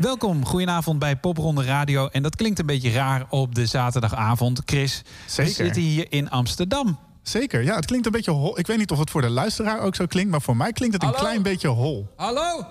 Welkom, 0.00 0.44
goedenavond 0.44 0.98
bij 0.98 1.16
Popronde 1.16 1.64
Radio. 1.64 2.08
En 2.08 2.22
dat 2.22 2.36
klinkt 2.36 2.58
een 2.58 2.66
beetje 2.66 2.90
raar 2.92 3.26
op 3.28 3.54
de 3.54 3.66
zaterdagavond. 3.66 4.62
Chris, 4.64 5.02
Zeker. 5.26 5.44
we 5.44 5.64
zitten 5.64 5.82
hier 5.82 6.06
in 6.08 6.30
Amsterdam. 6.30 6.98
Zeker, 7.22 7.62
ja, 7.62 7.74
het 7.76 7.86
klinkt 7.86 8.06
een 8.06 8.12
beetje 8.12 8.30
hol. 8.30 8.58
Ik 8.58 8.66
weet 8.66 8.78
niet 8.78 8.90
of 8.90 8.98
het 8.98 9.10
voor 9.10 9.20
de 9.20 9.30
luisteraar 9.30 9.80
ook 9.80 9.94
zo 9.94 10.06
klinkt, 10.06 10.30
maar 10.30 10.42
voor 10.42 10.56
mij 10.56 10.72
klinkt 10.72 10.94
het 10.94 11.02
een 11.02 11.08
Hallo? 11.08 11.24
klein 11.24 11.42
beetje 11.42 11.68
hol. 11.68 12.08
Hallo? 12.16 12.66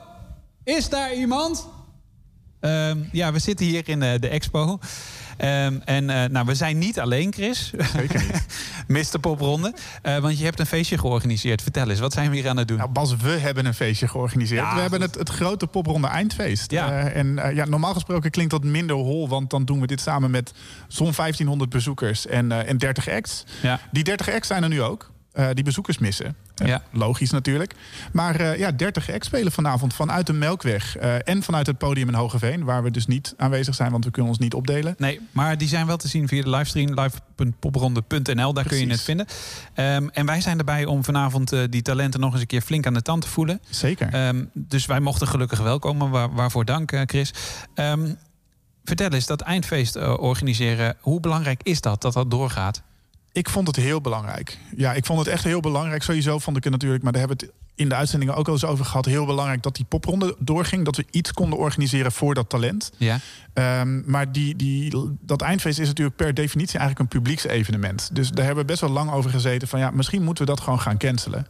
Is 0.64 0.90
daar 0.90 1.14
iemand? 1.14 1.68
Ehm, 2.60 2.98
ja, 3.12 3.32
we 3.32 3.40
zitten 3.40 3.66
hier 3.66 3.90
in 3.90 4.02
eh, 4.02 4.20
de 4.20 4.28
expo. 4.28 4.80
Ehm, 5.40 5.78
en 5.86 6.10
eh, 6.10 6.30
nou, 6.30 6.46
we 6.46 6.56
zijn 6.56 6.78
niet 6.78 7.00
alleen, 7.00 7.34
Chris. 7.34 7.72
Zeker 7.96 8.24
niet. 8.24 8.46
Mr. 9.14 9.20
Popronde. 9.20 9.74
Eh, 10.02 10.18
want 10.18 10.38
je 10.40 10.44
hebt 10.44 10.60
een 10.60 10.66
feestje 10.66 10.98
georganiseerd. 10.98 11.62
Vertel 11.62 11.90
eens, 11.90 12.00
wat 12.00 12.14
zijn 12.14 12.30
we 12.30 12.36
hier 12.36 12.50
aan 12.50 12.58
het 12.58 12.68
doen? 12.68 12.78
Nou, 12.78 12.90
Bas, 12.90 13.16
we 13.16 13.30
hebben 13.30 13.66
een 13.66 13.74
feestje 13.74 14.08
georganiseerd. 14.08 14.62
Ja, 14.62 14.76
we 14.76 14.82
hebben 14.82 15.02
het, 15.02 15.16
het 15.16 15.30
grote 15.30 15.68
popronde 15.68 16.08
eindfeest. 16.08 16.72
Ja. 16.72 16.92
Eh, 16.92 17.16
en 17.16 17.56
ja, 17.56 17.66
normaal 17.66 17.94
gesproken 17.94 18.32
klinkt 18.32 18.52
dat 18.52 18.64
minder 18.64 18.96
hol, 18.96 19.30
want 19.30 19.50
dan 19.50 19.66
doen 19.66 19.80
we 19.80 19.88
dit 19.88 20.02
samen 20.02 20.32
met 20.32 20.54
zo'n 20.88 21.12
1500 21.16 21.70
bezoekers 21.70 22.28
en, 22.28 22.52
en 22.68 22.78
30 22.78 23.10
acts. 23.10 23.44
Ja. 23.62 23.80
Die 23.92 24.04
30 24.04 24.30
acts 24.30 24.48
zijn 24.48 24.64
er 24.64 24.70
nu 24.70 24.82
ook. 24.82 25.12
Eh, 25.40 25.48
die 25.54 25.64
bezoekers 25.64 25.98
missen. 25.98 26.36
Eh, 26.56 26.68
Ja. 26.68 26.82
Logisch 26.92 27.30
natuurlijk. 27.30 27.74
Maar 28.12 28.36
eh, 28.36 28.58
ja, 28.58 28.72
30 28.72 29.12
acts 29.12 29.28
spelen 29.28 29.52
vanavond 29.52 29.94
vanuit 29.94 30.28
de 30.28 30.34
Melkweg 30.34 30.96
en 30.98 31.44
vanuit 31.44 31.68
het 31.68 31.78
podium 31.78 32.08
in 32.08 32.14
Hogeveen, 32.14 32.64
waar 32.64 32.84
we 32.84 32.92
dus 32.92 33.06
niet 33.08 33.34
aanwezig 33.38 33.76
zijn, 33.76 33.92
want 33.92 34.06
we 34.06 34.12
kunnen 34.12 34.32
ons 34.32 34.40
niet 34.40 34.54
opdelen. 34.54 34.96
Nee, 34.98 35.20
maar 35.32 35.58
die 35.58 35.68
zijn 35.68 35.86
wel 35.86 35.98
te 35.98 36.08
zien 36.08 36.28
via 36.28 36.44
de 36.44 36.50
livestream 36.50 37.00
live.popronde.nl. 37.00 38.54
Daar 38.54 38.66
kun 38.68 38.78
je 38.78 38.88
het 38.88 39.02
vinden. 39.02 39.26
Ehm, 39.74 40.08
en 40.12 40.26
wij 40.26 40.42
zijn 40.42 40.58
erbij 40.58 40.86
om 40.86 41.04
vanavond 41.04 41.54
die 41.70 41.82
talenten 41.82 42.20
nog 42.20 42.32
eens 42.32 42.42
een 42.42 42.48
keer 42.48 42.62
flink 42.62 42.86
aan 42.86 42.94
de 42.94 43.02
tand 43.02 43.22
te 43.22 43.28
voelen. 43.28 43.62
Zeker. 43.70 44.14
Ehm, 44.14 44.46
dus 44.54 44.86
wij 44.86 45.00
mochten 45.00 45.28
gelukkig 45.28 45.60
welkomen. 45.60 46.10
Waar, 46.10 46.34
waarvoor 46.34 46.66
dank, 46.66 47.04
Chris. 47.06 47.34
Ehm, 47.74 48.14
vertel 48.84 49.10
eens, 49.10 49.26
dat 49.26 49.42
eindfeest 49.42 49.96
organiseren. 50.18 50.96
Hoe 51.00 51.20
belangrijk 51.20 51.64
is 51.64 51.82
dat, 51.82 52.02
dat 52.02 52.14
dat 52.14 52.32
doorgaat? 52.32 52.82
Ik 53.40 53.50
vond 53.50 53.68
het 53.68 53.76
heel 53.76 54.02
belangrijk. 54.02 54.58
Ja, 54.76 54.94
ik 54.94 55.06
vond 55.06 55.20
het 55.20 55.28
echt 55.28 55.44
heel 55.44 55.60
belangrijk. 55.60 56.04
Sowieso 56.04 56.40
vond 56.40 56.58
ik 56.58 56.64
het 56.64 56.72
natuurlijk, 56.72 57.04
maar 57.04 57.12
daar 57.12 57.22
hebben 57.22 57.40
we 57.40 57.46
het 57.46 57.56
in 57.76 57.90
de 57.90 57.96
uitzendingen 57.96 58.36
ook 58.36 58.48
al 58.48 58.54
eens 58.54 58.66
over 58.66 58.86
gehad. 58.86 59.06
Heel 59.06 59.26
belangrijk 59.26 59.64
dat 59.64 59.76
die 59.76 59.86
popronde 59.86 60.36
doorging. 60.40 60.86
Dat 60.86 60.96
we 60.96 61.06
iets 61.12 61.34
konden 61.34 61.60
organiseren 61.60 62.12
voor 62.12 62.34
dat 62.34 62.50
talent. 62.50 62.92
Ja, 62.98 63.20
Ehm, 63.54 64.12
maar 64.12 64.32
die, 64.32 64.56
die, 64.56 64.94
dat 65.22 65.42
eindfeest 65.42 65.80
is 65.80 65.88
natuurlijk 65.88 66.16
per 66.16 66.34
definitie 66.34 66.80
eigenlijk 66.80 67.00
een 67.00 67.20
publieksevenement. 67.20 68.10
Dus 68.14 68.30
daar 68.30 68.46
hebben 68.46 68.64
we 68.64 68.70
best 68.70 68.82
wel 68.82 68.90
lang 68.90 69.12
over 69.12 69.30
gezeten 69.30 69.68
van 69.68 69.80
ja, 69.80 69.92
misschien 69.92 70.24
moeten 70.24 70.46
we 70.46 70.52
dat 70.52 70.62
gewoon 70.62 70.80
gaan 70.80 70.98
cancelen. 70.98 71.48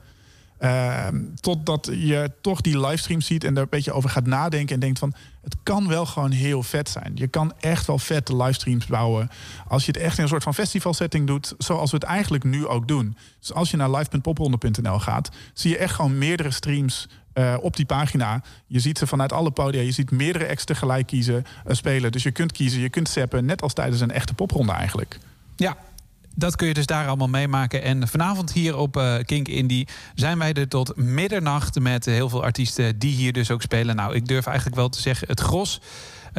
Ehm, 0.59 1.15
totdat 1.39 1.89
je 1.91 2.31
toch 2.41 2.61
die 2.61 2.79
livestream 2.79 3.21
ziet 3.21 3.43
en 3.43 3.53
daar 3.53 3.63
een 3.63 3.69
beetje 3.69 3.91
over 3.91 4.09
gaat 4.09 4.25
nadenken 4.25 4.73
en 4.73 4.79
denkt 4.79 4.99
van 4.99 5.13
het 5.41 5.55
kan 5.63 5.87
wel 5.87 6.05
gewoon 6.05 6.31
heel 6.31 6.63
vet 6.63 6.89
zijn. 6.89 7.11
Je 7.15 7.27
kan 7.27 7.53
echt 7.59 7.87
wel 7.87 7.99
vette 7.99 8.35
livestreams 8.35 8.85
bouwen 8.85 9.29
als 9.67 9.85
je 9.85 9.91
het 9.91 10.01
echt 10.01 10.17
in 10.17 10.23
een 10.23 10.29
soort 10.29 10.43
van 10.43 10.53
festivalsetting 10.53 11.27
doet, 11.27 11.53
zoals 11.57 11.91
we 11.91 11.97
het 11.97 12.05
eigenlijk 12.05 12.43
nu 12.43 12.67
ook 12.67 12.87
doen. 12.87 13.17
Dus 13.39 13.53
als 13.53 13.71
je 13.71 13.77
naar 13.77 13.91
live.popronde.nl 13.91 14.99
gaat, 14.99 15.29
zie 15.53 15.71
je 15.71 15.77
echt 15.77 15.95
gewoon 15.95 16.17
meerdere 16.17 16.51
streams 16.51 17.07
eh, 17.33 17.55
op 17.61 17.75
die 17.75 17.85
pagina. 17.85 18.41
Je 18.67 18.79
ziet 18.79 18.97
ze 18.97 19.07
vanuit 19.07 19.33
alle 19.33 19.51
podia. 19.51 19.81
Je 19.81 19.91
ziet 19.91 20.11
meerdere 20.11 20.49
acts 20.49 20.63
tegelijk 20.65 21.07
kiezen, 21.07 21.45
eh, 21.65 21.75
spelen. 21.75 22.11
Dus 22.11 22.23
je 22.23 22.31
kunt 22.31 22.51
kiezen, 22.51 22.81
je 22.81 22.89
kunt 22.89 23.09
zappen, 23.09 23.45
net 23.45 23.61
als 23.61 23.73
tijdens 23.73 24.01
een 24.01 24.11
echte 24.11 24.33
popronde 24.33 24.71
eigenlijk. 24.71 25.19
ja. 25.55 25.77
Dat 26.39 26.55
kun 26.55 26.67
je 26.67 26.73
dus 26.73 26.85
daar 26.85 27.07
allemaal 27.07 27.27
meemaken. 27.27 27.83
En 27.83 28.07
vanavond 28.07 28.51
hier 28.51 28.77
op 28.77 28.97
eh, 28.97 29.15
Kink 29.25 29.47
Indie 29.47 29.87
zijn 30.15 30.37
wij 30.37 30.53
er 30.53 30.67
tot 30.67 30.95
middernacht 30.95 31.79
met 31.79 32.05
heel 32.05 32.29
veel 32.29 32.43
artiesten 32.43 32.99
die 32.99 33.15
hier 33.15 33.33
dus 33.33 33.51
ook 33.51 33.61
spelen. 33.61 33.95
Nou, 33.95 34.15
ik 34.15 34.27
durf 34.27 34.45
eigenlijk 34.45 34.75
wel 34.75 34.89
te 34.89 35.01
zeggen, 35.01 35.27
het 35.27 35.39
gros. 35.39 35.79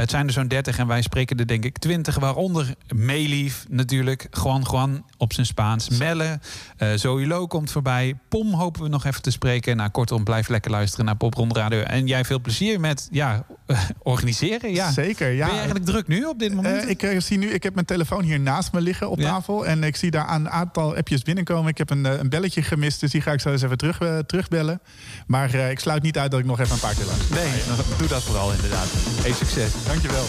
Het 0.01 0.11
zijn 0.11 0.27
er 0.27 0.33
zo'n 0.33 0.49
30 0.49 0.79
en 0.79 0.87
wij 0.87 1.03
spreken 1.03 1.37
er 1.39 1.47
denk 1.47 1.65
ik 1.65 1.79
20. 1.79 2.19
Waaronder 2.19 2.75
Meelief 2.95 3.65
natuurlijk. 3.69 4.27
Juan 4.43 4.67
Juan 4.71 5.05
op 5.17 5.33
zijn 5.33 5.47
Spaans. 5.47 5.89
Melle. 5.89 6.39
eh 6.77 6.89
Zoe 6.95 7.27
Lo 7.27 7.47
komt 7.47 7.71
voorbij. 7.71 8.19
Pom 8.29 8.55
hopen 8.55 8.83
we 8.83 8.89
nog 8.89 9.05
even 9.05 9.23
te 9.23 9.31
spreken. 9.31 9.77
Nou, 9.77 9.91
kortom, 9.91 10.25
blijf 10.25 10.49
lekker 10.49 10.71
luisteren 10.71 11.05
naar 11.05 11.17
Popronde 11.17 11.55
Radio. 11.55 11.81
En 11.81 12.07
jij 12.07 12.25
veel 12.25 12.41
plezier 12.41 12.81
met 12.81 13.09
ja, 13.11 13.45
organiseren. 14.03 14.73
Ja. 14.73 14.91
Zeker, 14.91 15.31
ja. 15.31 15.45
Ben 15.45 15.55
je 15.55 15.61
eigenlijk 15.61 15.91
druk 15.91 16.07
nu 16.09 16.25
op 16.25 16.39
dit 16.39 16.55
moment? 16.55 16.83
Eh, 16.85 16.89
ik 16.91 17.03
eh, 17.03 17.21
zie 17.21 17.39
nu, 17.39 17.51
ik 17.51 17.63
heb 17.63 17.75
mijn 17.75 17.87
telefoon 17.87 18.23
hier 18.23 18.41
naast 18.41 18.73
me 18.73 18.81
liggen 18.81 19.11
op 19.11 19.19
Ja. 19.19 19.29
tafel. 19.31 19.67
En 19.67 19.85
ik 19.85 19.97
zie 19.97 20.11
daar 20.11 20.35
een 20.35 20.51
aantal 20.51 20.97
appjes 20.97 21.23
binnenkomen. 21.23 21.71
Ik 21.71 21.79
heb 21.79 21.91
een, 21.91 22.07
eh, 22.07 22.19
een 22.19 22.29
belletje 22.29 22.63
gemist, 22.63 23.01
dus 23.01 23.11
die 23.11 23.21
ga 23.21 23.33
ik 23.33 23.41
zo 23.41 23.51
eens 23.51 23.63
even 23.63 23.77
terug, 23.79 24.01
eh, 24.01 24.19
terugbellen. 24.19 24.81
Maar 25.27 25.55
eh, 25.55 25.71
ik 25.71 25.79
sluit 25.81 26.03
niet 26.03 26.19
uit 26.19 26.31
dat 26.31 26.41
ik 26.41 26.47
nog 26.47 26.61
even 26.61 26.73
een 26.75 26.81
paar 26.81 26.95
keer 26.95 27.05
luister. 27.07 27.35
Nee, 27.35 27.51
doe 27.99 28.09
dat 28.09 28.23
vooral 28.23 28.53
inderdaad. 28.53 28.89
Hey, 29.21 29.33
succes. 29.33 29.71
Dankjewel. 29.91 30.27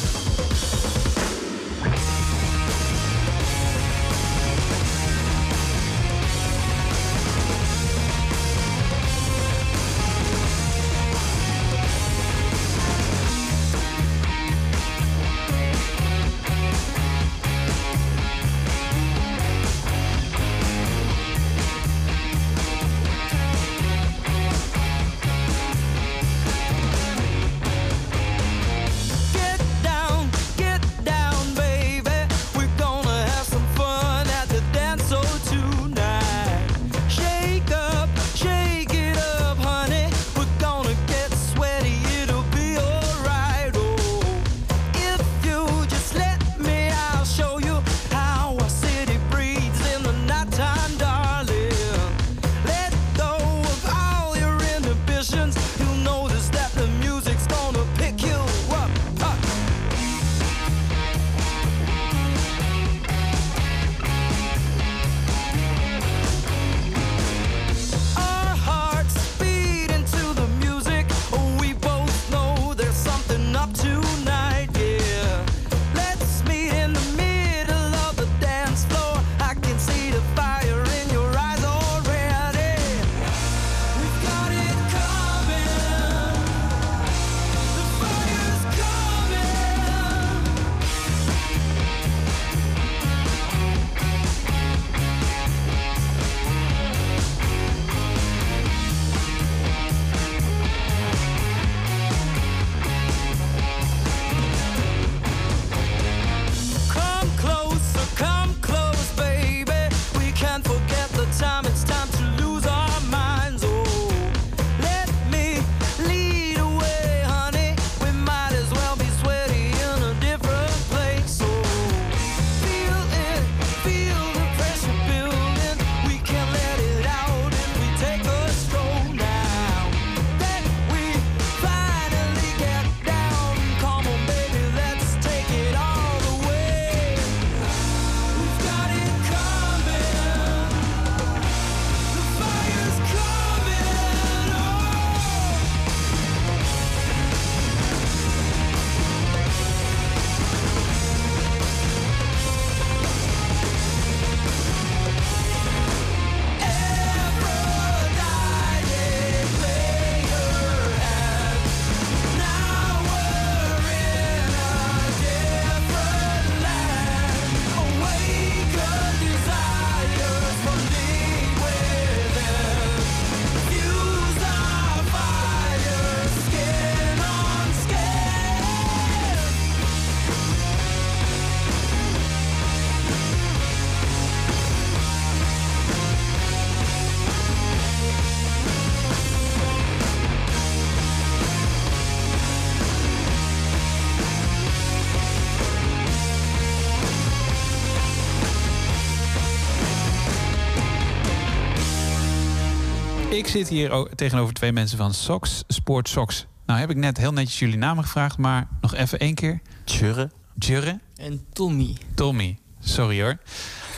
Zit 203.51 203.67
hier 203.69 204.07
tegenover 204.15 204.53
twee 204.53 204.71
mensen 204.71 204.97
van 204.97 205.13
Sox, 205.13 205.63
Sport 205.67 206.09
Sox. 206.09 206.45
Nou 206.65 206.79
heb 206.79 206.89
ik 206.89 206.95
net 206.95 207.17
heel 207.17 207.31
netjes 207.33 207.59
jullie 207.59 207.77
namen 207.77 208.03
gevraagd, 208.03 208.37
maar 208.37 208.67
nog 208.81 208.93
even 208.93 209.19
één 209.19 209.35
keer. 209.35 209.61
Tjurre. 209.83 210.29
Jurre, 210.59 210.99
En 211.15 211.45
Tommy. 211.53 211.97
Tommy. 212.15 212.57
Sorry 212.79 213.21
hoor. 213.21 213.37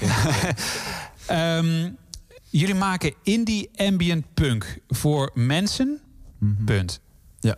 Ehm, 1.25 1.89
jullie 2.49 2.75
maken 2.75 3.13
indie 3.23 3.69
ambient 3.75 4.25
punk 4.33 4.77
voor 4.89 5.31
mensen. 5.33 5.99
Punt. 6.65 6.99
Ja. 7.39 7.55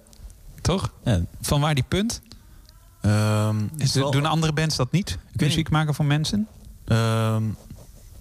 Toch? 0.62 0.94
Ja, 1.04 1.22
Van 1.42 1.62
waar 1.62 1.76
die 1.76 1.84
punt? 1.88 2.22
ehm, 3.02 3.56
Is 3.78 3.94
wel- 3.94 4.12
Doen 4.12 4.26
andere 4.26 4.54
bands 4.54 4.76
dat 4.76 4.92
niet? 4.92 5.18
Muziek 5.32 5.70
maken 5.70 5.94
voor 5.94 6.06
mensen? 6.06 6.48
ehm, 6.88 7.44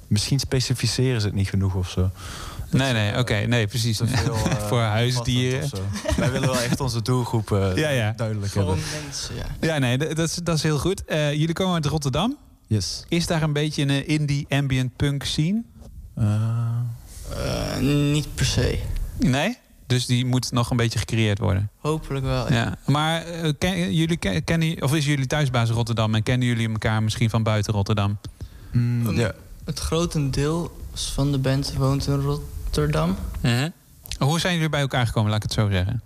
misschien 0.06 0.38
specificeren 0.41 1.21
ze 1.21 1.26
het 1.26 1.37
niet 1.37 1.49
genoeg 1.49 1.75
of 1.75 1.91
zo. 1.91 2.11
Nee, 2.75 2.93
nee, 2.93 3.19
oké. 3.19 3.35
nee, 3.35 3.67
precies. 3.67 4.00
Veel, 4.05 4.35
eh, 4.49 4.56
voor 4.56 4.81
huisdieren. 4.81 5.62
of 5.62 5.69
zo. 5.69 5.82
Wij 6.17 6.31
willen 6.31 6.49
wel 6.49 6.61
echt 6.61 6.81
onze 6.81 7.03
doelgroep 7.03 7.53
eh, 7.53 7.76
Ja, 7.76 7.88
ja. 7.88 8.12
duidelijk 8.17 8.53
Gewoon 8.53 8.67
hebben. 8.79 8.85
mensen, 9.05 9.35
ja. 9.35 9.47
Ja, 9.61 9.79
nee, 9.79 9.99
dat 9.99 10.19
is, 10.19 10.35
dat 10.35 10.56
is 10.56 10.62
heel 10.62 10.79
goed. 10.79 11.05
Eh, 11.05 11.32
jullie 11.32 11.53
komen 11.53 11.75
uit 11.75 11.87
Rotterdam. 11.87 12.37
Yes. 12.67 13.05
Is 13.09 13.26
daar 13.26 13.43
een 13.43 13.53
beetje 13.53 13.82
een 13.82 14.06
indie 14.06 14.47
ambient 14.49 14.97
punk 14.97 15.25
scene? 15.25 15.62
Eh, 16.15 16.25
Eh, 17.31 17.79
niet 18.12 18.35
per 18.35 18.44
se. 18.44 18.79
Nee? 19.19 19.59
Dus 19.87 20.06
die 20.06 20.26
moet 20.26 20.53
nog 20.53 20.71
een 20.71 20.76
beetje 20.76 20.99
gecreëerd 20.99 21.38
worden. 21.38 21.71
Hopelijk 21.79 22.25
wel. 22.25 22.49
ja. 22.53 22.55
Ja. 22.55 22.76
Maar 22.87 23.23
eh, 23.25 23.53
ken, 23.59 23.94
jullie 23.94 24.17
ken- 24.17 24.44
kennen, 24.44 24.82
of 24.82 24.94
is 24.94 25.05
jullie 25.05 25.26
thuisbaas 25.26 25.71
Rotterdam 25.71 26.15
en 26.15 26.23
kennen 26.23 26.49
jullie 26.49 26.69
elkaar 26.69 27.03
misschien 27.03 27.31
van 27.31 27.43
buiten 27.43 27.73
Rotterdam? 27.73 28.19
mm, 28.73 29.06
Um, 29.06 29.15
ja. 29.17 29.32
Het 29.65 29.79
grotendeel 29.79 30.76
van 30.94 31.32
de 31.32 31.38
band 31.38 31.75
woont 31.76 32.06
in 32.06 32.12
Rotterdam. 32.15 32.49
Hoe 34.19 34.41
zijn 34.41 34.55
jullie 34.55 34.69
bij 34.69 34.81
elkaar 34.81 35.06
gekomen, 35.06 35.31
laat 35.31 35.44
ik 35.44 35.50
het 35.50 35.59
zo 35.61 35.71
zeggen? 35.71 36.03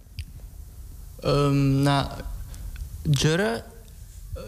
Ehm 1.21 1.83
nou, 1.83 2.07
Jurre, 3.11 3.63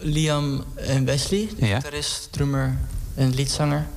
Liam 0.01 0.63
en 0.75 1.05
Wesley, 1.05 1.49
de 1.59 1.65
Ja. 1.67 1.75
gitarist, 1.75 2.31
drummer 2.31 2.77
en 3.15 3.33
liedzanger, 3.33 3.87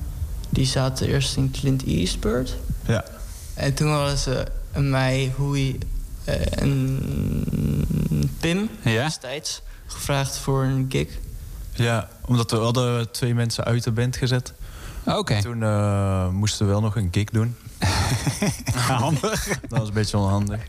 die 0.49 0.65
zaten 0.65 1.07
eerst 1.07 1.35
in 1.37 1.51
Clint 1.51 1.83
Eastbird. 1.85 2.55
ja. 2.85 3.03
En 3.53 3.73
toen 3.73 3.89
hadden 3.91 4.17
ze 4.17 4.45
mij, 4.73 5.33
Hoei 5.35 5.77
eh, 6.23 6.61
en 6.61 8.29
Pim 8.39 8.69
Ja? 8.83 9.03
destijds 9.03 9.61
gevraagd 9.85 10.37
voor 10.37 10.63
een 10.63 10.85
gig. 10.89 11.07
Ja, 11.73 12.09
omdat 12.25 12.51
we 12.51 12.57
hadden 12.57 13.11
twee 13.11 13.33
mensen 13.33 13.63
uit 13.63 13.83
de 13.83 13.91
band 13.91 14.15
gezet. 14.17 14.53
Oké. 15.05 15.41
Toen 15.41 15.63
eh, 15.63 16.29
moesten 16.29 16.65
we 16.65 16.71
wel 16.71 16.81
nog 16.81 16.95
een 16.95 17.07
gig 17.11 17.29
doen. 17.29 17.55
Handig. 18.75 19.47
Dat 19.69 19.79
was 19.79 19.87
een 19.87 19.93
beetje 19.93 20.17
onhandig. 20.17 20.59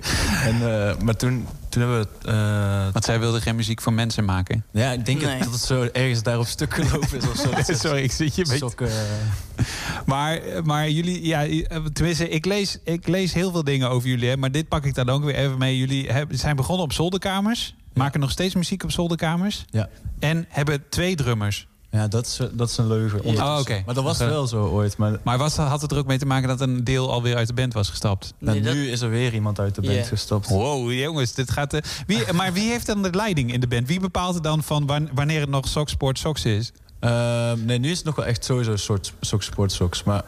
En, 0.45 0.55
eh, 0.89 0.97
maar 0.99 1.17
toen, 1.17 1.47
toen 1.69 1.83
hebben 1.83 1.99
we... 2.01 2.09
het, 2.19 2.27
eh, 2.27 2.93
Want 2.93 3.05
zij 3.05 3.19
wilden 3.21 3.41
geen 3.43 3.57
muziek 3.57 3.81
voor 3.81 3.93
mensen 3.93 4.25
maken. 4.25 4.65
ja, 4.71 4.93
ik 4.93 5.05
denk 5.07 5.21
Nee. 5.21 5.39
dat 5.39 5.53
het 5.53 5.61
zo 5.61 5.89
ergens 5.93 6.23
daar 6.23 6.39
op 6.39 6.47
stuk 6.47 6.75
gelopen 6.75 7.19
is 7.19 7.29
of 7.29 7.37
zo. 7.37 7.73
Sorry, 7.89 8.03
ik 8.03 8.13
zit 8.13 8.35
je 8.35 8.43
een 8.43 8.49
beetje... 8.49 8.67
sokken, 8.67 8.89
eh, 8.89 9.65
Maar, 10.07 10.41
maar 10.65 10.91
jullie, 10.91 11.27
ja, 11.27 11.47
tenminste, 11.93 12.29
ik 12.29 12.45
lees, 12.45 12.79
ik 12.85 13.07
lees 13.09 13.33
heel 13.33 13.51
veel 13.51 13.65
dingen 13.65 13.91
over 13.91 14.09
jullie, 14.09 14.29
hè, 14.29 14.37
maar 14.37 14.53
dit 14.53 14.69
pak 14.69 14.85
ik 14.85 14.95
dan 14.95 15.09
ook 15.09 15.25
weer 15.25 15.35
even 15.35 15.59
mee. 15.59 15.79
Jullie 15.79 16.11
hebben, 16.13 16.39
zijn 16.39 16.57
begonnen 16.57 16.85
op 16.85 16.93
zolderkamers, 16.93 17.75
maken 17.95 18.21
nog 18.21 18.31
steeds 18.31 18.55
muziek 18.55 18.83
op 18.85 18.91
zolderkamers 18.91 19.65
Ja. 19.71 19.89
en 20.19 20.47
hebben 20.49 20.83
twee 20.89 21.15
drummers. 21.17 21.67
Ja, 21.97 22.09
dat 22.09 22.27
is, 22.27 22.41
dat 22.53 22.71
is 22.71 22.77
een 22.77 22.87
leugen. 22.87 23.19
ondertussen. 23.19 23.55
Oh, 23.55 23.61
oké. 23.61 23.83
Maar 23.87 23.95
dat 23.95 24.05
was 24.05 24.19
wel 24.19 24.47
zo 24.47 24.65
ooit. 24.67 24.97
Maar 24.97 25.19
Maar 25.23 25.39
was, 25.39 25.57
had 25.57 25.83
het 25.83 25.93
er 25.93 25.99
ook 25.99 26.07
mee 26.07 26.19
te 26.19 26.27
maken 26.27 26.49
dat 26.49 26.61
een 26.61 26.85
deel 26.85 27.13
alweer 27.13 27.37
uit 27.37 27.47
de 27.47 27.55
band 27.55 27.73
was 27.73 27.89
gestapt? 27.89 28.35
nou, 28.39 28.61
dat- 28.61 28.75
nu 28.75 28.91
is 28.91 29.01
er 29.01 29.11
weer 29.11 29.35
iemand 29.35 29.61
uit 29.61 29.75
de 29.75 29.81
band 29.81 29.95
Ja. 29.95 30.03
gestapt. 30.05 30.49
Wow, 30.49 30.93
jongens, 30.93 31.35
dit 31.35 31.51
gaat. 31.51 31.73
eh, 31.73 31.81
wie, 32.07 32.33
maar 32.33 32.53
wie 32.53 32.71
heeft 32.71 32.87
dan 32.87 33.03
de 33.03 33.11
leiding 33.13 33.53
in 33.53 33.61
de 33.61 33.67
band? 33.67 33.87
Wie 33.89 34.01
bepaalt 34.01 34.35
het 34.35 34.43
dan 34.43 34.63
van 34.63 34.87
wan- 34.87 35.09
wanneer 35.15 35.41
het 35.41 35.49
nog 35.51 35.69
Sox 35.69 35.93
Sport 35.93 36.19
Sox 36.19 36.45
is? 36.45 36.73
Ehm, 37.01 37.65
nee, 37.65 37.79
nu 37.79 37.91
is 37.91 37.97
het 37.97 38.07
nog 38.07 38.17
wel 38.17 38.25
echt 38.25 38.45
sowieso 38.45 38.71
een 38.73 38.79
soort 39.21 39.45
sportsocks. 39.45 40.03
Maar 40.05 40.23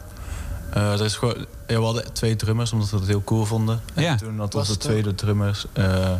eh, 0.73 0.93
er 0.99 1.05
is 1.05 1.15
gewoon, 1.15 1.45
ja, 1.67 1.77
we 1.79 1.83
hadden 1.85 2.13
twee 2.13 2.35
drummers, 2.35 2.71
omdat 2.73 2.89
we 2.89 2.97
het 2.97 3.07
heel 3.07 3.23
cool 3.23 3.45
vonden. 3.45 3.81
Ja. 3.95 4.11
En 4.11 4.17
toen 4.17 4.39
had 4.39 4.55
onze 4.55 4.71
het 4.71 4.79
tweede 4.79 5.15
drummers 5.15 5.65
eh, 5.73 6.11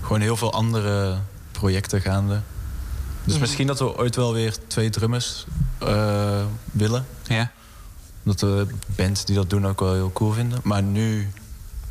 gewoon 0.00 0.20
heel 0.20 0.36
veel 0.36 0.52
andere 0.52 1.16
projecten 1.52 2.00
gaande. 2.00 2.40
Dus 3.28 3.36
Mhm. 3.36 3.40
misschien 3.46 3.66
dat 3.66 3.78
we 3.78 3.96
ooit 3.98 4.16
wel 4.16 4.32
weer 4.32 4.54
twee 4.66 4.90
drummers 4.90 5.46
eh, 5.78 6.44
willen. 6.72 7.06
Ja. 7.26 7.50
Omdat 8.24 8.38
de 8.40 8.66
bands 8.96 9.24
die 9.24 9.34
dat 9.34 9.50
doen 9.50 9.66
ook 9.66 9.80
wel 9.80 9.92
heel 9.94 10.12
cool 10.12 10.32
vinden. 10.32 10.60
Maar 10.62 10.82
nu, 10.82 11.28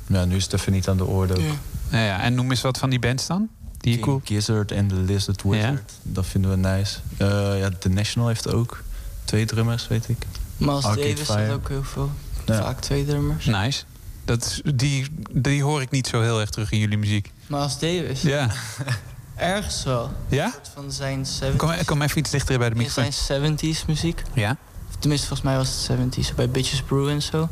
ja, 0.07 0.25
nu 0.25 0.35
is 0.35 0.43
het 0.43 0.53
even 0.53 0.71
niet 0.71 0.87
aan 0.87 0.97
de 0.97 1.05
orde. 1.05 1.33
ook. 1.33 1.39
Ja. 1.39 1.53
Ja, 1.97 2.05
ja. 2.05 2.21
En 2.21 2.35
noem 2.35 2.49
eens 2.49 2.61
wat 2.61 2.77
van 2.77 2.89
die 2.89 2.99
bands 2.99 3.27
dan? 3.27 3.49
Die 3.77 3.91
King 3.93 4.05
cool. 4.05 4.21
Gizzard 4.23 4.71
en 4.71 4.87
The 4.87 4.95
Lizard 4.95 5.43
Wizard. 5.43 5.91
Dat 6.03 6.25
vinden 6.25 6.51
we 6.51 6.57
nice. 6.57 6.99
Eh, 7.17 7.59
ja, 7.59 7.69
The 7.79 7.89
National 7.89 8.27
heeft 8.27 8.53
ook 8.53 8.83
twee 9.25 9.45
drummers, 9.45 9.87
weet 9.87 10.09
ik. 10.09 10.17
Miles 10.57 10.83
Arcade 10.83 11.07
Davis 11.07 11.25
Fire. 11.25 11.45
had 11.47 11.55
ook 11.55 11.69
heel 11.69 11.83
veel. 11.83 12.11
Ja. 12.45 12.61
Vaak 12.61 12.79
twee 12.81 13.05
drummers. 13.05 13.45
Nice. 13.45 13.83
Dat, 14.25 14.61
die, 14.75 15.05
die 15.31 15.63
hoor 15.63 15.81
ik 15.81 15.91
niet 15.91 16.07
zo 16.07 16.21
heel 16.21 16.39
erg 16.39 16.49
terug 16.49 16.71
in 16.71 16.79
jullie 16.79 16.97
muziek. 16.97 17.31
Miles 17.47 17.79
Davis, 17.79 18.21
Ja. 18.21 18.49
ergens 19.37 19.83
wel. 19.83 20.11
Ja? 20.27 20.45
Een 20.45 20.51
soort 20.51 20.69
van 20.73 20.91
zijn 20.91 21.25
70s. 21.25 21.55
Kom, 21.55 21.71
kom 21.85 22.01
even 22.01 22.17
iets 22.17 22.29
dichter 22.29 22.57
bij 22.59 22.69
de 22.69 22.75
microfoon. 22.75 23.11
zijn 23.11 23.57
70s 23.57 23.85
muziek. 23.87 24.21
Ja? 24.33 24.57
Tenminste, 24.99 25.27
volgens 25.27 25.47
mij 25.49 25.57
was 25.57 25.87
het 25.87 25.99
70s. 26.31 26.35
Bij 26.35 26.49
Bitches 26.49 26.81
Brew 26.81 27.07
en 27.07 27.21
zo. 27.21 27.49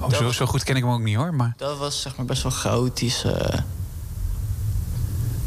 Oh, 0.00 0.12
zo, 0.12 0.30
zo 0.32 0.46
goed 0.46 0.62
ken 0.64 0.76
ik 0.76 0.82
hem 0.82 0.92
ook 0.92 1.00
niet 1.00 1.16
hoor. 1.16 1.34
Maar 1.34 1.54
Dat 1.56 1.78
was 1.78 2.00
zeg 2.00 2.16
maar 2.16 2.26
best 2.26 2.42
wel 2.42 2.52
chaotisch. 2.52 3.24
eh, 3.24 3.58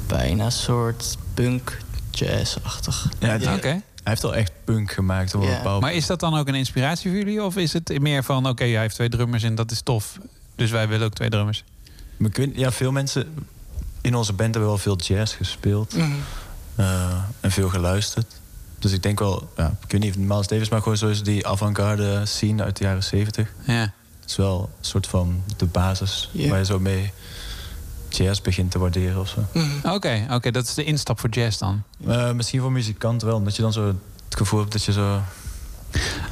bijna 0.07 0.49
soort 0.49 1.17
punk 1.33 1.77
jazz-achtig. 2.11 3.09
Ja, 3.19 3.35
Oké. 3.35 3.67
Hij 3.67 4.13
heeft 4.13 4.21
wel 4.21 4.35
echt 4.35 4.51
punk 4.63 4.91
gemaakt 4.91 5.31
Ja. 5.31 5.39
bepaald 5.39 5.81
Maar 5.81 5.93
is 5.93 6.05
dat 6.05 6.19
dan 6.19 6.37
ook 6.37 6.47
een 6.47 6.55
inspiratie 6.55 7.09
voor 7.09 7.19
jullie? 7.19 7.43
Of 7.43 7.55
is 7.57 7.73
het 7.73 7.99
meer 7.99 8.23
van, 8.23 8.47
oké, 8.47 8.63
hij 8.63 8.79
heeft 8.79 8.95
twee 8.95 9.09
drummers 9.09 9.43
en 9.43 9.55
dat 9.55 9.71
is 9.71 9.81
tof. 9.81 10.17
Dus 10.55 10.71
wij 10.71 10.87
willen 10.87 11.05
ook 11.05 11.13
twee 11.13 11.29
drummers. 11.29 11.63
Ja, 12.53 12.71
veel 12.71 12.91
mensen 12.91 13.47
in 14.05 14.15
onze 14.15 14.33
band 14.33 14.53
hebben 14.53 14.69
wel 14.69 14.79
veel 14.79 14.97
jazz 14.97 15.35
gespeeld. 15.35 15.95
Mhm. 15.95 16.11
eh, 16.75 17.23
en 17.39 17.51
veel 17.51 17.69
geluisterd. 17.69 18.25
Dus 18.79 18.91
ik 18.91 19.03
denk 19.03 19.19
wel, 19.19 19.49
ja, 19.57 19.77
ik 19.83 19.91
weet 19.91 20.01
niet 20.01 20.15
of 20.15 20.21
Miles 20.21 20.47
Davis, 20.47 20.69
maar 20.69 20.81
gewoon 20.81 20.97
zoals 20.97 21.23
die 21.23 21.47
avant-garde 21.47 22.25
scene 22.25 22.63
uit 22.63 22.77
de 22.77 22.83
jaren 22.83 23.03
70. 23.03 23.53
Ja. 23.65 23.93
Het 24.19 24.29
is 24.29 24.35
wel 24.35 24.69
een 24.79 24.85
soort 24.85 25.07
van 25.07 25.43
de 25.57 25.65
basis 25.65 26.29
waar 26.33 26.57
je 26.57 26.65
zo 26.65 26.79
mee 26.79 27.11
jazz 28.09 28.41
begint 28.41 28.71
te 28.71 28.79
waarderen 28.79 29.19
of 29.19 29.29
zo. 29.29 29.45
Mhm. 29.53 29.93
Oké, 29.93 30.27
oké, 30.31 30.51
dat 30.51 30.67
is 30.67 30.73
de 30.73 30.83
instap 30.83 31.19
voor 31.19 31.29
jazz 31.29 31.57
dan. 31.57 31.83
Eh, 32.07 32.31
misschien 32.31 32.61
voor 32.61 32.71
muzikanten 32.71 33.27
wel, 33.27 33.37
omdat 33.37 33.55
je 33.55 33.61
dan 33.61 33.73
zo 33.73 33.87
het 33.87 34.37
gevoel 34.37 34.59
hebt 34.59 34.71
dat 34.71 34.83
je 34.83 34.91
zo... 34.91 35.21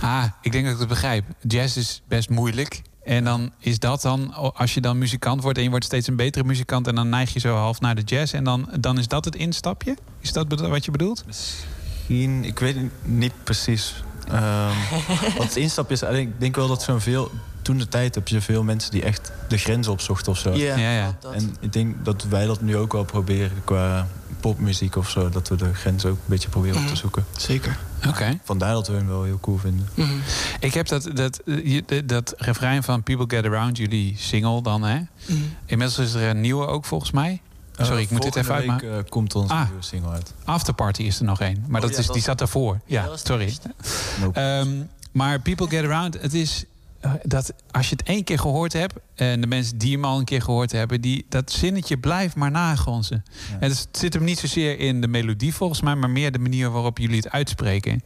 Ah, 0.01 0.23
ik 0.41 0.51
denk 0.51 0.63
dat 0.63 0.73
ik 0.73 0.79
het 0.79 0.89
begrijp. 0.89 1.25
Jazz 1.41 1.77
is 1.77 2.01
best 2.07 2.29
moeilijk. 2.29 2.81
En 3.03 3.23
dan 3.23 3.51
is 3.59 3.79
dat 3.79 4.01
dan, 4.01 4.33
als 4.33 4.73
je 4.73 4.81
dan 4.81 4.97
muzikant 4.97 5.41
wordt 5.41 5.57
en 5.57 5.63
je 5.63 5.69
wordt 5.69 5.85
steeds 5.85 6.07
een 6.07 6.15
betere 6.15 6.43
muzikant 6.43 6.87
en 6.87 6.95
dan 6.95 7.09
neig 7.09 7.33
je 7.33 7.39
zo 7.39 7.55
half 7.55 7.79
naar 7.79 7.95
de 7.95 8.01
jazz 8.01 8.33
en 8.33 8.43
dan, 8.43 8.69
dan 8.79 8.97
is 8.97 9.07
dat 9.07 9.25
het 9.25 9.35
instapje? 9.35 9.97
Is 10.19 10.33
dat 10.33 10.59
wat 10.59 10.85
je 10.85 10.91
bedoelt? 10.91 11.23
Misschien, 11.25 12.43
ik 12.43 12.59
weet 12.59 12.75
het 12.75 12.91
niet 13.01 13.33
precies. 13.43 14.03
Ehm 14.27 14.71
wat 15.37 15.47
het 15.47 15.55
instapje 15.55 15.93
is, 15.93 16.01
ik 16.01 16.39
denk 16.39 16.55
wel 16.55 16.67
dat 16.67 16.81
zo'n 16.81 17.01
veel... 17.01 17.31
Toen 17.61 17.77
de 17.77 17.87
tijd 17.87 18.15
heb 18.15 18.27
je 18.27 18.41
veel 18.41 18.63
mensen 18.63 18.91
die 18.91 19.03
echt 19.03 19.31
de 19.47 19.57
grenzen 19.57 19.91
opzochten 19.91 20.31
of 20.31 20.37
zo. 20.37 20.53
Ja, 20.53 20.75
Ja. 20.77 21.15
En 21.33 21.55
ik 21.59 21.73
denk 21.73 22.05
dat 22.05 22.23
wij 22.23 22.45
dat 22.45 22.61
nu 22.61 22.77
ook 22.77 22.91
wel 22.91 23.03
proberen 23.03 23.61
qua 23.63 24.07
popmuziek 24.51 24.95
of 24.95 25.09
zo. 25.09 25.29
Dat 25.29 25.47
we 25.49 25.55
de 25.55 25.73
grens 25.73 26.05
ook 26.05 26.13
een 26.13 26.19
beetje 26.25 26.49
proberen 26.49 26.75
op 26.77 26.81
te 26.83 26.87
Mhm. 26.91 26.99
zoeken. 26.99 27.25
Zeker. 27.37 27.77
Oké. 28.07 28.39
Vandaar 28.43 28.73
dat 28.73 28.87
we 28.87 28.93
hem 28.93 29.07
wel 29.07 29.23
heel 29.23 29.39
cool 29.39 29.57
vinden. 29.57 29.87
Mhm. 29.93 30.09
Ik 30.59 30.73
heb 30.73 30.87
dat, 30.87 31.09
dat, 31.13 31.37
eh, 31.45 31.65
je- 31.65 31.83
dat, 31.85 32.07
dat 32.07 32.33
refrein 32.37 32.83
van 32.83 33.03
People 33.03 33.25
Get 33.37 33.45
Around, 33.45 33.77
jullie 33.77 34.15
single 34.17 34.61
dan, 34.61 34.83
hè? 34.83 34.95
Mhm. 34.95 35.37
Inmiddels 35.65 35.99
is 35.99 36.13
er 36.13 36.29
een 36.29 36.41
nieuwe 36.41 36.65
ook 36.67 36.85
volgens 36.85 37.11
mij. 37.11 37.41
Sorry, 37.77 38.01
ik 38.01 38.09
moet 38.09 38.21
dit 38.21 38.35
even 38.35 38.53
uitmaken. 38.55 38.91
week, 38.91 39.03
eh, 39.05 39.09
komt 39.09 39.35
onze 39.35 39.53
Ah. 39.53 39.65
nieuwe 39.67 39.83
single 39.83 40.09
uit. 40.11 40.33
Afterparty 40.43 41.01
is 41.01 41.19
er 41.19 41.25
nog 41.25 41.39
één. 41.41 41.63
Maar 41.67 41.81
Oh, 41.81 41.87
dat 41.87 41.93
ja, 41.95 41.99
is, 41.99 42.05
dat- 42.05 42.15
die 42.15 42.23
zat 42.23 42.37
daarvoor. 42.37 42.79
Ja, 42.85 43.09
sorry. 43.23 43.53
Nope. 44.21 44.39
Ehm, 44.39 44.69
maar 45.11 45.39
People 45.39 45.67
Get 45.69 45.83
Around, 45.83 46.21
het 46.21 46.33
is 46.33 46.63
eh, 46.63 46.69
dat 47.23 47.53
als 47.71 47.89
je 47.89 47.95
het 47.95 48.07
één 48.07 48.23
keer 48.23 48.39
gehoord 48.39 48.73
hebt 48.73 48.93
en 49.15 49.41
de 49.41 49.47
mensen 49.47 49.77
die 49.77 49.93
hem 49.93 50.05
al 50.05 50.19
een 50.19 50.25
keer 50.25 50.41
gehoord 50.41 50.71
hebben, 50.71 51.01
die, 51.01 51.25
dat 51.29 51.51
zinnetje 51.51 51.97
blijft 51.97 52.35
maar 52.35 52.51
nagonzen. 52.51 53.23
Ja. 53.51 53.59
En 53.59 53.69
het 53.69 53.87
zit 53.91 54.13
hem 54.13 54.23
niet 54.23 54.39
zozeer 54.39 54.79
in 54.79 55.01
de 55.01 55.07
melodie 55.07 55.53
volgens 55.53 55.81
mij, 55.81 55.95
maar 55.95 56.09
meer 56.09 56.31
de 56.31 56.39
manier 56.39 56.69
waarop 56.71 56.97
jullie 56.97 57.15
het 57.17 57.29
uitspreken. 57.29 58.03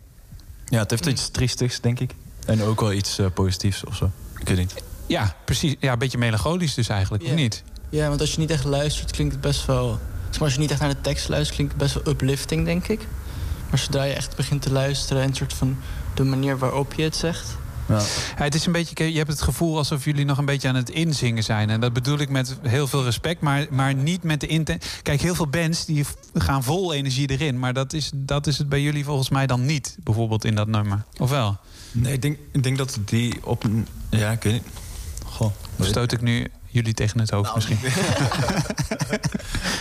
ja, 0.65 0.79
het 0.79 0.89
heeft 0.89 1.05
iets 1.05 1.29
triestigs, 1.29 1.79
denk 1.81 1.99
ik. 1.99 2.11
En 2.45 2.63
ook 2.63 2.79
wel 2.81 2.93
iets 2.93 3.19
eh, 3.19 3.25
positiefs 3.33 3.83
of 3.83 3.95
zo. 3.95 4.11
Ik 4.39 4.47
weet 4.47 4.57
niet. 4.57 4.73
Ja, 5.05 5.35
precies. 5.45 5.75
Ja, 5.79 5.91
een 5.93 5.99
beetje 5.99 6.17
melancholisch 6.17 6.73
dus 6.73 6.87
eigenlijk, 6.89 7.23
of 7.23 7.29
Ja. 7.29 7.35
niet? 7.35 7.63
Ja, 7.89 8.07
want 8.07 8.21
als 8.21 8.31
je 8.33 8.39
niet 8.39 8.51
echt 8.51 8.63
luistert, 8.63 9.11
klinkt 9.11 9.33
het 9.33 9.41
best 9.41 9.65
wel... 9.65 9.99
zeg 10.29 10.33
maar, 10.33 10.41
als 10.43 10.53
je 10.53 10.59
niet 10.59 10.71
echt 10.71 10.79
naar 10.79 10.89
de 10.89 11.01
tekst 11.01 11.29
luistert, 11.29 11.55
klinkt 11.55 11.73
het 11.73 11.81
best 11.81 11.93
wel 11.93 12.13
uplifting, 12.13 12.65
denk 12.65 12.87
ik. 12.87 13.07
Maar 13.69 13.79
zodra 13.79 14.03
je 14.03 14.13
echt 14.13 14.35
begint 14.35 14.61
te 14.61 14.71
luisteren 14.71 15.21
en 15.23 15.29
een 15.29 15.35
soort 15.35 15.53
van 15.53 15.77
de 16.15 16.23
manier 16.23 16.57
waarop 16.57 16.93
je 16.93 17.03
het 17.03 17.15
zegt... 17.15 17.57
Ja. 17.87 18.01
Ja, 18.37 18.43
het 18.43 18.55
is 18.55 18.65
een 18.65 18.71
beetje, 18.71 19.11
je 19.11 19.17
hebt 19.17 19.29
het 19.29 19.41
gevoel 19.41 19.77
alsof 19.77 20.05
jullie 20.05 20.25
nog 20.25 20.37
een 20.37 20.45
beetje 20.45 20.67
aan 20.67 20.75
het 20.75 20.89
inzingen 20.89 21.43
zijn. 21.43 21.69
En 21.69 21.79
dat 21.79 21.93
bedoel 21.93 22.19
ik 22.19 22.29
met 22.29 22.57
heel 22.61 22.87
veel 22.87 23.03
respect, 23.03 23.41
maar, 23.41 23.65
maar 23.69 23.93
niet 23.93 24.23
met 24.23 24.39
de 24.39 24.47
intent. 24.47 24.85
Kijk, 25.01 25.21
heel 25.21 25.35
veel 25.35 25.47
bands 25.47 25.85
die 25.85 26.05
gaan 26.33 26.63
vol 26.63 26.93
energie 26.93 27.29
erin. 27.29 27.59
Maar 27.59 27.73
dat 27.73 27.93
is, 27.93 28.11
dat 28.15 28.47
is 28.47 28.57
het 28.57 28.69
bij 28.69 28.81
jullie 28.81 29.05
volgens 29.05 29.29
mij 29.29 29.47
dan 29.47 29.65
niet, 29.65 29.97
bijvoorbeeld 30.03 30.45
in 30.45 30.55
dat 30.55 30.67
nummer. 30.67 31.05
Of 31.17 31.29
wel? 31.29 31.57
Nee, 31.91 32.13
ik 32.13 32.21
denk, 32.21 32.37
ik 32.51 32.63
denk 32.63 32.77
dat 32.77 32.99
die 33.05 33.45
op 33.45 33.63
een... 33.63 33.87
Ja, 34.09 34.31
ik 34.31 34.43
weet 34.43 34.53
niet. 34.53 34.63
Goh. 35.25 35.51
Stoot 35.79 36.11
ik 36.11 36.21
nu 36.21 36.47
jullie 36.77 36.93
tegen 36.93 37.19
het 37.19 37.29
hoofd 37.29 37.55
misschien? 37.55 37.77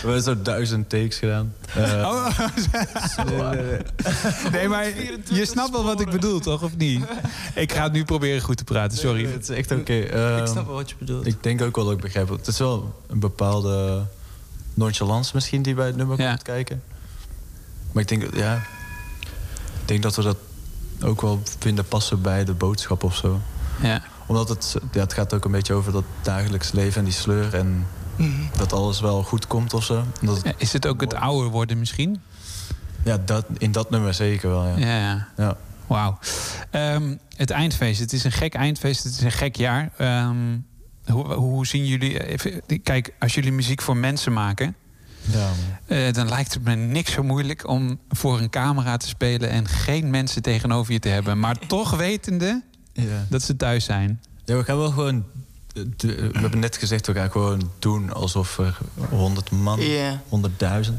We 0.01 0.13
hebben 0.13 0.21
zo 0.23 0.41
duizend 0.41 0.89
takes 0.89 1.17
gedaan. 1.17 1.53
Eh, 1.75 1.83
Oh, 1.83 2.39
nee, 3.25 3.35
nee, 3.35 3.61
nee. 3.61 3.79
nee, 4.51 4.67
maar 4.67 4.85
je 5.31 5.45
snapt 5.45 5.71
wel 5.71 5.83
wat 5.83 6.01
ik 6.01 6.09
bedoel, 6.09 6.39
toch? 6.39 6.63
Of 6.63 6.77
niet? 6.77 7.03
Ik 7.55 7.71
ga 7.71 7.83
het 7.83 7.91
nu 7.91 8.03
proberen 8.05 8.41
goed 8.41 8.57
te 8.57 8.63
praten, 8.63 8.97
sorry. 8.97 9.23
Nee, 9.23 9.33
het 9.33 9.49
is 9.49 9.49
echt 9.55 9.71
oké. 9.71 9.93
ik 9.93 10.11
Ehm, 10.11 10.47
snap 10.47 10.65
wel 10.65 10.75
wat 10.75 10.89
je 10.89 10.95
bedoelt. 10.99 11.25
Ik 11.27 11.43
denk 11.43 11.61
ook 11.61 11.75
wel 11.75 11.85
dat 11.85 11.93
ik 11.93 11.99
begrijp. 12.01 12.29
Het 12.29 12.47
is 12.47 12.57
wel 12.57 13.01
een 13.07 13.19
bepaalde 13.19 14.05
nonchalance 14.73 15.31
misschien 15.33 15.61
die 15.61 15.73
bij 15.73 15.85
het 15.85 15.95
nummer 15.95 16.21
Ja. 16.21 16.29
komt 16.29 16.41
kijken. 16.43 16.83
Maar 17.91 18.03
ik 18.03 18.09
denk, 18.09 18.35
ja, 18.35 18.55
ik 19.81 19.87
denk 19.87 20.03
dat 20.03 20.15
we 20.15 20.21
dat 20.23 20.37
ook 21.03 21.21
wel 21.21 21.41
vinden 21.59 21.85
passen 21.85 22.21
bij 22.21 22.45
de 22.45 22.53
boodschap 22.53 23.03
of 23.03 23.15
zo. 23.15 23.41
Ja. 23.81 24.01
Omdat 24.27 24.49
het, 24.49 24.75
ja, 24.91 24.99
het 24.99 25.13
gaat 25.13 25.33
ook 25.33 25.45
een 25.45 25.51
beetje 25.51 25.73
over 25.73 25.91
dat 25.91 26.03
dagelijks 26.21 26.71
leven 26.71 26.97
en 26.99 27.03
die 27.05 27.13
sleur 27.13 27.53
en 27.53 27.85
Mhm. 28.15 28.31
dat 28.57 28.73
alles 28.73 28.99
wel 28.99 29.23
goed 29.23 29.47
komt 29.47 29.73
of 29.73 29.83
zo. 29.83 30.03
Dat 30.21 30.41
het- 30.43 30.55
Is 30.57 30.73
het 30.73 30.87
ook 30.87 31.01
het 31.01 31.13
ouder 31.13 31.49
worden 31.51 31.79
misschien? 31.79 32.21
ja, 33.03 33.17
dat, 33.25 33.45
in 33.57 33.71
dat 33.71 33.89
nummer 33.89 34.13
zeker 34.13 34.49
wel, 34.49 34.65
ja. 34.67 34.77
Ja, 34.77 34.97
ja. 34.99 35.27
ja. 35.37 35.57
Wauw. 35.87 36.17
Ehm, 36.71 37.15
het 37.35 37.49
eindfeest. 37.51 37.99
Het 37.99 38.13
is 38.13 38.23
een 38.23 38.31
gek 38.31 38.53
eindfeest. 38.55 39.03
Het 39.03 39.13
is 39.13 39.21
een 39.21 39.31
gek 39.31 39.55
jaar. 39.55 39.91
Ehm, 39.97 40.57
hoe, 41.05 41.33
hoe 41.33 41.67
zien 41.67 41.85
jullie... 41.85 42.25
Even, 42.27 42.61
kijk, 42.83 43.13
als 43.19 43.33
jullie 43.35 43.51
muziek 43.51 43.81
voor 43.81 43.97
mensen 43.97 44.33
maken... 44.33 44.75
ja 45.21 45.49
eh, 45.85 46.13
dan 46.13 46.29
lijkt 46.29 46.53
het 46.53 46.63
me 46.63 46.75
niks 46.75 47.11
zo 47.11 47.23
moeilijk 47.23 47.67
om 47.67 47.99
voor 48.09 48.39
een 48.39 48.49
camera 48.49 48.97
te 48.97 49.07
spelen... 49.07 49.49
en 49.49 49.67
geen 49.67 50.09
mensen 50.09 50.41
tegenover 50.41 50.93
je 50.93 50.99
te 50.99 51.09
hebben. 51.09 51.39
Maar 51.39 51.57
toch 51.67 51.95
wetende 51.95 52.61
ja. 53.05 53.25
dat 53.29 53.41
ze 53.41 53.55
thuis 53.55 53.85
zijn. 53.85 54.21
Ja, 54.45 54.55
we 54.55 54.63
gaan 54.63 54.77
wel 54.77 54.89
gewoon. 54.89 55.25
we 55.97 56.29
hebben 56.31 56.59
net 56.59 56.77
gezegd, 56.77 57.07
we 57.07 57.13
gaan 57.13 57.31
gewoon 57.31 57.71
doen 57.79 58.13
alsof 58.13 58.57
er 58.57 58.77
100 59.09 59.51
man, 59.51 59.81
Ja, 59.81 60.21
100.000. 60.29 60.91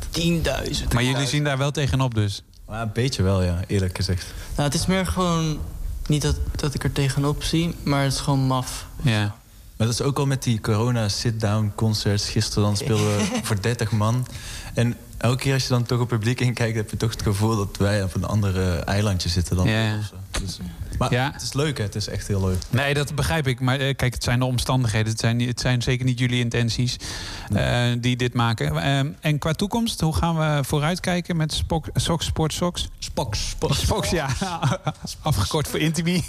10.000. 0.70 0.88
Maar 0.92 1.04
jullie 1.04 1.26
zien 1.26 1.44
daar 1.44 1.58
wel 1.58 1.70
tegenop 1.70 2.14
dus. 2.14 2.42
Maar 2.66 2.82
een 2.82 2.90
beetje 2.92 3.22
wel, 3.22 3.42
ja, 3.42 3.60
eerlijk 3.66 3.96
gezegd. 3.96 4.26
Nou, 4.56 4.68
het 4.68 4.74
is 4.74 4.86
meer 4.86 5.06
gewoon... 5.06 5.58
Niet 6.06 6.22
dat, 6.22 6.36
dat 6.56 6.74
ik 6.74 6.84
er 6.84 6.92
tegenop 6.92 7.42
zie, 7.42 7.74
maar 7.82 8.02
het 8.02 8.12
is 8.12 8.20
gewoon 8.20 8.40
maf. 8.40 8.86
Ja. 9.02 9.36
Maar 9.76 9.86
dat 9.86 10.00
is 10.00 10.02
ook 10.02 10.18
al 10.18 10.26
met 10.26 10.42
die 10.42 10.60
corona 10.60 11.08
sit-down 11.08 11.72
concerts. 11.74 12.28
Gisteren 12.30 12.62
dan 12.62 12.76
speelden 12.76 13.06
we 13.06 13.28
voor 13.42 13.60
30 13.60 13.90
man. 13.90 14.26
En 14.74 14.96
elke 15.18 15.36
keer 15.36 15.52
als 15.52 15.62
je 15.62 15.68
dan 15.68 15.82
toch 15.82 16.00
op 16.00 16.08
publiek 16.08 16.40
inkijkt... 16.40 16.76
heb 16.76 16.90
je 16.90 16.96
toch 16.96 17.10
het 17.10 17.22
gevoel 17.22 17.56
dat 17.56 17.76
wij 17.76 18.02
op 18.02 18.14
een 18.14 18.24
andere 18.24 18.76
eilandje 18.76 19.28
zitten 19.28 19.56
dan. 19.56 19.68
Ja, 19.68 19.84
ja. 19.84 19.98
Dus, 20.40 20.58
maar 20.98 21.12
Ja. 21.12 21.30
het 21.32 21.42
is 21.42 21.52
leuk, 21.52 21.78
hè? 21.78 21.84
Het 21.84 21.94
is 21.94 22.08
echt 22.08 22.26
heel 22.28 22.40
leuk. 22.40 22.56
Nee, 22.70 22.94
dat 22.94 23.14
begrijp 23.14 23.46
ik. 23.46 23.60
Maar 23.60 23.78
eh, 23.80 23.96
kijk, 23.96 24.14
het 24.14 24.24
zijn 24.24 24.38
de 24.38 24.44
omstandigheden. 24.44 25.10
Het 25.12 25.20
zijn, 25.20 25.40
het 25.40 25.60
zijn 25.60 25.82
zeker 25.82 26.04
niet 26.04 26.18
jullie 26.18 26.38
intenties 26.40 26.96
eh, 27.54 27.84
die 27.98 28.16
dit 28.16 28.34
maken. 28.34 28.82
Ehm, 28.82 29.10
en 29.20 29.38
qua 29.38 29.52
toekomst, 29.52 30.00
hoe 30.00 30.14
gaan 30.14 30.36
we 30.38 30.64
vooruitkijken 30.64 31.36
met 31.36 31.52
Spok, 31.52 31.86
Sox 31.94 32.24
Sport 32.26 32.52
Sox? 32.52 32.88
Spoks, 32.98 33.48
spoks. 33.48 33.80
Spox, 33.80 34.10
ja. 34.10 34.28
Afgekort 35.22 35.68
voor 35.68 35.78
Intimi. 35.80 36.24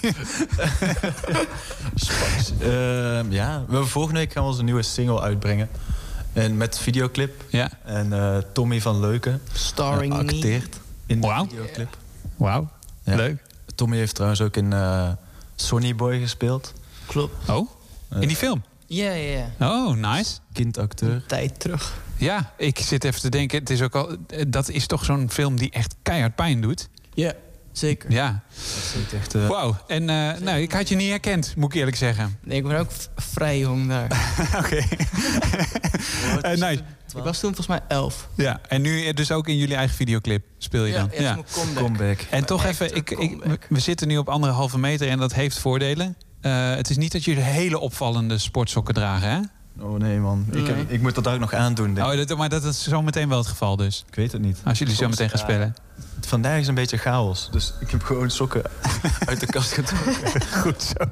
Ehm, 2.60 3.32
ja, 3.32 3.58
we 3.66 3.70
hebben 3.72 3.88
volgende 3.88 4.18
week 4.20 4.32
gaan 4.32 4.42
we 4.42 4.48
onze 4.48 4.62
nieuwe 4.62 4.82
single 4.82 5.20
uitbrengen. 5.20 5.68
En 6.32 6.56
met 6.56 6.78
videoclip. 6.78 7.44
ja. 7.48 7.70
En 7.84 8.12
eh, 8.12 8.36
Tommy 8.52 8.80
van 8.80 9.00
Leuken 9.00 9.40
Starring 9.52 10.12
eh, 10.12 10.18
me. 10.18 10.24
acteert 10.24 10.76
in 11.06 11.20
de 11.20 11.26
Wauw. 11.26 11.46
videoclip. 11.48 11.96
Wauw. 12.36 12.68
Ja. 13.04 13.14
Leuk. 13.16 13.42
Tommy 13.80 13.96
heeft 13.96 14.14
trouwens 14.14 14.40
ook 14.40 14.56
in 14.56 14.72
eh 14.72 15.10
Sonny 15.54 15.94
Boy 15.94 16.20
gespeeld. 16.20 16.72
Klopt. 17.06 17.48
Oh, 17.48 17.70
in 18.20 18.28
die 18.28 18.36
film? 18.36 18.62
Ja, 18.86 19.12
ja, 19.12 19.46
ja. 19.58 19.68
Oh, 19.68 19.96
nice. 19.96 20.38
Kindacteur. 20.52 21.22
Tijd 21.26 21.60
terug. 21.60 22.02
Ja, 22.16 22.52
ik 22.56 22.78
zit 22.78 23.04
even 23.04 23.20
te 23.20 23.28
denken. 23.28 23.58
Het 23.58 23.70
is 23.70 23.82
ook 23.82 23.94
al, 23.94 24.16
eh, 24.26 24.44
dat 24.48 24.68
is 24.68 24.86
toch 24.86 25.04
zo'n 25.04 25.30
film 25.30 25.56
die 25.56 25.70
echt 25.70 25.94
keihard 26.02 26.34
pijn 26.34 26.60
doet. 26.60 26.88
Ja, 27.14 27.32
zeker. 27.72 28.12
Ja. 28.12 28.42
Dat 28.54 28.94
is 29.12 29.14
echt, 29.18 29.34
eh, 29.34 29.46
Wauw. 29.48 29.76
En 29.86 30.10
eh, 30.10 30.40
nou, 30.40 30.58
ik 30.60 30.72
had 30.72 30.88
je 30.88 30.96
niet 30.96 31.08
herkend, 31.10 31.52
moet 31.56 31.72
ik 31.72 31.78
eerlijk 31.78 31.96
zeggen. 31.96 32.38
Nee, 32.44 32.56
ik 32.56 32.66
ben 32.66 32.78
ook 32.78 32.90
vrij 33.16 33.58
jong 33.58 33.88
daar. 33.88 34.04
Oké. 34.64 34.82
Eh, 36.42 36.50
nice. 36.50 36.82
Ik 37.16 37.22
was 37.24 37.38
toen 37.40 37.54
volgens 37.54 37.66
mij 37.66 37.80
elf. 37.88 38.28
Ja, 38.36 38.60
en 38.68 38.82
nu 38.82 39.12
dus 39.12 39.32
ook 39.32 39.48
in 39.48 39.56
jullie 39.56 39.74
eigen 39.76 39.96
videoclip 39.96 40.44
speel 40.58 40.84
je 40.84 40.92
Ja, 40.92 40.98
dan. 40.98 41.08
ja, 41.22 41.34
dat 41.34 41.44
is 41.48 41.54
mijn 41.54 41.66
comeback. 41.66 41.82
comeback. 41.84 42.20
En 42.30 42.44
toch 42.44 42.64
even, 42.64 42.94
ik, 42.94 43.10
ik, 43.10 43.66
we- 43.68 43.80
zitten 43.80 44.08
nu 44.08 44.18
op 44.18 44.28
anderhalve 44.28 44.78
meter 44.78 45.08
en 45.08 45.18
dat 45.18 45.34
heeft 45.34 45.58
voordelen. 45.58 46.16
Eh, 46.40 46.74
het 46.74 46.90
is 46.90 46.96
niet 46.96 47.12
dat 47.12 47.24
jullie 47.24 47.42
hele 47.42 47.78
opvallende 47.78 48.38
sportsokken 48.38 48.94
dragen, 48.94 49.30
hè? 49.30 49.40
Oh 49.80 49.98
nee, 49.98 50.18
man. 50.18 50.46
Ik, 50.50 50.66
heb, 50.66 50.90
ik 50.90 51.02
moet 51.02 51.14
dat 51.14 51.28
ook 51.28 51.38
nog 51.38 51.52
aandoen. 51.54 51.94
Denk. 51.94 52.06
ik. 52.06 52.20
Oh, 52.20 52.26
dat, 52.26 52.38
maar 52.38 52.48
dat 52.48 52.64
is 52.64 52.82
zo 52.82 53.02
meteen 53.02 53.28
wel 53.28 53.38
het 53.38 53.46
geval 53.46 53.76
dus. 53.76 54.04
Ik 54.08 54.14
weet 54.14 54.32
het 54.32 54.42
niet. 54.42 54.58
Als 54.64 54.78
jullie 54.78 54.94
zo 54.94 55.02
Soms, 55.02 55.18
meteen 55.18 55.38
gaan 55.38 55.48
ja, 55.48 55.54
spelen. 55.54 55.74
Vandaag 56.20 56.58
is 56.58 56.66
een 56.66 56.74
beetje 56.74 56.96
chaos. 56.96 57.48
Dus 57.52 57.74
ik 57.80 57.90
heb 57.90 58.02
gewoon 58.02 58.30
sokken 58.30 58.62
uit 59.26 59.40
de 59.40 59.46
kast 59.46 59.72
getrokken. 59.72 60.42
Goed 60.62 60.82
zo. 60.82 61.04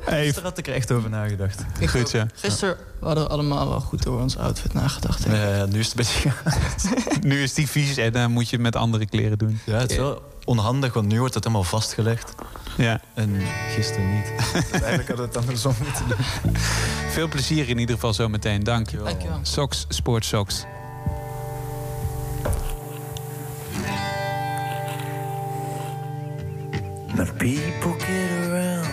Hey, 0.00 0.22
Gisteren 0.24 0.48
had 0.48 0.58
ik 0.58 0.66
er 0.66 0.74
echt 0.74 0.92
over 0.92 1.10
nagedacht. 1.10 1.64
Ik 1.78 1.90
Goed 1.90 2.08
zo. 2.08 2.24
Gisteren 2.34 2.76
hadden 3.00 3.24
we 3.24 3.30
allemaal 3.30 3.68
wel 3.68 3.80
goed 3.80 4.06
over 4.06 4.22
ons 4.22 4.36
outfit 4.36 4.72
nagedacht. 4.72 5.22
denk 5.22 5.36
ik. 5.36 5.42
Ja, 5.42 5.56
ja, 5.56 5.66
nu 5.66 5.78
is 5.78 5.88
het 5.88 5.98
een 5.98 6.04
beetje 6.04 6.30
chaos. 6.30 6.84
nu 7.30 7.42
is 7.42 7.54
die 7.54 7.68
vies 7.68 7.96
en 7.96 8.12
dan 8.12 8.30
moet 8.30 8.48
je 8.48 8.56
het 8.56 8.64
met 8.64 8.76
andere 8.76 9.06
kleren 9.06 9.38
doen. 9.38 9.60
Ja, 9.64 9.78
het 9.78 9.90
is 9.90 9.96
wel 9.96 10.22
onhandig, 10.44 10.92
want 10.92 11.08
nu 11.08 11.18
wordt 11.18 11.34
het 11.34 11.44
helemaal 11.44 11.66
vastgelegd. 11.66 12.34
Ja. 12.76 13.00
En 13.14 13.40
gisteren 13.74 14.14
niet. 14.14 14.26
Eigenlijk 14.72 15.08
hadden 15.08 15.16
we 15.16 15.22
het 15.22 15.36
andersom 15.36 15.74
moeten 15.84 16.08
doen. 16.08 16.56
Veel 17.10 17.28
plezier 17.28 17.68
in 17.68 17.78
ieder 17.78 17.94
geval 17.94 18.14
zo 18.14 18.28
meteen. 18.28 18.62
Dank. 18.62 18.90
Dankjewel. 19.04 19.38
Soks, 19.42 19.86
Sport 19.88 20.24
Soks. 20.24 20.64
Now 27.14 27.26
people 27.36 27.92
get 27.98 28.30
around 28.48 28.88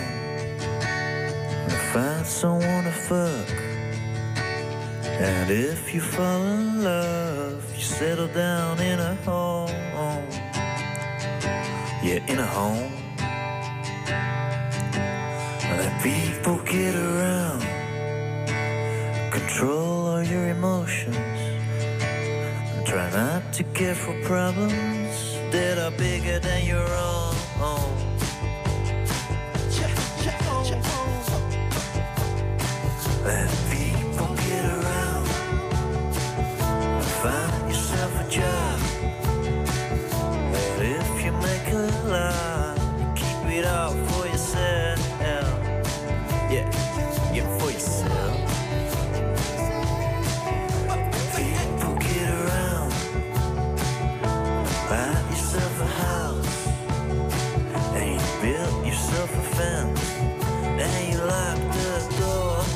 and 1.68 1.72
find 1.92 2.26
someone 2.26 2.84
to 2.84 2.90
fuck. 2.90 3.48
And 5.20 5.50
if 5.50 5.92
you 5.92 6.00
fall 6.00 6.42
in 6.42 6.82
love, 6.82 7.62
you 7.74 7.82
settle 7.82 8.28
down 8.28 8.78
in 8.80 8.98
a 8.98 9.16
home. 9.24 9.70
Yeah, 12.02 12.20
in 12.26 12.38
a 12.38 12.46
home. 12.46 13.09
Now 14.10 16.02
people 16.02 16.58
get 16.64 16.94
around, 16.94 17.62
control 19.30 20.06
all 20.08 20.22
your 20.22 20.48
emotions. 20.48 21.16
And 21.16 22.86
try 22.86 23.10
not 23.10 23.52
to 23.54 23.64
care 23.74 23.94
for 23.94 24.14
problems 24.22 25.36
that 25.52 25.78
are 25.78 25.96
bigger 25.96 26.38
than 26.38 26.64
your 26.66 26.88
own. 26.94 27.20
Let 33.24 33.69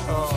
door. 0.07 0.34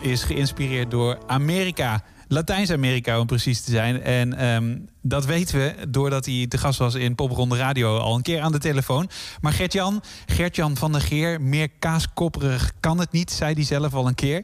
Is 0.00 0.22
geïnspireerd 0.22 0.90
door 0.90 1.18
Amerika. 1.26 2.02
Latijns-Amerika 2.28 3.20
om 3.20 3.26
precies 3.26 3.60
te 3.60 3.70
zijn. 3.70 4.02
En 4.02 4.34
ehm, 4.34 4.78
dat 5.02 5.24
weten 5.24 5.58
we 5.58 5.74
doordat 5.88 6.26
hij 6.26 6.46
te 6.48 6.58
gast 6.58 6.78
was 6.78 6.94
in 6.94 7.14
Popronde 7.14 7.56
Radio 7.56 7.98
al 7.98 8.14
een 8.14 8.22
keer 8.22 8.40
aan 8.40 8.52
de 8.52 8.58
telefoon. 8.58 9.10
Maar 9.40 9.52
Gert-Jan, 9.52 10.02
Gert-Jan 10.26 10.76
van 10.76 10.92
der 10.92 11.00
Geer, 11.00 11.40
meer 11.40 11.68
kaaskopperig 11.78 12.72
kan 12.80 12.98
het 12.98 13.12
niet, 13.12 13.30
zei 13.30 13.54
hij 13.54 13.64
zelf 13.64 13.94
al 13.94 14.06
een 14.06 14.14
keer. 14.14 14.42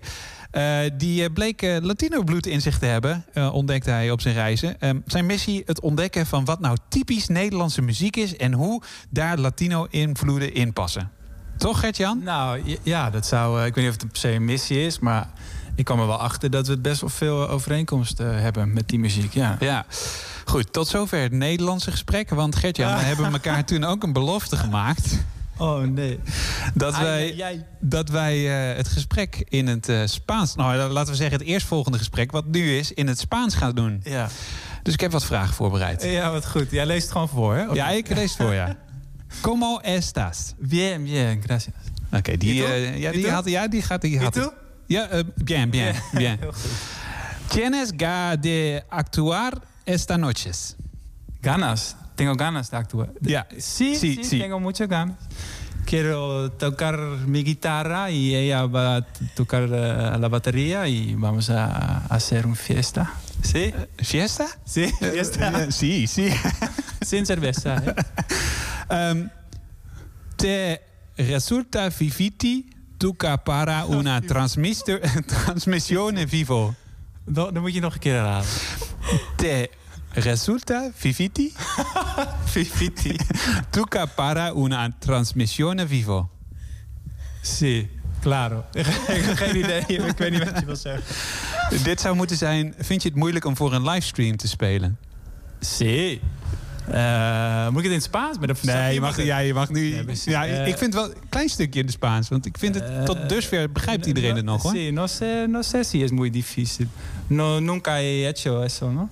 Eh, 0.50 0.78
die 0.96 1.24
eh, 1.24 1.32
bleek 1.32 1.62
eh, 1.62 1.76
Latino-bloed 1.80 2.46
in 2.46 2.60
zich 2.60 2.78
te 2.78 2.86
hebben, 2.86 3.24
ontdekte 3.52 3.90
hij 3.90 4.10
op 4.10 4.20
zijn 4.20 4.34
reizen. 4.34 4.80
Ehm, 4.80 4.98
zijn 5.06 5.26
missie 5.26 5.62
het 5.66 5.80
ontdekken 5.80 6.26
van 6.26 6.44
wat 6.44 6.60
nou 6.60 6.76
typisch 6.88 7.28
Nederlandse 7.28 7.82
muziek 7.82 8.16
is... 8.16 8.36
en 8.36 8.52
hoe 8.52 8.82
daar 9.10 9.38
Latino-invloeden 9.38 10.54
in 10.54 10.72
passen. 10.72 11.10
Toch, 11.56 11.80
Gert-Jan? 11.80 12.20
Nou 12.22 12.78
ja, 12.82 13.10
dat 13.10 13.26
zou. 13.26 13.60
eh, 13.60 13.66
ik 13.66 13.74
weet 13.74 13.84
niet 13.84 13.94
of 13.94 14.00
het 14.00 14.10
per 14.12 14.20
se 14.20 14.30
een 14.30 14.44
missie 14.44 14.86
is, 14.86 14.98
maar 14.98 15.28
ik 15.74 15.84
kwam 15.84 16.00
er 16.00 16.06
wel 16.06 16.16
achter 16.20 16.50
dat 16.50 16.66
we 16.66 16.78
best 16.78 17.00
wel 17.00 17.10
veel 17.10 17.48
overeenkomsten 17.48 18.42
hebben 18.42 18.72
met 18.72 18.88
die 18.88 18.98
muziek. 18.98 19.34
Ja. 19.34 19.56
Ja. 19.60 19.86
Goed, 20.44 20.72
tot 20.72 20.88
zover 20.88 21.20
het 21.20 21.32
Nederlandse 21.32 21.90
gesprek. 21.90 22.30
Want 22.30 22.56
Gert-Jan, 22.56 22.94
we 22.94 23.00
hebben 23.00 23.32
elkaar 23.32 23.64
toen 23.74 23.84
ook 23.84 24.02
een 24.02 24.12
belofte 24.12 24.56
gemaakt... 24.56 25.24
Oh 25.58 25.80
nee. 25.80 26.20
dat 26.74 26.98
wij, 26.98 27.64
dat 27.80 28.08
wij 28.08 28.70
eh, 28.70 28.76
het 28.76 28.88
gesprek 28.88 29.44
in 29.48 29.66
het 29.66 29.88
eh, 29.88 30.00
Spaans... 30.04 30.54
nou, 30.54 30.90
laten 30.90 31.10
we 31.12 31.18
zeggen 31.18 31.38
het 31.38 31.46
eerstvolgende 31.46 31.98
gesprek... 31.98 32.30
wat 32.32 32.46
nu 32.46 32.76
is, 32.76 32.92
in 32.92 33.06
het 33.06 33.18
Spaans 33.18 33.54
gaan 33.54 33.74
doen. 33.74 34.00
Ja. 34.04 34.28
Dus 34.82 34.94
ik 34.94 35.00
heb 35.00 35.12
wat 35.12 35.24
vragen 35.24 35.54
voorbereid. 35.54 36.02
ja, 36.02 36.30
wat 36.30 36.46
goed. 36.46 36.70
Jij 36.70 36.86
leest 36.86 37.02
het 37.02 37.12
gewoon 37.12 37.28
voor, 37.28 37.54
hè? 37.54 37.62
Ja, 37.62 37.88
ik 37.90 38.08
lees 38.08 38.32
het 38.32 38.46
voor, 38.46 38.54
ja. 38.54 38.76
Como 39.42 39.80
estás? 39.82 40.54
Bien, 40.58 41.04
bien, 41.04 41.40
gracias. 41.40 41.74
Oké, 42.12 42.36
die, 42.36 42.54
¿Y 42.54 42.60
tú? 42.60 42.66
eh, 42.68 42.98
ja, 43.02 43.12
¿Y 43.14 43.18
die 43.18 43.30
had, 43.30 43.44
ja, 43.46 43.68
die 43.68 43.82
gaat... 43.82 44.02
Die 44.02 44.18
had 44.18 44.34
het. 44.34 44.52
Ja, 44.88 45.08
eh, 45.10 45.24
bien, 45.36 45.70
bien, 45.70 45.94
bien. 46.12 46.38
Tienes 47.48 47.92
ga 47.96 48.36
de 48.36 48.84
actuar 48.90 49.60
esta 49.84 50.16
noches? 50.18 50.76
Ganas. 51.42 51.96
Tengo 52.16 52.34
ganas 52.34 52.70
de 52.70 52.76
actuar. 52.76 53.10
Ja, 53.26 53.46
Sí, 53.58 53.96
sí, 53.96 54.16
sí, 54.16 54.24
sí. 54.24 54.38
tengo 54.38 54.60
muchas 54.60 54.88
ganas. 54.88 55.16
Quiero 55.84 56.50
tocar 56.52 56.98
mi 57.26 57.42
guitarra 57.44 58.10
y 58.10 58.34
ella 58.34 58.64
va 58.66 58.96
a 58.96 59.06
tocar 59.34 59.64
eh, 59.70 60.16
la 60.18 60.28
batería 60.28 60.86
y 60.88 61.14
vamos 61.14 61.50
a 61.50 61.98
hacer 62.08 62.46
un 62.46 62.56
fiesta. 62.56 63.12
¿Sí? 63.42 63.74
Fiesta? 63.98 64.46
Sí, 64.64 64.90
fiesta. 64.98 65.66
Sí, 65.70 66.06
sí. 66.06 66.30
Sin 67.02 67.26
cerveza, 67.26 67.76
¿eh? 67.76 67.94
Ehm, 68.94 69.26
te 70.36 70.80
resulta 71.16 71.90
viviti 71.90 72.64
tuca 72.96 73.36
para 73.36 73.84
una 73.86 74.20
transmissione 75.26 76.26
vivo. 76.26 76.74
Dan, 77.24 77.54
dan 77.54 77.62
moet 77.62 77.74
je 77.74 77.80
nog 77.80 77.94
een 77.94 78.00
keer 78.00 78.14
herhalen. 78.14 78.46
Te 79.36 79.70
resulta 80.10 80.90
viviti 80.94 81.52
Viviti. 82.52 83.16
tuca 83.70 84.06
para 84.06 84.52
una 84.54 84.90
transmissione 84.98 85.86
vivo. 85.86 86.30
Sí, 87.42 87.88
claro. 88.20 88.64
ik 88.72 88.86
heb 89.06 89.36
geen 89.36 89.56
idee. 89.56 89.80
Ik 89.86 90.18
weet 90.18 90.30
niet 90.30 90.44
wat 90.44 90.58
je 90.60 90.66
wil 90.66 90.76
zeggen. 90.76 91.04
Dit 91.82 92.00
zou 92.00 92.16
moeten 92.16 92.36
zijn, 92.36 92.74
vind 92.78 93.02
je 93.02 93.08
het 93.08 93.18
moeilijk 93.18 93.44
om 93.44 93.56
voor 93.56 93.72
een 93.72 93.82
livestream 93.88 94.36
te 94.36 94.48
spelen? 94.48 94.98
Sí. 95.60 96.20
Eh, 96.88 97.68
moet 97.68 97.78
ik 97.78 97.82
het 97.84 97.92
in 97.92 97.92
het 97.92 98.02
Spaans? 98.02 98.38
Met 98.38 98.48
een 98.48 98.56
Nee, 98.62 98.94
je 98.94 99.00
mag, 99.00 99.22
ja, 99.22 99.38
je 99.38 99.54
mag 99.54 99.70
nu... 99.70 99.94
Ja, 99.94 100.02
precies. 100.02 100.32
Ja, 100.32 100.46
Eh, 100.46 100.66
ik 100.66 100.78
vind 100.78 100.94
wel 100.94 101.04
een 101.04 101.14
klein 101.28 101.48
stukje 101.48 101.78
in 101.80 101.86
het 101.86 101.94
Spaans. 101.94 102.28
Want 102.28 102.46
ik 102.46 102.58
vind 102.58 102.74
het, 102.74 103.06
tot 103.06 103.28
dusver 103.28 103.72
begrijpt 103.72 104.06
iedereen 104.06 104.36
het 104.36 104.44
nog, 104.44 104.62
hoor. 104.62 104.72
Sí, 104.76 104.90
no 104.92 105.06
sé, 105.06 105.46
no 105.48 105.62
sé 105.62 105.82
si 105.84 106.02
es 106.02 106.10
muy 106.10 106.30
difícil. 106.30 106.86
No, 107.26 107.60
nunca 107.60 107.98
he 108.00 108.26
hecho 108.28 108.62
eso, 108.64 108.90
¿no? 108.90 109.08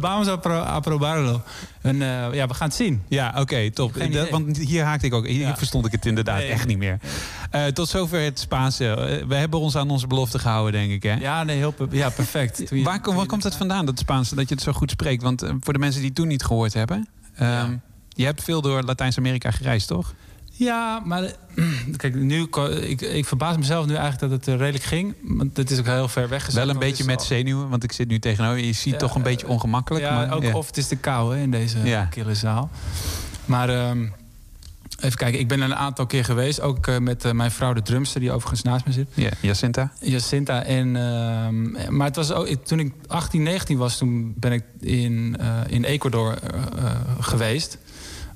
Vamos 0.00 0.28
a, 0.28 0.36
pro- 0.36 0.62
a 0.64 0.80
probarlo. 0.80 1.42
En 1.82 2.02
eh, 2.02 2.34
ja, 2.34 2.46
we 2.46 2.54
gaan 2.54 2.66
het 2.68 2.76
zien. 2.76 3.02
Ja, 3.08 3.34
oké, 3.38 3.70
top. 3.70 3.94
Dat- 4.12 4.28
want 4.30 4.56
hier 4.58 4.84
haakte 4.84 5.06
ik 5.06 5.14
ook. 5.14 5.26
Hier 5.26 5.40
Ja. 5.46 5.56
verstond 5.56 5.86
ik 5.86 5.92
het 5.92 6.06
inderdaad 6.06 6.38
Nee. 6.38 6.48
echt 6.48 6.66
niet 6.66 6.78
meer. 6.78 6.98
Eh, 7.50 7.64
tot 7.66 7.88
zover 7.88 8.20
het 8.20 8.38
Spaanse. 8.38 8.88
Eh, 8.94 9.26
we 9.26 9.34
hebben 9.34 9.60
ons 9.60 9.76
aan 9.76 9.90
onze 9.90 10.06
belofte 10.06 10.38
gehouden, 10.38 10.72
denk 10.72 10.92
ik. 10.92 11.02
Hè? 11.02 11.14
Ja, 11.14 11.42
nee, 11.44 11.56
heel 11.56 11.74
ja, 11.90 12.10
perfect. 12.10 12.62
Je- 12.70 12.82
waar, 12.90 13.00
kom- 13.00 13.14
waar 13.16 13.26
komt 13.26 13.42
het 13.44 13.54
vandaan, 13.56 13.86
dat 13.86 13.98
Spaanse, 13.98 14.34
dat 14.34 14.48
je 14.48 14.54
het 14.54 14.64
zo 14.64 14.72
goed 14.72 14.90
spreekt? 14.90 15.22
Want 15.22 15.44
voor 15.60 15.72
de 15.72 15.78
mensen 15.78 15.98
die 16.00 16.08
het 16.08 16.18
toen 16.18 16.28
niet 16.28 16.44
gehoord 16.44 16.74
hebben... 16.74 17.08
ehm, 17.34 17.76
je 18.08 18.24
hebt 18.24 18.42
veel 18.42 18.60
door 18.62 18.82
Latijns-Amerika 18.82 19.50
gereisd, 19.50 19.88
toch? 19.88 20.14
Ja, 20.62 21.02
maar 21.04 21.32
kijk, 21.96 22.14
nu, 22.14 22.46
ik, 22.80 23.00
ik 23.00 23.26
verbaas 23.26 23.56
mezelf 23.56 23.86
nu 23.86 23.94
eigenlijk 23.94 24.20
dat 24.20 24.30
het 24.30 24.48
eh, 24.48 24.56
redelijk 24.56 24.84
ging. 24.84 25.14
Want 25.22 25.56
het 25.56 25.70
is 25.70 25.78
ook 25.78 25.86
heel 25.86 26.08
ver 26.08 26.28
weg. 26.28 26.50
Wel 26.50 26.68
een 26.68 26.78
beetje 26.78 27.04
met 27.04 27.22
zenuwen, 27.22 27.68
want 27.68 27.84
ik 27.84 27.92
zit 27.92 28.08
nu 28.08 28.18
tegenover 28.18 28.58
je. 28.58 28.66
Je 28.66 28.72
ziet 28.72 28.92
Ja, 28.92 28.98
toch 28.98 29.14
een 29.14 29.20
eh, 29.20 29.26
beetje 29.26 29.48
ongemakkelijk. 29.48 30.04
Ja, 30.04 30.14
maar, 30.14 30.32
ook, 30.34 30.42
ja. 30.42 30.52
of 30.54 30.66
het 30.66 30.76
is 30.76 30.88
de 30.88 30.96
kou 30.96 31.36
hè, 31.36 31.42
in 31.42 31.50
deze 31.50 31.78
Ja. 31.84 32.04
kille 32.04 32.34
zaal. 32.34 32.70
Maar 33.44 33.68
ehm, 33.68 34.06
even 35.00 35.16
kijken, 35.18 35.40
ik 35.40 35.48
ben 35.48 35.58
er 35.60 35.64
een 35.64 35.74
aantal 35.74 36.06
keer 36.06 36.24
geweest. 36.24 36.60
Ook 36.60 36.86
eh, 36.86 36.98
met 36.98 37.32
mijn 37.32 37.50
vrouw, 37.50 37.72
de 37.72 37.82
drumster, 37.82 38.20
die 38.20 38.32
overigens 38.32 38.62
naast 38.62 38.86
me 38.86 38.92
zit. 38.92 39.08
Ja, 39.14 39.30
Jacinta. 39.40 39.92
Jacinta. 40.00 40.62
En, 40.64 40.96
ehm, 40.96 41.96
maar 41.96 42.06
het 42.06 42.16
was 42.16 42.32
ook, 42.32 42.46
toen 42.46 42.78
ik 42.80 42.92
18, 43.06 43.42
19 43.42 43.76
was, 43.78 43.98
toen 43.98 44.34
ben 44.36 44.52
ik 44.52 44.64
in, 44.80 45.36
in 45.66 45.84
Ecuador 45.84 46.38
geweest. 47.20 47.78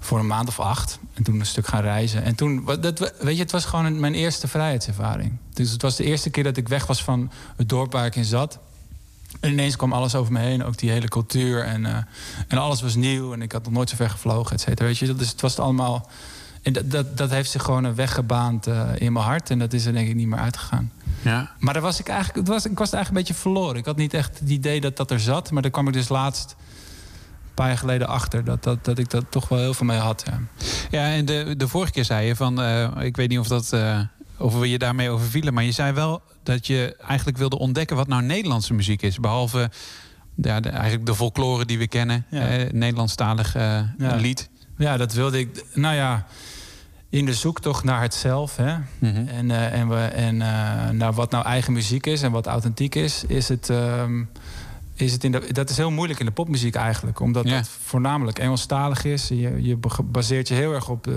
Voor 0.07 0.19
een 0.19 0.27
maand 0.27 0.49
of 0.49 0.61
acht. 0.61 0.99
En 1.15 1.23
toen 1.23 1.41
een 1.41 1.47
stuk 1.47 1.67
gaan 1.67 1.83
reizen. 1.83 2.23
En 2.23 2.35
toen, 2.35 2.65
dat, 2.81 3.13
weet 3.21 3.37
je, 3.37 3.43
het 3.43 3.51
was 3.53 3.65
gewoon 3.65 3.85
een- 3.85 4.01
mijn 4.01 4.15
eerste 4.15 4.49
vrijheidservaring. 4.49 5.33
Dus 5.53 5.71
het 5.71 5.83
was 5.83 5.97
de 5.97 6.05
eerste 6.05 6.31
keer 6.31 6.45
dat 6.45 6.57
ik 6.57 6.69
weg 6.69 6.87
was 6.87 7.03
van 7.05 7.31
het 7.57 7.69
dorp 7.69 7.93
waar 7.93 8.07
ik 8.07 8.17
in 8.17 8.25
zat. 8.25 8.59
En 9.41 9.51
ineens 9.51 9.77
kwam 9.77 9.93
alles 9.93 10.15
over 10.15 10.33
me 10.33 10.39
heen, 10.39 10.65
ook 10.65 10.79
die 10.79 10.91
hele 10.91 11.09
cultuur. 11.09 11.65
En, 11.65 11.87
eh, 11.87 11.97
en 12.49 12.59
alles 12.59 12.83
was 12.83 12.95
nieuw 12.95 13.33
en 13.33 13.43
ik 13.43 13.53
had 13.53 13.65
nog 13.65 13.73
nooit 13.73 13.89
zo 13.91 13.97
ver 13.97 14.11
gevlogen, 14.11 14.53
et 14.55 14.61
cetera. 14.61 14.85
Weet 14.89 14.99
je, 14.99 15.15
dus 15.15 15.31
het 15.31 15.41
was 15.41 15.59
allemaal... 15.59 16.09
En 16.63 16.73
dat, 16.73 16.91
dat, 16.91 17.17
dat 17.17 17.31
heeft 17.31 17.51
zich 17.51 17.63
gewoon 17.63 17.85
een 17.85 17.95
weg 17.95 18.13
gebaand 18.15 18.67
eh, 18.67 18.89
in 18.99 19.13
mijn 19.13 19.25
hart. 19.25 19.51
En 19.51 19.59
dat 19.59 19.73
is 19.73 19.87
er 19.87 19.93
denk 19.93 20.09
ik 20.09 20.15
niet 20.15 20.27
meer 20.27 20.39
uitgegaan. 20.39 20.93
Ja. 21.23 21.51
Maar 21.59 21.73
daar 21.75 21.83
was 21.83 22.01
ik, 22.01 22.09
eigenlijk, 22.09 22.39
het 22.39 22.49
was, 22.49 22.67
ik 22.67 22.79
was 22.79 22.93
eigenlijk 22.93 23.09
een 23.09 23.15
beetje 23.35 23.43
verloren. 23.43 23.77
Ik 23.77 23.85
had 23.85 23.97
niet 23.97 24.15
echt 24.15 24.39
het 24.39 24.49
idee 24.49 24.81
dat 24.81 24.97
dat 24.97 25.11
er 25.11 25.21
zat. 25.21 25.51
Maar 25.51 25.63
daar 25.63 25.71
kwam 25.71 25.87
ik 25.89 25.93
dus 25.93 26.09
laatst, 26.09 26.57
paar 27.57 27.69
jaar 27.69 27.79
geleden, 27.79 28.07
achter. 28.09 28.45
Dat, 28.45 28.63
dat, 28.63 28.85
dat 28.85 28.99
ik 28.99 29.11
dat 29.11 29.25
toch 29.29 29.49
wel 29.49 29.59
heel 29.59 29.75
veel 29.75 29.87
mee 29.87 29.99
had. 29.99 30.25
Ja. 30.27 30.41
Ja, 30.91 31.13
en 31.15 31.25
de, 31.25 31.55
de 31.57 31.69
vorige 31.69 31.93
keer 31.93 32.05
zei 32.05 32.27
je 32.27 32.37
van... 32.37 32.61
eh, 32.63 32.89
ik 33.01 33.17
weet 33.17 33.29
niet 33.29 33.39
of, 33.39 33.49
dat, 33.49 33.73
eh, 33.73 34.01
of 34.39 34.59
we 34.59 34.71
je 34.71 34.79
daarmee 34.79 35.11
overvielen... 35.11 35.55
maar 35.55 35.65
je 35.65 35.73
zei 35.73 35.93
wel 35.93 36.23
dat 36.43 36.67
je 36.67 36.97
eigenlijk 37.07 37.39
wilde 37.39 37.59
ontdekken... 37.59 37.97
wat 37.97 38.09
nou 38.09 38.23
Nederlandse 38.23 38.75
muziek 38.75 39.03
is. 39.03 39.21
Behalve 39.21 39.71
ja, 40.35 40.61
de, 40.61 40.69
eigenlijk 40.69 41.07
de 41.07 41.15
folklore 41.15 41.65
die 41.65 41.79
we 41.79 41.89
kennen. 41.89 42.25
Ja. 42.31 42.49
eh, 42.49 42.73
Nederlandstalig 42.73 43.53
Ja. 43.55 43.93
lied. 43.99 44.49
ja, 44.79 44.97
dat 44.97 45.13
wilde 45.13 45.39
ik. 45.39 45.65
Nou 45.75 45.95
ja, 45.95 46.27
in 47.11 47.25
de 47.25 47.35
zoektocht 47.35 47.85
naar 47.85 48.01
het 48.03 48.15
zelf. 48.15 48.57
Hè? 48.57 48.75
Mhm. 48.99 49.27
En, 49.29 49.51
en, 49.73 49.89
we, 49.89 49.97
en 50.01 50.37
naar 50.97 51.13
wat 51.13 51.31
nou 51.31 51.45
eigen 51.45 51.73
muziek 51.73 52.07
is 52.07 52.23
en 52.23 52.33
wat 52.33 52.47
authentiek 52.47 52.95
is, 52.95 53.25
is 53.25 53.49
het. 53.49 53.71
ehm, 53.71 54.23
is 54.97 55.13
het 55.13 55.25
in 55.25 55.33
de, 55.33 55.53
dat 55.53 55.71
is 55.71 55.77
heel 55.77 55.91
moeilijk 55.91 56.21
in 56.21 56.27
de 56.27 56.33
popmuziek 56.33 56.75
eigenlijk. 56.75 57.21
Omdat 57.21 57.49
Ja. 57.49 57.57
het 57.57 57.69
voornamelijk 57.85 58.39
Engelstalig 58.39 59.05
is. 59.05 59.29
Je, 59.29 59.63
je 59.63 59.79
baseert 60.05 60.49
je 60.49 60.55
heel 60.55 60.73
erg 60.73 60.89
op, 60.89 61.07
eh, 61.07 61.15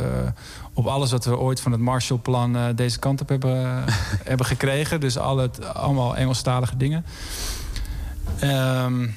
op 0.74 0.86
alles 0.86 1.12
wat 1.12 1.26
we 1.26 1.38
ooit 1.38 1.62
van 1.62 1.72
het 1.72 1.82
Marshallplan 1.82 2.56
eh, 2.56 2.66
deze 2.76 3.00
kant 3.00 3.22
op 3.22 3.30
hebben, 3.30 3.84
hebben 4.32 4.46
gekregen. 4.46 5.00
Dus 5.00 5.18
al 5.18 5.38
het, 5.38 5.74
allemaal 5.74 6.16
Engelstalige 6.18 6.78
dingen. 6.78 7.06
Ehm, 8.40 9.04
eh, 9.04 9.10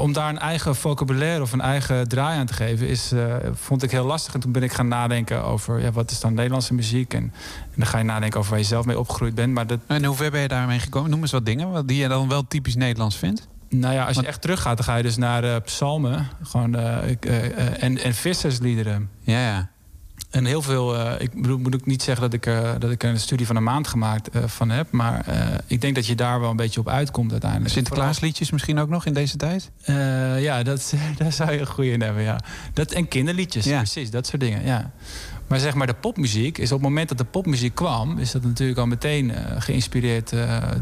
om 0.00 0.12
daar 0.12 0.28
een 0.28 0.38
eigen 0.38 0.76
vocabulaire 0.76 1.42
of 1.42 1.52
een 1.52 1.60
eigen 1.60 2.08
draai 2.08 2.38
aan 2.38 2.46
te 2.46 2.52
geven, 2.52 2.88
is, 2.88 3.12
eh, 3.12 3.34
vond 3.52 3.82
ik 3.82 3.90
heel 3.90 4.04
lastig. 4.04 4.34
En 4.34 4.40
toen 4.40 4.52
ben 4.52 4.62
ik 4.62 4.72
gaan 4.72 4.88
nadenken 4.88 5.44
over 5.44 5.80
ja, 5.80 5.92
wat 5.92 6.10
is 6.10 6.20
dan 6.20 6.34
Nederlandse 6.34 6.74
muziek. 6.74 7.14
En, 7.14 7.22
en 7.22 7.74
dan 7.76 7.86
ga 7.86 7.98
je 7.98 8.04
nadenken 8.04 8.38
over 8.38 8.50
waar 8.50 8.60
je 8.60 8.66
zelf 8.66 8.84
mee 8.86 8.98
opgegroeid 8.98 9.34
bent. 9.34 9.54
Maar 9.54 9.66
dat, 9.66 9.78
En 9.86 10.04
hoe 10.04 10.16
ver 10.16 10.30
ben 10.30 10.40
je 10.40 10.48
daarmee 10.48 10.78
gekomen? 10.78 11.10
Noem 11.10 11.20
eens 11.20 11.32
wat 11.32 11.46
dingen 11.46 11.86
die 11.86 11.96
je 11.96 12.08
dan 12.08 12.28
wel 12.28 12.46
typisch 12.48 12.74
Nederlands 12.76 13.16
vindt. 13.16 13.48
nou 13.68 13.94
ja, 13.94 14.06
als 14.06 14.16
je 14.16 14.26
echt 14.26 14.40
teruggaat, 14.40 14.76
dan 14.76 14.86
ga 14.86 14.96
je 14.96 15.02
dus 15.02 15.16
naar 15.16 15.44
eh, 15.44 15.56
psalmen 15.64 16.28
gewoon, 16.42 16.74
eh, 16.74 16.96
eh, 17.10 17.44
eh, 17.44 17.82
en, 17.82 17.98
en 17.98 18.14
vissersliederen. 18.14 19.10
Ja, 19.20 19.40
ja. 19.46 19.70
En 20.30 20.44
heel 20.44 20.62
veel, 20.62 20.96
eh, 20.96 21.20
ik 21.20 21.32
bedoel, 21.32 21.58
moet 21.58 21.74
ook 21.74 21.86
niet 21.86 22.02
zeggen 22.02 22.22
dat 22.22 22.32
ik, 22.32 22.46
eh, 22.46 22.70
dat 22.78 22.90
ik 22.90 23.02
een 23.02 23.20
studie 23.20 23.46
van 23.46 23.56
een 23.56 23.62
maand 23.62 23.88
gemaakt 23.88 24.28
eh, 24.28 24.44
van 24.46 24.70
heb. 24.70 24.90
Maar 24.90 25.24
ik 25.66 25.80
denk 25.80 25.94
dat 25.94 26.06
je 26.06 26.14
daar 26.14 26.40
wel 26.40 26.50
een 26.50 26.56
beetje 26.56 26.80
op 26.80 26.88
uitkomt 26.88 27.30
uiteindelijk. 27.32 27.72
Sinterklaasliedjes 27.72 28.50
misschien 28.50 28.78
ook 28.78 28.88
nog 28.88 29.06
in 29.06 29.12
deze 29.12 29.36
tijd? 29.36 29.70
Ja, 30.38 30.62
dat, 30.62 30.94
daar 31.18 31.32
zou 31.32 31.52
je 31.52 31.58
een 31.58 31.66
goede 31.66 31.90
in 31.90 32.00
hebben, 32.00 32.22
ja. 32.22 32.40
Dat, 32.72 32.92
en 32.92 33.08
kinderliedjes, 33.08 33.64
Ja. 33.64 33.76
precies, 33.76 34.10
dat 34.10 34.26
soort 34.26 34.40
dingen, 34.40 34.64
ja. 34.64 34.90
Maar 35.46 35.58
zeg 35.58 35.74
maar, 35.74 35.86
de 35.86 35.94
popmuziek 35.94 36.58
is 36.58 36.72
op 36.72 36.78
het 36.78 36.88
moment 36.88 37.08
dat 37.08 37.18
de 37.18 37.24
popmuziek 37.24 37.74
kwam... 37.74 38.18
is 38.18 38.30
dat 38.30 38.42
natuurlijk 38.42 38.78
al 38.78 38.86
meteen 38.86 39.32
geïnspireerd 39.58 40.32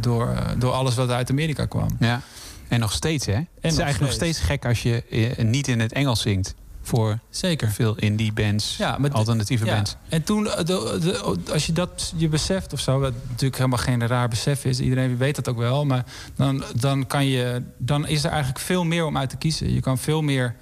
door, 0.01 0.35
door 0.59 0.73
alles 0.73 0.95
wat 0.95 1.11
uit 1.11 1.31
Amerika 1.31 1.67
kwam. 1.67 1.89
Ja. 1.99 2.21
En 2.69 2.81
nog 2.81 2.93
steeds, 2.93 3.27
hè? 3.27 3.33
het 3.33 3.47
is 3.61 3.79
eigenlijk 3.79 4.01
nog 4.01 4.13
steeds. 4.13 4.39
gek 4.41 4.65
als 4.65 4.83
je 4.83 5.03
niet 5.37 5.69
in 5.69 5.81
het 5.81 5.93
Engels 5.93 6.21
zingt. 6.21 6.55
Voor 6.89 7.19
Zeker. 7.31 7.71
veel 7.71 7.97
indie 7.97 8.33
bands, 8.33 8.77
Ja, 8.77 8.99
maar 8.99 9.11
d- 9.11 9.15
alternatieve 9.15 9.65
ja. 9.65 9.75
bands. 9.75 9.97
En 10.09 10.23
toen, 10.23 10.47
eh, 10.51 10.57
de, 10.57 10.99
de- 11.01 11.53
als 11.53 11.67
je 11.67 11.73
dat 11.73 12.13
je 12.17 12.29
beseft 12.29 12.73
of 12.73 12.81
zo, 12.81 12.99
wat 12.99 13.13
natuurlijk 13.29 13.57
helemaal 13.57 13.79
geen 13.79 14.07
raar 14.07 14.29
besef 14.29 14.65
is, 14.65 14.81
iedereen 14.81 15.17
weet 15.17 15.37
dat 15.37 15.49
ook 15.49 15.57
wel, 15.59 15.85
maar 15.85 16.05
dan, 16.37 16.65
dan, 16.75 17.07
kan 17.07 17.27
je, 17.27 17.63
dan 17.79 18.07
is 18.07 18.25
er 18.25 18.31
eigenlijk 18.31 18.61
veel 18.61 18.85
meer 18.85 19.05
om 19.05 19.17
uit 19.17 19.31
te 19.31 19.37
kiezen. 19.37 19.73
Je 19.75 19.81
kan 19.81 19.99
veel 19.99 20.23
meer. 20.23 20.55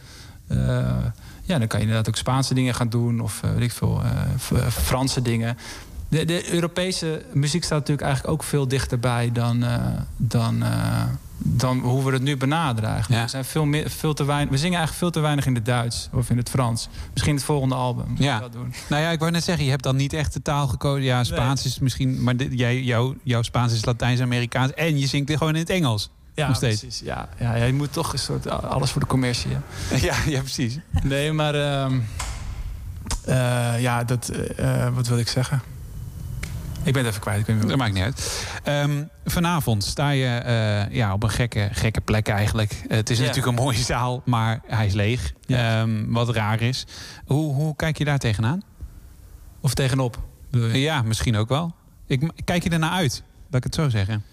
eh, 0.48 0.58
ja, 1.42 1.58
dan 1.58 1.66
kan 1.66 1.78
je 1.80 1.86
inderdaad 1.86 2.08
ook 2.08 2.16
Spaanse 2.20 2.54
dingen 2.54 2.74
gaan 2.74 2.88
doen 2.88 3.20
of 3.20 3.42
eh, 3.42 3.50
weet 3.50 3.62
ik 3.62 3.72
veel, 3.72 4.02
Franse 4.70 5.22
dingen. 5.22 5.56
De, 6.08 6.24
de 6.24 6.52
Europese 6.52 7.22
muziek 7.32 7.64
staat 7.64 7.78
natuurlijk 7.78 8.06
eigenlijk 8.06 8.34
ook 8.34 8.42
veel 8.42 8.68
dichterbij 8.68 9.32
dan, 9.32 9.64
dan, 10.16 10.64
dan 11.48 11.78
hoe 11.78 12.04
we 12.04 12.12
het 12.12 12.22
nu 12.22 12.37
benaderen 12.37 12.90
eigenlijk. 12.90 13.18
Ja. 13.20 13.24
We, 13.24 13.30
zijn 13.30 13.44
veel 13.44 13.64
meer, 13.64 13.90
veel 13.90 14.14
te 14.14 14.24
weinig, 14.24 14.50
we 14.50 14.59
zingen 14.59 14.76
eigenlijk 14.78 14.98
veel 14.98 15.11
te 15.11 15.20
weinig 15.20 15.46
in 15.46 15.54
het 15.54 15.64
Duits 15.64 16.09
of 16.12 16.30
in 16.30 16.37
het 16.37 16.48
Frans. 16.50 16.88
Misschien 17.12 17.35
het 17.35 17.44
volgende 17.44 17.74
album. 17.74 18.14
Ja. 18.18 18.38
dat 18.40 18.52
doen. 18.52 18.74
Nou 18.88 19.02
ja, 19.02 19.11
ik 19.11 19.18
wou 19.18 19.30
net 19.30 19.44
zeggen, 19.44 19.64
je 19.64 19.70
hebt 19.70 19.82
dan 19.82 19.96
niet 19.96 20.12
echt 20.12 20.32
de 20.32 20.42
taal 20.42 20.68
gekozen. 20.68 21.04
Ja, 21.04 21.24
Spaans 21.24 21.64
is 21.64 21.78
misschien, 21.78 22.22
maar 22.22 22.37
dit- 22.37 22.59
jij, 22.59 22.82
jou, 22.82 23.16
jouw 23.22 23.42
Spaans 23.42 23.72
is 23.72 23.85
Latijns-Amerikaans 23.85 24.72
en 24.74 24.98
je 24.98 25.06
zingt 25.06 25.30
gewoon 25.32 25.54
in 25.54 25.61
het 25.61 25.70
Engels. 25.70 26.11
Ja, 26.35 26.46
Nog 26.46 26.56
steeds. 26.56 26.80
precies. 26.80 27.00
Ja, 27.06 27.28
ja, 27.38 27.54
je 27.54 27.72
moet 27.72 27.92
toch 27.92 28.12
een 28.12 28.18
soort 28.18 28.48
alles 28.48 28.90
voor 28.90 29.00
de 29.00 29.06
commercie. 29.06 29.50
hè. 29.50 29.96
Ja, 30.06 30.14
ja 30.26 30.40
precies. 30.40 30.78
Nee, 31.02 31.32
maar 31.32 31.54
ehm, 31.54 31.98
eh, 33.24 33.80
ja, 33.80 34.04
dat. 34.04 34.28
eh, 34.28 34.88
wat 34.94 35.06
wil 35.09 35.18
ik 35.18 35.28
zeggen? 35.28 35.62
Ik 36.87 36.92
ben 36.92 37.03
het 37.03 37.11
even 37.11 37.20
kwijt. 37.20 37.40
Ik 37.40 37.46
weet 37.46 37.57
niet 37.57 37.68
Dat 37.68 37.77
maakt 37.79 37.92
niet 37.94 38.03
uit. 38.03 38.46
Ehm, 38.64 39.03
vanavond 39.25 39.85
sta 39.85 40.11
je 40.11 40.27
eh, 40.27 40.94
ja, 40.94 41.12
op 41.12 41.22
een 41.22 41.31
gekke, 41.31 41.68
gekke 41.72 42.01
plek 42.01 42.29
eigenlijk. 42.29 42.83
Het 42.88 43.11
is 43.11 43.18
Ja. 43.18 43.25
natuurlijk 43.25 43.57
een 43.59 43.64
mooie 43.64 43.77
zaal, 43.79 44.22
maar 44.25 44.61
hij 44.66 44.87
is 44.87 44.92
leeg. 44.92 45.33
Ja. 45.46 45.81
Ehm, 45.81 46.05
wat 46.09 46.29
raar 46.35 46.61
is. 46.61 46.87
Hoe, 47.27 47.55
hoe 47.55 47.77
kijk 47.77 47.99
je 47.99 48.05
daar 48.05 48.18
tegenaan? 48.18 48.62
Of 49.61 49.75
tegenop. 49.75 50.18
Ja, 50.72 51.03
misschien 51.03 51.37
ook 51.37 51.49
wel. 51.49 51.75
Ik, 52.07 52.31
kijk 52.44 52.62
je 52.62 52.70
ernaar 52.70 52.90
uit? 52.90 53.22
Laat 53.51 53.55
ik 53.59 53.64
het 53.64 53.75
zo 53.75 53.88
zeggen. 53.88 54.25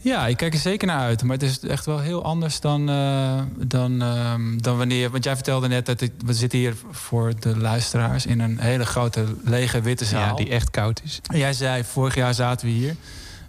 Ja, 0.00 0.26
ik 0.26 0.36
kijk 0.36 0.52
er 0.54 0.58
zeker 0.60 0.86
naar 0.86 1.00
uit. 1.00 1.22
Maar 1.22 1.36
het 1.36 1.42
is 1.42 1.60
echt 1.60 1.86
wel 1.86 1.98
heel 1.98 2.24
anders 2.24 2.60
dan, 2.60 2.88
eh, 2.88 3.40
dan, 3.56 4.02
ehm, 4.02 4.58
dan 4.58 4.76
wanneer. 4.76 5.10
Want 5.10 5.24
jij 5.24 5.34
vertelde 5.34 5.68
net 5.68 5.86
dat 5.86 6.00
ik, 6.00 6.12
we 6.24 6.32
zitten 6.34 6.58
hier 6.58 6.74
voor 6.90 7.32
de 7.40 7.56
luisteraars 7.56 8.26
in 8.26 8.40
een 8.40 8.58
hele 8.58 8.86
grote 8.86 9.24
lege 9.44 9.80
witte 9.80 10.04
zaal. 10.04 10.20
Ja, 10.28 10.34
die 10.34 10.48
echt 10.48 10.70
koud 10.70 11.00
is. 11.04 11.20
En 11.30 11.38
Jij 11.38 11.52
zei, 11.52 11.84
vorig 11.84 12.14
jaar 12.14 12.34
zaten 12.34 12.66
we 12.66 12.72
hier 12.72 12.96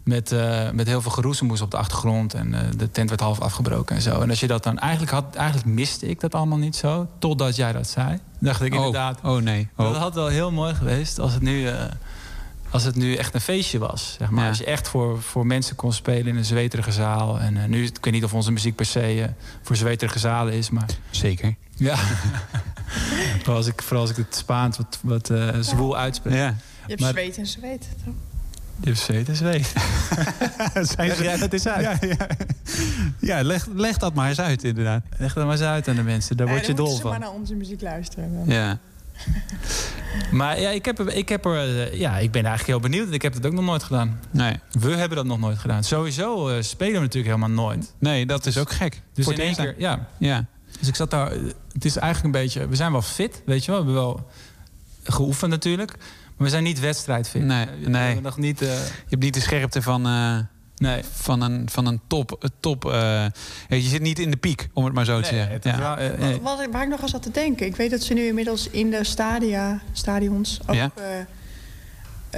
met, 0.03 0.31
eh, 0.31 0.69
met 0.71 0.87
heel 0.87 1.01
veel 1.01 1.11
geroezemoes 1.11 1.61
op 1.61 1.71
de 1.71 1.77
achtergrond. 1.77 2.33
En 2.33 2.53
eh, 2.53 2.59
de 2.77 2.91
tent 2.91 3.09
werd 3.09 3.21
half 3.21 3.39
afgebroken 3.39 3.95
en 3.95 4.01
zo. 4.01 4.21
En 4.21 4.29
als 4.29 4.39
je 4.39 4.47
dat 4.47 4.63
dan 4.63 4.79
eigenlijk 4.79 5.11
had, 5.11 5.35
eigenlijk 5.35 5.67
miste 5.67 6.07
ik 6.07 6.19
dat 6.19 6.35
allemaal 6.35 6.57
niet 6.57 6.75
zo. 6.75 7.07
Totdat 7.19 7.55
jij 7.55 7.71
dat 7.71 7.89
zei. 7.89 8.19
Dacht 8.39 8.61
ik 8.61 8.71
Oh, 8.73 8.77
inderdaad, 8.77 9.19
oh 9.23 9.41
nee. 9.41 9.67
dat 9.75 9.87
Oh. 9.87 9.97
had 9.97 10.15
wel 10.15 10.27
heel 10.27 10.51
mooi 10.51 10.73
geweest 10.75 11.19
als 11.19 11.33
het 11.33 11.41
nu, 11.41 11.67
als 12.71 12.83
het 12.83 12.95
nu 12.95 13.15
echt 13.15 13.33
een 13.33 13.41
feestje 13.41 13.79
was. 13.79 14.15
Zeg 14.17 14.29
maar. 14.29 14.43
Ja. 14.43 14.49
Als 14.49 14.57
je 14.57 14.65
echt 14.65 14.87
voor, 14.87 15.21
voor 15.21 15.45
mensen 15.45 15.75
kon 15.75 15.93
spelen 15.93 16.27
in 16.27 16.35
een 16.35 16.45
zweterige 16.45 16.91
zaal. 16.91 17.39
En 17.39 17.57
eh, 17.57 17.65
nu, 17.65 17.83
ik 17.85 17.97
weet 18.01 18.13
niet 18.13 18.23
of 18.23 18.33
onze 18.33 18.51
muziek 18.51 18.75
per 18.75 18.85
se 18.85 19.21
eh, 19.21 19.27
voor 19.61 19.75
zweterige 19.75 20.19
zalen 20.19 20.53
is, 20.53 20.69
maar 20.69 20.85
Zeker. 21.09 21.55
ja. 21.75 21.95
vooral, 23.37 23.55
als 23.55 23.67
ik, 23.67 23.81
vooral 23.81 24.01
als 24.01 24.09
ik 24.09 24.15
het 24.25 24.35
Spaans 24.35 24.77
wat, 24.77 24.99
wat 25.01 25.29
eh, 25.29 25.47
zwoel 25.59 25.97
uitspreek. 25.97 26.33
Ja. 26.33 26.45
Je 26.47 26.55
hebt 26.95 26.99
Maar- 26.99 27.09
zweet 27.11 27.37
en 27.37 27.47
zweet. 27.47 27.87
toch? 28.05 28.13
Je 28.81 28.85
hebt 28.85 28.99
zweet 28.99 29.29
en 29.29 29.35
zweet. 29.35 29.73
Zijn 30.95 31.07
Leg 31.07 31.21
jij 31.21 31.37
dat 31.37 31.53
eens 31.53 31.67
uit? 31.67 31.83
Ja, 32.01 32.07
ja. 32.07 32.27
ja 33.19 33.43
leg, 33.43 33.67
leg 33.73 33.97
dat 33.97 34.13
maar 34.13 34.29
eens 34.29 34.39
uit 34.39 34.63
inderdaad. 34.63 35.03
Leg 35.17 35.33
dat 35.33 35.43
maar 35.43 35.53
eens 35.53 35.63
uit 35.63 35.87
aan 35.87 35.95
de 35.95 36.03
mensen. 36.03 36.37
Daar 36.37 36.47
Ja, 36.47 36.51
word 36.53 36.65
je 36.65 36.73
dan 36.73 36.85
dol 36.85 36.85
moeten 36.93 37.03
ze 37.07 37.11
van. 37.11 37.19
maar 37.19 37.29
naar 37.29 37.39
onze 37.39 37.53
muziek 37.55 37.81
luisteren. 37.81 38.33
dan. 38.33 38.55
Ja. 38.55 38.79
Maar 40.31 40.59
ja, 40.59 40.69
ik, 40.69 40.85
heb, 40.85 40.99
ik, 41.09 41.29
heb 41.29 41.45
er, 41.45 41.55
eh, 41.87 41.99
ja, 41.99 42.17
ik 42.17 42.31
ben 42.31 42.45
eigenlijk 42.45 42.67
heel 42.79 42.89
benieuwd. 42.89 43.07
en 43.07 43.13
Ik 43.13 43.21
heb 43.21 43.33
het 43.33 43.45
ook 43.45 43.53
nog 43.53 43.65
nooit 43.65 43.83
gedaan. 43.83 44.19
Nee. 44.31 44.59
We 44.71 44.95
hebben 44.95 45.17
dat 45.17 45.25
nog 45.25 45.39
nooit 45.39 45.57
gedaan. 45.57 45.83
Sowieso 45.83 46.47
eh, 46.49 46.61
spelen 46.61 46.93
we 46.93 46.99
natuurlijk 46.99 47.35
helemaal 47.35 47.65
nooit. 47.65 47.93
nee, 47.99 48.25
dat 48.25 48.45
is 48.45 48.57
ook 48.57 48.71
gek. 48.71 49.01
Dus 49.13 49.25
Voor 49.25 49.33
in 49.33 49.39
één 49.39 49.55
keer, 49.55 49.75
ja. 49.77 50.07
Ja. 50.17 50.45
Dus 50.79 50.87
ik 50.87 50.95
zat 50.95 51.11
daar. 51.11 51.31
eh, 51.31 51.39
Het 51.73 51.85
is 51.85 51.95
eigenlijk 51.95 52.35
een 52.35 52.41
beetje. 52.41 52.67
We 52.67 52.75
zijn 52.75 52.91
wel 52.91 53.01
fit, 53.01 53.41
weet 53.45 53.65
je 53.65 53.71
wel. 53.71 53.79
We 53.79 53.85
hebben 53.91 54.03
wel 54.03 54.29
geoefend 55.03 55.51
natuurlijk. 55.51 55.91
Maar 55.97 56.47
we 56.47 56.49
zijn 56.49 56.63
niet 56.63 56.79
wedstrijdfit. 56.79 57.43
Nee, 57.43 57.65
we 57.83 57.89
nee. 57.89 58.01
hebben 58.01 58.23
nog 58.23 58.37
niet. 58.37 58.59
Je 58.59 58.87
hebt 59.09 59.21
niet 59.23 59.33
de 59.33 59.39
scherpte 59.41 59.81
van, 59.81 60.01
nee. 60.79 61.01
van 61.13 61.41
een, 61.41 61.69
van 61.71 61.85
een 61.85 61.99
top. 62.07 62.49
top 62.59 62.85
eh, 62.91 63.25
je 63.69 63.81
zit 63.81 64.01
niet 64.01 64.19
in 64.19 64.31
de 64.31 64.37
piek, 64.37 64.69
om 64.73 64.85
het 64.85 64.93
maar 64.93 65.05
zo 65.05 65.21
te 65.21 65.31
Nee, 65.31 65.41
zeggen. 65.41 65.59
Ja. 65.71 65.77
wel, 65.95 65.97
eh, 65.97 66.19
nee. 66.19 66.41
Wat, 66.41 66.67
waar 66.71 66.83
ik 66.83 66.89
nog 66.89 67.01
aan 67.01 67.07
zat 67.09 67.21
te 67.23 67.31
denken. 67.31 67.65
Ik 67.65 67.75
weet 67.75 67.91
dat 67.91 68.01
ze 68.03 68.13
nu 68.13 68.27
inmiddels 68.27 68.69
in 68.69 68.89
de 68.89 69.03
stadia, 69.03 69.81
stadions 69.91 70.59
ook... 70.67 70.75
Ja. 70.75 70.91
eh, 70.95 71.03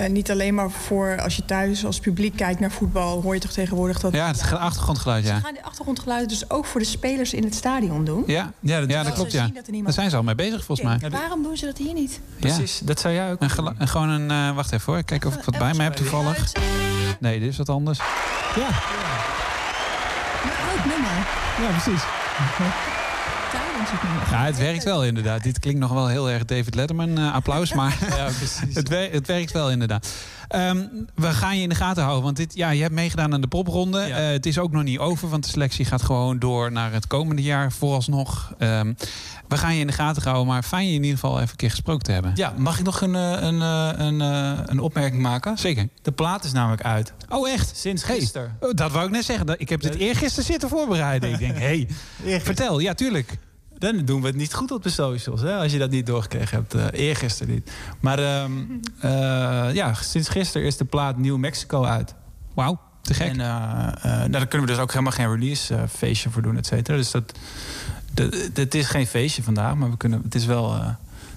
eh, 0.06 0.12
niet 0.12 0.32
alleen 0.32 0.54
maar 0.56 0.72
voor 0.72 1.22
als 1.22 1.36
je 1.36 1.46
thuis 1.46 1.86
als 1.86 2.00
publiek 2.00 2.36
kijkt 2.36 2.60
naar 2.60 2.72
voetbal... 2.72 3.22
hoor 3.22 3.34
je 3.34 3.40
toch 3.40 3.52
tegenwoordig 3.52 4.00
dat... 4.00 4.14
ja, 4.14 4.28
het 4.28 4.52
achtergrondgeluid, 4.54 5.26
Ze 5.26 5.32
ja. 5.32 5.40
gaan 5.40 5.54
die 5.54 5.64
achtergrondgeluiden 5.64 6.28
dus 6.28 6.50
ook 6.50 6.66
voor 6.66 6.80
de 6.80 6.86
spelers 6.86 7.34
in 7.34 7.44
het 7.44 7.56
stadion 7.56 8.06
doen. 8.06 8.24
Ja, 8.28 8.34
Ja, 8.36 8.44
dat, 8.50 8.54
ja, 8.70 8.78
dat 8.80 8.90
Terwijl 8.90 9.14
klopt, 9.14 9.32
ze 9.32 9.38
ja. 9.38 9.46
zien 9.46 9.54
dat 9.54 9.66
er 9.66 9.72
niemand- 9.72 9.86
Daar 9.86 9.94
zijn 9.94 10.10
ze 10.10 10.16
al 10.16 10.24
mee 10.24 10.36
bezig, 10.36 10.64
volgens 10.66 10.88
mij. 11.00 11.10
Waarom 11.10 11.44
doen 11.44 11.58
ze 11.58 11.66
dat 11.66 11.78
hier 11.78 11.94
niet? 11.94 12.20
precies. 12.40 12.80
Dat 12.84 13.00
zou 13.00 13.14
jij 13.14 13.32
ook. 13.32 13.40
En 13.78 13.88
gewoon 13.88 14.10
een... 14.10 14.32
eh, 14.32 14.56
wacht 14.56 14.72
even 14.72 14.94
hoor, 14.94 15.04
kijken 15.04 15.30
of 15.30 15.36
ik 15.36 15.44
wat 15.44 15.58
bij 15.58 15.74
me 15.74 15.84
heb 15.84 15.94
toevallig. 15.94 16.52
Nee, 17.22 17.40
dit 17.40 17.50
is 17.50 17.58
wat 17.58 17.70
anders. 17.70 17.98
Ja, 18.56 18.68
Een 20.44 20.70
oud 20.70 20.86
nummer. 20.86 21.12
ja 21.62 21.68
precies. 21.70 22.02
Tijdens 23.52 23.92
het 23.92 24.04
nummer. 24.04 24.28
Ja, 24.32 24.44
het 24.44 24.58
werkt 24.58 24.84
wel 24.84 25.04
inderdaad. 25.06 25.44
Dit 25.44 25.60
klinkt 25.60 25.80
nog 25.80 25.92
wel 25.92 26.08
heel 26.08 26.30
erg 26.30 26.46
David 26.46 26.76
Letterman 26.76 27.18
eh, 27.18 27.34
applaus, 27.34 27.74
maar 27.80 27.98
Ja, 28.18 28.24
precies. 28.38 28.76
het, 28.80 28.88
wer- 28.90 29.12
het 29.12 29.28
werkt 29.28 29.52
wel 29.52 29.72
inderdaad. 29.72 30.08
Ehm, 30.52 30.86
we 31.16 31.28
gaan 31.28 31.56
je 31.56 31.62
in 31.62 31.70
de 31.70 31.76
gaten 31.76 32.04
houden, 32.04 32.24
want 32.24 32.38
dit, 32.38 32.56
ja, 32.56 32.70
je 32.70 32.82
hebt 32.82 32.94
meegedaan 32.94 33.34
aan 33.34 33.42
de 33.42 33.48
popronde. 33.48 34.00
Ja. 34.00 34.18
Eh, 34.18 34.32
het 34.32 34.46
is 34.46 34.60
ook 34.60 34.72
nog 34.72 34.84
niet 34.84 35.00
over, 35.00 35.30
want 35.30 35.44
de 35.44 35.50
selectie 35.50 35.86
gaat 35.86 36.02
gewoon 36.02 36.40
door 36.40 36.72
naar 36.72 36.92
het 36.94 37.08
komende 37.08 37.42
jaar 37.42 37.72
vooralsnog. 37.72 38.54
Ehm, 38.58 38.94
we 39.48 39.58
gaan 39.58 39.76
je 39.76 39.82
in 39.82 39.88
de 39.88 39.94
gaten 39.94 40.24
houden, 40.24 40.48
maar 40.48 40.64
fijn 40.64 40.88
je 40.88 40.94
in 40.94 41.04
ieder 41.04 41.20
geval 41.20 41.38
even 41.38 41.50
een 41.50 41.56
keer 41.56 41.70
gesproken 41.70 42.04
te 42.04 42.12
hebben. 42.12 42.32
Ja, 42.36 42.54
mag 42.58 42.80
ik 42.80 42.86
nog 42.86 43.02
een, 43.02 43.16
eh, 43.16 43.38
een, 43.42 43.62
eh, 43.62 43.90
een, 43.96 44.20
een 44.70 44.80
opmerking 44.80 45.22
maken? 45.22 45.58
Zeker. 45.58 45.88
De 46.02 46.12
plaat 46.12 46.44
is 46.44 46.52
namelijk 46.52 46.82
uit. 46.82 47.14
Oh, 47.30 47.50
echt? 47.50 47.78
Sinds 47.78 48.04
gisteren. 48.04 48.58
Oh, 48.60 48.74
dat 48.74 48.92
wou 48.92 49.06
ik 49.06 49.12
net 49.12 49.26
zeggen. 49.26 49.60
Ik 49.60 49.70
heb 49.70 49.82
dit 49.82 49.96
eergisteren 49.96 50.46
zitten 50.46 50.70
voorbereiden. 50.70 51.32
Ik 51.32 51.40
denk, 51.40 51.58
hé, 51.58 51.88
hey, 52.24 52.40
vertel. 52.42 52.80
Ja, 52.80 52.94
tuurlijk. 52.94 53.38
Dan 53.82 54.06
doen 54.06 54.22
we 54.22 54.28
het 54.28 54.36
niet 54.36 54.54
goed 54.54 54.72
op 54.72 54.84
de 54.84 54.90
socials, 54.90 55.42
hè, 55.42 55.56
als 55.56 55.72
je 55.72 55.78
dat 55.78 55.90
niet 55.90 56.06
doorgekregen 56.06 56.58
hebt. 56.58 56.74
eh 56.74 56.86
eergisteren 57.08 57.54
niet. 57.54 57.72
Maar 58.00 58.20
ehm, 58.20 58.52
eh, 59.00 59.74
ja, 59.74 59.94
sinds 59.94 60.30
gisteren 60.30 60.68
is 60.68 60.78
de 60.78 60.86
plaat 60.86 61.18
New 61.18 61.38
Mexico 61.38 61.84
uit. 61.84 62.14
Wauw, 62.54 62.80
te 63.02 63.14
gek. 63.14 63.28
En 63.28 63.40
eh, 63.40 64.04
nou, 64.04 64.30
daar 64.30 64.48
kunnen 64.48 64.68
we 64.68 64.74
dus 64.74 64.82
ook 64.84 64.92
helemaal 64.92 65.12
geen 65.12 65.32
release 65.32 65.86
feestje 65.90 66.30
voor 66.30 66.42
doen, 66.42 66.58
et 66.58 66.66
cetera. 66.66 66.98
Dus 66.98 67.12
dat, 67.12 67.32
dat, 68.14 68.36
het 68.54 68.76
is 68.76 68.88
geen 68.88 69.08
feestje 69.08 69.44
vandaag, 69.44 69.76
maar 69.76 69.90
we 69.90 69.98
kunnen, 69.98 70.22
het, 70.24 70.36
is 70.36 70.46
wel, 70.46 70.74
eh, 70.76 70.86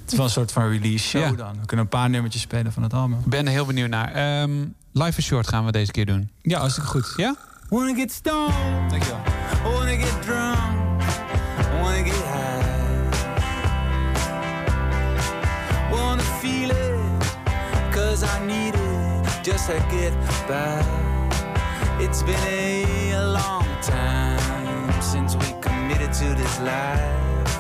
het 0.03 0.11
is 0.13 0.17
wel 0.17 0.27
een 0.27 0.33
soort 0.33 0.53
van 0.53 0.69
release 0.69 1.09
show 1.09 1.23
Ja. 1.23 1.31
dan. 1.33 1.53
We 1.61 1.67
kunnen 1.67 1.85
een 1.85 1.99
paar 1.99 2.11
nummertjes 2.11 2.43
spelen 2.43 2.73
van 2.73 2.83
het 2.83 2.93
album. 2.93 3.19
Ik 3.19 3.27
ben 3.31 3.47
er 3.47 3.53
heel 3.53 3.67
benieuwd 3.67 3.89
naar. 3.89 4.13
Ehm 4.13 4.65
Live 4.93 5.19
is 5.19 5.25
Short 5.25 5.49
gaan 5.49 5.65
we 5.65 5.73
deze 5.73 5.93
keer 5.93 6.07
doen. 6.07 6.31
Ja, 6.43 6.59
hartstikke 6.59 6.89
goed. 6.89 7.13
Ja? 7.17 7.35
Wanna 7.69 7.95
get 7.95 8.13
stoned, 8.13 8.91
Dankjewel. 8.91 9.21
wanna 9.63 9.91
get 9.91 10.23
drunk, 10.23 10.94
cause 18.15 18.23
I 18.23 18.47
need 18.47 18.75
it 18.77 19.43
just 19.43 19.67
to 19.67 19.77
get 19.91 20.15
by. 20.47 20.79
It's 21.99 22.23
been 22.23 23.13
a 23.13 23.27
long 23.27 23.67
time 23.83 25.03
since 25.03 25.35
we 25.35 25.49
committed 25.61 26.13
to 26.21 26.27
this 26.41 26.61
life. 26.61 27.59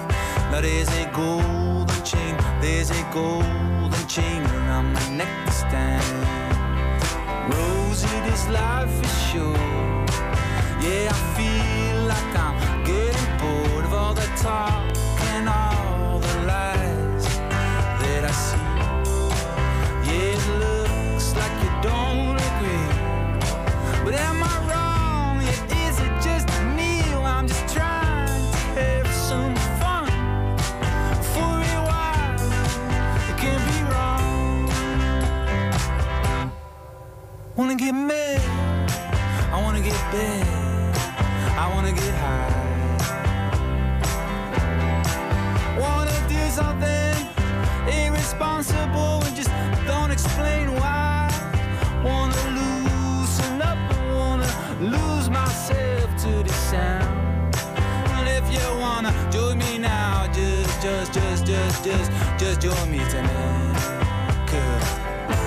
Now 0.52 0.60
there's 0.60 0.88
a 1.02 1.10
golden 1.12 2.00
chain, 2.04 2.36
there's 2.60 2.90
a 2.90 3.02
golden 3.12 4.06
chain 4.06 4.42
around 4.54 4.92
my 4.92 5.08
neck 5.10 5.32
this 5.44 5.62
time. 5.62 6.20
Rosie, 7.50 8.20
this 8.28 8.48
life 8.48 8.94
is 9.06 9.14
short. 9.30 10.08
Yeah, 10.84 11.10
I 11.14 11.20
feel 11.36 11.98
like 12.12 12.32
I'm 12.46 12.84
getting 12.84 13.30
bored 13.42 13.84
of 13.86 13.92
all 13.92 14.14
the 14.14 14.28
talk 14.36 15.03
Wanna 37.56 37.76
get 37.76 37.92
mad, 37.92 38.40
I 39.52 39.62
wanna 39.62 39.80
get 39.80 39.94
bad, 40.10 40.96
I 41.56 41.72
wanna 41.72 41.92
get 41.92 42.12
high. 42.16 42.50
Wanna 45.78 46.10
do 46.28 46.50
something 46.50 47.14
irresponsible 47.86 49.22
and 49.22 49.36
just 49.36 49.50
don't 49.86 50.10
explain 50.10 50.74
why. 50.74 51.30
Wanna 52.02 52.34
loosen 52.58 53.62
up 53.62 53.78
and 53.78 54.16
wanna 54.16 54.50
lose 54.80 55.30
myself 55.30 56.10
to 56.24 56.42
the 56.42 56.52
sound. 56.70 57.54
And 58.18 58.26
if 58.26 58.52
you 58.52 58.66
wanna 58.80 59.12
join 59.30 59.58
me 59.58 59.78
now, 59.78 60.26
just, 60.32 60.82
just, 60.82 61.12
just, 61.12 61.46
just, 61.46 61.84
just, 61.84 62.10
just 62.36 62.60
join 62.60 62.90
me 62.90 62.98
tonight. 63.10 63.78
Cause 64.50 64.90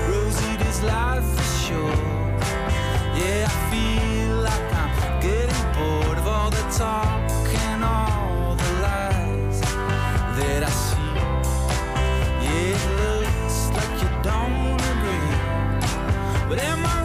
Rosie, 0.08 0.56
this 0.56 0.82
life. 0.84 1.37
Short. 1.68 2.00
Yeah, 3.20 3.48
I 3.50 3.56
feel 3.72 4.36
like 4.48 4.68
I'm 4.82 5.20
getting 5.20 5.64
bored 5.76 6.18
of 6.18 6.26
all 6.26 6.50
the 6.50 6.66
talk 6.82 7.48
and 7.68 7.84
all 7.84 8.56
the 8.56 8.72
lies 8.86 9.60
that 10.38 10.62
I 10.64 10.72
see. 10.86 11.14
Yeah, 12.46 12.78
it 12.78 12.94
looks 13.04 13.60
like 13.78 13.96
you 14.04 14.10
don't 14.30 14.82
agree. 14.94 15.36
But 16.50 16.60
am 16.60 16.86
I 16.86 16.97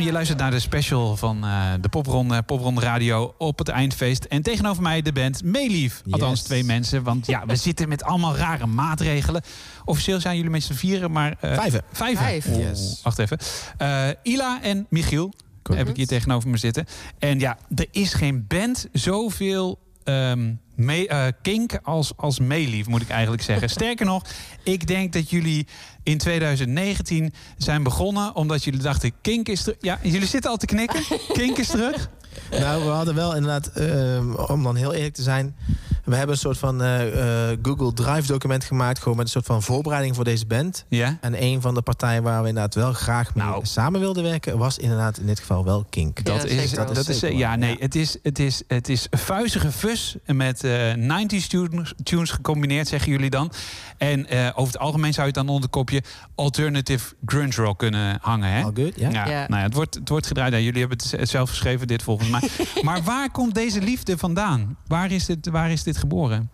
Welkom, 0.00 0.18
je 0.18 0.26
luistert 0.26 0.50
naar 0.50 0.60
de 0.60 0.66
special 0.68 1.16
van 1.16 1.44
eh, 1.44 1.72
de 1.80 1.88
Popronde, 1.88 2.42
Popronde 2.42 2.80
Radio 2.80 3.34
op 3.38 3.58
het 3.58 3.68
eindfeest. 3.68 4.24
En 4.24 4.42
tegenover 4.42 4.82
mij 4.82 5.02
de 5.02 5.12
band 5.12 5.42
Meelief. 5.44 6.02
Althans 6.10 6.42
twee 6.42 6.64
mensen, 6.64 7.02
want 7.02 7.26
ja, 7.26 7.46
we 7.46 7.56
zitten 7.56 7.88
met 7.88 8.02
allemaal 8.02 8.36
rare 8.36 8.66
maatregelen. 8.66 9.42
Officieel 9.84 10.20
zijn 10.20 10.36
jullie 10.36 10.50
met 10.50 10.62
z'n 10.62 10.72
vieren, 10.72 11.10
maar... 11.10 11.36
eh, 11.40 11.54
Vijven. 11.54 11.82
Vijven? 11.92 12.24
Vijf. 12.24 12.56
Yes. 12.56 13.00
Wacht 13.02 13.18
even. 13.18 13.38
Eh, 13.76 14.08
Ila 14.22 14.62
en 14.62 14.86
Michiel 14.90 15.32
heb 15.74 15.88
ik 15.88 15.96
hier 15.96 16.06
tegenover 16.06 16.48
me 16.48 16.56
zitten. 16.56 16.86
En 17.18 17.38
ja, 17.38 17.58
er 17.74 17.86
is 17.90 18.14
geen 18.14 18.44
band 18.48 18.88
zoveel 18.92 19.78
ehm 20.04 20.52
eh, 20.88 21.26
kink 21.42 21.78
als, 21.82 22.12
als 22.16 22.38
Meelief, 22.38 22.86
moet 22.86 23.02
ik 23.02 23.08
eigenlijk 23.08 23.42
zeggen. 23.42 23.68
Sterker 23.80 24.06
nog, 24.06 24.24
ik 24.62 24.86
denk 24.86 25.12
dat 25.12 25.30
jullie 25.30 25.66
in 26.02 26.18
2019 26.18 27.32
zijn 27.56 27.82
begonnen... 27.82 28.34
omdat 28.34 28.64
jullie 28.64 28.80
dachten, 28.80 29.12
kink 29.20 29.48
is 29.48 29.62
terug. 29.62 29.78
Ja, 29.80 29.98
jullie 30.02 30.26
zitten 30.26 30.50
al 30.50 30.56
te 30.56 30.66
knikken. 30.66 31.02
Kink 31.32 31.58
is 31.58 31.68
terug. 31.68 32.10
Nou, 32.50 32.84
we 32.84 32.90
hadden 32.90 33.14
wel 33.14 33.34
inderdaad, 33.34 33.66
ehm, 33.66 34.34
om 34.34 34.62
dan 34.62 34.76
heel 34.76 34.92
eerlijk 34.92 35.14
te 35.14 35.22
zijn... 35.22 35.56
we 36.04 36.16
hebben 36.16 36.34
een 36.34 36.40
soort 36.40 36.58
van 36.58 36.82
eh, 36.82 37.50
eh, 37.50 37.58
Google 37.62 37.92
Drive 37.92 38.26
document 38.26 38.64
gemaakt... 38.64 38.98
gewoon 38.98 39.16
met 39.16 39.26
een 39.26 39.32
soort 39.32 39.46
van 39.46 39.62
voorbereiding 39.62 40.14
voor 40.14 40.24
deze 40.24 40.46
band. 40.46 40.84
Ja. 40.88 41.18
En 41.20 41.42
een 41.42 41.60
van 41.60 41.74
de 41.74 41.82
partijen 41.82 42.22
waar 42.22 42.42
we 42.42 42.48
inderdaad 42.48 42.74
wel 42.74 42.92
graag 42.92 43.34
mee 43.34 43.46
samen 43.62 44.00
wilden 44.00 44.22
werken... 44.22 44.58
was 44.58 44.78
inderdaad 44.78 45.18
in 45.18 45.26
dit 45.26 45.38
geval 45.38 45.64
wel 45.64 45.84
Kink. 45.90 46.24
Dat 46.24 46.44
is, 46.44 46.70
dat 46.70 47.08
is, 47.08 47.18
zeker 47.18 47.38
ja, 47.38 47.56
nee, 47.56 47.76
het 47.78 47.94
is, 47.94 48.16
het 48.22 48.38
is, 48.38 48.62
het 48.66 48.88
is 48.88 49.06
vuizige 49.10 49.72
fus 49.72 50.16
met 50.26 50.64
eh 50.64 50.94
90s 50.94 51.46
tunes, 51.48 51.94
tunes 52.02 52.30
gecombineerd, 52.30 52.88
zeggen 52.88 53.10
jullie 53.12 53.30
dan. 53.30 53.52
En 53.98 54.26
eh, 54.28 54.48
over 54.54 54.72
het 54.72 54.78
algemeen 54.78 55.12
zou 55.12 55.26
je 55.26 55.32
het 55.32 55.46
dan 55.46 55.48
onder 55.48 55.62
het 55.62 55.70
kopje 55.70 56.02
alternative 56.34 57.14
grunge 57.24 57.54
rock 57.54 57.78
kunnen 57.78 58.18
hangen. 58.20 58.50
Hè? 58.52 58.62
All 58.62 58.72
good, 58.74 58.92
ja. 58.96 59.10
ja, 59.10 59.28
Ja. 59.28 59.46
Nou 59.48 59.60
ja, 59.60 59.66
het, 59.66 59.74
wordt, 59.74 59.94
het 59.94 60.08
wordt 60.08 60.26
gedraaid. 60.26 60.52
Ja, 60.52 60.58
jullie 60.58 60.80
hebben 60.80 60.98
het 61.10 61.28
zelf 61.28 61.48
geschreven, 61.48 61.86
dit 61.86 62.02
volgens 62.02 62.28
mij. 62.28 62.48
maar 62.82 63.02
waar 63.02 63.30
komt 63.30 63.54
deze 63.54 63.80
liefde 63.80 64.18
vandaan? 64.18 64.76
Waar 64.86 65.10
is 65.10 65.26
dit, 65.26 65.48
waar 65.48 65.70
is 65.70 65.82
dit 65.82 65.89
geboren? 65.96 66.50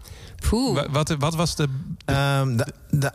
Wa- 0.74 0.90
Wat, 0.90 1.14
wat 1.18 1.34
was 1.34 1.56
de... 1.56 1.68
Ehm, 2.04 2.56
de, 2.56 2.66
de, 2.90 3.12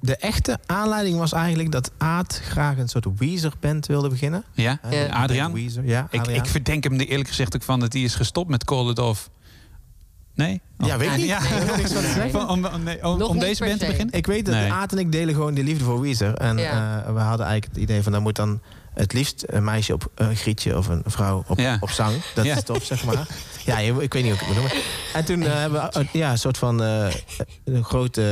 de 0.00 0.16
echte 0.16 0.58
aanleiding 0.66 1.18
was 1.18 1.32
eigenlijk 1.32 1.72
dat 1.72 1.90
Aad 1.98 2.40
graag 2.44 2.76
een 2.78 2.88
soort 2.88 3.06
Weezer-band 3.18 3.86
wilde 3.86 4.08
beginnen. 4.08 4.44
Ja, 4.52 4.78
Eh, 4.82 5.22
Adriaan? 5.22 5.52
Weezer, 5.52 5.84
ja, 5.86 6.06
ik, 6.10 6.20
Adriaan. 6.20 6.44
ik 6.44 6.50
verdenk 6.50 6.84
hem 6.84 6.92
er 7.00 7.06
eerlijk 7.08 7.28
gezegd 7.28 7.54
ook 7.56 7.62
van 7.62 7.80
dat 7.80 7.92
hij 7.92 8.02
is 8.02 8.14
gestopt 8.14 8.50
met 8.50 8.64
Call 8.64 8.88
It 8.90 8.98
Off. 8.98 9.30
Nee? 10.42 10.60
Oh. 10.80 10.86
Ja, 10.86 10.96
weet 10.96 11.10
ik 11.10 11.16
niet. 11.16 11.26
Ja. 11.26 11.40
Nee, 11.40 11.60
ik 12.24 12.30
van. 12.30 12.30
Van- 12.30 12.48
om 12.48 12.64
om, 12.66 12.82
nee, 12.82 13.04
om, 13.06 13.22
om 13.22 13.38
deze 13.38 13.64
band 13.64 13.78
te 13.78 13.86
beginnen? 13.86 14.14
Ik 14.14 14.26
weet 14.26 14.46
dat 14.46 14.54
Nee. 14.54 14.72
Aad 14.72 14.92
en 14.92 14.98
ik 14.98 15.12
delen 15.12 15.34
gewoon 15.34 15.54
de 15.54 15.62
liefde 15.62 15.84
voor 15.84 16.00
Weezer. 16.00 16.34
En 16.34 16.58
Ja. 16.58 17.02
eh, 17.06 17.12
we 17.14 17.20
hadden 17.20 17.46
eigenlijk 17.46 17.64
het 17.74 17.82
idee 17.82 18.02
van... 18.02 18.12
dan 18.12 18.22
moet 18.22 18.36
dan 18.36 18.60
het 18.94 19.12
liefst 19.12 19.44
een 19.46 19.64
meisje 19.64 19.92
op 19.92 20.10
een 20.14 20.36
grietje 20.36 20.76
of 20.78 20.86
een 20.88 21.02
vrouw 21.06 21.44
op, 21.46 21.58
Ja. 21.58 21.76
op 21.80 21.90
zang. 21.90 22.14
Dat 22.34 22.44
Ja. 22.44 22.56
is 22.56 22.62
tof, 22.62 22.84
zeg 22.84 23.04
maar. 23.04 23.26
Ja, 23.64 23.78
ik 23.78 23.92
weet 24.12 24.12
niet 24.12 24.22
hoe 24.24 24.32
ik 24.32 24.38
het 24.38 24.46
moet 24.46 24.56
noemen. 24.56 24.72
En 25.14 25.24
toen 25.24 25.42
eh, 25.42 25.52
hebben 25.60 25.90
we 25.92 26.06
ja, 26.18 26.30
een 26.30 26.38
soort 26.38 26.58
van 26.58 26.82
eh, 26.82 27.06
een 27.64 27.84
groot 27.84 28.16
eh, 28.16 28.24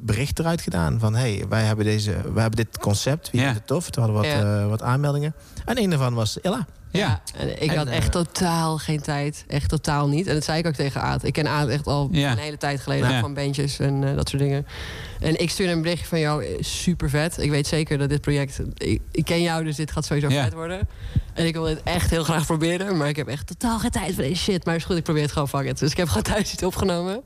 bericht 0.00 0.38
eruit 0.38 0.60
gedaan. 0.60 0.98
Van, 1.00 1.14
hey, 1.14 1.44
wij 1.48 1.62
hebben, 1.62 1.84
deze, 1.84 2.10
wij 2.32 2.42
hebben 2.42 2.64
dit 2.64 2.78
concept. 2.78 3.30
Wie 3.30 3.40
Ja. 3.40 3.46
vindt 3.46 3.58
het 3.60 3.68
tof? 3.68 3.90
Toen 3.90 4.02
hadden 4.04 4.22
we 4.22 4.28
wat, 4.28 4.38
Ja. 4.38 4.66
wat 4.66 4.82
aanmeldingen. 4.82 5.34
En 5.64 5.78
een 5.78 5.90
daarvan 5.90 6.14
was 6.14 6.38
Illa. 6.40 6.66
Ja. 6.96 7.22
En 7.36 7.62
ik 7.62 7.70
En, 7.70 7.76
had 7.76 7.86
eh, 7.86 7.96
echt 7.96 8.12
totaal 8.12 8.78
geen 8.78 9.00
tijd. 9.02 9.44
Echt 9.48 9.68
totaal 9.68 10.08
niet. 10.08 10.26
En 10.26 10.34
dat 10.34 10.44
zei 10.44 10.58
ik 10.58 10.66
ook 10.66 10.74
tegen 10.74 11.00
Aad. 11.02 11.24
Ik 11.24 11.32
ken 11.32 11.48
Aad 11.48 11.68
echt 11.68 11.86
al 11.86 12.08
Ja. 12.12 12.30
een 12.32 12.38
hele 12.38 12.56
tijd 12.56 12.80
geleden 12.80 13.10
Ja. 13.10 13.20
van 13.20 13.34
bandjes 13.34 13.78
en 13.78 14.04
eh, 14.08 14.16
dat 14.16 14.28
soort 14.28 14.42
dingen. 14.42 14.66
En 15.20 15.40
ik 15.40 15.50
stuurde 15.50 15.72
een 15.72 15.82
berichtje 15.82 16.06
van 16.06 16.18
jou, 16.20 16.44
eh, 16.44 16.50
super 16.60 17.10
vet. 17.10 17.38
Ik 17.38 17.50
weet 17.50 17.66
zeker 17.66 17.98
dat 17.98 18.08
dit 18.08 18.20
project... 18.20 18.60
Ik, 18.76 19.00
ik 19.12 19.24
ken 19.24 19.42
jou, 19.42 19.64
dus 19.64 19.76
dit 19.76 19.90
gaat 19.90 20.04
sowieso 20.04 20.28
Ja. 20.28 20.42
vet 20.44 20.52
worden. 20.52 20.88
En 21.34 21.46
ik 21.46 21.54
wil 21.54 21.64
dit 21.64 21.82
echt 21.82 22.10
heel 22.10 22.24
graag 22.24 22.46
proberen. 22.46 22.96
Maar 22.96 23.08
ik 23.08 23.16
heb 23.16 23.28
echt 23.28 23.46
totaal 23.46 23.78
geen 23.78 23.90
tijd 23.90 24.14
voor 24.14 24.22
deze 24.22 24.42
shit. 24.42 24.64
Maar 24.64 24.74
is 24.74 24.84
goed, 24.84 24.96
ik 24.96 25.02
probeer 25.04 25.22
het 25.22 25.32
gewoon, 25.32 25.48
fuck 25.48 25.64
it. 25.66 25.78
Dus 25.78 25.90
ik 25.90 25.96
heb 25.96 26.08
gewoon 26.08 26.22
thuis 26.34 26.52
iets 26.52 26.62
opgenomen. 26.62 27.22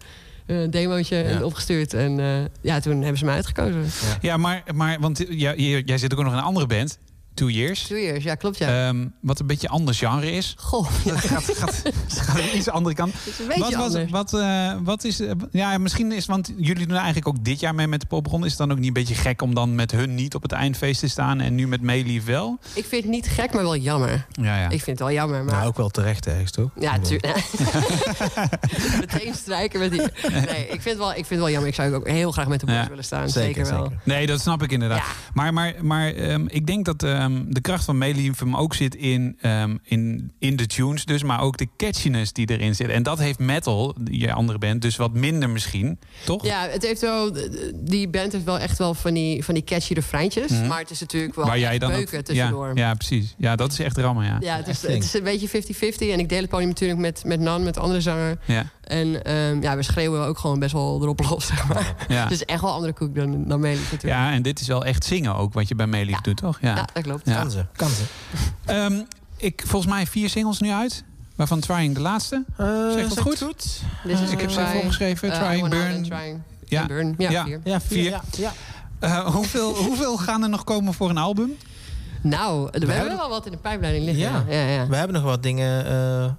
Een 0.46 0.70
demootje 0.70 1.22
en 1.22 1.44
opgestuurd. 1.44 1.94
En 1.94 2.20
eh, 2.20 2.26
ja, 2.60 2.80
toen 2.80 2.98
hebben 3.00 3.18
ze 3.18 3.24
me 3.24 3.30
uitgekozen. 3.30 3.84
Ja, 4.20 4.36
maar, 4.36 4.62
maar 4.74 4.96
want 5.00 5.24
ja, 5.28 5.54
jij, 5.54 5.82
jij 5.84 5.98
zit 5.98 6.12
ook 6.14 6.22
nog 6.22 6.32
in 6.32 6.38
een 6.38 6.44
andere 6.44 6.66
band. 6.66 6.98
Two 7.34 7.48
Years. 7.48 7.86
Two 7.86 7.96
Years, 7.98 8.24
ja, 8.24 8.34
klopt 8.34 8.58
ja. 8.58 8.86
Ehm, 8.88 9.06
wat 9.20 9.40
een 9.40 9.46
beetje 9.46 9.68
anders 9.68 9.98
genre 9.98 10.32
is. 10.32 10.54
Goh, 10.58 10.88
Dat 11.04 11.16
gaat, 11.18 11.42
gaat, 11.44 11.82
gaat 12.08 12.38
een 12.38 12.56
iets 12.56 12.68
andere 12.68 12.94
kant. 12.94 13.14
is 13.24 13.38
een 13.38 13.46
beetje 13.46 13.62
Wat, 13.62 13.74
anders. 13.74 14.10
wat, 14.10 14.34
eh, 14.34 14.72
wat 14.82 15.04
is. 15.04 15.20
eh, 15.20 15.30
Ja, 15.50 15.78
misschien 15.78 16.12
is. 16.12 16.26
Want 16.26 16.52
jullie 16.56 16.86
doen 16.86 16.96
eigenlijk 16.96 17.28
ook 17.28 17.44
dit 17.44 17.60
jaar 17.60 17.74
mee 17.74 17.86
met 17.86 18.00
de 18.00 18.06
popronde. 18.06 18.46
Is 18.46 18.52
het 18.52 18.60
dan 18.60 18.70
ook 18.72 18.78
niet 18.78 18.86
een 18.86 18.92
beetje 18.92 19.14
gek 19.14 19.42
om 19.42 19.54
dan 19.54 19.74
met 19.74 19.90
hun 19.90 20.14
niet 20.14 20.34
op 20.34 20.42
het 20.42 20.52
eindfeest 20.52 21.00
te 21.00 21.08
staan 21.08 21.40
en 21.40 21.54
nu 21.54 21.68
met 21.68 21.80
Meelief 21.80 22.24
wel? 22.24 22.58
Ik 22.74 22.84
vind 22.84 23.02
het 23.02 23.12
niet 23.12 23.28
gek, 23.28 23.52
maar 23.52 23.62
wel 23.62 23.76
jammer. 23.76 24.26
Ja, 24.32 24.56
ja. 24.58 24.64
Ik 24.64 24.82
vind 24.82 24.86
het 24.86 24.98
wel 24.98 25.12
jammer, 25.12 25.44
maar... 25.44 25.54
Nou, 25.54 25.66
ook 25.66 25.76
wel 25.76 25.88
terecht 25.88 26.26
ergens, 26.26 26.50
toch? 26.50 26.70
Ja, 26.78 26.98
tuurlijk. 26.98 27.44
Meteen 29.00 29.34
strijken 29.34 29.80
met 29.80 29.90
die. 29.90 30.00
Nee, 30.30 30.62
ik 30.66 30.68
vind, 30.82 30.84
het 30.84 30.98
wel, 30.98 31.10
ik 31.10 31.14
vind 31.14 31.28
het 31.28 31.38
wel 31.38 31.50
jammer. 31.50 31.68
Ik 31.68 31.74
zou 31.74 31.94
ook 31.94 32.08
heel 32.08 32.32
graag 32.32 32.48
met 32.48 32.60
de 32.60 32.66
boys 32.66 32.78
Ja. 32.78 32.88
willen 32.88 33.04
staan. 33.04 33.28
Zeker, 33.28 33.54
Zeker, 33.54 33.72
wel. 33.72 33.82
zeker. 33.84 34.00
Nee, 34.04 34.26
dat 34.26 34.40
snap 34.40 34.62
ik 34.62 34.72
inderdaad. 34.72 34.98
Ja. 34.98 35.04
Maar, 35.32 35.52
maar, 35.52 35.74
maar 35.82 36.12
ehm, 36.12 36.44
ik 36.48 36.66
denk 36.66 36.84
dat 36.84 37.02
ehm, 37.20 37.42
de 37.48 37.60
kracht 37.60 37.84
van 37.84 37.98
Meelief 37.98 38.38
hem 38.38 38.56
ook 38.56 38.74
zit 38.74 38.94
in, 38.94 39.36
ehm, 39.40 39.76
in, 39.82 40.32
in 40.38 40.56
de 40.56 40.66
tunes, 40.66 41.04
dus, 41.04 41.22
maar 41.22 41.40
ook 41.40 41.56
de 41.56 41.66
catchiness 41.76 42.32
die 42.32 42.50
erin 42.50 42.74
zit. 42.74 42.88
En 42.88 43.02
dat 43.02 43.18
heeft 43.18 43.38
metal, 43.38 43.96
je 44.10 44.32
andere 44.32 44.58
band, 44.58 44.82
dus 44.82 44.96
wat 44.96 45.12
minder 45.14 45.50
misschien, 45.50 45.98
toch? 46.24 46.44
Ja, 46.44 46.68
het 46.68 46.82
heeft 46.82 47.00
wel, 47.00 47.32
die 47.74 48.08
band 48.08 48.32
heeft 48.32 48.44
wel 48.44 48.58
echt 48.58 48.78
wel 48.78 48.94
van 48.94 49.14
die, 49.14 49.44
van 49.44 49.54
die 49.54 49.64
catchy 49.64 49.92
refreintjes. 49.92 50.50
Mhm. 50.50 50.66
Maar 50.66 50.78
het 50.78 50.90
is 50.90 51.00
natuurlijk 51.00 51.34
wel 51.34 51.44
Waar 51.46 51.58
jij 51.58 51.78
dan 51.78 51.90
ook- 51.90 51.96
beuken 51.96 52.24
tussendoor. 52.24 52.70
ja, 52.76 52.94
precies. 52.94 53.34
Ja, 53.38 53.56
dat 53.56 53.72
is 53.72 53.78
echt 53.78 53.96
rammen, 53.98 54.24
ja. 54.24 54.36
Ja, 54.40 54.56
het 54.56 54.68
is, 54.68 54.82
het 54.82 55.04
is 55.04 55.14
een 55.14 55.22
beetje 55.22 55.48
50-50. 55.48 56.10
En 56.10 56.18
ik 56.18 56.28
deel 56.28 56.40
het 56.40 56.50
podium 56.50 56.68
natuurlijk 56.68 57.00
met, 57.00 57.22
met 57.24 57.40
Nan, 57.40 57.62
met 57.62 57.74
de 57.74 57.80
andere 57.80 58.00
zanger. 58.00 58.38
Ja, 58.46 58.70
En 58.90 59.24
ehm, 59.24 59.62
ja, 59.62 59.76
we 59.76 59.82
schreeuwen 59.82 60.26
ook 60.26 60.38
gewoon 60.38 60.58
best 60.58 60.72
wel 60.72 60.98
erop 61.02 61.20
los, 61.30 61.46
zeg 61.52 61.68
maar. 61.68 61.94
ja. 62.08 62.22
Het 62.22 62.30
is 62.32 62.44
echt 62.44 62.60
wel 62.60 62.72
andere 62.72 62.92
koek 62.92 63.14
dan, 63.14 63.44
dan 63.48 63.60
Melis 63.60 63.78
natuurlijk. 63.90 64.02
ja, 64.22 64.32
en 64.32 64.42
dit 64.42 64.60
is 64.60 64.66
wel 64.66 64.84
echt 64.84 65.04
zingen 65.04 65.34
ook, 65.34 65.52
wat 65.52 65.68
je 65.68 65.74
bij 65.74 65.86
Meelief 65.86 66.14
Ja. 66.14 66.20
doet, 66.22 66.36
toch? 66.36 66.58
Ja. 66.60 66.74
Ja, 66.76 66.86
dat 66.92 67.02
klopt. 67.02 67.26
Ja. 67.28 67.40
Kan 67.40 67.50
ze, 67.50 67.64
kan 67.76 67.88
ze. 67.88 68.02
Ehm, 68.74 69.00
ik, 69.36 69.62
volgens 69.66 69.92
mij 69.92 70.06
vier 70.06 70.28
singles 70.30 70.58
nu 70.60 70.70
uit, 70.70 71.04
waarvan 71.36 71.60
Trying 71.60 71.94
de 71.94 72.00
laatste. 72.00 72.44
Zeg 72.94 73.08
dat 73.08 73.20
goed? 73.20 73.38
Dit 74.04 74.20
is 74.20 74.30
Ik 74.30 74.40
heb 74.40 74.50
ze 74.50 74.60
even 74.60 74.78
opgeschreven. 74.80 75.30
eh, 75.32 75.38
Trying, 75.46 75.68
Burn. 75.68 76.02
Trying. 76.02 76.40
Ja. 76.66 76.86
Burn. 76.86 77.14
Ja, 77.18 77.30
Ja. 77.30 77.44
vier. 77.44 77.60
Ja, 77.64 77.80
Vier. 77.80 78.10
Ja, 78.10 78.20
ja. 78.36 78.52
Eh, 79.00 79.26
hoeveel, 79.26 79.74
hoeveel 79.86 80.16
gaan 80.16 80.42
er 80.42 80.48
nog 80.48 80.64
komen 80.64 80.94
voor 80.94 81.10
een 81.10 81.18
album? 81.18 81.52
Nou, 82.22 82.62
we, 82.64 82.68
hebben 82.70 82.90
hebben- 82.96 83.16
wel 83.16 83.28
wat 83.28 83.46
in 83.46 83.52
de 83.52 83.58
pijpleiding 83.58 84.04
liggen. 84.04 84.22
Ja. 84.24 84.44
Ja, 84.48 84.60
ja, 84.62 84.74
ja. 84.74 84.86
We 84.86 84.96
hebben 84.96 85.16
nog 85.16 85.24
wat 85.24 85.42
dingen 85.42 85.86
eh, 85.86 86.30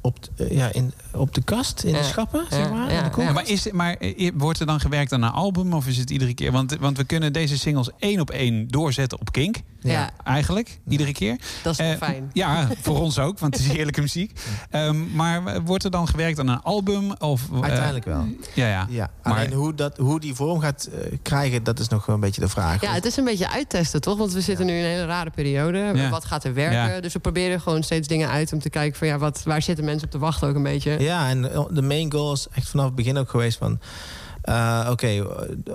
op, 0.00 0.18
t- 0.20 0.30
ja, 0.50 0.72
in, 0.72 0.92
op 1.18 1.34
de 1.34 1.42
kast, 1.42 1.82
in 1.82 1.90
Ja. 1.90 1.98
de 1.98 2.04
schappen, 2.04 2.44
zeg 2.50 2.58
Ja, 2.64 2.68
maar. 2.74 2.90
ja, 2.92 2.98
in 2.98 3.04
de 3.04 3.10
koelkast. 3.10 3.34
Maar, 3.34 3.48
is, 3.48 3.70
maar 3.70 3.94
eh, 3.96 4.30
wordt 4.34 4.60
er 4.60 4.66
dan 4.66 4.80
gewerkt 4.80 5.12
aan 5.12 5.22
een 5.22 5.30
album 5.32 5.72
of 5.72 5.86
is 5.86 5.96
het 5.96 6.10
iedere 6.10 6.34
keer? 6.34 6.52
Want, 6.52 6.76
want 6.80 6.96
we 6.96 7.04
kunnen 7.04 7.32
deze 7.32 7.58
singles 7.58 7.90
één 7.98 8.20
op 8.20 8.30
één 8.30 8.68
doorzetten 8.68 9.20
op 9.20 9.32
Kink. 9.32 9.56
Ja. 9.80 10.10
Eigenlijk, 10.24 10.78
iedere 10.88 11.12
keer. 11.12 11.36
Dat 11.62 11.72
is 11.72 11.78
wel 11.78 11.90
Eh, 11.90 11.96
fijn. 11.96 12.30
Ja, 12.32 12.68
voor 12.80 13.00
ons 13.00 13.18
ook, 13.18 13.38
want 13.38 13.56
het 13.56 13.64
is 13.66 13.72
heerlijke 13.76 14.00
muziek. 14.00 14.40
Ehm, 14.70 15.14
maar 15.14 15.62
wordt 15.64 15.84
er 15.84 15.90
dan 15.90 16.08
gewerkt 16.08 16.38
aan 16.38 16.48
een 16.48 16.62
album? 16.62 17.12
Of, 17.18 17.42
eh, 17.52 17.60
Uiteindelijk 17.62 18.04
wel. 18.04 18.26
Ja, 18.54 18.68
ja. 18.68 18.86
Ja, 18.90 19.10
Maar- 19.22 19.32
alleen 19.32 19.52
hoe, 19.52 19.74
dat, 19.74 19.96
hoe 19.96 20.20
die 20.20 20.34
vorm 20.34 20.60
gaat 20.60 20.88
eh, 20.92 21.12
krijgen, 21.22 21.62
dat 21.64 21.78
is 21.78 21.88
nog 21.88 22.06
wel 22.06 22.14
een 22.14 22.20
beetje 22.20 22.40
de 22.40 22.48
vraag. 22.48 22.80
Ja, 22.80 22.92
het 22.92 23.04
is 23.04 23.16
een 23.16 23.24
beetje 23.24 23.50
uittesten, 23.50 24.00
toch? 24.00 24.18
Want 24.18 24.32
we 24.32 24.40
zitten 24.40 24.66
nu 24.66 24.72
in 24.72 24.84
een 24.84 24.90
hele 24.90 25.06
rare 25.06 25.30
periode. 25.30 25.90
Ja. 25.94 26.08
Wat 26.10 26.24
gaat 26.24 26.44
er 26.44 26.54
werken? 26.54 26.94
Ja. 26.94 27.00
Dus 27.00 27.12
we 27.12 27.18
proberen 27.18 27.60
gewoon 27.60 27.82
steeds 27.82 28.08
dingen 28.08 28.28
uit 28.28 28.52
om 28.52 28.58
te 28.60 28.70
kijken 28.70 28.98
van 28.98 29.08
ja, 29.08 29.18
wat, 29.18 29.42
waar 29.44 29.62
zitten 29.62 29.84
mensen 29.84 30.04
op 30.04 30.10
te 30.10 30.18
wachten 30.18 30.48
ook 30.48 30.54
een 30.54 30.62
beetje. 30.62 30.90
Ja, 31.08 31.28
en 31.28 31.42
de 31.70 31.82
main 31.82 32.12
goal 32.12 32.32
is 32.32 32.46
echt 32.52 32.68
vanaf 32.68 32.86
het 32.86 32.94
begin 32.94 33.18
ook 33.18 33.30
geweest 33.30 33.58
van... 33.58 33.80
eh, 34.42 34.88
Oké, 34.90 35.06
eh, 35.06 35.24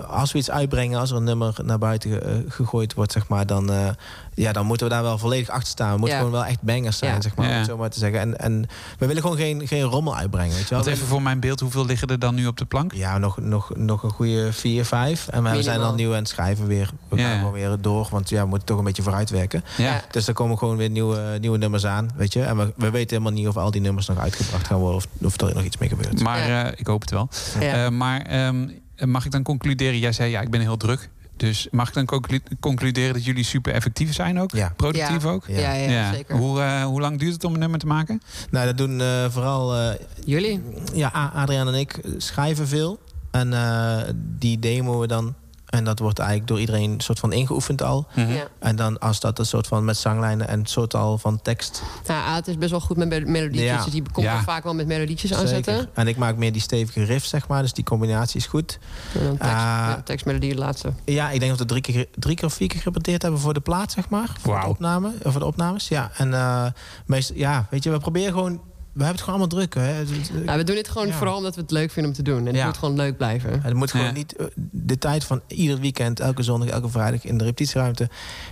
als 0.08 0.32
we 0.32 0.38
iets 0.38 0.50
uitbrengen, 0.50 1.00
als 1.00 1.10
er 1.10 1.16
een 1.16 1.24
nummer 1.24 1.54
naar 1.62 1.78
buiten 1.78 2.10
ge- 2.10 2.18
eh, 2.18 2.34
gegooid 2.48 2.94
wordt, 2.94 3.12
zeg 3.12 3.28
maar, 3.28 3.46
dan, 3.46 3.72
eh, 3.72 3.88
ja, 4.34 4.52
dan 4.52 4.66
moeten 4.66 4.86
we 4.88 4.92
daar 4.92 5.02
wel 5.02 5.18
volledig 5.18 5.48
achter 5.48 5.68
staan. 5.68 5.92
We 5.92 5.98
moeten 5.98 6.16
Ja. 6.16 6.22
gewoon 6.24 6.38
wel 6.40 6.44
echt 6.44 6.62
bangers 6.62 6.98
zijn, 6.98 7.14
Ja. 7.14 7.20
zeg 7.20 7.34
maar, 7.36 7.48
om 7.48 7.52
het 7.54 7.66
zo 7.66 7.76
maar 7.76 7.90
te 7.90 7.98
zeggen. 7.98 8.20
En, 8.20 8.38
en 8.38 8.66
we 8.98 9.06
willen 9.06 9.22
gewoon 9.22 9.36
geen, 9.36 9.66
geen 9.68 9.82
rommel 9.82 10.16
uitbrengen, 10.16 10.54
weet 10.54 10.62
je 10.68 10.74
wel. 10.74 10.78
Want 10.84 10.94
even 10.94 11.06
voor 11.06 11.22
mijn 11.22 11.40
beeld, 11.40 11.60
hoeveel 11.60 11.86
liggen 11.86 12.08
er 12.08 12.18
dan 12.18 12.34
nu 12.34 12.46
op 12.46 12.56
de 12.56 12.64
plank? 12.64 12.92
Ja, 12.92 13.18
nog, 13.18 13.38
nog, 13.40 13.76
nog 13.76 14.02
een 14.02 14.10
goede 14.10 14.52
vier, 14.52 14.84
vijf. 14.84 15.28
En 15.28 15.42
we 15.42 15.62
zijn 15.62 15.80
dan 15.80 15.94
nieuw 15.96 16.10
aan 16.10 16.16
het 16.18 16.28
schrijven 16.28 16.66
weer. 16.66 16.90
We 17.08 17.18
gaan 17.18 17.36
gewoon 17.38 17.52
weer 17.52 17.76
door, 17.80 18.08
want 18.10 18.28
ja, 18.28 18.42
we 18.42 18.48
moeten 18.48 18.66
toch 18.66 18.78
een 18.78 18.84
beetje 18.84 19.02
vooruitwerken. 19.02 19.64
Dus 20.10 20.26
er 20.28 20.34
komen 20.34 20.58
gewoon 20.58 20.76
weer 20.76 20.90
nieuwe, 20.90 21.36
nieuwe 21.40 21.58
nummers 21.58 21.86
aan, 21.86 22.10
weet 22.16 22.32
je. 22.32 22.42
En 22.42 22.56
we, 22.56 22.72
we 22.76 22.90
weten 22.90 23.10
helemaal 23.16 23.38
niet 23.38 23.48
of 23.48 23.56
al 23.56 23.70
die 23.70 23.80
nummers 23.80 24.06
nog 24.06 24.18
uitgebracht 24.18 24.66
gaan 24.66 24.78
worden... 24.78 24.96
of, 24.96 25.06
of 25.24 25.40
er 25.40 25.54
nog 25.54 25.64
iets 25.64 25.78
mee 25.78 25.88
gebeurt. 25.88 26.20
Maar 26.22 26.48
Ja. 26.48 26.64
eh, 26.66 26.72
ik 26.76 26.86
hoop 26.86 27.00
het 27.00 27.10
wel. 27.10 27.28
Ja. 27.60 27.84
Eh, 27.84 27.90
maar 27.90 28.20
ehm, 28.22 28.68
mag 29.04 29.24
ik 29.24 29.30
dan 29.30 29.42
concluderen? 29.42 29.98
Jij 29.98 30.12
zei 30.12 30.30
ja, 30.30 30.40
ik 30.40 30.50
ben 30.50 30.60
heel 30.60 30.76
druk. 30.76 31.08
Dus 31.36 31.68
mag 31.70 31.88
ik 31.88 31.94
dan 31.94 32.04
conclu- 32.04 32.40
concluderen 32.60 33.12
dat 33.12 33.24
jullie 33.24 33.44
super 33.44 33.72
effectief 33.72 34.14
zijn 34.14 34.40
ook? 34.40 34.52
Ja. 34.52 34.72
Productief 34.76 35.22
Ja. 35.22 35.30
ook? 35.30 35.44
Ja, 35.46 35.72
ja, 35.72 36.12
zeker. 36.12 36.36
Hoe, 36.36 36.60
eh, 36.60 36.84
hoe 36.84 37.00
lang 37.00 37.18
duurt 37.18 37.32
het 37.32 37.44
om 37.44 37.52
een 37.54 37.58
nummer 37.60 37.78
te 37.78 37.86
maken? 37.86 38.20
Nou, 38.50 38.66
dat 38.66 38.76
doen 38.78 39.00
eh, 39.00 39.30
vooral... 39.30 39.76
eh, 39.76 39.94
Jullie? 40.24 40.62
ja, 40.94 41.30
Adriaan 41.34 41.68
en 41.68 41.74
ik 41.74 42.00
schrijven 42.16 42.68
veel. 42.68 42.98
En 43.30 43.52
eh, 43.52 44.02
die 44.16 44.58
demoen 44.58 44.98
we 44.98 45.06
dan. 45.06 45.34
En 45.74 45.84
dat 45.84 45.98
wordt 45.98 46.18
eigenlijk 46.18 46.48
door 46.48 46.60
iedereen 46.60 47.00
soort 47.00 47.18
van 47.18 47.32
ingeoefend 47.32 47.82
al. 47.82 48.06
Mhm. 48.14 48.32
Ja. 48.32 48.46
En 48.58 48.76
dan 48.76 48.98
als 48.98 49.20
dat 49.20 49.38
een 49.38 49.46
soort 49.46 49.66
van 49.66 49.84
met 49.84 49.96
zanglijnen 49.96 50.48
en 50.48 50.58
een 50.58 50.66
soort 50.66 50.94
al 50.94 51.18
van 51.18 51.42
tekst. 51.42 51.82
Nou, 52.06 52.20
Aad 52.26 52.46
is 52.48 52.58
best 52.58 52.70
wel 52.70 52.80
goed 52.80 52.96
met 52.96 53.08
me- 53.08 53.20
melodietjes. 53.20 53.68
Ja. 53.70 53.82
Dus 53.84 53.92
die 53.92 54.02
komt 54.12 54.26
Ja. 54.26 54.36
er 54.36 54.42
vaak 54.42 54.64
wel 54.64 54.74
met 54.74 54.86
melodietjes 54.86 55.32
aanzetten. 55.34 55.74
Zeker. 55.76 55.90
En 55.94 56.08
ik 56.08 56.16
maak 56.16 56.36
meer 56.36 56.52
die 56.52 56.60
stevige 56.62 57.04
riff, 57.04 57.24
zeg 57.26 57.48
maar. 57.48 57.62
Dus 57.62 57.72
die 57.72 57.84
combinatie 57.84 58.40
is 58.40 58.46
goed. 58.46 58.78
Tekst, 59.12 59.38
ja, 59.40 60.02
tekst, 60.04 60.26
melodie, 60.26 60.52
de 60.54 60.58
laatste. 60.58 60.92
Ja, 61.04 61.30
ik 61.30 61.38
denk 61.38 61.50
dat 61.50 61.60
we 61.60 61.66
drie 61.66 61.80
keer, 61.80 62.06
drie 62.18 62.36
keer 62.36 62.44
of 62.46 62.54
vier 62.54 62.68
keer 62.68 62.78
gerepeteerd 62.78 63.22
hebben 63.22 63.40
voor 63.40 63.54
de 63.54 63.60
plaat, 63.60 63.92
zeg 63.92 64.08
maar. 64.08 64.28
Voor, 64.40 64.60
de, 64.60 64.66
opname, 64.66 65.12
of 65.22 65.30
voor 65.32 65.40
de 65.40 65.46
opnames. 65.46 65.88
Ja, 65.88 66.10
en 66.16 66.34
eh, 66.34 66.66
meest, 67.06 67.32
ja, 67.34 67.66
weet 67.70 67.82
je, 67.84 67.90
we 67.90 67.98
proberen 67.98 68.32
gewoon. 68.32 68.60
We 68.94 69.00
hebben 69.04 69.20
het 69.22 69.24
gewoon 69.30 69.40
allemaal 69.40 69.58
druk. 69.66 69.74
Hè. 69.74 69.92
Het- 69.92 70.44
Nou, 70.44 70.58
we 70.58 70.64
doen 70.64 70.74
dit 70.74 70.88
gewoon 70.88 71.06
Ja. 71.06 71.12
vooral 71.14 71.36
omdat 71.36 71.54
we 71.54 71.60
het 71.60 71.70
leuk 71.70 71.90
vinden 71.90 72.10
om 72.12 72.16
te 72.16 72.22
doen. 72.22 72.38
En 72.38 72.46
het 72.46 72.56
Ja. 72.56 72.66
moet 72.66 72.76
gewoon 72.78 72.96
leuk 72.96 73.16
blijven. 73.16 73.62
Het 73.62 73.74
moet 73.74 73.90
gewoon 73.90 74.06
Ja. 74.06 74.12
niet 74.12 74.36
eh, 74.36 74.46
de 74.70 74.98
tijd 74.98 75.24
van 75.24 75.40
ieder 75.46 75.80
weekend, 75.80 76.20
elke 76.20 76.42
zondag, 76.42 76.68
elke 76.68 76.88
vrijdag 76.88 77.24
in 77.24 77.38
de 77.38 77.44
repetitieruimte. 77.44 78.08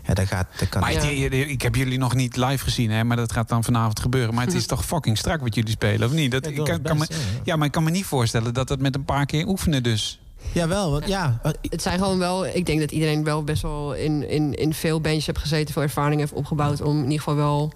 Ja, 0.06 0.14
dat 0.14 0.26
gaat. 0.26 0.46
Dat 0.58 0.68
kan 0.68 0.80
Maar 0.80 0.90
het- 0.92 1.32
ik 1.32 1.62
heb 1.62 1.74
jullie 1.74 1.98
nog 1.98 2.14
niet 2.14 2.36
live 2.36 2.64
gezien, 2.64 2.90
hè, 2.90 3.04
maar 3.04 3.16
dat 3.16 3.32
gaat 3.32 3.48
dan 3.48 3.64
vanavond 3.64 4.00
gebeuren. 4.00 4.34
Maar 4.34 4.44
het 4.44 4.54
is 4.54 4.66
toch 4.74 4.84
fucking 4.84 5.18
strak 5.18 5.40
wat 5.40 5.54
jullie 5.54 5.70
spelen, 5.70 6.08
of 6.08 6.14
niet? 6.14 6.30
Dat, 6.30 6.44
Ja, 6.44 6.50
ik 6.50 6.56
kan, 6.56 6.82
kan 6.82 6.98
me, 6.98 7.06
best, 7.08 7.12
ja, 7.20 7.26
ja. 7.34 7.40
ja, 7.44 7.56
maar 7.56 7.66
ik 7.66 7.72
kan 7.72 7.82
me 7.84 7.90
niet 7.90 8.04
voorstellen 8.04 8.54
dat 8.54 8.68
het 8.68 8.80
met 8.80 8.94
een 8.94 9.04
paar 9.04 9.26
keer 9.26 9.46
oefenen 9.46 9.82
dus. 9.82 10.20
Jawel, 10.52 10.90
want 10.90 11.06
ja. 11.06 11.40
Het 11.62 11.82
zijn 11.82 11.98
gewoon 11.98 12.18
wel, 12.18 12.46
ik 12.46 12.66
denk 12.66 12.80
dat 12.80 12.90
iedereen 12.90 13.24
wel 13.24 13.44
best 13.44 13.62
wel 13.62 13.94
in, 13.94 14.28
in, 14.28 14.54
in 14.54 14.74
veel 14.74 15.00
bandjes 15.00 15.26
heeft 15.26 15.38
gezeten, 15.38 15.72
veel 15.72 15.82
ervaring 15.82 16.20
heeft 16.20 16.32
opgebouwd 16.32 16.80
om 16.80 16.96
in 16.96 17.02
ieder 17.02 17.18
geval 17.18 17.34
wel 17.34 17.72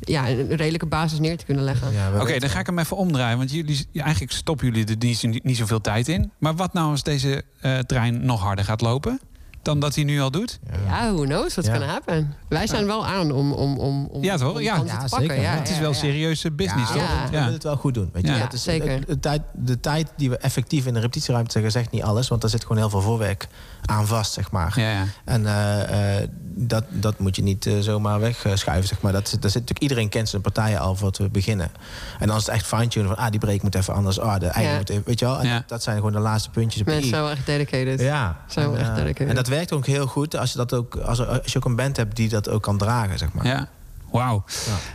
ja, 0.00 0.28
een 0.28 0.56
redelijke 0.56 0.86
basis 0.86 1.18
neer 1.18 1.36
te 1.36 1.44
kunnen 1.44 1.64
leggen. 1.64 1.92
ja, 1.92 2.20
Oké, 2.20 2.38
dan 2.38 2.50
ga 2.50 2.58
ik 2.58 2.66
hem 2.66 2.78
even 2.78 2.96
omdraaien. 2.96 3.38
Want 3.38 3.50
jullie, 3.52 3.86
eigenlijk 3.94 4.32
stoppen 4.32 4.66
jullie 4.66 4.86
er 4.86 4.96
niet, 4.98 5.44
niet 5.44 5.56
zoveel 5.56 5.80
tijd 5.80 6.08
in. 6.08 6.30
Maar 6.38 6.54
wat 6.54 6.72
nou 6.72 6.90
als 6.90 7.02
deze 7.02 7.42
eh, 7.60 7.78
trein 7.78 8.24
nog 8.24 8.40
harder 8.40 8.64
gaat 8.64 8.80
lopen 8.80 9.20
dan 9.62 9.80
dat 9.80 9.94
hij 9.94 10.04
nu 10.04 10.20
al 10.20 10.30
doet? 10.30 10.58
Ja, 10.86 11.12
who 11.12 11.22
knows 11.22 11.52
what's 11.54 11.66
Ja. 11.70 11.72
gonna 11.76 11.92
happen. 11.92 12.34
Wij 12.48 12.66
zijn 12.66 12.86
wel 12.86 13.06
aan 13.06 13.30
om, 13.32 13.52
om, 13.52 13.78
om, 13.78 14.06
om, 14.06 14.22
Ja, 14.22 14.36
toch? 14.36 14.54
om 14.54 14.60
Ja. 14.60 14.74
Ja, 14.74 14.80
te 14.82 14.86
pakken. 15.08 15.18
zeker. 15.20 15.40
Ja, 15.40 15.54
het 15.54 15.68
is 15.68 15.78
wel 15.78 15.94
serieuze 15.94 16.50
business, 16.50 16.92
Ja, 16.92 16.98
toch? 16.98 17.08
Ja. 17.10 17.24
we 17.24 17.30
willen 17.30 17.52
het 17.52 17.62
wel 17.62 17.76
goed 17.76 17.94
doen. 17.94 18.10
Weet 18.12 18.26
je? 18.26 18.32
Ja, 18.32 18.52
is, 18.52 18.62
zeker. 18.62 19.00
De, 19.00 19.06
de 19.06 19.20
tijd, 19.20 19.42
de 19.54 19.80
tijd 19.80 20.08
die 20.16 20.30
we 20.30 20.36
effectief 20.36 20.86
in 20.86 20.94
de 20.94 21.00
repetitieruimte 21.00 21.52
zeggen, 21.52 21.70
zegt 21.72 21.90
niet 21.90 22.02
alles. 22.02 22.28
Want 22.28 22.40
daar 22.40 22.50
zit 22.50 22.62
gewoon 22.62 22.76
heel 22.78 22.90
veel 22.90 23.00
voorwerk 23.00 23.48
aan 23.86 24.06
vast, 24.06 24.32
zeg 24.32 24.50
maar. 24.50 24.72
Ja, 24.80 24.90
ja. 24.90 25.04
En 25.24 25.46
eh, 25.46 26.20
eh, 26.22 26.28
dat, 26.56 26.84
dat 26.90 27.18
moet 27.18 27.36
je 27.36 27.42
niet 27.42 27.66
eh, 27.66 27.78
zomaar 27.78 28.20
wegschuiven, 28.20 28.88
zeg 28.88 29.00
maar. 29.00 29.12
Dat, 29.12 29.28
zit- 29.28 29.42
daar 29.42 29.50
zit 29.50 29.60
natuurlijk, 29.60 29.80
iedereen 29.90 30.08
kent 30.08 30.28
zijn 30.28 30.42
partijen 30.42 30.78
al 30.78 30.96
voor 30.96 31.10
te 31.10 31.28
beginnen. 31.28 31.70
En 32.18 32.26
dan 32.26 32.36
is 32.36 32.46
het 32.46 32.54
echt 32.54 32.66
fine-tunen 32.66 33.08
van, 33.08 33.16
ah, 33.16 33.30
die 33.30 33.40
break 33.40 33.62
moet 33.62 33.74
even 33.74 33.94
anders. 33.94 34.20
Ah, 34.20 34.40
de 34.40 34.46
eigen 34.46 34.72
Ja. 34.72 34.78
moet 34.78 34.88
even, 34.88 35.02
weet 35.06 35.18
je 35.18 35.24
wel. 35.24 35.38
En 35.40 35.46
Ja. 35.46 35.54
dat, 35.58 35.68
dat 35.68 35.82
zijn 35.82 35.96
gewoon 35.96 36.12
de 36.12 36.18
laatste 36.18 36.50
puntjes 36.50 36.80
op 36.80 36.86
Mensen 36.86 37.08
zijn 37.08 37.22
wel 37.22 37.30
echt 37.30 37.46
dedicated. 37.46 38.00
Ja, 38.00 38.36
Zijn 38.46 38.70
wel 38.70 38.78
echt 38.80 38.94
dedicated. 38.96 39.28
en 39.28 39.34
dat 39.34 39.46
werkt 39.48 39.72
ook 39.72 39.86
heel 39.86 40.06
goed 40.06 40.36
als 40.36 40.50
je, 40.52 40.56
dat 40.56 40.72
ook, 40.72 40.96
als, 40.96 41.18
er- 41.18 41.26
als 41.42 41.52
je 41.52 41.58
ook 41.58 41.64
een 41.64 41.76
band 41.76 41.96
hebt 41.96 42.16
die 42.16 42.28
dat 42.28 42.48
ook 42.48 42.62
kan 42.62 42.78
dragen, 42.78 43.18
zeg 43.18 43.32
maar. 43.32 43.46
Ja. 43.46 43.68
Wauw. 44.10 44.44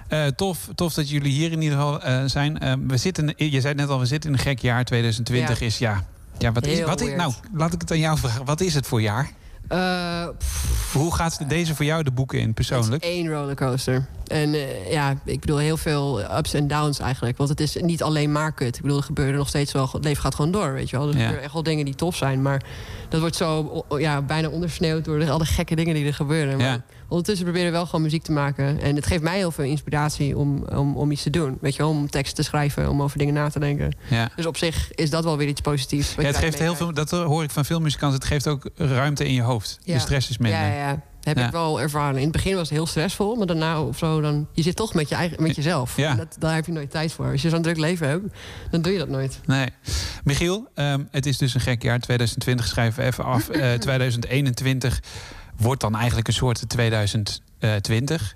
Eh, 0.08 0.26
tof, 0.26 0.70
tof 0.76 0.94
dat 0.94 1.10
jullie 1.10 1.32
hier 1.32 1.52
in 1.52 1.62
ieder 1.62 1.78
geval 1.78 2.02
eh, 2.02 2.24
zijn. 2.26 2.60
Eh, 2.60 2.74
we 2.88 2.98
zitten, 2.98 3.34
je 3.36 3.62
zei 3.62 3.74
net 3.74 3.90
al, 3.90 4.00
we 4.00 4.06
zitten 4.06 4.30
in 4.30 4.36
een 4.36 4.42
gek 4.44 4.60
jaar. 4.60 4.86
2020 4.86 5.60
Ja. 5.60 5.66
is 5.66 5.78
ja. 5.78 6.04
Ja, 6.40 6.52
wat 6.52 6.66
is, 6.66 6.82
wat 6.82 7.02
is, 7.02 7.16
nou, 7.16 7.34
laat 7.54 7.74
ik 7.74 7.82
het 7.82 7.92
aan 7.92 8.00
jou 8.00 8.18
vragen. 8.18 8.46
Wat 8.46 8.62
is 8.62 8.74
het 8.74 8.88
voor 8.88 9.02
jaar? 9.02 9.32
Eh, 9.68 10.28
Hoe 10.94 11.16
gaat 11.16 11.50
deze 11.50 11.76
voor 11.76 11.86
jou 11.86 12.04
de 12.04 12.12
boeken 12.12 12.40
in 12.40 12.54
persoonlijk? 12.54 13.04
Één 13.04 13.28
rollercoaster. 13.28 14.06
En 14.28 14.54
eh, 14.54 14.92
ja, 14.92 15.16
ik 15.26 15.40
bedoel 15.40 15.58
heel 15.58 15.78
veel 15.78 16.22
ups 16.38 16.54
en 16.54 16.68
downs 16.68 17.00
eigenlijk. 17.00 17.38
Want 17.38 17.50
het 17.50 17.60
is 17.60 17.76
niet 17.82 18.04
alleen 18.04 18.32
maar 18.32 18.52
kut. 18.54 18.76
Ik 18.76 18.82
bedoel, 18.82 18.98
er 18.98 19.04
gebeuren 19.04 19.36
nog 19.36 19.48
steeds 19.48 19.72
wel... 19.72 19.90
Het 19.92 20.04
leven 20.04 20.22
gaat 20.22 20.36
gewoon 20.36 20.52
door, 20.52 20.74
weet 20.74 20.90
je 20.90 20.98
wel. 20.98 21.08
Er 21.08 21.14
Ja. 21.14 21.20
gebeuren 21.20 21.44
echt 21.44 21.54
wel 21.54 21.64
dingen 21.64 21.86
die 21.86 21.96
tof 21.96 22.16
zijn. 22.16 22.42
Maar 22.42 22.64
dat 23.10 23.20
wordt 23.20 23.36
zo 23.36 23.84
ja, 23.98 24.22
bijna 24.22 24.50
ondersneeuwd 24.50 25.06
door 25.06 25.30
al 25.30 25.38
de 25.38 25.46
gekke 25.46 25.76
dingen 25.76 25.96
die 25.96 26.06
er 26.06 26.14
gebeuren. 26.14 26.58
Maar 26.58 26.66
Ja. 26.66 26.82
Ondertussen 27.10 27.45
proberen 27.45 27.72
we 27.72 27.78
wel 27.78 27.86
gewoon 27.86 28.01
muziek 28.01 28.24
te 28.24 28.32
maken. 28.32 28.82
En 28.82 28.95
het 28.95 29.05
geeft 29.05 29.24
mij 29.24 29.38
heel 29.38 29.51
veel 29.51 29.66
inspiratie 29.66 30.38
om, 30.38 30.64
om, 30.64 30.97
om 30.97 31.12
iets 31.12 31.24
te 31.24 31.30
doen. 31.30 31.57
Weet 31.62 31.76
je 31.76 31.82
wel, 31.82 31.91
om 31.91 32.10
teksten 32.10 32.36
te 32.36 32.43
schrijven, 32.43 32.89
om 32.89 33.01
over 33.01 33.18
dingen 33.18 33.34
na 33.34 33.49
te 33.49 33.60
denken. 33.60 33.95
Ja. 34.10 34.30
Dus 34.36 34.45
op 34.45 34.57
zich 34.57 34.91
is 34.91 35.10
dat 35.10 35.24
wel 35.24 35.38
weer 35.38 35.47
iets 35.47 35.62
positiefs. 35.62 36.16
Ja, 36.18 36.24
het 36.24 36.38
geeft 36.38 36.60
heel 36.60 36.76
veel, 36.76 36.93
dat 36.93 37.10
hoor 37.10 37.43
ik 37.43 37.51
van 37.51 37.66
veel 37.66 37.80
muzikanten. 37.80 38.20
Het 38.20 38.28
geeft 38.28 38.47
ook 38.47 38.70
ruimte 38.76 39.26
in 39.26 39.34
je 39.34 39.41
hoofd. 39.41 39.80
Ja. 39.84 39.93
De 39.93 39.99
stress 39.99 40.30
is 40.30 40.38
minder. 40.38 40.60
Ja, 40.60 40.74
ja. 40.74 41.01
Heb 41.24 41.38
ik 41.39 41.51
wel 41.51 41.82
ervaren. 41.82 42.16
In 42.16 42.24
het 42.24 42.32
begin 42.32 42.55
was 42.55 42.70
het 42.70 42.78
heel 42.78 42.88
stressvol, 42.88 43.36
maar 43.36 43.47
daarna 43.47 43.82
of 43.82 43.97
zo, 43.97 44.22
dan... 44.22 44.47
Je 44.53 44.62
zit 44.62 44.76
toch 44.76 44.93
met, 44.93 45.10
je 45.10 45.16
eigen, 45.16 45.43
met 45.43 45.55
jezelf. 45.55 45.97
Ja. 45.97 46.16
Dat, 46.16 46.36
daar 46.39 46.55
heb 46.55 46.66
je 46.66 46.72
nooit 46.72 46.91
tijd 46.91 47.12
voor. 47.12 47.32
Als 47.32 47.41
je 47.41 47.49
zo'n 47.49 47.62
druk 47.62 47.78
leven 47.78 48.07
hebt, 48.07 48.24
dan 48.72 48.82
doe 48.82 48.91
je 48.91 48.97
dat 48.97 49.10
nooit. 49.10 49.39
Nee. 49.45 49.68
Michiel, 50.24 50.68
ehm, 50.74 51.03
het 51.12 51.26
is 51.26 51.38
dus 51.38 51.53
een 51.53 51.62
gek 51.62 51.82
jaar. 51.82 51.99
2020 51.99 52.68
schrijven 52.68 53.03
we 53.03 53.10
even 53.10 53.24
af. 53.24 53.49
Eh 53.60 53.74
2021 53.74 54.99
wordt 55.60 55.82
dan 55.82 55.95
eigenlijk 55.95 56.28
een 56.28 56.34
soort 56.34 56.70
2020. 56.70 58.36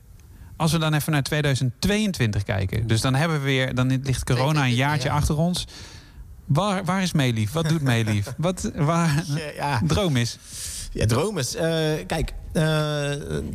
Als 0.58 0.72
we 0.72 0.78
dan 0.78 0.94
even 0.94 1.12
naar 1.12 1.24
2022 1.24 2.44
kijken. 2.44 2.88
Dus 2.88 3.02
dan 3.02 3.16
hebben 3.16 3.38
we 3.40 3.44
weer, 3.46 3.76
dan 3.76 4.00
ligt 4.04 4.24
corona 4.24 4.64
een 4.64 4.74
jaartje 4.74 5.10
achter 5.12 5.38
ons. 5.38 5.68
Waar, 6.46 6.84
waar 6.86 7.02
is 7.02 7.12
Meelief? 7.14 7.52
Wat 7.52 7.70
doet 7.70 7.82
Meelief? 7.82 8.34
Wat 8.38 8.72
waar 8.76 9.24
Ja. 9.56 9.82
droom 9.88 10.16
is? 10.16 10.38
Ja, 10.92 11.06
droom 11.06 11.38
is. 11.38 11.56
eh, 11.56 11.64
kijk, 12.08 12.34
eh 12.54 13.12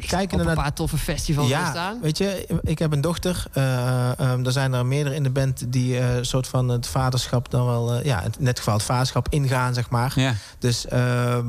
kijken 0.09 0.39
naar 0.39 0.47
een 0.47 0.55
paar 0.55 0.73
toffe 0.73 0.99
festivals 0.99 1.49
ja, 1.49 1.71
staan. 1.71 2.01
weet 2.01 2.19
je, 2.19 2.47
ik 2.62 2.79
heb 2.79 2.93
een 2.93 3.01
dochter. 3.01 3.45
eh, 3.53 4.19
ehm, 4.21 4.45
er 4.45 4.53
zijn 4.53 4.73
er 4.73 4.87
meerdere 4.87 5.14
in 5.14 5.23
de 5.23 5.31
band 5.31 5.73
die 5.73 5.99
eh 5.99 6.07
soort 6.21 6.47
van 6.47 6.69
het 6.69 6.87
vaderschap 6.87 7.51
dan 7.51 7.66
wel, 7.66 8.05
ja, 8.05 8.23
in 8.39 8.47
het 8.47 8.59
geval 8.59 8.75
het 8.75 8.83
vaderschap 8.83 9.27
ingaan, 9.31 9.75
zeg 9.75 9.91
maar. 9.91 10.12
Ja. 10.14 10.35
Dus 10.59 10.87
ehm, 10.87 11.47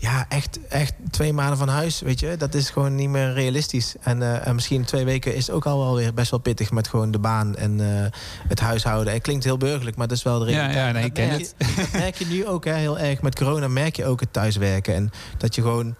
ja, 0.00 0.26
echt, 0.28 0.58
echt 0.68 0.92
twee 1.10 1.32
maanden 1.32 1.58
van 1.58 1.68
huis, 1.68 2.00
weet 2.00 2.20
je, 2.20 2.36
dat 2.36 2.54
is 2.54 2.70
gewoon 2.70 2.94
niet 2.94 3.08
meer 3.08 3.32
realistisch. 3.32 3.94
En, 4.00 4.22
eh, 4.22 4.46
en 4.46 4.54
misschien 4.54 4.84
twee 4.84 5.04
weken 5.04 5.34
is 5.34 5.46
het 5.46 5.56
ook 5.56 5.66
al 5.66 5.78
wel 5.78 5.94
weer 5.96 6.14
best 6.14 6.30
wel 6.30 6.40
pittig 6.40 6.70
met 6.70 6.88
gewoon 6.88 7.10
de 7.10 7.18
baan 7.18 7.56
en 7.56 7.80
eh, 7.80 8.10
het 8.48 8.60
huishouden. 8.60 9.12
Het 9.12 9.22
klinkt 9.22 9.44
heel 9.44 9.56
burgerlijk, 9.56 9.96
maar 9.96 10.08
dat 10.08 10.16
is 10.16 10.22
wel 10.22 10.38
de 10.38 10.50
Ja, 10.50 10.66
realiteit. 10.66 10.86
ja, 10.86 10.92
nee, 10.92 11.04
ik 11.04 11.14
Dat 11.14 11.24
ken 11.24 11.28
merk 11.28 11.40
je- 11.76 11.82
dat 11.82 12.00
merk 12.00 12.14
je 12.16 12.26
nu 12.26 12.46
ook 12.46 12.64
hè, 12.64 12.74
heel 12.74 12.98
erg. 12.98 13.22
Met 13.22 13.34
corona 13.34 13.68
merk 13.68 13.96
je 13.96 14.04
ook 14.06 14.20
het 14.20 14.32
thuiswerken. 14.32 14.94
En 14.94 15.10
dat 15.38 15.54
je 15.54 15.62
gewoon 15.62 15.94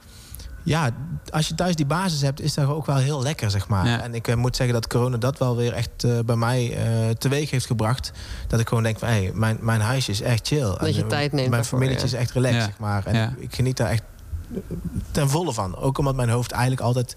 ja, 0.63 0.91
als 1.31 1.49
je 1.49 1.55
thuis 1.55 1.75
die 1.75 1.87
basis 1.87 2.21
hebt, 2.23 2.41
is 2.41 2.55
dat 2.55 2.67
ook 2.69 2.87
wel 2.87 2.97
heel 2.97 3.23
lekker, 3.23 3.51
zeg 3.51 3.69
maar. 3.69 3.87
Ja. 3.87 4.03
En 4.03 4.15
ik 4.15 4.29
eh, 4.29 4.35
moet 4.35 4.57
zeggen 4.57 4.75
dat 4.75 4.87
corona 4.87 5.17
dat 5.17 5.39
wel 5.39 5.57
weer 5.57 5.73
echt 5.73 6.05
eh, 6.05 6.19
bij 6.27 6.37
mij 6.37 6.77
eh, 6.77 7.11
teweeg 7.11 7.51
heeft 7.51 7.67
gebracht. 7.67 8.13
Dat 8.47 8.61
ik 8.61 8.69
gewoon 8.69 8.83
denk 8.83 8.99
van, 8.99 9.09
hé, 9.09 9.31
mijn, 9.35 9.59
mijn 9.61 9.81
huisje 9.81 10.11
is 10.11 10.21
echt 10.21 10.47
chill. 10.47 10.61
Dat 10.61 10.79
je 10.95 10.97
En, 10.97 11.03
eh, 11.03 11.07
tijd 11.09 11.33
neemt 11.33 11.51
Mijn 11.51 11.65
familietje 11.65 11.99
ja. 11.99 12.05
is 12.05 12.13
echt 12.13 12.31
relaxed, 12.31 12.61
Ja. 12.61 12.67
zeg 12.67 12.79
maar. 12.79 13.07
En 13.07 13.15
Ja. 13.15 13.35
ik, 13.39 13.55
geniet 13.55 13.77
daar 13.77 13.91
echt 13.91 14.03
ten 15.11 15.29
volle 15.29 15.53
van. 15.53 15.77
Ook 15.77 15.99
omdat 15.99 16.15
mijn 16.15 16.29
hoofd 16.29 16.53
eigenlijk 16.53 16.81
altijd 16.83 17.17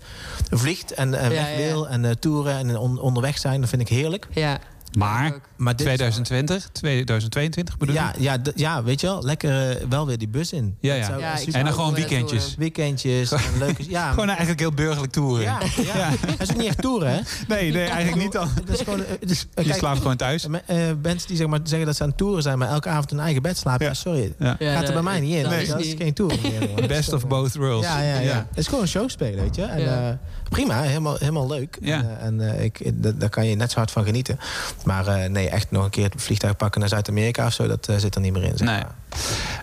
vliegt 0.50 0.94
en, 0.94 1.14
en 1.14 1.24
Ja, 1.24 1.30
weg 1.42 1.50
ja. 1.52 1.58
wil. 1.58 1.88
En 1.90 2.06
eh, 2.06 2.12
toeren 2.12 2.58
en 2.58 2.78
on- 2.78 3.00
onderweg 3.00 3.38
zijn, 3.38 3.60
dat 3.62 3.70
vind 3.70 3.82
ik 3.82 3.88
heerlijk. 3.88 4.28
Ja. 4.32 4.58
Maar 4.98 5.40
Maar 5.56 5.76
dit 5.76 5.80
is- 5.80 5.86
2020, 5.86 6.70
2022 6.72 7.78
bedoel 7.78 7.96
ja, 7.96 8.14
je? 8.18 8.24
ja, 8.24 8.42
d- 8.42 8.52
ja, 8.56 8.84
weet 8.84 9.02
je 9.02 9.08
wel, 9.08 9.24
lekker 9.24 9.70
eh, 9.70 9.76
wel 9.90 10.06
weer 10.08 10.18
die 10.18 10.28
bus 10.28 10.54
in. 10.54 10.78
Ja, 10.80 10.90
Dat 10.90 11.00
ja. 11.00 11.06
zou 11.06 11.20
Ja, 11.20 11.36
super- 11.36 11.50
ik 11.50 11.56
En 11.56 11.64
dan 11.66 11.74
gewoon 11.74 11.94
weekendjes. 11.94 12.56
Weekendjes 12.58 13.32
en 13.32 13.40
leuke... 13.60 13.90
Ja, 13.90 14.10
Gewoon 14.10 14.28
eigenlijk 14.28 14.60
heel 14.60 14.72
burgerlijk 14.72 15.12
toeren. 15.14 15.44
ja, 15.44 15.60
ja. 15.96 16.10
Dat 16.10 16.40
is 16.48 16.50
ook 16.52 16.58
niet 16.58 16.68
echt 16.68 16.82
toeren, 16.82 17.12
hè? 17.12 17.20
Nee, 17.48 17.72
nee, 17.72 17.84
eigenlijk 17.86 18.24
niet 18.24 18.32
dan. 18.32 18.50
Het 18.54 18.70
is 18.70 18.80
gewoon, 18.80 19.00
eh, 19.06 19.12
dus, 19.28 19.46
eh, 19.54 19.64
Je 19.64 19.70
kijk, 19.70 19.80
slaapt 19.80 19.98
gewoon 19.98 20.16
thuis. 20.18 20.48
me- 20.48 20.62
eh, 20.66 20.78
mensen 21.02 21.28
die 21.28 21.38
zeg 21.38 21.48
maar, 21.48 21.60
zeggen 21.64 21.86
dat 21.88 21.96
ze 21.96 22.04
aan 22.04 22.10
het 22.10 22.18
toeren 22.18 22.42
zijn, 22.44 22.58
maar 22.58 22.68
elke 22.70 22.90
avond 22.90 23.10
hun 23.10 23.20
eigen 23.20 23.42
bed 23.42 23.58
slapen. 23.58 23.86
Ja. 23.86 23.92
Ja. 23.92 23.98
sorry, 23.98 24.34
Ja. 24.40 24.56
Ja, 24.60 24.74
gaat 24.74 24.88
er 24.88 24.94
bij 24.94 25.02
mij 25.02 25.20
niet 25.20 25.36
in. 25.36 25.42
dat 25.42 25.52
Nee, 25.52 25.62
is 25.62 25.68
dat 25.68 25.86
geen 25.98 26.14
tour 26.14 26.34
meer. 26.76 26.88
Best 26.88 27.14
of 27.14 27.28
both 27.28 27.56
worlds. 27.56 27.88
Ja, 27.88 28.02
ja, 28.02 28.20
ja. 28.20 28.46
Het 28.50 28.58
is 28.58 28.66
gewoon 28.68 28.82
een 28.82 28.88
show 28.88 29.10
spelen, 29.10 29.44
weet 29.44 29.56
je. 29.56 29.64
En, 29.64 29.82
Ja. 29.82 30.10
eh, 30.10 30.16
prima, 30.50 30.82
helemaal, 30.82 31.16
helemaal 31.20 31.48
leuk. 31.48 31.78
Ja. 31.82 32.18
En, 32.20 32.42
eh, 32.42 32.50
en 32.58 32.64
ik, 32.64 33.04
dat- 33.04 33.20
daar 33.20 33.30
kan 33.30 33.46
je 33.46 33.56
net 33.56 33.72
zo 33.72 33.78
hard 33.78 33.92
van 33.92 34.04
genieten. 34.04 34.40
Maar 34.86 35.08
eh, 35.08 35.30
nee, 35.30 35.50
echt 35.50 35.72
nog 35.72 35.84
een 35.84 35.90
keer 35.90 36.04
het 36.04 36.22
vliegtuig 36.22 36.56
pakken 36.56 36.80
naar 36.80 36.90
Zuid-Amerika 36.90 37.46
of 37.46 37.54
zo, 37.54 37.68
dat 37.68 37.88
eh, 37.88 37.98
zit 37.98 38.16
er 38.16 38.22
niet 38.22 38.34
meer 38.34 38.44
in. 38.44 38.58
Zeg 38.58 38.68
Nee. 38.68 38.78
maar. 38.78 38.96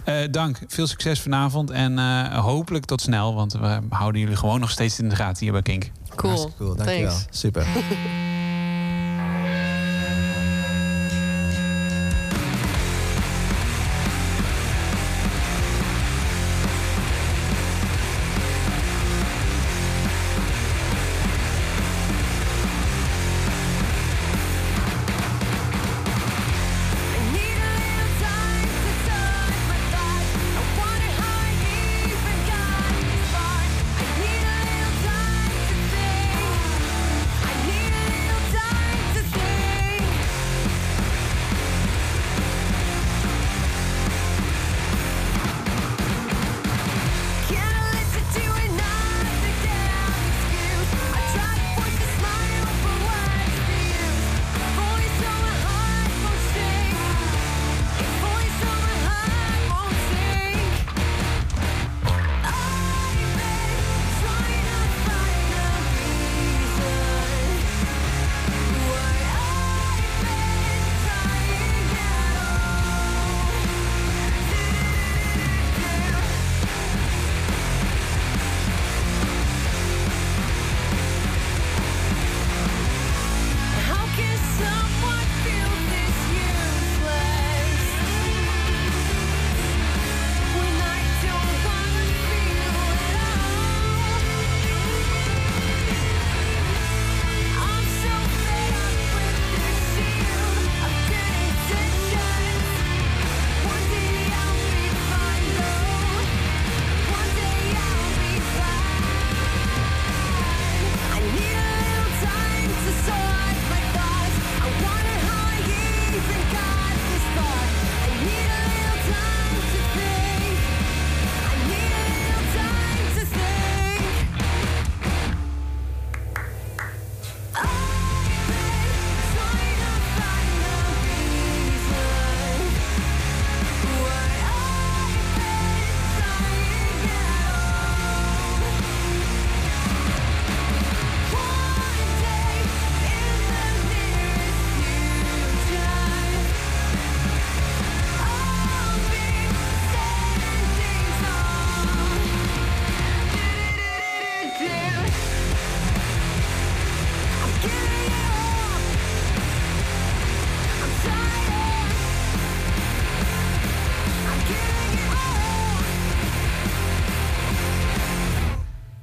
Eh, 0.05 0.29
dank. 0.31 0.59
Veel 0.69 0.87
succes 0.87 1.21
vanavond. 1.21 1.71
En 1.71 1.99
eh, 1.99 2.39
hopelijk 2.39 2.85
tot 2.85 3.01
snel. 3.01 3.35
Want 3.35 3.53
we 3.53 3.79
houden 3.89 4.21
jullie 4.21 4.37
gewoon 4.37 4.61
nog 4.61 4.71
steeds 4.71 4.99
in 4.99 5.09
de 5.09 5.17
gaten 5.17 5.43
hier 5.43 5.53
bij 5.53 5.63
Kink. 5.63 5.91
Cool. 6.15 6.31
Hartstikke 6.33 6.65
cool, 6.65 6.77
dankjewel. 6.77 7.09
Thanks. 7.17 7.27
Super. 7.39 7.67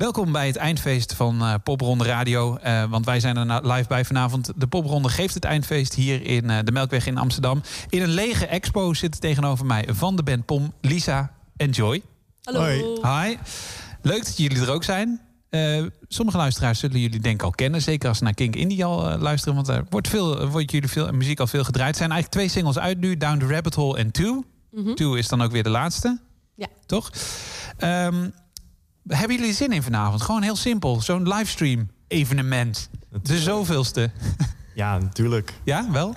Welkom 0.06 0.32
bij 0.32 0.48
het 0.48 0.56
eindfeest 0.56 1.14
van 1.14 1.42
eh, 1.42 1.54
Popronde 1.64 2.04
Radio. 2.04 2.56
Eh, 2.56 2.84
want 2.90 3.06
wij 3.06 3.20
zijn 3.20 3.38
er 3.38 3.68
live 3.68 3.88
bij 3.88 4.06
vanavond. 4.06 4.52
De 4.56 4.68
Popronde 4.68 5.10
geeft 5.10 5.34
het 5.34 5.44
eindfeest 5.44 5.94
hier 5.94 6.22
in 6.26 6.50
eh, 6.50 6.58
de 6.64 6.72
Melkweg 6.72 7.08
in 7.08 7.18
Amsterdam. 7.18 7.62
In 7.90 8.02
een 8.02 8.10
lege 8.10 8.46
expo 8.46 8.94
zitten 8.94 9.22
tegenover 9.22 9.66
mij 9.66 9.88
van 9.92 10.16
de 10.16 10.24
band 10.24 10.46
Pom, 10.46 10.74
Lisa 10.82 11.32
en 11.58 11.70
Joy. 11.70 12.02
Hallo. 12.44 12.60
Hoi. 12.60 13.28
Hi. 13.30 13.38
Leuk 14.02 14.26
dat 14.26 14.38
jullie 14.38 14.62
er 14.62 14.72
ook 14.72 14.84
zijn. 14.84 15.22
Eh, 15.50 15.84
sommige 16.08 16.38
luisteraars 16.38 16.80
zullen 16.80 17.00
jullie 17.00 17.20
denk 17.20 17.36
ik 17.36 17.46
al 17.46 17.52
kennen. 17.52 17.82
Zeker 17.82 18.10
als 18.10 18.18
ze 18.18 18.24
naar 18.24 18.34
Kink 18.34 18.56
Indie 18.56 18.86
al 18.86 19.18
luisteren. 19.18 19.56
Want 19.56 19.68
er 19.68 19.86
wordt, 19.90 20.08
veel, 20.08 20.48
wordt 20.48 20.72
jullie 20.72 20.90
veel, 20.90 21.12
muziek 21.12 21.40
al 21.40 21.48
veel 21.48 21.64
gedraaid. 21.64 21.92
Er 21.92 21.98
zijn 21.98 22.12
eigenlijk 22.12 22.42
twee 22.42 22.56
singles 22.58 22.84
uit 22.84 23.00
nu. 23.00 23.18
Down 23.18 23.40
the 23.40 23.48
Rabbit 23.48 23.76
Hole 23.76 23.98
en 23.98 24.12
Two. 24.12 24.44
Mhm. 24.72 24.94
Two 24.94 25.14
is 25.14 25.28
dan 25.28 25.42
ook 25.42 25.52
weer 25.52 25.64
de 25.64 25.70
laatste. 25.70 26.20
Ja. 26.56 26.68
Toch? 26.86 27.12
Ehm, 27.78 28.30
hebben 29.08 29.38
jullie 29.38 29.54
zin 29.54 29.72
in 29.72 29.84
vanavond? 29.84 30.22
Gewoon 30.22 30.42
heel 30.42 30.56
simpel. 30.56 31.02
Zo'n 31.02 31.28
livestream 31.28 31.90
evenement. 32.08 32.90
De 33.24 33.40
zoveelste. 33.40 34.10
Ja, 34.76 34.98
natuurlijk. 34.98 35.54
Ja, 35.64 35.92
wel? 35.92 36.16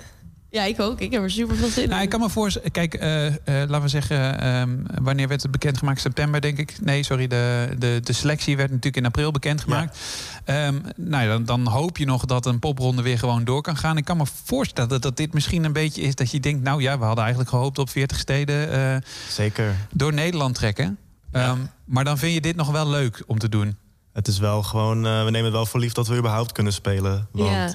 Ja, 0.49 0.63
ik 0.63 0.79
ook. 0.79 0.99
Ik 0.99 1.11
heb 1.11 1.21
er 1.21 1.31
super 1.31 1.55
veel 1.55 1.67
zin 1.69 1.83
in. 1.83 1.89
Nou, 1.89 2.01
ik 2.01 2.09
kan 2.09 2.19
me 2.19 2.29
voorstellen, 2.29 2.71
kijk, 2.71 2.93
eh, 2.93 3.27
eh, 3.27 3.33
laten 3.45 3.81
we 3.81 3.87
zeggen, 3.87 4.39
ehm, 4.39 4.77
wanneer 5.01 5.27
werd 5.27 5.41
het 5.41 5.51
bekendgemaakt? 5.51 6.01
September, 6.01 6.41
denk 6.41 6.57
ik. 6.57 6.75
Nee, 6.81 7.03
sorry, 7.03 7.27
de, 7.27 7.75
de, 7.77 7.99
de 8.03 8.13
selectie 8.13 8.57
werd 8.57 8.69
natuurlijk 8.69 8.97
in 8.97 9.05
april 9.05 9.31
bekendgemaakt. 9.31 9.99
Ehm, 10.45 10.75
nou, 10.95 11.23
ja, 11.23 11.29
dan, 11.29 11.45
dan 11.45 11.67
hoop 11.67 11.97
je 11.97 12.05
nog 12.05 12.25
dat 12.25 12.45
een 12.45 12.59
popronde 12.59 13.01
weer 13.01 13.19
gewoon 13.19 13.43
door 13.43 13.61
kan 13.61 13.77
gaan. 13.77 13.97
Ik 13.97 14.05
kan 14.05 14.17
me 14.17 14.25
voorstellen 14.45 14.89
dat, 14.89 15.01
dat 15.01 15.17
dit 15.17 15.33
misschien 15.33 15.63
een 15.63 15.73
beetje 15.73 16.01
is 16.01 16.15
dat 16.15 16.31
je 16.31 16.39
denkt, 16.39 16.63
nou 16.63 16.81
ja, 16.81 16.97
we 16.99 17.03
hadden 17.05 17.23
eigenlijk 17.23 17.53
gehoopt 17.53 17.77
op 17.79 17.89
40 17.89 18.19
steden 18.19 18.71
eh, 18.71 18.97
Zeker. 19.29 19.75
door 19.93 20.13
Nederland 20.13 20.55
trekken. 20.55 20.97
Ehm, 21.31 21.59
maar 21.85 22.03
dan 22.03 22.17
vind 22.17 22.33
je 22.33 22.41
dit 22.41 22.55
nog 22.55 22.71
wel 22.71 22.87
leuk 22.89 23.23
om 23.27 23.39
te 23.39 23.49
doen. 23.49 23.77
Het 24.13 24.27
is 24.27 24.39
wel 24.39 24.63
gewoon, 24.63 25.05
eh, 25.05 25.23
we 25.23 25.29
nemen 25.29 25.43
het 25.43 25.53
wel 25.53 25.65
voor 25.65 25.79
lief 25.79 25.93
dat 25.93 26.07
we 26.07 26.17
überhaupt 26.17 26.51
kunnen 26.51 26.73
spelen. 26.73 27.27
Want 27.31 27.49
ja. 27.49 27.73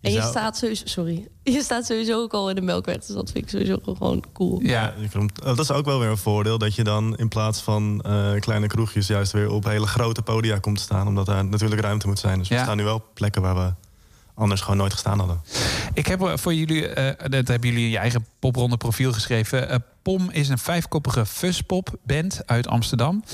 En 0.00 0.12
je 0.12 0.18
zou- 0.18 0.30
staat 0.30 0.56
sowieso, 0.56 0.86
sorry, 0.86 1.28
je 1.42 1.62
staat 1.62 1.86
sowieso 1.86 2.20
ook 2.22 2.32
al 2.32 2.48
in 2.48 2.54
de 2.54 2.60
melkweg, 2.60 2.96
dus 2.96 3.06
dat 3.06 3.30
vind 3.30 3.44
ik 3.44 3.50
sowieso 3.50 3.78
gewoon 3.84 4.24
cool. 4.32 4.60
Ja. 4.62 4.94
dat 5.34 5.58
is 5.58 5.70
ook 5.70 5.84
wel 5.84 5.98
weer 5.98 6.08
een 6.08 6.16
voordeel 6.16 6.58
dat 6.58 6.74
je 6.74 6.84
dan 6.84 7.16
in 7.16 7.28
plaats 7.28 7.60
van 7.60 8.00
eh, 8.00 8.32
kleine 8.40 8.66
kroegjes 8.66 9.06
juist 9.06 9.32
weer 9.32 9.50
op 9.50 9.64
hele 9.64 9.86
grote 9.86 10.22
podia 10.22 10.58
komt 10.58 10.76
te 10.76 10.82
staan. 10.82 11.06
Omdat 11.06 11.26
daar 11.26 11.44
natuurlijk 11.44 11.80
ruimte 11.80 12.06
moet 12.06 12.18
zijn. 12.18 12.38
Dus 12.38 12.48
we 12.48 12.58
staan 12.58 12.76
nu 12.76 12.84
wel 12.84 12.94
op 12.94 13.04
plekken 13.14 13.42
waar 13.42 13.54
we 13.54 13.74
anders 14.34 14.60
gewoon 14.60 14.76
nooit 14.76 14.92
gestaan 14.92 15.18
hadden. 15.18 15.40
Ik 15.94 16.06
heb 16.06 16.22
er 16.22 16.38
voor 16.38 16.54
jullie, 16.54 16.88
eh, 16.88 17.30
dat 17.30 17.48
hebben 17.48 17.68
jullie 17.68 17.84
in 17.84 17.90
je 17.90 17.98
eigen 17.98 18.26
popronde 18.38 18.76
profiel 18.76 19.12
geschreven. 19.12 19.68
Eh, 19.68 19.76
POM 20.02 20.30
is 20.30 20.48
een 20.48 20.58
vijfkoppige 20.58 21.26
fuzzpop-band 21.26 22.46
uit 22.46 22.68
Amsterdam. 22.68 23.24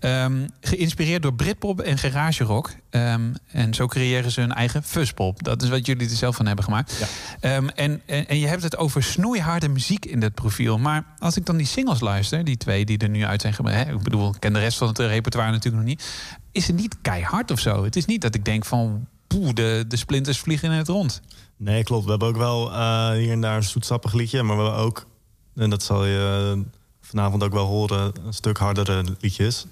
Ehm, 0.00 0.46
geïnspireerd 0.60 1.22
door 1.22 1.34
Britpop 1.34 1.80
en 1.80 1.98
garage 1.98 2.44
rock. 2.44 2.70
Ehm, 2.90 3.32
en 3.46 3.74
zo 3.74 3.86
creëren 3.86 4.30
ze 4.30 4.40
hun 4.40 4.52
eigen 4.52 4.82
fuzzpop. 4.82 5.42
Dat 5.42 5.62
is 5.62 5.68
wat 5.68 5.86
jullie 5.86 6.08
er 6.08 6.16
zelf 6.16 6.36
van 6.36 6.46
hebben 6.46 6.64
gemaakt. 6.64 7.06
Ehm, 7.40 7.68
en, 7.68 8.02
en, 8.06 8.28
en 8.28 8.38
je 8.38 8.46
hebt 8.46 8.62
het 8.62 8.76
over 8.76 9.02
snoeiharde 9.02 9.68
muziek 9.68 10.04
in 10.04 10.20
dit 10.20 10.34
profiel. 10.34 10.78
Maar 10.78 11.04
als 11.18 11.36
ik 11.36 11.46
dan 11.46 11.56
die 11.56 11.66
singles 11.66 12.00
luister, 12.00 12.44
die 12.44 12.56
twee 12.56 12.84
die 12.84 12.98
er 12.98 13.08
nu 13.08 13.24
uit 13.24 13.40
zijn 13.40 13.54
gemaakt. 13.54 13.88
Ik 13.88 14.02
bedoel, 14.02 14.28
ik 14.34 14.40
ken 14.40 14.52
de 14.52 14.58
rest 14.58 14.78
van 14.78 14.88
het 14.88 14.98
repertoire 14.98 15.50
natuurlijk 15.50 15.76
nog 15.82 15.92
niet. 15.92 16.06
Is 16.52 16.66
het 16.66 16.76
niet 16.76 16.96
keihard 17.02 17.50
of 17.50 17.60
zo? 17.60 17.84
Het 17.84 17.96
is 17.96 18.04
niet 18.04 18.20
dat 18.20 18.34
ik 18.34 18.44
denk 18.44 18.64
van... 18.64 19.06
Poeh, 19.26 19.52
de, 19.52 19.84
de 19.88 19.96
splinters 19.96 20.38
vliegen 20.38 20.70
in 20.70 20.76
het 20.76 20.88
rond. 20.88 21.20
Nee, 21.56 21.82
klopt. 21.82 22.04
We 22.04 22.10
hebben 22.10 22.28
ook 22.28 22.36
wel 22.36 22.72
eh, 22.72 23.10
hier 23.10 23.30
en 23.30 23.40
daar 23.40 23.56
een 23.56 23.62
zoetsappig 23.62 24.12
liedje. 24.12 24.42
Maar 24.42 24.56
we 24.56 24.62
hebben 24.62 24.80
ook, 24.80 25.06
en 25.54 25.70
dat 25.70 25.82
zal 25.82 26.04
je 26.04 26.54
eh, 26.56 26.62
vanavond 27.00 27.42
ook 27.42 27.52
wel 27.52 27.66
horen, 27.66 28.12
een 28.26 28.34
stuk 28.34 28.58
hardere 28.58 29.04
liedjes. 29.20 29.66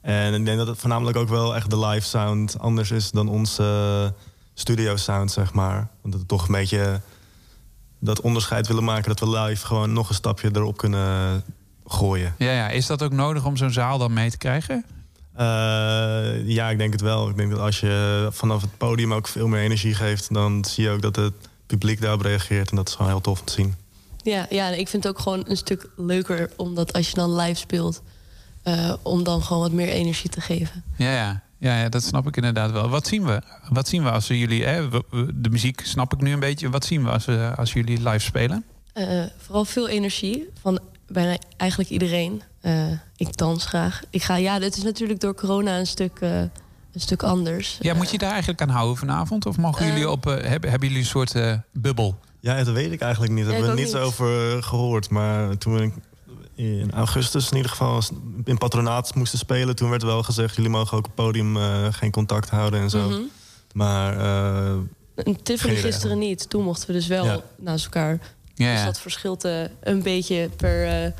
En 0.00 0.34
ik 0.34 0.44
denk 0.44 0.58
dat 0.58 0.66
het 0.66 0.78
voornamelijk 0.78 1.16
ook 1.16 1.28
wel 1.28 1.54
echt 1.56 1.70
de 1.70 1.78
live 1.78 2.06
sound 2.06 2.58
anders 2.58 2.90
is 2.90 3.10
dan 3.10 3.28
onze 3.28 4.14
studio 4.54 4.96
sound, 4.96 5.32
zeg 5.32 5.52
maar. 5.52 5.88
Want 6.02 6.14
we 6.14 6.26
toch 6.26 6.46
een 6.46 6.54
beetje 6.54 7.00
dat 8.00 8.20
onderscheid 8.20 8.66
willen 8.66 8.84
maken 8.84 9.08
dat 9.08 9.20
we 9.20 9.38
live 9.38 9.66
gewoon 9.66 9.92
nog 9.92 10.08
een 10.08 10.14
stapje 10.14 10.50
erop 10.52 10.76
kunnen 10.76 11.44
gooien. 11.86 12.34
Ja, 12.38 12.52
ja. 12.52 12.68
Is 12.68 12.86
dat 12.86 13.02
ook 13.02 13.12
nodig 13.12 13.44
om 13.44 13.56
zo'n 13.56 13.70
zaal 13.70 13.98
dan 13.98 14.12
mee 14.12 14.30
te 14.30 14.38
krijgen? 14.38 14.84
Eh, 15.34 16.48
ja, 16.48 16.70
ik 16.70 16.78
denk 16.78 16.92
het 16.92 17.00
wel. 17.00 17.28
Ik 17.28 17.36
denk 17.36 17.50
dat 17.50 17.60
als 17.60 17.80
je 17.80 18.28
vanaf 18.30 18.60
het 18.60 18.76
podium 18.76 19.12
ook 19.12 19.28
veel 19.28 19.48
meer 19.48 19.60
energie 19.60 19.94
geeft, 19.94 20.34
dan 20.34 20.64
zie 20.64 20.84
je 20.84 20.90
ook 20.90 21.02
dat 21.02 21.16
het 21.16 21.34
publiek 21.66 22.00
daarop 22.00 22.20
reageert. 22.20 22.70
En 22.70 22.76
dat 22.76 22.88
is 22.88 22.94
gewoon 22.94 23.10
heel 23.10 23.20
tof 23.20 23.40
om 23.40 23.46
te 23.46 23.52
zien. 23.52 23.74
Ja, 24.22 24.46
ja, 24.50 24.68
ik 24.68 24.88
vind 24.88 25.04
het 25.04 25.12
ook 25.12 25.22
gewoon 25.22 25.44
een 25.46 25.56
stuk 25.56 25.90
leuker 25.96 26.50
omdat 26.56 26.92
als 26.92 27.08
je 27.08 27.14
dan 27.14 27.36
live 27.36 27.58
speelt, 27.58 28.02
eh, 28.62 28.94
om 29.02 29.24
dan 29.24 29.42
gewoon 29.42 29.62
wat 29.62 29.72
meer 29.72 29.88
energie 29.88 30.30
te 30.30 30.40
geven. 30.40 30.84
Ja, 30.96 31.12
ja. 31.12 31.42
Ja, 31.58 31.80
ja, 31.80 31.88
dat 31.88 32.02
snap 32.02 32.26
ik 32.26 32.36
inderdaad 32.36 32.70
wel. 32.70 32.88
Wat 32.88 33.06
zien 33.06 33.24
we? 33.24 33.42
Wat 33.68 33.88
zien 33.88 34.02
we 34.02 34.10
als 34.10 34.26
we 34.26 34.38
jullie... 34.38 34.64
Hè, 34.64 34.88
de 35.34 35.50
muziek 35.50 35.80
snap 35.80 36.12
ik 36.12 36.20
nu 36.20 36.32
een 36.32 36.40
beetje. 36.40 36.70
Wat 36.70 36.84
zien 36.84 37.04
we 37.04 37.10
als, 37.10 37.24
we, 37.24 37.52
als 37.56 37.72
jullie 37.72 37.98
live 37.98 38.18
spelen? 38.18 38.64
Eh, 38.92 39.22
vooral 39.36 39.64
veel 39.64 39.88
energie 39.88 40.48
van 40.60 40.80
bijna 41.06 41.36
eigenlijk 41.56 41.90
iedereen. 41.90 42.42
Eh, 42.60 42.90
ik 43.16 43.36
dans 43.36 43.64
graag. 43.66 44.02
Ik 44.10 44.22
ga, 44.22 44.36
ja, 44.36 44.58
dit 44.58 44.76
is 44.76 44.82
natuurlijk 44.82 45.20
door 45.20 45.34
corona 45.34 45.78
een 45.78 45.86
stuk, 45.86 46.18
eh, 46.20 46.40
een 46.40 46.50
stuk 47.00 47.22
anders. 47.22 47.78
Ja, 47.80 47.94
moet 47.94 48.10
je 48.10 48.18
daar 48.18 48.30
eigenlijk 48.30 48.60
aan 48.62 48.68
houden 48.68 48.96
vanavond? 48.96 49.46
Of 49.46 49.56
mogen 49.56 49.86
jullie 49.86 50.10
op... 50.10 50.26
eh, 50.26 50.32
hebben, 50.48 50.70
hebben 50.70 50.88
jullie 50.88 51.02
een 51.04 51.08
soort 51.10 51.34
eh, 51.34 51.54
bubbel? 51.72 52.18
Ja, 52.40 52.64
dat 52.64 52.74
weet 52.74 52.92
ik 52.92 53.00
eigenlijk 53.00 53.32
niet. 53.32 53.44
Daar 53.44 53.52
Ja, 53.52 53.58
hebben 53.58 53.76
we 53.76 53.80
niets 53.82 53.94
niet. 53.94 54.02
over 54.02 54.62
gehoord. 54.62 55.10
Maar 55.10 55.58
toen 55.58 55.74
we 55.74 55.90
in 56.54 56.92
augustus 56.92 57.50
in 57.50 57.56
ieder 57.56 57.70
geval 57.70 58.02
in 58.44 58.58
patronaat 58.58 59.14
moesten 59.14 59.38
spelen... 59.38 59.76
toen 59.76 59.90
werd 59.90 60.02
wel 60.02 60.22
gezegd, 60.22 60.54
jullie 60.56 60.70
mogen 60.70 60.92
ook 60.98 61.04
op 61.04 61.04
het 61.04 61.14
podium 61.24 61.56
eh, 61.56 61.86
geen 61.90 62.10
contact 62.10 62.50
houden 62.50 62.80
en 62.80 62.90
zo. 62.90 63.20
Maar 63.72 64.18
eh, 64.18 64.76
Een 65.14 65.42
Tiffany 65.42 65.70
Geen 65.72 65.78
idee. 65.78 65.92
gisteren 65.92 66.18
niet. 66.18 66.50
Toen 66.50 66.64
mochten 66.64 66.86
we 66.86 66.92
dus 66.92 67.06
wel 67.06 67.24
Ja. 67.24 67.40
naast 67.58 67.84
elkaar. 67.84 68.18
Ja, 68.54 68.74
Dus 68.74 68.84
dat 68.84 69.00
verschilt 69.00 69.44
eh, 69.44 69.62
een 69.80 70.02
beetje 70.02 70.50
per 70.56 71.04
eh, 71.04 71.10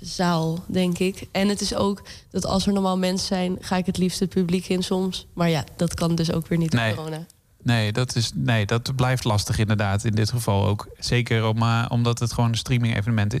zaal, 0.00 0.64
denk 0.66 0.98
ik. 0.98 1.26
En 1.32 1.48
het 1.48 1.60
is 1.60 1.74
ook 1.74 2.02
dat 2.30 2.46
als 2.46 2.66
er 2.66 2.72
normaal 2.72 2.98
mensen 2.98 3.26
zijn... 3.26 3.56
ga 3.60 3.76
ik 3.76 3.86
het 3.86 3.98
liefst 3.98 4.20
het 4.20 4.28
publiek 4.28 4.68
in 4.68 4.82
soms. 4.82 5.26
Maar 5.32 5.48
ja, 5.48 5.64
dat 5.76 5.94
kan 5.94 6.14
dus 6.14 6.32
ook 6.32 6.46
weer 6.48 6.58
niet 6.58 6.70
door 6.70 6.80
Nee. 6.80 6.94
corona. 6.94 7.26
Nee 7.62 7.92
dat, 7.92 8.16
is, 8.16 8.30
nee, 8.34 8.66
dat 8.66 8.96
blijft 8.96 9.24
lastig 9.24 9.58
inderdaad 9.58 10.04
in 10.04 10.12
dit 10.12 10.30
geval 10.30 10.66
ook. 10.66 10.88
Zeker 10.98 11.46
om, 11.46 11.62
eh, 11.62 11.86
omdat 11.88 12.18
het 12.18 12.32
gewoon 12.32 12.50
een 12.50 12.56
streaming 12.56 12.96
evenement 12.96 13.34
is. 13.34 13.40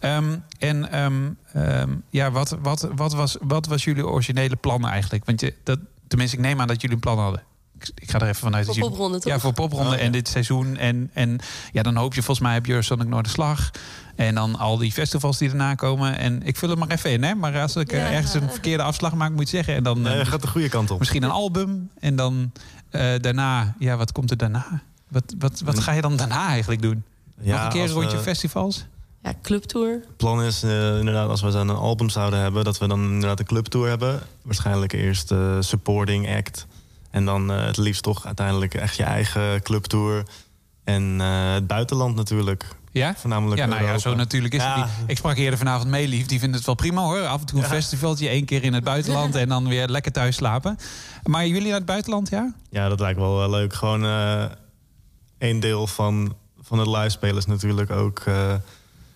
Ehm, 0.00 0.36
en 0.58 0.90
ehm, 0.90 1.30
ehm, 1.52 1.90
ja, 2.10 2.30
wat, 2.30 2.56
wat, 2.62 2.88
wat, 2.94 3.12
was, 3.14 3.36
wat 3.40 3.66
was 3.66 3.84
jullie 3.84 4.06
originele 4.06 4.56
plan 4.56 4.86
eigenlijk? 4.86 5.24
Want 5.24 5.40
je, 5.40 5.54
dat, 5.62 5.78
tenminste, 6.08 6.36
ik 6.36 6.42
neem 6.42 6.60
aan 6.60 6.66
dat 6.66 6.80
jullie 6.80 6.96
een 6.96 7.02
plan 7.02 7.18
hadden. 7.18 7.42
Ik, 7.88 8.02
ik 8.02 8.10
ga 8.10 8.18
er 8.18 8.28
even 8.28 8.34
vanuit. 8.36 8.66
Voor 8.66 8.78
popronde, 8.78 9.18
toch? 9.18 9.32
Ja, 9.32 9.38
voor 9.38 9.52
popronde 9.52 9.96
Oh, 9.96 10.02
en 10.02 10.12
dit 10.12 10.28
seizoen. 10.28 10.76
En, 10.76 11.10
en 11.12 11.38
ja, 11.72 11.82
dan 11.82 11.96
hoop 11.96 12.14
je 12.14 12.22
volgens 12.22 12.46
mij 12.46 12.58
op 12.58 12.66
Eurosonic 12.66 13.08
Noorderslag. 13.08 13.70
En 14.16 14.34
dan 14.34 14.58
al 14.58 14.76
die 14.78 14.92
festivals 14.92 15.38
die 15.38 15.48
erna 15.50 15.74
komen. 15.74 16.18
En 16.18 16.42
ik 16.42 16.56
vul 16.56 16.68
het 16.70 16.78
maar 16.78 16.88
even 16.90 17.10
in, 17.10 17.22
hè. 17.22 17.34
Maar 17.34 17.60
als 17.60 17.76
ik 17.76 17.92
eh, 17.92 17.98
Ja. 17.98 18.10
ergens 18.10 18.34
een 18.34 18.50
verkeerde 18.50 18.82
afslag 18.82 19.14
maak, 19.14 19.30
moet 19.32 19.50
je 19.50 19.56
zeggen. 19.56 19.74
En 19.74 19.82
dan 19.82 20.06
eh, 20.06 20.18
je 20.18 20.24
gaat 20.24 20.42
de 20.42 20.48
goede 20.48 20.68
kant 20.68 20.90
op. 20.90 20.98
Misschien 20.98 21.22
een 21.22 21.30
album. 21.30 21.90
En 22.00 22.16
dan 22.16 22.52
eh, 22.90 23.12
daarna, 23.20 23.74
ja, 23.78 23.96
wat 23.96 24.12
komt 24.12 24.30
er 24.30 24.36
daarna? 24.36 24.82
Wat, 25.08 25.34
wat, 25.38 25.60
wat 25.64 25.78
ga 25.78 25.92
je 25.92 26.00
dan 26.00 26.16
daarna 26.16 26.48
eigenlijk 26.48 26.82
doen? 26.82 27.02
Ja, 27.40 27.54
Nog 27.56 27.64
een 27.64 27.70
keer 27.72 27.82
een 27.82 27.88
rondje 27.90 28.16
we- 28.16 28.22
festivals? 28.22 28.86
Ja, 29.22 29.34
clubtour. 29.42 29.90
Het 29.92 30.16
plan 30.16 30.42
is 30.42 30.62
eh, 30.62 30.98
inderdaad, 30.98 31.28
als 31.28 31.42
we 31.42 31.50
dan 31.50 31.68
een 31.68 31.76
album 31.76 32.08
zouden 32.10 32.38
hebben, 32.40 32.64
dat 32.64 32.78
we 32.78 32.86
dan 32.88 33.02
inderdaad 33.04 33.38
een 33.38 33.44
clubtour 33.46 33.88
hebben. 33.88 34.20
Waarschijnlijk 34.42 34.92
eerst 34.92 35.30
eh 35.30 35.56
supporting 35.60 36.36
act. 36.36 36.66
En 37.14 37.24
dan 37.24 37.52
eh, 37.52 37.64
het 37.66 37.76
liefst 37.76 38.02
toch 38.02 38.26
uiteindelijk 38.26 38.74
echt 38.74 38.96
je 38.96 39.02
eigen 39.02 39.62
clubtour. 39.62 40.22
En 40.84 41.16
eh, 41.20 41.52
het 41.52 41.66
buitenland 41.66 42.14
natuurlijk. 42.14 42.66
Ja? 42.92 43.14
Voornamelijk 43.16 43.60
Ja, 43.60 43.66
nou 43.66 43.82
ja, 43.82 43.98
zo 43.98 44.14
natuurlijk 44.14 44.54
is 44.54 44.62
Ja. 44.62 44.80
het. 44.80 44.90
Ik 45.06 45.16
sprak 45.16 45.36
eerder 45.36 45.58
vanavond 45.58 45.90
mee, 45.90 46.08
lief. 46.08 46.26
Die 46.26 46.38
vindt 46.38 46.56
het 46.56 46.64
wel 46.66 46.74
prima 46.74 47.02
hoor. 47.02 47.26
Af 47.26 47.40
en 47.40 47.46
toe 47.46 47.58
een 47.58 47.68
festivaltje, 47.68 48.28
één 48.28 48.44
keer 48.44 48.64
in 48.64 48.72
het 48.72 48.84
buitenland 48.84 49.34
en 49.34 49.48
dan 49.48 49.68
weer 49.68 49.88
lekker 49.88 50.12
thuis 50.12 50.36
slapen. 50.36 50.78
Maar 51.22 51.46
jullie 51.46 51.66
naar 51.68 51.76
het 51.76 51.86
buitenland, 51.86 52.28
ja? 52.28 52.54
Ja, 52.70 52.88
dat 52.88 53.00
lijkt 53.00 53.18
wel 53.18 53.42
eh, 53.42 53.50
leuk. 53.50 53.74
Gewoon 53.74 54.04
één 55.38 55.60
deel 55.60 55.86
van, 55.86 56.34
van 56.60 56.78
het 56.78 56.88
live 56.88 57.08
spelen 57.08 57.36
is 57.36 57.46
natuurlijk 57.46 57.90
ook 57.90 58.22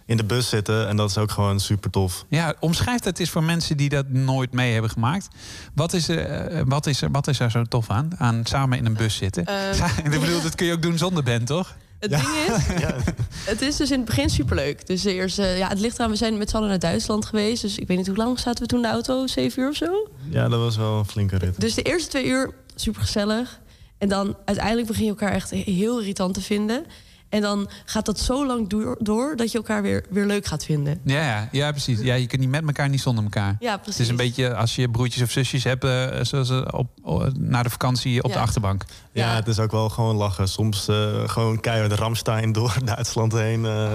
in 0.08 0.16
de 0.16 0.24
bus 0.24 0.48
zitten. 0.48 0.88
En 0.88 0.96
dat 0.96 1.10
is 1.10 1.18
ook 1.18 1.30
gewoon 1.30 1.60
super 1.60 1.90
tof. 1.90 2.24
Ja, 2.28 2.54
omschrijf 2.60 3.04
het 3.04 3.18
eens 3.18 3.30
voor 3.30 3.42
mensen 3.42 3.76
die 3.76 3.88
dat 3.88 4.08
nooit 4.08 4.52
mee 4.52 4.72
hebben 4.72 4.90
gemaakt. 4.90 5.28
Wat 5.74 5.92
is 5.92 6.08
er, 6.08 6.18
eh, 6.18 6.62
wat 6.66 6.86
is 6.86 7.02
er, 7.02 7.10
wat 7.10 7.28
is 7.28 7.40
er 7.40 7.50
zo 7.50 7.64
tof 7.64 7.90
aan? 7.90 8.10
Aan 8.18 8.40
samen 8.44 8.78
in 8.78 8.86
een 8.86 8.94
bus 8.94 9.16
zitten? 9.16 9.44
Ehm. 9.44 9.84
ik 10.04 10.10
bedoel, 10.10 10.42
dat 10.42 10.54
kun 10.54 10.66
je 10.66 10.72
ook 10.72 10.82
doen 10.82 10.98
zonder 10.98 11.22
band, 11.22 11.46
toch? 11.46 11.76
Het 11.98 12.10
ding 12.10 12.22
is, 12.22 12.74
het 13.52 13.60
is 13.60 13.76
dus 13.76 13.90
in 13.90 13.96
het 13.96 14.06
begin 14.06 14.30
superleuk. 14.30 14.86
Dus 14.86 15.02
de 15.02 15.14
eerste, 15.14 15.42
ja, 15.42 15.68
het 15.68 15.80
ligt 15.80 15.98
eraan, 15.98 16.10
we 16.10 16.16
zijn 16.16 16.38
met 16.38 16.50
z'n 16.50 16.56
allen 16.56 16.68
naar 16.68 16.78
Duitsland 16.78 17.24
geweest. 17.24 17.62
Dus 17.62 17.78
ik 17.78 17.86
weet 17.86 17.96
niet 17.96 18.06
hoe 18.06 18.16
lang 18.16 18.38
zaten 18.38 18.62
we 18.62 18.68
toen 18.68 18.78
in 18.78 18.84
de 18.84 18.92
auto? 18.92 19.26
Zeven 19.26 19.62
uur 19.62 19.68
of 19.68 19.76
zo? 19.76 20.08
Ja, 20.30 20.48
dat 20.48 20.60
was 20.60 20.76
wel 20.76 20.98
een 20.98 21.06
flinke 21.06 21.38
rit. 21.38 21.60
Dus 21.60 21.74
de 21.74 21.82
eerste 21.82 22.08
twee 22.08 22.26
uur 22.26 22.54
super 22.74 23.00
gezellig. 23.00 23.60
En 23.98 24.08
dan 24.08 24.36
uiteindelijk 24.44 24.86
begin 24.86 25.04
je 25.04 25.10
elkaar 25.10 25.32
echt 25.32 25.50
heel 25.50 25.98
irritant 25.98 26.34
te 26.34 26.40
vinden. 26.40 26.84
En 27.28 27.40
dan 27.40 27.68
gaat 27.84 28.06
dat 28.06 28.18
zo 28.20 28.46
lang 28.46 28.68
door, 28.68 28.96
door 29.00 29.36
dat 29.36 29.52
je 29.52 29.58
elkaar 29.58 29.82
weer, 29.82 30.04
weer 30.10 30.26
leuk 30.26 30.46
gaat 30.46 30.64
vinden. 30.64 31.00
Ja, 31.04 31.20
ja, 31.20 31.48
ja, 31.52 31.70
precies. 31.70 32.00
Ja, 32.00 32.14
je 32.14 32.26
kunt 32.26 32.40
niet 32.40 32.50
met 32.50 32.66
elkaar, 32.66 32.88
niet 32.88 33.00
zonder 33.00 33.24
elkaar. 33.24 33.56
Ja, 33.60 33.70
Het 33.70 33.78
is 33.78 33.84
precies. 33.84 34.08
een 34.08 34.16
beetje 34.16 34.54
als 34.54 34.74
je 34.74 34.88
broertjes 34.90 35.22
of 35.22 35.30
zusjes 35.30 35.64
hebt, 35.64 35.84
eh, 35.84 36.06
zoals 36.22 36.50
eh, 36.50 36.62
op, 36.70 36.88
op- 37.02 37.32
na 37.38 37.62
de 37.62 37.70
vakantie 37.70 38.22
op 38.22 38.32
de 38.32 38.38
achterbank. 38.38 38.84
Ja, 39.12 39.34
het 39.34 39.48
is 39.48 39.58
ook 39.58 39.70
wel 39.70 39.88
gewoon 39.88 40.16
lachen. 40.16 40.48
Soms 40.48 40.88
eh, 40.88 41.28
gewoon 41.28 41.60
keihard 41.60 41.92
Ramstein 41.92 42.52
door 42.52 42.76
Duitsland 42.84 43.32
heen 43.32 43.66
eh, 43.66 43.94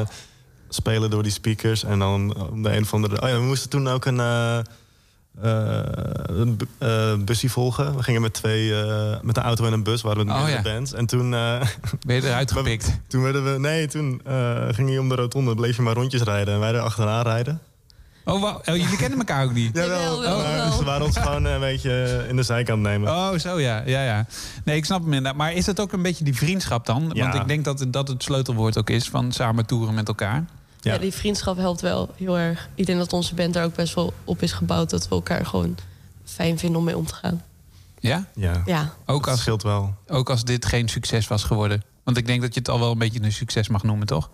spelen 0.69 1.09
door 1.09 1.23
die 1.23 1.31
speakers. 1.31 1.83
En 1.83 1.99
dan 1.99 2.35
om 2.51 2.63
de 2.63 2.75
een 2.75 2.81
of 2.83 2.93
andere... 2.93 3.21
Oh 3.21 3.29
ja, 3.29 3.35
we 3.35 3.41
moesten 3.45 3.69
toen 3.69 3.87
ook 3.87 4.05
een, 4.05 4.19
een 5.41 6.57
bu- 6.57 6.67
eh, 6.77 7.13
busje 7.25 7.49
volgen. 7.49 7.95
We 7.95 8.03
gingen 8.03 8.21
met 8.21 8.33
twee, 8.33 8.81
eh, 8.81 9.15
met 9.21 9.37
een 9.37 9.43
auto 9.43 9.65
en 9.65 9.73
een 9.73 9.83
bus, 9.83 10.01
waren 10.01 10.25
we 10.25 10.33
Oh, 10.33 10.49
ja. 10.49 10.55
de 10.61 10.61
band. 10.69 10.93
En 10.93 11.05
toen... 11.05 11.33
eh, 11.33 11.61
Ben 12.05 12.15
je 12.15 12.23
eruit 12.27 12.51
gepikt? 12.57 12.99
toen 13.07 13.23
werden 13.23 13.53
we... 13.53 13.59
Nee, 13.59 13.87
toen 13.87 14.21
eh, 14.25 14.67
ging 14.71 14.91
je 14.91 14.99
om 14.99 15.09
de 15.09 15.15
rotonde, 15.15 15.55
bleef 15.55 15.75
je 15.75 15.81
maar 15.81 15.93
rondjes 15.93 16.21
rijden. 16.21 16.53
En 16.53 16.59
wij 16.59 16.73
er 16.73 16.79
achteraan 16.79 17.23
rijden. 17.23 17.59
Oh, 18.25 18.41
wauw. 18.41 18.55
Oh, 18.65 18.75
jullie 18.75 18.97
kennen 18.97 19.17
elkaar 19.19 19.43
ook 19.43 19.53
niet? 19.53 19.75
Jawel, 19.77 20.21
maar 20.21 20.71
ze 20.71 20.83
waren 20.83 21.05
ons 21.05 21.17
gewoon 21.17 21.45
een 21.45 21.59
beetje 21.59 22.25
in 22.29 22.35
de 22.35 22.43
zijkant 22.43 22.81
nemen. 22.81 23.09
Oh, 23.11 23.37
zo 23.37 23.59
ja. 23.59 23.83
ja, 23.85 24.03
ja. 24.03 24.25
Nee, 24.65 24.75
ik 24.75 24.85
snap 24.85 24.99
hem 24.99 25.07
inderdaad. 25.13 25.35
Maar 25.35 25.53
is 25.53 25.65
het 25.65 25.79
ook 25.79 25.91
een 25.91 26.01
beetje 26.01 26.23
die 26.23 26.35
vriendschap 26.35 26.85
dan? 26.85 27.09
Ja. 27.13 27.21
Want 27.23 27.33
ik 27.41 27.47
denk 27.47 27.65
dat 27.65 27.79
het, 27.79 27.93
dat 27.93 28.07
het 28.07 28.23
sleutelwoord 28.23 28.77
ook 28.77 28.89
is 28.89 29.09
van 29.09 29.31
samen 29.31 29.65
toeren 29.65 29.93
met 29.93 30.07
elkaar. 30.07 30.45
Ja. 30.83 30.97
die 30.97 31.11
vriendschap 31.13 31.57
helpt 31.57 31.81
wel 31.81 32.09
heel 32.15 32.37
erg. 32.39 32.69
Ik 32.75 32.85
denk 32.85 32.97
dat 32.99 33.13
onze 33.13 33.33
band 33.35 33.53
daar 33.53 33.63
ook 33.65 33.75
best 33.75 33.93
wel 33.93 34.13
op 34.23 34.41
is 34.41 34.51
gebouwd. 34.51 34.89
Dat 34.89 35.07
we 35.07 35.15
elkaar 35.15 35.45
gewoon 35.45 35.75
fijn 36.25 36.59
vinden 36.59 36.79
om 36.79 36.85
mee 36.85 36.97
om 36.97 37.05
te 37.05 37.13
gaan. 37.13 37.41
Ja? 37.99 38.25
Ja. 38.35 38.61
Ja. 38.65 38.93
Ook 39.05 39.27
als, 39.27 39.39
scheelt 39.39 39.63
wel. 39.63 39.93
Ook 40.07 40.29
als 40.29 40.43
dit 40.43 40.65
geen 40.65 40.87
succes 40.89 41.27
was 41.27 41.43
geworden. 41.43 41.83
Want 42.03 42.17
ik 42.17 42.25
denk 42.27 42.41
dat 42.41 42.53
je 42.53 42.59
het 42.59 42.69
al 42.69 42.79
wel 42.79 42.91
een 42.91 42.97
beetje 42.97 43.21
een 43.23 43.31
succes 43.31 43.67
mag 43.67 43.83
noemen, 43.83 44.07
toch? 44.07 44.29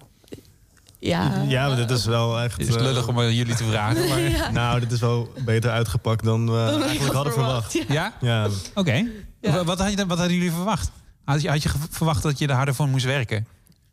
Ja. 0.99 1.43
Ja, 1.47 1.67
maar 1.67 1.75
dit 1.75 1.89
is 1.91 2.05
wel 2.05 2.39
echt... 2.39 2.57
Het 2.57 2.67
is 2.67 2.75
lullig 2.75 3.07
om 3.07 3.19
aan 3.19 3.33
jullie 3.33 3.55
te 3.55 3.63
vragen. 3.63 4.07
Maar... 4.09 4.19
Ja. 4.39 4.51
Nou, 4.51 4.79
dit 4.79 4.91
is 4.91 4.99
wel 4.99 5.33
beter 5.45 5.71
uitgepakt 5.71 6.23
dan 6.23 6.51
we 6.51 6.65
ik 6.75 6.81
eigenlijk 6.81 6.99
had 6.99 7.13
hadden 7.13 7.33
verwacht, 7.33 7.71
verwacht. 7.71 7.91
Ja? 7.93 8.13
Ja. 8.21 8.47
Oké. 8.75 9.07
Wa- 9.41 9.63
Wat, 9.63 9.79
had 9.79 9.91
je, 9.91 10.05
wat 10.05 10.17
hadden 10.17 10.35
jullie 10.37 10.51
verwacht? 10.51 10.91
Had 11.23 11.41
je, 11.41 11.49
had 11.49 11.63
je 11.63 11.69
verwacht 11.89 12.23
dat 12.23 12.39
je 12.39 12.47
er 12.47 12.55
harder 12.55 12.75
voor 12.75 12.87
moest 12.87 13.05
werken? 13.05 13.47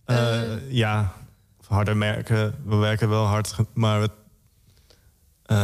Eh, 0.05 0.41
ja, 0.71 1.13
harder 1.69 1.97
merken. 1.97 2.55
We 2.65 2.77
werken 2.77 3.09
wel 3.09 3.25
hard, 3.25 3.55
maar 3.75 4.01
we, 4.01 4.11
eh, 5.43 5.57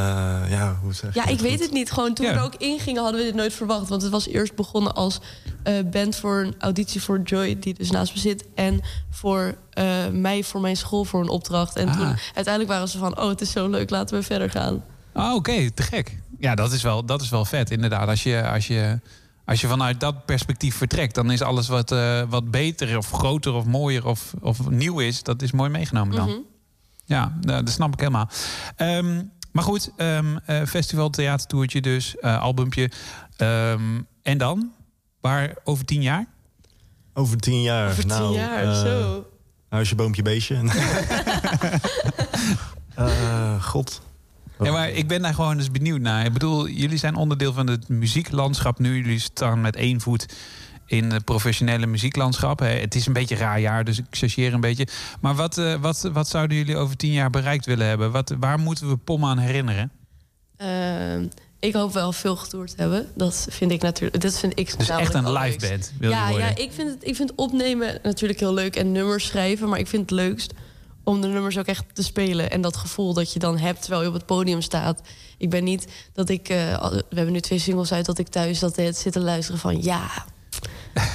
ja, 0.51 0.79
hoe 0.83 0.93
zeg 0.95 1.15
je 1.15 1.21
Ja, 1.21 1.27
ik 1.27 1.41
weet 1.41 1.61
het 1.61 1.73
niet. 1.73 1.91
Gewoon 1.93 2.15
toen 2.15 2.27
Ja. 2.27 2.33
we 2.33 2.39
er 2.39 2.45
ook 2.45 2.55
ingingen 2.55 3.03
hadden 3.03 3.21
we 3.21 3.27
dit 3.27 3.35
nooit 3.37 3.53
verwacht. 3.53 3.89
Want 3.89 4.03
het 4.03 4.11
was 4.11 4.27
eerst 4.29 4.55
begonnen 4.55 4.95
als 4.95 5.21
eh, 5.63 5.75
band 5.91 6.17
voor 6.17 6.41
een 6.43 6.55
auditie 6.59 7.03
voor 7.03 7.21
Joy, 7.21 7.59
die 7.59 7.75
dus 7.75 7.91
naast 7.91 8.15
me 8.15 8.21
zit. 8.21 8.45
En 8.55 8.81
voor 9.11 9.55
eh, 9.71 10.09
mij, 10.13 10.43
voor 10.45 10.61
mijn 10.61 10.77
school, 10.77 11.05
voor 11.05 11.21
een 11.21 11.29
opdracht. 11.29 11.77
En 11.77 11.89
Ah. 11.89 11.97
toen 11.97 12.17
uiteindelijk 12.35 12.69
waren 12.69 12.89
ze 12.89 12.99
van, 12.99 13.19
oh, 13.21 13.29
het 13.29 13.41
is 13.41 13.51
zo 13.51 13.69
leuk, 13.69 13.91
laten 13.91 14.17
we 14.19 14.23
verder 14.23 14.51
gaan. 14.51 14.85
Oh, 15.15 15.35
oké, 15.35 15.71
te 15.71 15.83
gek. 15.83 16.19
Ja, 16.39 16.55
dat 16.55 16.73
is 16.73 16.83
wel, 16.83 17.05
dat 17.05 17.23
is 17.23 17.29
wel 17.29 17.45
vet, 17.45 17.71
inderdaad. 17.71 18.09
Als 18.09 18.23
je, 18.23 18.49
als, 18.49 18.67
je, 18.67 19.01
als 19.45 19.61
je 19.61 19.67
vanuit 19.67 20.01
dat 20.01 20.25
perspectief 20.25 20.77
vertrekt, 20.77 21.15
dan 21.15 21.31
is 21.31 21.43
alles 21.43 21.69
wat, 21.69 21.93
eh, 21.93 22.23
wat 22.29 22.51
beter 22.51 22.97
of 22.97 23.11
groter 23.11 23.53
of 23.53 23.65
mooier 23.65 24.07
of, 24.07 24.35
of 24.41 24.71
nieuw 24.71 24.99
is, 24.99 25.23
dat 25.23 25.43
is 25.43 25.53
mooi 25.53 25.71
meegenomen 25.71 26.17
dan. 26.17 26.29
Mhm. 26.29 26.39
Ja, 27.05 27.37
nou, 27.41 27.65
dat 27.65 27.75
snap 27.75 27.93
ik 27.93 27.99
helemaal. 27.99 28.29
Ehm, 28.77 29.23
maar 29.53 29.65
goed, 29.65 29.91
ehm, 29.97 30.37
eh, 30.47 30.63
festival, 30.67 31.11
theatertoertje 31.11 31.81
dus, 31.81 32.17
eh, 32.17 32.41
albumpje. 32.41 32.91
Ehm, 33.37 34.01
en 34.23 34.39
dan? 34.39 34.73
Waar 35.21 35.55
over 35.65 35.85
tien 35.85 36.03
jaar? 36.03 36.27
Over 37.15 37.37
tien 37.37 37.63
jaar. 37.63 37.89
Over 37.91 37.99
tien 37.99 38.09
nou, 38.09 38.35
jaar, 38.35 38.63
eh, 38.63 38.81
zo. 38.81 39.27
Huisje, 39.69 39.95
boompje, 39.95 40.23
beestje. 40.23 40.61
Eh, 42.95 43.63
God. 43.63 44.01
Ja, 44.65 44.73
maar 44.73 44.91
ik 44.91 45.09
ben 45.09 45.23
daar 45.23 45.35
gewoon 45.35 45.57
dus 45.57 45.71
benieuwd 45.71 46.01
naar. 46.01 46.25
Ik 46.25 46.33
bedoel, 46.33 46.69
jullie 46.69 46.99
zijn 46.99 47.15
onderdeel 47.15 47.53
van 47.53 47.67
het 47.67 47.89
muzieklandschap 47.89 48.79
nu. 48.79 48.97
Jullie 48.97 49.19
staan 49.19 49.61
met 49.61 49.77
één 49.77 50.01
voet 50.01 50.27
in 50.87 51.11
het 51.11 51.25
professionele 51.25 51.87
muzieklandschap. 51.87 52.59
Het 52.59 52.95
is 52.95 53.07
een 53.07 53.13
beetje 53.13 53.35
een 53.35 53.41
raar 53.41 53.61
jaar, 53.61 53.85
dus 53.85 53.99
ik 53.99 54.05
chargeer 54.11 54.55
een 54.55 54.61
beetje. 54.61 54.87
Maar 55.21 55.35
wat, 55.35 55.59
eh, 55.59 55.75
wat, 55.75 56.11
wat 56.13 56.29
zouden 56.29 56.57
jullie 56.57 56.77
over 56.77 56.97
tien 56.97 57.13
jaar 57.13 57.31
bereikt 57.31 57.67
willen 57.67 57.87
hebben? 57.87 58.11
Wat, 58.11 58.35
waar 58.41 58.59
moeten 58.59 58.89
we 58.89 58.97
POM 58.97 59.25
aan 59.25 59.39
herinneren? 59.39 59.91
Ehm, 60.57 61.27
ik 61.61 61.75
hoop 61.75 61.93
wel 61.93 62.13
veel 62.13 62.37
getoerd 62.37 62.71
te 62.71 62.81
hebben. 62.81 63.07
Dat 63.15 63.47
vind 63.51 63.71
ik 63.71 63.83
natuurlijk. 63.83 64.23
Dat 64.23 64.39
vind 64.39 64.59
ik 64.59 64.79
Dus 64.79 64.89
echt 64.89 65.15
een 65.15 65.33
live 65.33 65.69
band 65.69 65.93
Ja, 66.01 66.29
worden? 66.29 66.47
ja 66.47 66.57
ik, 66.57 66.71
vind 66.73 66.91
het, 66.91 67.09
ik 67.09 67.17
vind 67.17 67.33
opnemen 67.35 67.99
natuurlijk 68.03 68.41
heel 68.41 68.55
leuk 68.55 68.77
en 68.77 68.93
nummers 68.93 69.27
schrijven. 69.27 69.69
Maar 69.69 69.79
ik 69.79 69.87
vind 69.87 70.03
het 70.03 70.11
leukst 70.11 70.53
om 71.05 71.21
de 71.21 71.27
nummers 71.27 71.59
ook 71.59 71.67
echt 71.67 71.85
te 71.95 72.03
spelen. 72.03 72.51
En 72.51 72.61
dat 72.61 72.77
gevoel 72.77 73.15
dat 73.15 73.33
je 73.33 73.39
dan 73.39 73.59
hebt 73.59 73.81
terwijl 73.81 74.03
je 74.03 74.09
op 74.09 74.15
het 74.15 74.27
podium 74.27 74.61
staat. 74.61 75.01
Ik 75.39 75.51
ben 75.51 75.65
niet 75.65 75.87
dat 76.13 76.29
ik. 76.29 76.49
eh, 76.49 76.91
we 76.91 77.05
hebben 77.15 77.33
nu 77.33 77.41
twee 77.41 77.59
singles 77.59 77.93
uit 77.93 78.07
dat 78.07 78.19
ik 78.19 78.29
thuis 78.29 78.59
dat 78.59 78.77
het 78.77 78.97
zit 78.97 79.13
te 79.13 79.21
luisteren 79.21 79.61
van 79.61 79.83
ja. 79.83 80.09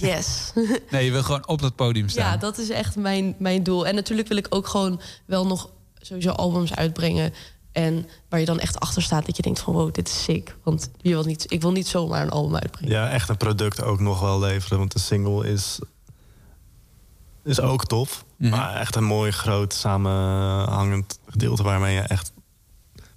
Yes. 0.00 0.52
Nee, 0.90 1.04
je 1.04 1.10
wil 1.10 1.22
gewoon 1.22 1.48
op 1.48 1.60
dat 1.62 1.76
podium 1.76 2.08
staan. 2.08 2.24
Ja, 2.32 2.36
dat 2.36 2.58
is 2.58 2.70
echt 2.70 2.96
mijn, 2.96 3.34
mijn 3.38 3.62
doel. 3.62 3.86
En 3.86 3.94
natuurlijk 3.94 4.28
wil 4.28 4.36
ik 4.36 4.46
ook 4.50 4.66
gewoon 4.66 5.00
wel 5.26 5.46
nog 5.46 5.70
sowieso 6.00 6.30
albums 6.30 6.74
uitbrengen. 6.74 7.32
En 7.72 8.08
waar 8.28 8.40
je 8.40 8.46
dan 8.46 8.58
echt 8.58 8.80
achter 8.80 9.02
staat 9.02 9.26
dat 9.26 9.36
je 9.36 9.42
denkt 9.42 9.60
van 9.60 9.74
wow, 9.74 9.94
dit 9.94 10.08
is 10.08 10.22
sick. 10.24 10.56
Want 10.62 10.90
je 11.00 11.08
wil 11.08 11.24
niet, 11.24 11.44
ik 11.52 11.62
wil 11.62 11.72
niet 11.72 11.86
zomaar 11.86 12.22
een 12.22 12.30
album 12.30 12.56
uitbrengen. 12.56 12.90
Ja, 12.90 13.10
echt 13.10 13.28
een 13.28 13.36
product 13.36 13.82
ook 13.82 14.00
nog 14.00 14.20
wel 14.20 14.38
leveren. 14.38 14.78
Want 14.78 14.92
de 14.92 14.98
single 14.98 15.48
is, 15.48 15.78
is 17.44 17.60
ook 17.60 17.84
tof. 17.84 18.24
Mhm. 18.36 18.50
Maar 18.50 18.74
echt 18.74 18.96
een 18.96 19.04
mooi, 19.04 19.30
groot, 19.30 19.74
samenhangend 19.74 21.18
gedeelte 21.28 21.62
waarmee 21.62 21.94
je 21.94 22.00
echt... 22.00 22.32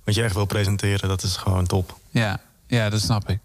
Wat 0.03 0.15
je 0.15 0.23
echt 0.23 0.33
wil 0.33 0.45
presenteren, 0.45 1.09
dat 1.09 1.23
is 1.23 1.35
gewoon 1.35 1.65
top. 1.65 1.97
Ja, 2.09 2.39
ja 2.67 2.89
dat 2.89 3.01
snap 3.01 3.29
ik. 3.29 3.39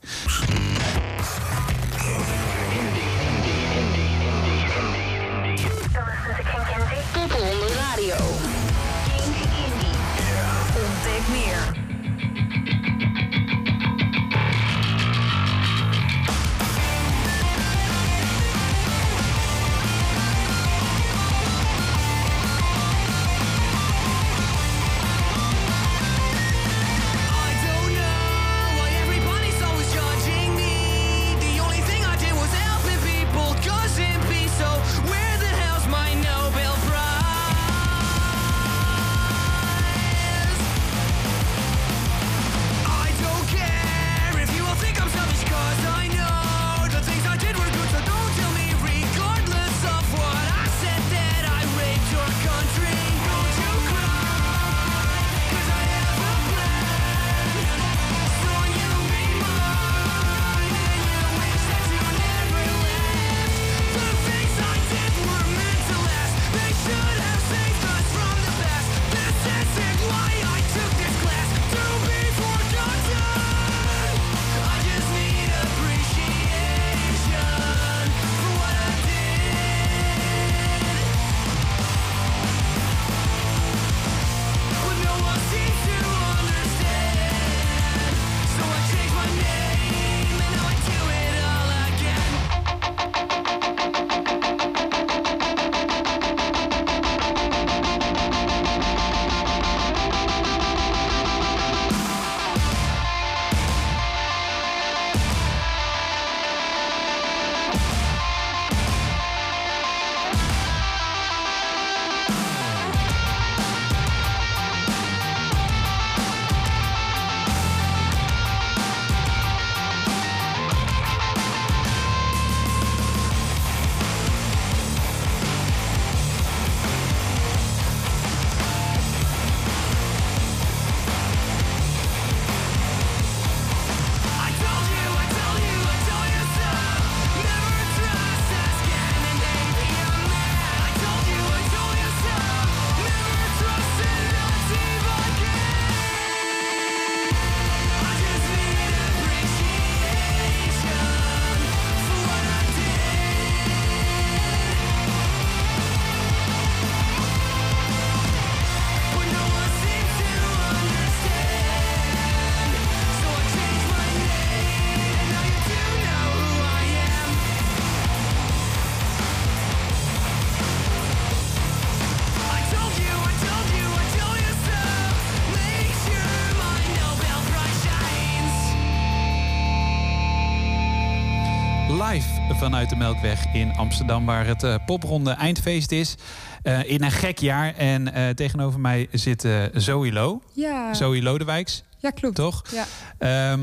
Vanuit 182.64 182.88
de 182.88 182.96
Melkweg 182.96 183.46
in 183.52 183.72
Amsterdam, 183.76 184.26
waar 184.26 184.46
het 184.46 184.62
eh, 184.62 184.74
popronde 184.86 185.30
eindfeest 185.30 185.92
is. 185.92 186.14
Eh, 186.62 186.90
in 186.90 187.02
een 187.02 187.10
gek 187.10 187.38
jaar. 187.38 187.74
En 187.76 188.12
eh, 188.14 188.28
tegenover 188.28 188.80
mij 188.80 189.08
zit 189.12 189.48
Zoe 189.74 190.12
Lo. 190.12 190.42
Ja. 190.52 190.94
Zoe 190.94 191.22
Lodewijks. 191.22 191.82
Ja, 191.98 192.10
klopt. 192.10 192.34
Toch? 192.34 192.62
Ja. 192.72 192.84
Ehm, 193.18 193.60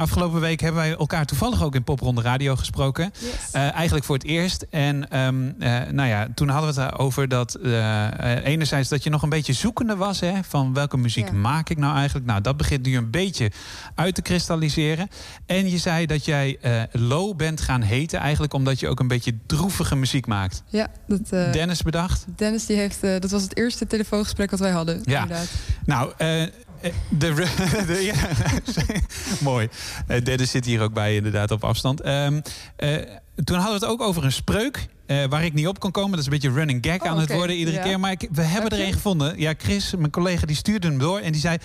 afgelopen 0.00 0.40
week 0.40 0.60
hebben 0.60 0.80
wij 0.80 0.96
elkaar 0.96 1.26
toevallig 1.26 1.62
ook 1.62 1.74
in 1.74 1.84
Popronde 1.84 2.22
Radio 2.22 2.56
gesproken. 2.56 3.12
Eh, 3.52 3.74
eigenlijk 3.74 4.04
voor 4.04 4.14
het 4.14 4.24
eerst. 4.24 4.66
En 4.70 5.10
ehm, 5.10 5.50
eh, 5.58 5.92
nou 5.92 6.08
ja, 6.08 6.28
toen 6.34 6.48
hadden 6.48 6.74
we 6.74 6.80
het 6.80 6.98
over 6.98 7.28
dat 7.28 7.54
eh, 7.54 8.44
enerzijds 8.44 8.88
dat 8.88 9.02
je 9.02 9.10
nog 9.10 9.22
een 9.22 9.28
beetje 9.28 9.52
zoekende 9.52 9.96
was. 9.96 10.20
Hè, 10.20 10.32
van 10.48 10.74
welke 10.74 10.96
muziek 10.96 11.26
Ja. 11.26 11.32
maak 11.32 11.68
ik 11.70 11.78
nou 11.78 11.96
eigenlijk? 11.96 12.26
Nou, 12.26 12.40
dat 12.40 12.56
begint 12.56 12.86
nu 12.86 12.96
een 12.96 13.10
beetje 13.10 13.50
uit 13.94 14.14
te 14.14 14.22
kristalliseren. 14.22 15.08
En 15.46 15.70
je 15.70 15.78
zei 15.78 16.06
dat 16.06 16.24
jij 16.24 16.58
low 16.92 17.36
bent 17.36 17.60
gaan 17.60 17.82
heten 17.82 18.18
eigenlijk 18.18 18.54
omdat 18.54 18.80
je 18.80 18.88
ook 18.88 19.00
een 19.00 19.08
beetje 19.08 19.34
droevige 19.46 19.96
muziek 19.96 20.26
maakt. 20.26 20.62
Ja, 20.68 20.88
dat, 21.06 21.28
Dennis 21.28 21.82
bedacht. 21.82 22.24
Dennis 22.36 22.66
die 22.66 22.76
heeft, 22.76 23.00
dat 23.00 23.30
was 23.30 23.42
het 23.42 23.56
eerste 23.56 23.86
telefoongesprek 23.86 24.50
wat 24.50 24.60
wij 24.60 24.70
hadden. 24.70 25.00
Ja. 25.04 25.22
Inderdaad. 25.22 25.48
Nou, 25.84 26.12
de, 27.08 27.34
de, 27.86 28.00
ja, 28.02 28.14
mooi. 29.50 29.68
Eh, 30.06 30.24
Dennis 30.24 30.50
zit 30.50 30.64
hier 30.64 30.80
ook 30.82 30.92
bij, 30.92 31.14
inderdaad, 31.16 31.50
op 31.50 31.64
afstand. 31.64 32.00
Ehm, 32.00 32.40
eh, 32.76 32.96
toen 33.44 33.56
hadden 33.56 33.78
we 33.80 33.84
het 33.86 33.94
ook 33.94 34.00
over 34.02 34.24
een 34.24 34.32
spreuk. 34.32 34.86
eh, 35.06 35.24
waar 35.28 35.44
ik 35.44 35.54
niet 35.54 35.66
op 35.66 35.80
kon 35.80 35.90
komen. 35.90 36.10
Dat 36.10 36.18
is 36.18 36.24
een 36.24 36.32
beetje 36.32 36.50
running 36.52 36.86
gag 36.86 37.00
Oh, 37.02 37.08
aan 37.08 37.18
het 37.18 37.32
worden 37.32 37.56
iedere 37.56 37.76
Ja. 37.76 37.82
keer. 37.82 38.00
Maar 38.00 38.10
ik, 38.10 38.28
we 38.32 38.42
hebben 38.42 38.70
er 38.70 38.86
een 38.86 38.92
gevonden. 38.92 39.38
Ja, 39.40 39.52
Chris, 39.58 39.94
mijn 39.98 40.10
collega, 40.10 40.46
die 40.46 40.56
stuurde 40.56 40.86
hem 40.88 40.98
door. 40.98 41.18
En 41.18 41.32
die 41.32 41.40
zei... 41.40 41.56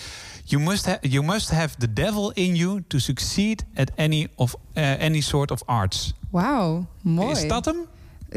You 0.47 0.63
must, 0.63 0.85
ha- 0.85 0.97
you 1.01 1.23
must 1.25 1.51
have 1.51 1.75
the 1.77 1.93
devil 1.93 2.31
in 2.31 2.55
you 2.55 2.83
to 2.87 2.97
succeed 2.97 3.65
at 3.75 3.91
any, 3.95 4.27
of, 4.35 4.55
eh, 4.73 4.91
any 4.99 5.21
sort 5.21 5.51
of 5.51 5.63
arts. 5.65 6.13
Wauw, 6.31 6.85
mooi. 7.01 7.31
Is 7.31 7.47
dat 7.47 7.65
hem? 7.65 7.75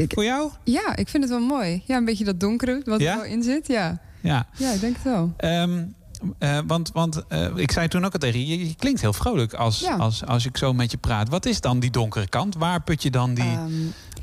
Voor 0.08 0.24
jou? 0.24 0.50
Ja, 0.64 0.96
ik 0.96 1.08
vind 1.08 1.22
het 1.22 1.32
wel 1.32 1.40
mooi. 1.42 1.82
Ja, 1.86 1.96
een 1.96 2.04
beetje 2.04 2.24
dat 2.24 2.40
donkere 2.40 2.82
wat 2.84 3.00
Ja? 3.00 3.12
er 3.12 3.16
wel 3.20 3.26
in 3.26 3.42
zit. 3.42 3.66
Ja, 3.66 4.00
Ja. 4.20 4.46
ja 4.56 4.72
ik 4.72 4.80
denk 4.80 4.94
het 4.94 5.04
wel. 5.04 5.32
Ehm, 5.36 5.84
eh, 6.38 6.58
want 6.66 6.90
want 6.92 7.22
eh, 7.28 7.56
ik 7.56 7.70
zei 7.72 7.88
toen 7.88 8.04
ook 8.04 8.12
al 8.12 8.18
tegen 8.18 8.46
je, 8.46 8.66
je 8.68 8.74
klinkt 8.74 9.00
heel 9.00 9.12
vrolijk 9.12 9.52
als, 9.54 9.80
Ja. 9.80 9.96
als, 9.96 10.24
als 10.24 10.46
ik 10.46 10.56
zo 10.56 10.72
met 10.72 10.90
je 10.90 10.96
praat. 10.96 11.28
Wat 11.28 11.46
is 11.46 11.60
dan 11.60 11.80
die 11.80 11.90
donkere 11.90 12.28
kant? 12.28 12.54
Waar 12.56 12.82
put 12.82 13.02
je 13.02 13.10
dan 13.10 13.34
die... 13.34 13.44
Ehm, 13.44 13.70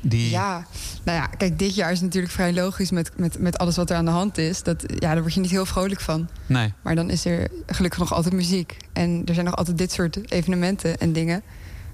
die... 0.00 0.30
Ja, 0.30 0.66
nou 1.04 1.18
ja, 1.18 1.26
kijk, 1.26 1.58
dit 1.58 1.74
jaar 1.74 1.92
is 1.92 2.00
natuurlijk 2.00 2.32
vrij 2.32 2.52
logisch 2.54 2.90
met, 2.90 3.10
met, 3.16 3.38
met 3.38 3.58
alles 3.58 3.76
wat 3.76 3.90
er 3.90 3.96
aan 3.96 4.04
de 4.04 4.10
hand 4.10 4.38
is. 4.38 4.62
Dat, 4.62 4.84
ja, 4.88 5.12
daar 5.12 5.20
word 5.20 5.34
je 5.34 5.40
niet 5.40 5.50
heel 5.50 5.66
vrolijk 5.66 6.00
van. 6.00 6.28
Nee. 6.46 6.72
Maar 6.82 6.94
dan 6.94 7.10
is 7.10 7.24
er 7.24 7.48
gelukkig 7.66 7.98
nog 8.00 8.12
altijd 8.14 8.34
muziek. 8.34 8.76
En 8.92 9.22
er 9.24 9.34
zijn 9.34 9.46
nog 9.46 9.56
altijd 9.56 9.78
dit 9.78 9.92
soort 9.92 10.32
evenementen 10.32 10.98
en 10.98 11.12
dingen... 11.12 11.42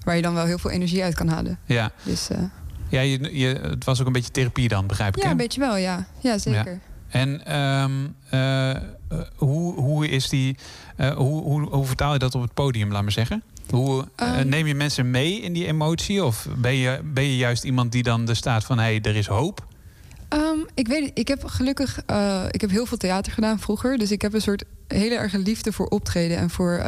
waar 0.05 0.17
je 0.17 0.23
dan 0.23 0.35
wel 0.35 0.45
heel 0.45 0.59
veel 0.59 0.71
energie 0.71 1.03
uit 1.03 1.15
kan 1.15 1.29
halen. 1.29 1.59
Ja, 1.65 1.91
Dus 2.03 2.29
eh, 2.29 2.39
ja 2.89 3.01
je, 3.01 3.39
je, 3.39 3.47
het 3.49 3.85
was 3.85 4.01
ook 4.01 4.07
een 4.07 4.13
beetje 4.13 4.31
therapie 4.31 4.69
dan, 4.69 4.87
begrijp 4.87 5.15
ik. 5.17 5.21
ja, 5.21 5.25
hè? 5.27 5.31
een 5.31 5.37
beetje 5.37 5.61
wel, 5.61 5.77
ja. 5.77 6.07
Ja, 6.21 6.39
zeker. 6.39 6.73
Ja. 6.73 6.79
En 7.13 7.45
ehm, 7.47 7.91
eh, 8.31 8.71
eh, 8.71 8.79
hoe, 9.37 9.75
hoe 9.75 10.09
is 10.09 10.29
die... 10.29 10.57
eh, 10.97 11.11
hoe, 11.17 11.43
hoe, 11.43 11.61
hoe 11.69 11.87
vertaal 11.87 12.13
je 12.13 12.19
dat 12.19 12.35
op 12.35 12.43
het 12.43 12.55
podium, 12.55 12.93
laat 12.93 13.03
maar 13.03 13.13
zeggen? 13.13 13.43
Hoe 13.71 14.07
eh, 14.17 14.39
Ehm. 14.39 14.49
neem 14.49 14.67
je 14.67 14.75
mensen 14.75 15.11
mee 15.11 15.41
in 15.41 15.53
die 15.53 15.67
emotie? 15.67 16.25
Of 16.25 16.47
ben 16.57 16.75
je, 16.75 17.01
ben 17.05 17.25
je 17.25 17.37
juist 17.37 17.65
iemand 17.65 17.93
die 17.93 18.03
dan 18.03 18.29
er 18.29 18.37
staat 18.37 18.65
van... 18.65 18.79
hé, 18.79 18.85
hey, 18.85 19.01
er 19.03 19.17
is 19.17 19.27
hoop? 19.27 19.67
Ehm, 20.29 20.59
ik 20.75 20.89
weet 20.89 21.11
ik 21.15 21.29
heb 21.29 21.45
gelukkig 21.45 21.99
ik 22.51 22.61
heb 22.61 22.71
heel 22.71 22.87
veel 22.87 22.97
theater 22.97 23.33
gedaan 23.33 23.59
vroeger. 23.61 23.99
Dus 23.99 24.11
ik 24.11 24.23
heb 24.23 24.35
een 24.35 24.41
soort 24.41 24.65
hele 24.89 25.15
erge 25.15 25.39
liefde 25.39 25.73
voor 25.73 25.87
optreden 25.87 26.37
en 26.37 26.51
voor 26.51 26.83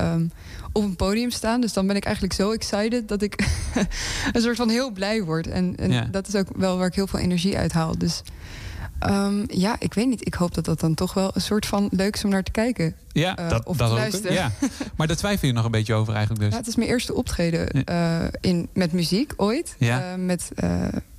op 0.73 0.83
een 0.83 0.97
podium 0.97 1.31
staan. 1.31 1.61
Dus 1.61 1.73
dan 1.73 1.87
ben 1.87 1.97
ik 1.97 2.05
eigenlijk 2.05 2.35
zo 2.35 2.51
excited 2.51 3.09
dat 3.09 3.23
ik 3.23 3.47
een 4.33 4.41
soort 4.41 4.57
van 4.57 4.69
heel 4.69 4.91
blij 4.91 5.23
word. 5.23 5.47
En, 5.49 5.77
en 5.77 5.91
Ja. 5.93 6.09
dat 6.11 6.29
is 6.29 6.35
ook 6.35 6.47
wel 6.57 6.79
waar 6.79 6.87
ik 6.87 6.95
heel 6.95 7.07
veel 7.07 7.19
energie 7.19 7.57
uit 7.57 7.73
haal. 7.73 7.99
Dus 7.99 8.23
ehm, 9.11 9.45
ja, 9.47 9.77
ik 9.79 9.95
weet 9.95 10.07
niet. 10.09 10.27
Ik 10.27 10.35
hoop 10.35 10.55
dat 10.55 10.65
dat 10.65 10.81
dan 10.81 10.95
toch 10.95 11.15
wel 11.15 11.31
een 11.35 11.41
soort 11.41 11.67
van 11.67 11.89
leuk 11.91 12.15
is 12.15 12.25
om 12.25 12.31
naar 12.31 12.43
te 12.43 12.51
kijken. 12.51 12.95
Ja, 13.13 13.37
Eh, 13.37 13.49
dat, 13.49 13.65
of 13.67 13.77
dat 13.77 13.87
te 13.87 13.93
ook. 13.93 13.99
luisteren. 14.01 14.33
Ja. 14.33 14.51
Maar 14.97 15.07
daar 15.07 15.17
twijfel 15.17 15.47
je 15.47 15.53
nog 15.55 15.65
een 15.65 15.71
beetje 15.71 15.95
over 15.95 16.13
eigenlijk 16.15 16.43
dus. 16.45 16.53
Ja, 16.53 16.59
het 16.59 16.67
is 16.69 16.77
mijn 16.77 16.89
eerste 16.89 17.15
optreden 17.15 17.85
eh, 17.85 18.21
in, 18.41 18.69
met 18.73 18.93
muziek 18.93 19.33
ooit. 19.37 19.77
Ja. 19.79 20.13
Eh, 20.13 20.19
met, 20.19 20.51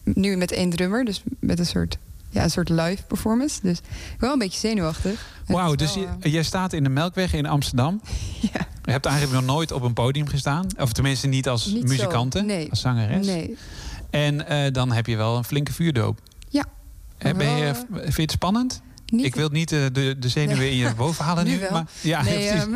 nu 0.03 0.35
met 0.37 0.51
één 0.51 0.69
drummer, 0.69 1.05
dus 1.05 1.23
met 1.39 1.59
een 1.59 1.65
soort, 1.65 1.97
ja, 2.29 2.43
een 2.43 2.49
soort 2.51 2.69
live 2.69 3.03
performance. 3.07 3.59
Dus 3.61 3.77
ik 3.77 3.83
ben 4.09 4.19
wel 4.19 4.31
een 4.33 4.39
beetje 4.39 4.59
zenuwachtig. 4.59 5.25
En 5.45 5.53
Wauw, 5.53 5.75
dus 5.75 5.95
wel, 5.95 6.07
je, 6.19 6.29
jij 6.31 6.43
staat 6.43 6.73
in 6.73 6.83
de 6.83 6.89
Melkweg 6.89 7.33
in 7.33 7.45
Amsterdam. 7.45 8.01
Je 8.85 8.91
hebt 8.91 9.05
eigenlijk 9.05 9.35
nog 9.45 9.55
nooit 9.55 9.71
op 9.71 9.81
een 9.81 9.93
podium 9.93 10.27
gestaan. 10.27 10.67
Of 10.79 10.91
tenminste 10.93 11.27
niet 11.27 11.47
als 11.47 11.65
Niet 11.65 11.81
zo, 11.81 11.87
muzikante, 11.87 12.41
nee. 12.41 12.69
als 12.69 12.81
zangeres. 12.81 13.25
Nee. 13.25 13.57
En 14.09 14.45
dan 14.73 14.91
heb 14.91 15.05
je 15.05 15.15
wel 15.15 15.37
een 15.37 15.43
flinke 15.43 15.73
vuurdoop. 15.73 16.19
Ben 17.17 17.49
je, 17.57 17.73
vind 17.93 18.15
je 18.15 18.21
het 18.21 18.31
spannend? 18.31 18.81
Niet- 19.05 19.25
Ik 19.25 19.35
wil 19.35 19.49
niet 19.49 19.71
eh, 19.71 19.79
de, 19.93 20.15
de 20.19 20.29
zenuwen 20.29 20.69
in 20.69 20.75
je 20.75 20.93
boven 20.95 21.25
halen 21.25 21.45
nu. 21.51 21.59
Maar, 21.71 21.85
ja, 22.01 22.21
nee, 22.23 22.47
ehm, 22.49 22.71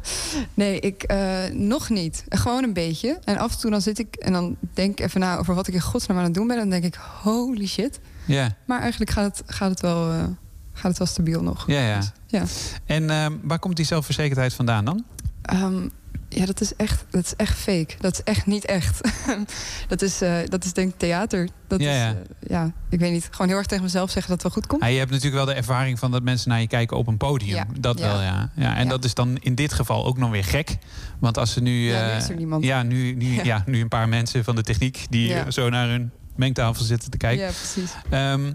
nee, 0.54 0.80
ik 0.80 1.02
eh, 1.02 1.44
nog 1.52 1.88
niet. 1.88 2.24
Gewoon 2.28 2.64
een 2.64 2.72
beetje. 2.72 3.18
En 3.24 3.36
af 3.38 3.52
en 3.52 3.58
toe 3.58 3.70
dan 3.70 3.80
zit 3.80 3.98
ik 3.98 4.14
en 4.14 4.32
dan 4.32 4.56
denk 4.74 4.98
ik 4.98 5.06
even 5.06 5.20
na 5.20 5.36
over 5.36 5.54
wat 5.54 5.66
ik 5.66 5.74
in 5.74 5.80
godsnaam 5.80 6.18
aan 6.18 6.24
het 6.24 6.34
doen 6.34 6.46
ben. 6.46 6.56
En 6.56 6.62
dan 6.70 6.80
denk 6.80 6.94
ik, 6.94 7.00
holy 7.22 7.66
shit. 7.66 8.00
ja. 8.24 8.56
Maar 8.66 8.80
eigenlijk 8.80 9.10
gaat 9.10 9.38
het, 9.38 9.54
gaat 9.54 9.70
het, 9.70 9.80
wel, 9.80 10.10
eh, 10.12 10.22
gaat 10.72 10.88
het 10.90 10.98
wel 10.98 11.06
stabiel 11.06 11.42
nog. 11.42 11.64
Ja, 11.66 11.80
ja. 11.80 12.00
Ja. 12.26 12.44
En 12.86 13.10
ehm, 13.10 13.32
waar 13.42 13.58
komt 13.58 13.76
die 13.76 13.84
zelfverzekerdheid 13.86 14.54
vandaan 14.54 14.84
dan? 14.84 15.04
Ehm, 15.42 15.88
ja, 16.38 16.46
dat 16.46 16.60
is, 16.60 16.74
echt, 16.76 17.04
dat 17.10 17.24
is 17.24 17.34
echt 17.36 17.58
fake. 17.58 17.94
Dat 18.00 18.12
is 18.12 18.22
echt 18.24 18.46
niet 18.46 18.64
echt. 18.64 19.00
dat, 19.88 20.02
is, 20.02 20.20
eh, 20.20 20.36
dat 20.48 20.64
is 20.64 20.72
denk 20.72 20.92
ik 20.92 20.98
theater. 20.98 21.48
Dat 21.68 21.80
Ja, 21.80 21.90
is, 21.90 21.96
ja. 21.96 22.08
eh, 22.08 22.14
ja, 22.50 22.72
ik 22.88 22.98
weet 22.98 23.12
niet. 23.12 23.28
Gewoon 23.30 23.48
heel 23.48 23.56
erg 23.56 23.66
tegen 23.66 23.84
mezelf 23.84 24.10
zeggen 24.10 24.30
dat 24.34 24.42
het 24.42 24.52
wel 24.52 24.62
goed 24.62 24.70
komt. 24.70 24.82
Ah, 24.82 24.90
je 24.90 24.98
hebt 24.98 25.10
natuurlijk 25.10 25.36
wel 25.36 25.54
de 25.54 25.54
ervaring 25.60 25.98
van 25.98 26.10
dat 26.10 26.22
mensen 26.22 26.48
naar 26.50 26.60
je 26.60 26.66
kijken 26.66 26.96
op 26.96 27.06
een 27.06 27.16
podium. 27.16 27.54
Ja. 27.56 27.66
Dat 27.80 27.98
Ja. 27.98 28.06
wel, 28.06 28.20
ja. 28.22 28.50
ja 28.56 28.76
en 28.76 28.82
Ja. 28.84 28.90
dat 28.90 29.04
is 29.04 29.14
dan 29.14 29.36
in 29.40 29.54
dit 29.54 29.72
geval 29.72 30.06
ook 30.06 30.18
nog 30.18 30.30
weer 30.30 30.44
gek. 30.44 30.76
Want 31.18 31.38
als 31.38 31.52
ze 31.52 31.60
nu... 31.60 31.90
Ja, 31.90 32.04
nu 32.06 32.10
eh, 32.10 32.16
is 32.16 32.28
er 32.28 32.36
niemand. 32.36 32.64
Ja, 32.64 32.82
nu, 32.82 33.14
nu, 33.14 33.34
ja. 33.34 33.42
Ja. 33.44 33.62
nu 33.66 33.80
een 33.80 33.88
paar 33.88 34.08
mensen 34.08 34.44
van 34.44 34.56
de 34.56 34.62
techniek... 34.62 35.06
die 35.10 35.28
Ja. 35.28 35.50
zo 35.50 35.68
naar 35.68 35.88
hun 35.88 36.10
mengtafel 36.36 36.84
zitten 36.84 37.10
te 37.10 37.16
kijken. 37.16 37.44
Ja, 37.44 37.50
precies. 37.52 37.90
Ehm, 38.10 38.52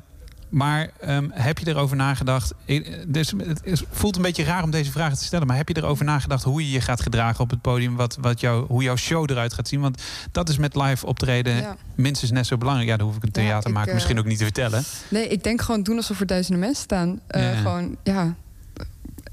maar 0.49 0.89
ehm, 0.99 1.27
heb 1.31 1.57
je 1.57 1.67
erover 1.67 1.95
nagedacht? 1.95 2.53
eh, 2.65 2.81
Dus 3.07 3.33
het 3.63 3.83
voelt 3.91 4.15
een 4.15 4.21
beetje 4.21 4.43
raar 4.43 4.63
om 4.63 4.71
deze 4.71 4.91
vragen 4.91 5.17
te 5.17 5.23
stellen, 5.23 5.47
maar 5.47 5.57
heb 5.57 5.67
je 5.67 5.77
erover 5.77 6.05
nagedacht 6.05 6.43
hoe 6.43 6.61
je 6.65 6.71
je 6.71 6.81
gaat 6.81 7.01
gedragen 7.01 7.43
op 7.43 7.49
het 7.49 7.61
podium? 7.61 7.95
Wat, 7.95 8.17
wat 8.21 8.39
jou, 8.39 8.65
hoe 8.67 8.83
jouw 8.83 8.95
show 8.95 9.29
eruit 9.31 9.53
gaat 9.53 9.67
zien? 9.67 9.79
Want 9.81 10.01
dat 10.31 10.49
is 10.49 10.57
met 10.57 10.75
live 10.75 11.05
optreden 11.05 11.55
Ja. 11.55 11.75
minstens 11.95 12.31
net 12.31 12.45
zo 12.47 12.57
belangrijk. 12.57 12.89
Ja, 12.89 12.97
dan 12.97 13.07
hoef 13.07 13.15
ik 13.15 13.23
een 13.23 13.29
Ja, 13.33 13.41
theatermaker 13.41 13.87
ik, 13.87 13.93
misschien 13.93 14.15
eh, 14.15 14.21
ook 14.21 14.27
niet 14.27 14.37
te 14.37 14.43
vertellen. 14.43 14.83
Nee, 15.09 15.27
ik 15.27 15.43
denk 15.43 15.61
gewoon 15.61 15.83
doen 15.83 15.95
alsof 15.95 16.19
er 16.19 16.25
duizenden 16.25 16.59
mensen 16.61 16.83
staan. 16.83 17.19
Eh, 17.27 17.41
Ja, 17.41 17.49
ja. 17.51 17.55
Gewoon, 17.61 17.97
ja. 18.03 18.35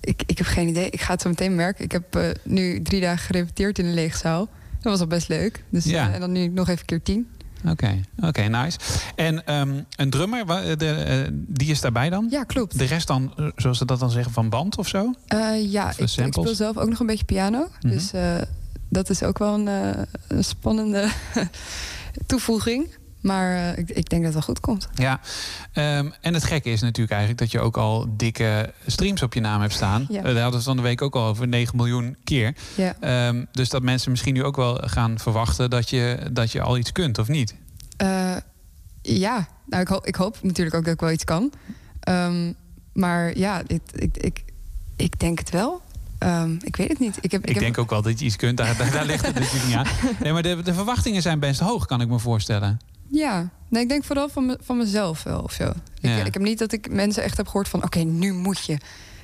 Ik, 0.01 0.23
ik 0.27 0.39
heb 0.39 0.47
geen 0.47 0.69
idee. 0.69 0.91
Ik 0.91 1.01
ga 1.01 1.13
het 1.13 1.23
zo 1.23 1.29
meteen 1.29 1.55
merken. 1.55 1.85
Ik 1.85 1.93
heb 1.93 2.17
eh, 2.17 2.29
nu 2.45 2.83
drie 2.83 3.01
dagen 3.01 3.19
gerepeteerd 3.27 3.79
in 3.79 3.87
een 3.87 3.95
leegzaal. 3.95 4.49
Dat 4.81 4.93
was 4.93 5.01
al 5.01 5.07
best 5.07 5.29
leuk. 5.29 5.65
Dus, 5.71 5.85
Ja. 5.85 6.09
eh, 6.09 6.15
en 6.15 6.21
dan 6.21 6.33
nu 6.33 6.47
nog 6.49 6.69
even 6.69 6.85
keer 6.85 7.03
tien. 7.03 7.29
Oké, 7.69 8.01
oké, 8.23 8.43
nice. 8.43 8.79
En 9.15 9.47
ehm, 9.47 9.81
een 9.97 10.11
drummer, 10.11 10.47
de, 10.79 10.91
eh, 10.91 11.29
die 11.33 11.71
is 11.71 11.81
daarbij 11.81 12.11
dan? 12.11 12.27
Ja, 12.31 12.45
klopt. 12.45 12.79
De 12.79 12.85
rest 12.85 13.07
dan, 13.07 13.33
eh, 13.37 13.47
zoals 13.57 13.79
ze 13.79 13.85
dat 13.85 14.01
dan 14.01 14.11
zeggen, 14.11 14.33
van 14.33 14.49
band 14.49 14.79
of 14.79 14.89
zo? 14.89 15.15
Eh, 15.27 15.71
ja, 15.73 15.93
ik, 15.97 16.09
speel 16.09 16.55
zelf 16.55 16.77
ook 16.77 16.89
nog 16.89 17.01
een 17.01 17.07
beetje 17.07 17.25
piano. 17.25 17.69
Mhm. 17.81 17.95
Dus 17.95 18.11
dat 18.89 19.11
is 19.11 19.23
ook 19.23 19.39
wel 19.39 19.55
een, 19.55 19.69
een 20.29 20.45
spannende 20.45 21.09
toevoeging. 22.27 22.89
Maar 23.23 23.57
eh, 23.57 23.79
ik, 23.79 23.91
ik 23.91 24.09
denk 24.09 24.23
dat 24.25 24.25
het 24.25 24.33
wel 24.33 24.43
goed 24.43 24.61
komt. 24.61 24.89
Ja, 24.95 25.21
Ehm, 25.73 26.11
en 26.21 26.35
het 26.35 26.45
gekke 26.45 26.71
is 26.71 26.81
natuurlijk 26.81 27.11
eigenlijk 27.11 27.41
dat 27.41 27.51
je 27.51 27.61
ook 27.61 27.77
al 27.77 28.07
dikke 28.17 28.73
streams 28.87 29.23
op 29.23 29.35
je 29.35 29.41
naam 29.41 29.61
hebt 29.61 29.73
staan. 29.73 30.07
Ja. 30.09 30.17
Eh, 30.17 30.23
daar 30.23 30.33
hadden 30.33 30.51
we 30.51 30.57
het 30.57 30.65
van 30.65 30.77
de 30.77 30.83
week 30.83 31.03
ook 31.03 31.15
al 31.15 31.27
over, 31.27 31.49
9 31.49 31.77
miljoen 31.77 32.17
keer. 32.25 32.55
Ja. 32.77 32.95
Ehm, 33.01 33.45
dus 33.53 33.69
dat 33.69 33.83
mensen 33.83 34.11
misschien 34.11 34.35
nu 34.35 34.45
ook 34.45 34.57
wel 34.57 34.75
gaan 34.85 35.19
verwachten 35.19 35.71
dat 35.71 35.91
je, 35.91 36.29
dat 36.33 36.53
je 36.53 36.61
al 36.61 36.79
iets 36.79 36.93
kunt, 36.93 37.19
of 37.19 37.29
niet? 37.29 37.55
Eh, 37.97 38.37
ja, 39.03 39.49
nou, 39.67 39.83
ik, 39.83 39.89
ho- 39.89 40.01
ik 40.03 40.15
hoop 40.15 40.39
natuurlijk 40.43 40.77
ook 40.77 40.85
dat 40.85 40.95
ik 40.95 41.01
wel 41.01 41.11
iets 41.11 41.25
kan. 41.25 41.53
Ehm, 42.01 42.53
maar 42.93 43.37
ja, 43.39 43.63
ik, 43.67 43.81
ik, 43.95 44.17
ik, 44.17 44.45
ik 44.97 45.19
denk 45.21 45.39
het 45.39 45.51
wel. 45.51 45.81
Ik 46.63 46.77
weet 46.77 46.89
het 46.89 46.99
niet. 46.99 47.19
Ik, 47.21 47.31
heb, 47.31 47.43
Ik, 47.47 47.49
heb- 47.55 47.63
denk 47.63 47.79
ook 47.79 47.91
wel 47.91 48.03
dat 48.03 48.19
je 48.19 48.25
iets 48.25 48.37
kunt, 48.37 48.57
daar, 48.57 48.77
daar, 48.77 48.91
daar 48.91 49.05
ligt 49.05 49.27
het 49.27 49.35
natuurlijk 49.35 49.65
niet 49.67 49.75
aan. 49.75 49.87
Nee, 50.23 50.33
maar 50.33 50.43
de, 50.43 50.63
de 50.63 50.75
verwachtingen 50.75 51.23
zijn 51.23 51.39
best 51.39 51.61
hoog, 51.61 51.87
kan 51.87 52.01
ik 52.01 52.09
me 52.09 52.19
voorstellen. 52.19 52.81
Ja, 53.13 53.49
nee, 53.69 53.83
ik 53.83 53.89
denk 53.89 54.05
vooral 54.05 54.29
van, 54.29 54.47
me- 54.47 54.59
van 54.63 54.77
mezelf 54.77 55.23
wel 55.23 55.41
of 55.41 55.53
zo. 55.53 55.73
Ja. 55.95 56.17
Ik, 56.17 56.27
ik 56.27 56.33
heb 56.35 56.43
niet 56.43 56.59
dat 56.59 56.73
ik 56.73 56.91
mensen 56.91 57.23
echt 57.23 57.37
heb 57.37 57.47
gehoord 57.47 57.69
van... 57.69 57.83
oké, 57.85 57.99
nu 57.99 58.33
moet 58.33 58.65
je 58.67 58.79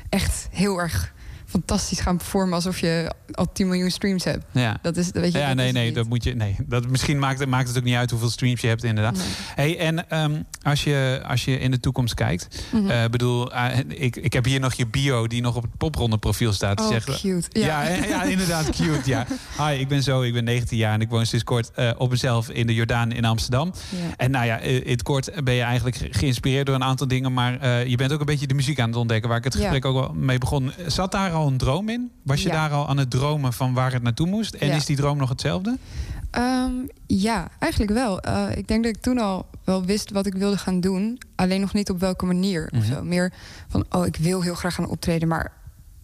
echt 0.09 0.49
heel 0.51 0.79
erg 0.79 1.13
fantastisch 1.49 2.01
gaan 2.01 2.17
performen 2.17 2.55
alsof 2.55 2.79
je 2.81 3.13
al 3.33 3.53
10 3.53 3.67
miljoen 3.69 3.91
streams 3.91 4.25
hebt. 4.25 4.45
Ja. 4.53 4.79
Dat 4.83 4.97
is, 4.97 5.11
weet 5.13 5.33
je, 5.33 5.39
ja, 5.39 5.47
dat 5.47 5.57
nee, 5.57 5.73
nee, 5.73 5.87
niet. 5.87 5.95
dat 5.95 6.09
moet 6.09 6.25
je. 6.25 6.35
Nee, 6.35 6.57
dat 6.67 6.89
misschien 6.89 7.19
maakt 7.19 7.39
het, 7.39 7.49
maakt 7.49 7.69
het 7.69 7.79
ook 7.79 7.85
niet 7.85 7.95
uit 7.95 8.11
hoeveel 8.11 8.31
streams 8.31 8.61
je 8.61 8.67
hebt, 8.67 8.85
inderdaad. 8.85 9.19
Hey, 9.55 9.79
en 9.79 10.11
ehm, 10.11 10.43
als, 10.63 10.85
je, 10.85 11.21
als 11.27 11.45
je 11.45 11.59
in 11.59 11.71
de 11.71 11.81
toekomst 11.81 12.15
kijkt, 12.15 12.65
eh, 12.89 13.05
bedoel, 13.11 13.53
eh, 13.53 13.79
ik, 13.89 14.17
ik 14.17 14.33
heb 14.33 14.45
hier 14.45 14.61
nog 14.61 14.75
je 14.75 14.87
bio 14.87 15.27
die 15.27 15.41
nog 15.43 15.57
op 15.57 15.63
het 15.63 15.77
popronde 15.77 16.19
profiel 16.19 16.53
staat. 16.53 16.81
Oh, 16.81 16.89
Zeg- 16.89 17.05
cute. 17.05 17.43
Ja, 17.61 17.83
Ja. 17.83 17.89
ja, 17.95 18.05
ja, 18.05 18.23
inderdaad, 18.23 18.71
cute. 18.71 19.01
Ja. 19.05 19.27
Hi, 19.67 19.81
ik 19.81 19.89
ben 19.89 20.03
zo, 20.03 20.23
ik 20.23 20.33
ben 20.33 20.45
19 20.45 20.79
jaar 20.79 20.95
en 20.95 21.01
ik 21.01 21.09
woon 21.09 21.27
sinds 21.27 21.45
kort 21.45 21.71
eh, 21.75 21.91
op 21.97 22.11
mezelf 22.11 22.49
in 22.51 22.67
de 22.67 22.75
Jordaan 22.75 23.13
in 23.13 23.25
Amsterdam. 23.25 23.73
Ja. 23.91 23.97
En 24.17 24.31
nou 24.31 24.47
ja, 24.47 24.59
eh, 24.61 24.75
in 24.75 24.91
het 24.91 25.03
kort 25.03 25.45
ben 25.45 25.55
je 25.55 25.63
eigenlijk 25.63 25.97
ge- 25.97 26.09
geïnspireerd 26.11 26.67
door 26.67 26.75
een 26.75 26.85
aantal 26.85 27.09
dingen, 27.09 27.33
maar 27.33 27.61
eh, 27.61 27.87
je 27.87 27.97
bent 27.97 28.13
ook 28.13 28.21
een 28.21 28.27
beetje 28.27 28.47
de 28.47 28.55
muziek 28.55 28.81
aan 28.81 28.89
het 28.89 28.99
ontdekken, 28.99 29.29
waar 29.29 29.39
ik 29.39 29.45
het 29.45 29.55
gesprek 29.55 29.85
ook 29.85 29.95
wel 29.95 30.13
mee 30.15 30.39
begon. 30.39 30.73
Zat 30.87 31.13
daar 31.13 31.37
al 31.39 31.47
een 31.47 31.57
droom 31.57 31.89
in? 31.89 32.11
Was 32.23 32.43
je 32.43 32.49
Ja. 32.49 32.55
daar 32.55 32.71
al 32.79 32.89
aan 32.89 32.97
het 32.97 33.11
dromen 33.11 33.53
van 33.53 33.75
waar 33.75 33.93
het 33.93 34.03
naartoe 34.03 34.27
moest? 34.27 34.55
En 34.55 34.67
Ja. 34.69 34.75
is 34.75 34.85
die 34.87 34.97
droom 34.97 35.17
nog 35.19 35.29
hetzelfde? 35.29 35.79
Ehm, 36.31 36.73
ja, 37.07 37.49
eigenlijk 37.59 37.93
wel. 37.93 38.21
Eh, 38.21 38.57
ik 38.57 38.69
denk 38.69 38.85
dat 38.85 38.97
ik 38.97 39.03
toen 39.03 39.19
al 39.19 39.47
wel 39.65 39.85
wist 39.85 40.11
wat 40.11 40.27
ik 40.27 40.35
wilde 40.35 40.59
gaan 40.59 40.81
doen. 40.81 41.19
Alleen 41.35 41.61
nog 41.61 41.73
niet 41.73 41.91
op 41.91 42.01
welke 42.01 42.27
manier 42.27 42.69
of 42.75 42.79
Mhm. 42.79 42.93
zo. 42.95 43.03
Meer 43.03 43.33
van, 43.69 43.85
oh, 43.91 44.07
ik 44.07 44.17
wil 44.17 44.43
heel 44.43 44.55
graag 44.55 44.75
gaan 44.75 44.89
optreden, 44.89 45.29
maar 45.29 45.53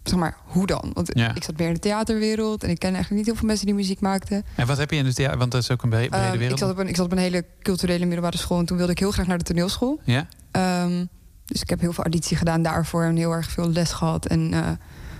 zeg 0.03 0.19
maar, 0.19 0.37
hoe 0.45 0.67
dan? 0.67 0.91
Want 0.93 1.11
Ja. 1.15 1.35
ik 1.35 1.45
zat 1.45 1.57
meer 1.59 1.69
in 1.69 1.75
de 1.75 1.81
theaterwereld 1.81 2.65
en 2.65 2.71
ik 2.71 2.79
ken 2.79 2.89
eigenlijk 2.95 3.17
niet 3.17 3.27
heel 3.27 3.37
veel 3.37 3.47
mensen 3.49 3.67
die 3.67 3.75
muziek 3.75 4.01
maakten. 4.01 4.45
En 4.55 4.67
wat 4.67 4.77
heb 4.79 4.91
je 4.91 4.97
in 4.97 5.07
het 5.07 5.15
theater? 5.15 5.39
Want 5.39 5.51
dat 5.51 5.63
is 5.63 5.71
ook 5.71 5.83
een 5.83 5.89
bre- 5.89 6.09
brede 6.09 6.17
Ehm, 6.25 6.31
wereld. 6.39 6.51
ik, 6.53 6.59
zat 6.59 6.71
op 6.71 6.79
een, 6.79 6.89
ik 6.89 6.97
zat 6.97 7.05
op 7.05 7.13
een 7.13 7.19
hele 7.19 7.45
culturele 7.63 8.05
middelbare 8.05 8.37
school 8.37 8.59
en 8.59 8.65
toen 8.67 8.77
wilde 8.77 8.93
ik 8.93 8.99
heel 8.99 9.11
graag 9.11 9.27
naar 9.27 9.39
de 9.39 9.45
toneelschool. 9.45 10.01
Ja? 10.05 10.27
Ehm, 10.51 11.05
dus 11.45 11.63
ik 11.63 11.69
heb 11.71 11.81
heel 11.81 11.93
veel 11.93 12.05
auditie 12.05 12.37
gedaan 12.37 12.63
daarvoor 12.63 13.05
en 13.05 13.17
heel 13.17 13.33
erg 13.33 13.51
veel 13.51 13.71
les 13.71 13.93
gehad 13.93 14.27
en 14.27 14.53
eh, 14.55 14.69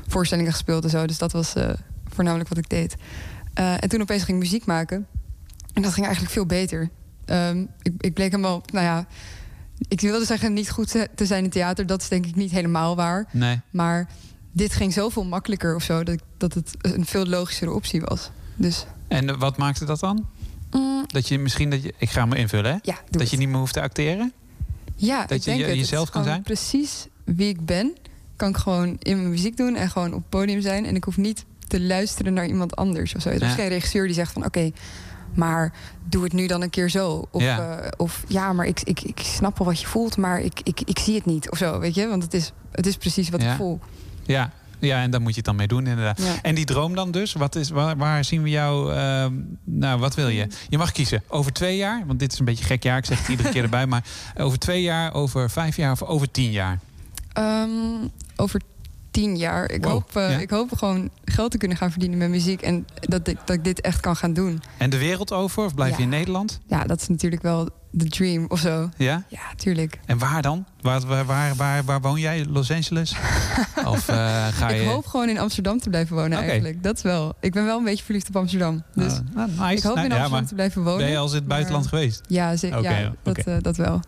voorstellingen 0.07 0.53
gespeeld 0.53 0.85
en 0.85 0.91
zo. 0.91 1.07
Dus 1.07 1.19
dat 1.19 1.33
was 1.33 1.55
eh, 1.55 1.71
voornamelijk 2.09 2.49
wat 2.49 2.59
ik 2.59 2.69
deed. 2.69 2.97
Eh, 3.55 3.73
en 3.83 3.89
toen 3.89 4.01
opeens 4.01 4.23
ging 4.23 4.37
ik 4.37 4.43
muziek 4.43 4.65
maken. 4.67 5.07
En 5.73 5.83
dat 5.83 5.93
ging 5.93 6.05
eigenlijk 6.05 6.35
veel 6.35 6.47
beter. 6.47 6.91
Ehm, 7.25 7.61
ik, 7.83 7.93
ik 7.99 8.15
bleek 8.15 8.31
helemaal, 8.31 8.63
nou 8.73 8.85
ja, 8.85 9.07
ik 9.89 10.01
wilde 10.01 10.25
zeggen 10.25 10.53
niet 10.53 10.71
goed 10.71 10.89
te- 10.91 11.09
zijn 11.27 11.45
in 11.45 11.51
theater. 11.51 11.87
Dat 11.87 12.03
is 12.03 12.09
denk 12.09 12.27
ik 12.27 12.35
niet 12.35 12.51
helemaal 12.51 12.97
waar. 12.97 13.27
Nee. 13.33 13.61
Maar 13.71 14.09
dit 14.53 14.75
ging 14.75 14.93
zoveel 14.93 15.25
makkelijker 15.25 15.75
of 15.75 15.83
zo, 15.83 16.03
dat, 16.03 16.19
dat 16.37 16.55
het 16.55 16.75
een 16.81 17.07
veel 17.07 17.27
logischere 17.27 17.73
optie 17.73 18.01
was. 18.01 18.31
Dus 18.57 18.87
En 19.09 19.39
wat 19.39 19.57
maakte 19.57 19.85
dat 19.85 20.01
dan? 20.01 20.27
mm, 20.71 21.05
Dat 21.07 21.29
je 21.29 21.39
misschien 21.39 21.71
dat 21.71 21.83
je. 21.83 21.95
Ik 21.99 22.11
ga 22.11 22.27
me 22.27 22.37
invullen, 22.37 22.71
hè? 22.73 22.79
Ja, 22.83 22.97
dat 23.11 23.31
je 23.31 23.37
niet 23.37 23.49
meer 23.49 23.59
hoeft 23.59 23.73
te 23.73 23.81
acteren? 23.81 24.33
ja, 24.97 25.21
Dat 25.21 25.31
ik 25.31 25.39
je 25.39 25.45
denk 25.45 25.57
je- 25.57 25.63
het. 25.65 25.71
Het 25.73 25.81
jezelf 25.81 26.11
kan 26.11 26.25
zijn? 26.25 26.43
Precies 26.43 27.07
wie 27.25 27.49
ik 27.49 27.67
ben, 27.67 27.95
kan 28.37 28.49
ik 28.49 28.57
gewoon 28.57 28.97
in 28.99 29.17
mijn 29.17 29.31
muziek 29.31 29.57
doen 29.57 29.77
en 29.77 29.91
gewoon 29.91 30.09
op 30.13 30.21
het 30.21 30.29
podium 30.29 30.61
zijn. 30.61 30.87
En 30.87 30.97
ik 30.97 31.05
hoef 31.05 31.17
niet 31.17 31.45
te 31.69 31.81
luisteren 31.81 32.33
naar 32.35 32.47
iemand 32.47 32.77
anders 32.77 33.15
of 33.15 33.23
zo. 33.23 33.29
Er 33.29 33.35
is 33.35 33.41
Ja. 33.41 33.49
geen 33.49 33.69
regisseur 33.69 34.05
die 34.07 34.15
zegt 34.15 34.33
van 34.33 34.45
oké, 34.45 34.71
maar 35.35 35.73
doe 36.09 36.25
het 36.25 36.33
nu 36.33 36.47
dan 36.47 36.63
een 36.63 36.71
keer 36.71 36.91
zo. 36.91 37.29
Of 37.31 37.43
Ja. 37.43 37.57
ja, 37.57 37.93
of, 37.97 38.25
ja 38.29 38.53
maar 38.53 38.67
ik, 38.67 38.81
ik, 38.83 39.01
ik 39.01 39.19
snap 39.19 39.59
wel 39.59 39.67
wat 39.67 39.81
je 39.81 39.87
voelt, 39.87 40.17
maar 40.17 40.41
ik, 40.41 40.61
ik, 40.63 40.81
ik 40.81 40.99
zie 40.99 41.15
het 41.15 41.25
niet 41.27 41.51
of 41.51 41.59
zo, 41.59 41.79
weet 41.79 41.95
je? 41.95 42.07
Want 42.09 42.23
het 42.23 42.35
is, 42.35 42.53
het 42.73 42.87
is 42.87 42.97
precies 42.97 43.29
wat 43.29 43.43
Ja. 43.43 43.51
ik 43.51 43.57
voel. 43.57 43.81
Ja. 44.23 44.51
Ja, 44.79 45.03
en 45.03 45.11
daar 45.11 45.21
moet 45.21 45.31
je 45.31 45.37
het 45.37 45.45
dan 45.45 45.57
mee 45.57 45.67
doen, 45.67 45.87
inderdaad. 45.87 46.23
Ja. 46.23 46.35
En 46.43 46.55
die 46.55 46.65
droom 46.65 46.95
dan 46.95 47.11
dus? 47.11 47.33
Wat 47.33 47.55
is, 47.57 47.71
waar, 47.71 47.97
waar 47.97 48.25
zien 48.25 48.43
we 48.43 48.49
jou... 48.51 48.93
ehm, 48.95 49.33
nou, 49.65 50.01
wat 50.01 50.15
wil 50.15 50.29
je? 50.29 50.47
Je 50.69 50.79
mag 50.79 50.93
kiezen. 50.93 51.23
Over 51.29 51.53
twee 51.53 51.77
jaar, 51.77 52.03
want 52.07 52.19
dit 52.19 52.33
is 52.33 52.39
een 52.39 52.45
beetje 52.45 52.63
een 52.63 52.69
gek 52.71 52.83
jaar. 52.83 52.99
Ik 52.99 53.05
zeg 53.05 53.19
het 53.19 53.29
iedere 53.29 53.49
keer 53.49 53.63
erbij. 53.63 53.87
Maar 53.95 54.05
over 54.37 54.59
twee 54.59 54.83
jaar, 54.83 55.15
over 55.15 55.51
vijf 55.51 55.77
jaar 55.77 55.93
of 55.93 56.03
over 56.03 56.31
tien 56.31 56.51
jaar? 56.51 56.79
Ehm, 57.33 57.69
over 58.37 58.61
tien 59.11 59.37
jaar. 59.37 59.71
Ik, 59.71 59.83
Wow, 59.85 59.93
hoop, 59.93 60.17
eh, 60.17 60.31
ja. 60.31 60.39
ik 60.39 60.51
hoop 60.51 60.73
gewoon 60.77 61.11
geld 61.25 61.51
te 61.51 61.59
kunnen 61.59 61.77
gaan 61.77 61.91
verdienen 61.91 62.19
met 62.19 62.29
muziek. 62.29 62.63
En 62.63 62.87
dat 63.01 63.29
ik, 63.29 63.37
dat 63.45 63.57
ik 63.57 63.65
dit 63.65 63.81
echt 63.81 64.01
kan 64.01 64.17
gaan 64.17 64.33
doen. 64.33 64.63
En 64.79 64.91
de 64.91 64.99
wereld 64.99 65.33
over? 65.33 65.65
Of 65.65 65.75
blijf 65.75 65.97
je 65.97 66.03
in 66.03 66.09
Nederland? 66.09 66.61
Ja, 66.67 66.85
dat 66.85 67.01
is 67.01 67.09
natuurlijk 67.09 67.43
wel 67.43 67.69
de 67.97 68.09
dream 68.09 68.45
of 68.49 68.59
zo. 68.59 68.89
Ja? 68.97 69.25
Ja, 69.29 69.41
tuurlijk. 69.57 69.99
En 70.07 70.19
waar 70.19 70.43
dan? 70.43 70.65
Waar, 70.81 71.01
waar, 71.27 71.55
waar, 71.57 71.85
waar, 71.85 72.01
woon 72.01 72.21
jij? 72.21 72.45
Los 72.49 72.71
Angeles? 72.71 73.15
of 73.85 74.09
eh, 74.09 74.47
ga 74.53 74.71
je... 74.71 74.81
Ik 74.83 74.89
hoop 74.89 75.07
gewoon 75.07 75.29
in 75.29 75.39
Amsterdam 75.39 75.81
te 75.81 75.89
blijven 75.89 76.17
wonen 76.17 76.39
eigenlijk. 76.39 76.83
Dat 76.83 77.03
wel. 77.03 77.35
Ik 77.41 77.53
ben 77.53 77.65
wel 77.65 77.79
een 77.79 77.85
beetje 77.85 78.05
verliefd 78.05 78.29
op 78.29 78.37
Amsterdam. 78.37 78.83
Dus 78.95 79.13
Ah, 79.13 79.19
nou, 79.35 79.51
nice. 79.51 79.73
ik 79.77 79.83
hoop 79.83 79.95
Nou, 79.95 80.07
in 80.07 80.15
ja, 80.15 80.17
Amsterdam 80.17 80.31
maar 80.31 80.47
te 80.47 80.55
blijven 80.55 80.83
wonen. 80.83 80.99
Ben 80.99 81.09
je 81.11 81.17
al 81.17 81.29
in 81.29 81.35
het 81.35 81.47
buitenland 81.47 81.85
Maar- 81.91 81.93
geweest? 82.01 82.21
Ja, 82.29 82.57
zeker. 82.57 82.79
Oké, 82.79 82.99
ja, 82.99 83.13
dat, 83.23 83.37
eh, 83.39 83.55
dat 83.61 83.77
wel. 83.77 84.01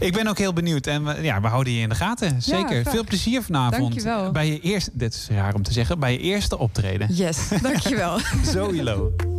Ik 0.00 0.12
ben 0.12 0.26
ook 0.26 0.38
heel 0.38 0.52
benieuwd. 0.52 0.86
En 0.86 1.04
we, 1.04 1.22
ja, 1.22 1.40
we 1.40 1.46
houden 1.46 1.72
je 1.72 1.80
in 1.80 1.88
de 1.88 1.94
gaten. 1.94 2.42
Zeker. 2.42 2.84
Veel 2.84 3.04
plezier 3.04 3.42
vanavond. 3.42 3.80
Dankjewel. 3.80 4.30
Bij 4.32 4.46
je 4.46 4.60
eerste, 4.60 4.90
dit 4.94 5.14
is 5.14 5.28
raar 5.30 5.54
om 5.54 5.62
te 5.62 5.72
zeggen, 5.72 5.98
bij 5.98 6.12
je 6.12 6.18
eerste 6.18 6.58
optreden. 6.58 7.14
Yes, 7.14 7.38
dankjewel. 7.62 8.18
Zoilo. 8.52 9.12
If 9.16 9.33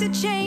to 0.00 0.08
change 0.08 0.39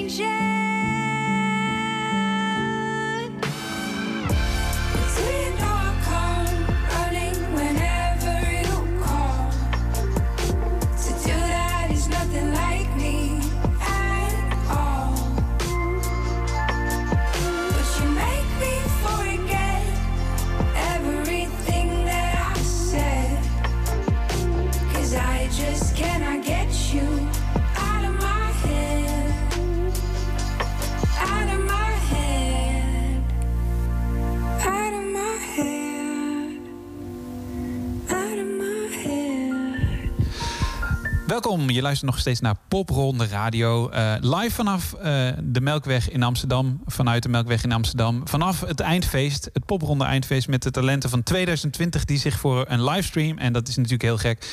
luistert 41.83 42.11
nog 42.11 42.19
steeds 42.19 42.39
naar 42.39 42.55
Popronde 42.67 43.27
Radio. 43.27 43.89
Eh, 43.89 44.13
live 44.19 44.51
vanaf 44.51 44.93
eh, 44.93 45.27
de 45.43 45.61
Melkweg 45.61 46.09
in 46.09 46.23
Amsterdam. 46.23 46.81
Vanuit 46.85 47.23
de 47.23 47.29
Melkweg 47.29 47.63
in 47.63 47.71
Amsterdam. 47.71 48.21
Vanaf 48.27 48.61
het 48.61 48.79
eindfeest, 48.79 49.49
het 49.53 49.65
Popronde 49.65 50.03
eindfeest 50.03 50.47
met 50.47 50.63
de 50.63 50.71
talenten 50.71 51.09
van 51.09 51.23
2020... 51.23 52.05
die 52.05 52.17
zich 52.17 52.39
voor 52.39 52.65
een 52.67 52.83
livestream, 52.83 53.37
en 53.37 53.53
dat 53.53 53.67
is 53.67 53.75
natuurlijk 53.75 54.03
heel 54.03 54.17
gek... 54.17 54.45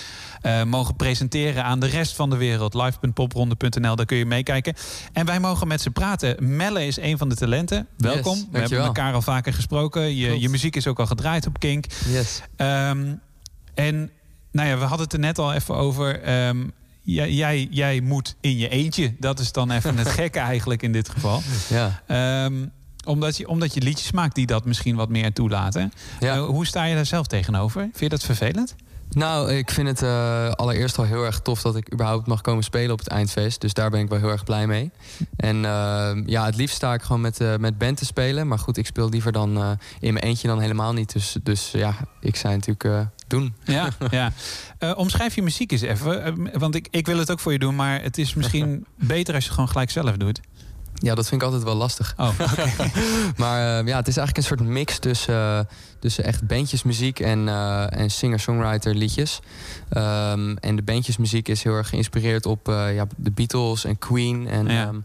eh, 0.43 0.63
mogen 0.63 0.97
presenteren 0.97 1.65
aan 1.65 1.81
de 1.81 1.87
rest 1.87 2.17
van 2.17 2.31
de 2.31 2.37
wereld. 2.37 2.75
Live.popronde.nl, 2.75 3.97
daar 3.97 4.07
kun 4.07 4.17
je 4.17 4.27
meekijken. 4.27 4.75
En 5.13 5.27
wij 5.27 5.41
mogen 5.41 5.69
met 5.69 5.81
ze 5.81 5.91
praten. 5.91 6.57
Melle 6.57 6.87
is 6.87 6.97
een 6.97 7.19
van 7.19 7.29
de 7.29 7.37
talenten. 7.37 7.87
Welkom. 7.97 8.49
We 8.51 8.59
hebben 8.59 8.79
elkaar 8.79 9.15
al 9.15 9.23
vaker 9.23 9.53
gesproken. 9.53 10.17
Je, 10.17 10.41
je 10.41 10.49
muziek 10.49 10.77
is 10.77 10.87
ook 10.87 10.99
al 10.99 11.07
gedraaid 11.07 11.47
op 11.47 11.59
Kink. 11.59 11.85
Yes. 12.09 12.43
Ehm, 12.57 13.15
en 13.75 14.11
nou 14.53 14.69
ja, 14.69 14.79
we 14.79 14.85
hadden 14.85 15.05
het 15.05 15.13
er 15.13 15.19
net 15.19 15.39
al 15.39 15.53
even 15.53 15.77
over. 15.77 16.23
Ehm, 16.23 16.67
jij, 17.03 17.33
jij, 17.33 17.69
jij 17.71 18.01
moet 18.01 18.37
in 18.41 18.57
je 18.57 18.69
eentje. 18.69 19.15
Dat 19.19 19.39
is 19.39 19.53
dan 19.53 19.71
even 19.71 19.97
het 19.97 20.09
gekke 20.21 20.39
eigenlijk 20.39 20.83
in 20.83 20.93
dit 20.93 21.09
geval. 21.09 21.43
Ja. 21.69 22.03
Ehm, 22.07 22.67
omdat, 23.07 23.37
je, 23.37 23.49
omdat 23.49 23.75
je 23.75 23.81
liedjes 23.81 24.13
maakt 24.13 24.35
die 24.35 24.47
dat 24.47 24.65
misschien 24.65 24.97
wat 24.97 25.09
meer 25.09 25.33
toelaten. 25.33 25.93
Ja. 26.21 26.35
Eh, 26.35 26.45
hoe 26.45 26.67
sta 26.67 26.85
je 26.85 26.95
daar 26.95 27.07
zelf 27.07 27.27
tegenover? 27.27 27.81
Vind 27.81 27.99
je 27.99 28.09
dat 28.09 28.25
vervelend? 28.25 28.75
Nou, 29.11 29.53
ik 29.53 29.71
vind 29.71 29.89
het 29.89 30.03
eh, 30.03 30.51
allereerst 30.51 30.99
al 30.99 31.05
heel 31.05 31.25
erg 31.25 31.41
tof 31.41 31.63
dat 31.63 31.77
ik 31.77 31.93
überhaupt 31.93 32.27
mag 32.27 32.41
komen 32.41 32.65
spelen 32.65 32.93
op 32.93 32.99
het 32.99 33.09
eindfeest. 33.09 33.61
Dus 33.61 33.75
daar 33.75 33.91
ben 33.91 34.01
ik 34.01 34.09
wel 34.09 34.19
heel 34.19 34.31
erg 34.31 34.45
blij 34.45 34.67
mee. 34.67 34.91
En 35.37 35.65
eh, 35.65 36.11
ja, 36.27 36.45
het 36.45 36.57
liefst 36.57 36.77
sta 36.77 36.95
ik 36.95 37.03
gewoon 37.03 37.21
met, 37.21 37.41
eh, 37.41 37.57
met 37.57 37.79
band 37.79 37.97
te 37.97 38.05
spelen. 38.05 38.49
Maar 38.49 38.59
goed, 38.59 38.77
ik 38.77 38.87
speel 38.87 39.09
liever 39.09 39.33
dan 39.33 39.79
in 40.01 40.13
mijn 40.13 40.25
eentje 40.25 40.49
dan 40.49 40.61
helemaal 40.61 40.93
niet. 40.93 41.13
Dus, 41.13 41.37
dus 41.43 41.71
ja, 41.71 41.95
ik 42.21 42.37
zei 42.37 42.55
natuurlijk 42.55 43.09
doen. 43.31 43.55
Ja, 43.65 43.89
ja. 44.11 44.33
Eh, 44.79 44.93
omschrijf 44.97 45.35
je 45.35 45.43
muziek 45.43 45.73
eens 45.73 45.81
even. 45.83 46.25
Eh, 46.25 46.33
want 46.59 46.75
ik, 46.75 46.89
ik 46.91 47.07
wil 47.07 47.19
het 47.19 47.31
ook 47.31 47.41
voor 47.41 47.53
je 47.53 47.59
doen, 47.59 47.75
maar 47.77 48.03
het 48.03 48.19
is 48.19 48.35
misschien 48.35 48.87
beter 48.97 49.35
als 49.35 49.43
je 49.43 49.49
het 49.49 49.59
gewoon 49.59 49.69
gelijk 49.73 49.91
zelf 49.91 50.17
doet. 50.17 50.41
Ja, 50.95 51.15
dat 51.15 51.29
vind 51.29 51.41
ik 51.41 51.47
altijd 51.47 51.65
wel 51.65 51.75
lastig. 51.75 52.15
Oh, 52.17 52.39
maar 53.37 53.79
eh, 53.81 53.87
ja, 53.87 53.97
het 53.97 54.09
is 54.09 54.17
eigenlijk 54.17 54.37
een 54.37 54.43
soort 54.43 54.61
mix 54.61 54.99
tussen, 54.99 55.69
tussen 55.99 56.25
echt 56.25 56.47
bandjesmuziek 56.47 57.21
en, 57.21 57.49
en 57.91 58.11
singer-songwriter 58.11 58.95
liedjes. 58.95 59.41
Ehm, 59.89 60.57
en 60.61 60.77
de 60.77 60.83
bandjesmuziek 60.83 61.49
is 61.49 61.63
heel 61.63 61.75
erg 61.75 61.89
geïnspireerd 61.89 62.47
op 62.47 62.67
ja, 62.67 63.07
de 63.17 63.31
Beatles 63.31 63.85
en 63.85 63.99
Queen. 63.99 64.49
En, 64.49 64.67
Ja. 64.67 64.83
ehm, 64.87 64.97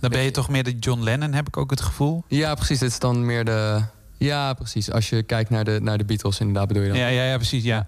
Dan 0.00 0.10
ben 0.10 0.20
je 0.22 0.30
toch 0.30 0.48
meer 0.48 0.64
de 0.64 0.78
John 0.78 1.02
Lennon, 1.02 1.32
heb 1.32 1.46
ik 1.48 1.56
ook 1.56 1.70
het 1.70 1.80
gevoel. 1.80 2.24
ja, 2.28 2.54
precies. 2.54 2.78
Dit 2.78 2.90
is 2.90 2.98
dan 2.98 3.24
meer 3.26 3.44
de... 3.44 3.82
Ja, 4.18 4.52
precies. 4.54 4.90
Als 4.90 5.08
je 5.08 5.22
kijkt 5.22 5.50
naar 5.50 5.64
de, 5.64 5.78
naar 5.82 5.98
de 5.98 6.04
Beatles, 6.04 6.40
inderdaad 6.40 6.68
bedoel 6.68 6.82
je 6.82 6.88
dan. 6.88 6.98
Ja, 6.98 7.06
ja, 7.06 7.24
ja 7.24 7.36
precies, 7.36 7.64
ja. 7.64 7.86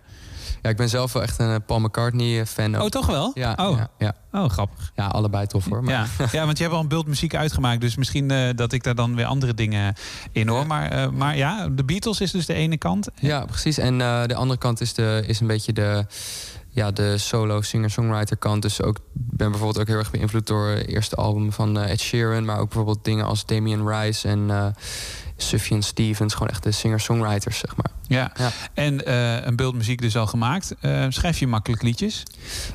Ja, 0.62 0.70
ik 0.70 0.76
ben 0.76 0.88
zelf 0.88 1.12
wel 1.12 1.22
echt 1.22 1.38
een 1.38 1.50
eh, 1.50 1.56
Paul 1.66 1.80
McCartney-fan. 1.80 2.80
Oh, 2.82 2.86
toch 2.88 3.06
wel? 3.06 3.30
Ja, 3.34 3.56
Oh. 3.60 3.76
ja, 3.78 3.88
ja. 3.98 4.14
Oh, 4.32 4.48
grappig. 4.50 4.92
Ja, 4.94 5.06
allebei 5.06 5.46
tof 5.46 5.64
hoor. 5.64 5.82
Maar... 5.84 5.94
Ja. 5.94 6.06
ja, 6.32 6.44
want 6.44 6.56
je 6.56 6.62
hebt 6.62 6.76
al 6.76 6.82
een 6.82 6.88
bult 6.88 7.06
muziek 7.06 7.34
uitgemaakt. 7.34 7.80
Dus 7.80 7.96
misschien 7.96 8.30
eh, 8.30 8.48
dat 8.54 8.72
ik 8.72 8.82
daar 8.82 8.94
dan 8.94 9.14
weer 9.14 9.24
andere 9.24 9.54
dingen 9.54 9.94
in 10.32 10.48
hoor. 10.48 10.66
Maar, 10.66 10.90
eh, 10.90 11.08
maar 11.10 11.36
ja, 11.36 11.68
de 11.68 11.84
Beatles 11.84 12.20
is 12.20 12.30
dus 12.30 12.46
de 12.46 12.54
ene 12.54 12.76
kant. 12.76 13.08
Ja, 13.20 13.44
precies. 13.44 13.78
En 13.78 14.00
eh, 14.00 14.24
de 14.26 14.34
andere 14.34 14.58
kant 14.58 14.80
is, 14.80 14.94
de, 14.94 15.24
is 15.26 15.40
een 15.40 15.46
beetje 15.46 15.72
de, 15.72 16.06
ja, 16.78 16.90
de 16.90 17.18
solo 17.18 17.60
singer-songwriter 17.60 18.36
kant. 18.36 18.62
Dus 18.62 18.82
ook 18.82 18.96
ik 18.96 19.02
ben 19.14 19.50
bijvoorbeeld 19.50 19.80
ook 19.80 19.86
heel 19.86 19.96
erg 19.98 20.10
beïnvloed 20.10 20.46
door 20.46 20.68
het 20.68 20.86
eerste 20.86 21.16
album 21.16 21.52
van 21.52 21.78
eh, 21.78 21.90
Ed 21.90 22.00
Sheeran. 22.00 22.44
Maar 22.44 22.58
ook 22.58 22.68
bijvoorbeeld 22.68 23.04
dingen 23.04 23.24
als 23.24 23.46
Damien 23.46 23.88
Rice 23.88 24.28
en 24.28 24.50
eh 24.50 24.66
Sufjan 25.40 25.82
Stevens. 25.82 26.32
Gewoon 26.32 26.48
echt 26.48 26.62
de 26.62 26.72
singer-songwriters, 26.72 27.58
zeg 27.58 27.76
maar. 27.76 27.90
Ja. 28.06 28.32
En 28.74 29.06
eh, 29.06 29.46
een 29.46 29.56
bult 29.56 29.74
muziek 29.74 30.00
dus 30.00 30.16
al 30.16 30.26
gemaakt. 30.26 30.74
Schrijf 31.08 31.38
je 31.38 31.46
makkelijk 31.46 31.82
liedjes? 31.82 32.22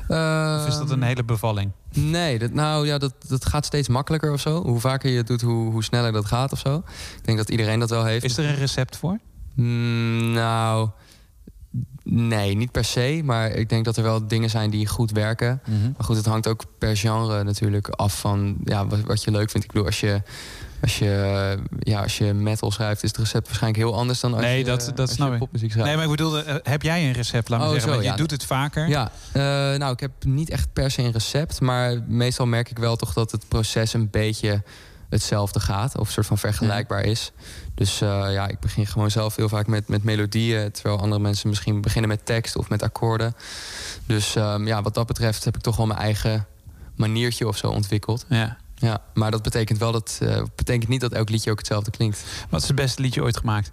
of 0.08 0.66
is 0.66 0.76
dat 0.76 0.90
een 0.90 1.02
hele 1.02 1.24
bevalling? 1.24 1.72
Nee, 1.92 2.38
dat, 2.38 2.52
nou 2.52 2.86
ja, 2.86 2.98
dat, 2.98 3.14
dat 3.28 3.46
gaat 3.46 3.64
steeds 3.64 3.88
makkelijker 3.88 4.32
of 4.32 4.40
zo. 4.40 4.62
Hoe 4.62 4.80
vaker 4.80 5.10
je 5.10 5.16
het 5.16 5.26
doet, 5.26 5.40
hoe, 5.40 5.70
hoe 5.70 5.84
sneller 5.84 6.12
dat 6.12 6.24
gaat 6.24 6.52
of 6.52 6.58
zo. 6.58 6.76
Ik 7.16 7.24
denk 7.24 7.38
dat 7.38 7.50
iedereen 7.50 7.78
dat 7.78 7.90
wel 7.90 8.04
heeft. 8.04 8.24
Is 8.24 8.36
er 8.36 8.44
een 8.44 8.56
recept 8.56 8.96
voor? 8.96 9.18
Mm, 9.54 10.32
nou, 10.32 10.88
nee, 12.04 12.54
niet 12.56 12.70
per 12.70 12.84
se. 12.84 13.20
Maar 13.24 13.50
ik 13.50 13.68
denk 13.68 13.84
dat 13.84 13.96
er 13.96 14.02
wel 14.02 14.26
dingen 14.26 14.50
zijn 14.50 14.70
die 14.70 14.86
goed 14.86 15.10
werken. 15.10 15.60
Mhm. 15.66 15.82
Maar 15.82 16.04
goed, 16.04 16.16
het 16.16 16.26
hangt 16.26 16.48
ook 16.48 16.62
per 16.78 16.96
genre 16.96 17.44
natuurlijk 17.44 17.88
af 17.88 18.20
van 18.20 18.56
ja, 18.64 18.86
wat, 18.86 19.00
wat 19.00 19.22
je 19.24 19.30
leuk 19.30 19.50
vindt. 19.50 19.66
Ik 19.66 19.72
bedoel, 19.72 19.86
als 19.86 20.00
je, 20.00 20.22
als, 20.82 20.98
je, 20.98 21.10
eh, 21.56 21.62
ja, 21.78 22.02
als 22.02 22.18
je 22.18 22.32
metal 22.32 22.70
schrijft, 22.70 23.02
is 23.02 23.08
het 23.08 23.18
recept 23.18 23.46
waarschijnlijk 23.46 23.82
heel 23.82 23.94
anders 23.96 24.20
dan 24.20 24.32
als 24.34 24.42
nee, 24.42 24.58
je, 24.58 24.64
dat, 24.64 24.80
dat 24.84 24.98
als 24.98 25.10
je 25.10 25.16
snap 25.16 25.32
ik. 25.32 25.38
popmuziek 25.38 25.70
schrijft. 25.70 25.88
Nee, 25.88 25.96
maar 25.96 26.04
ik 26.04 26.16
bedoel, 26.16 26.38
eh, 26.44 26.54
heb 26.62 26.82
jij 26.82 27.06
een 27.06 27.12
recept? 27.12 27.48
Laat 27.48 27.60
me 27.60 27.66
Oh, 27.66 27.72
zeggen. 27.72 27.90
zo, 27.90 27.96
Want 27.98 28.10
je 28.10 28.16
doet 28.16 28.30
het 28.30 28.44
vaker. 28.44 28.88
Ja, 28.88 29.10
eh, 29.32 29.42
nou, 29.78 29.92
ik 29.92 30.00
heb 30.00 30.10
niet 30.26 30.50
echt 30.50 30.72
per 30.72 30.90
se 30.90 31.02
een 31.02 31.12
recept. 31.12 31.60
Maar 31.60 32.02
meestal 32.06 32.46
merk 32.46 32.70
ik 32.70 32.78
wel 32.78 32.96
toch 32.96 33.12
dat 33.12 33.30
het 33.30 33.48
proces 33.48 33.92
een 33.92 34.10
beetje 34.10 34.62
hetzelfde 35.14 35.60
gaat. 35.60 35.98
Of 35.98 36.06
een 36.06 36.12
soort 36.12 36.26
van 36.26 36.38
vergelijkbaar 36.38 37.04
is. 37.04 37.32
Dus 37.74 38.00
eh, 38.00 38.32
ja, 38.32 38.48
ik 38.48 38.60
begin 38.60 38.86
gewoon 38.86 39.10
zelf 39.10 39.36
heel 39.36 39.48
vaak 39.48 39.66
met, 39.66 39.88
met 39.88 40.04
melodieën. 40.04 40.70
Terwijl 40.70 40.98
andere 40.98 41.20
mensen 41.20 41.48
misschien 41.48 41.80
beginnen 41.80 42.10
met 42.10 42.26
tekst 42.26 42.56
of 42.56 42.68
met 42.68 42.82
akkoorden. 42.82 43.34
Dus 44.06 44.36
ehm, 44.36 44.66
ja, 44.66 44.82
wat 44.82 44.94
dat 44.94 45.06
betreft 45.06 45.44
heb 45.44 45.56
ik 45.56 45.62
toch 45.62 45.76
wel 45.76 45.86
mijn 45.86 45.98
eigen 45.98 46.46
maniertje 46.96 47.48
of 47.48 47.56
zo 47.56 47.66
ontwikkeld. 47.66 48.24
Ja. 48.28 48.56
Ja, 48.74 49.02
maar 49.14 49.30
dat 49.30 49.42
betekent 49.42 49.78
wel 49.78 49.92
dat 49.92 50.18
eh, 50.22 50.42
betekent 50.54 50.88
niet 50.88 51.00
dat 51.00 51.12
elk 51.12 51.28
liedje 51.28 51.50
ook 51.50 51.58
hetzelfde 51.58 51.90
klinkt. 51.90 52.24
Wat 52.50 52.60
is 52.60 52.66
het 52.66 52.76
beste 52.76 53.02
liedje 53.02 53.22
ooit 53.22 53.36
gemaakt? 53.36 53.72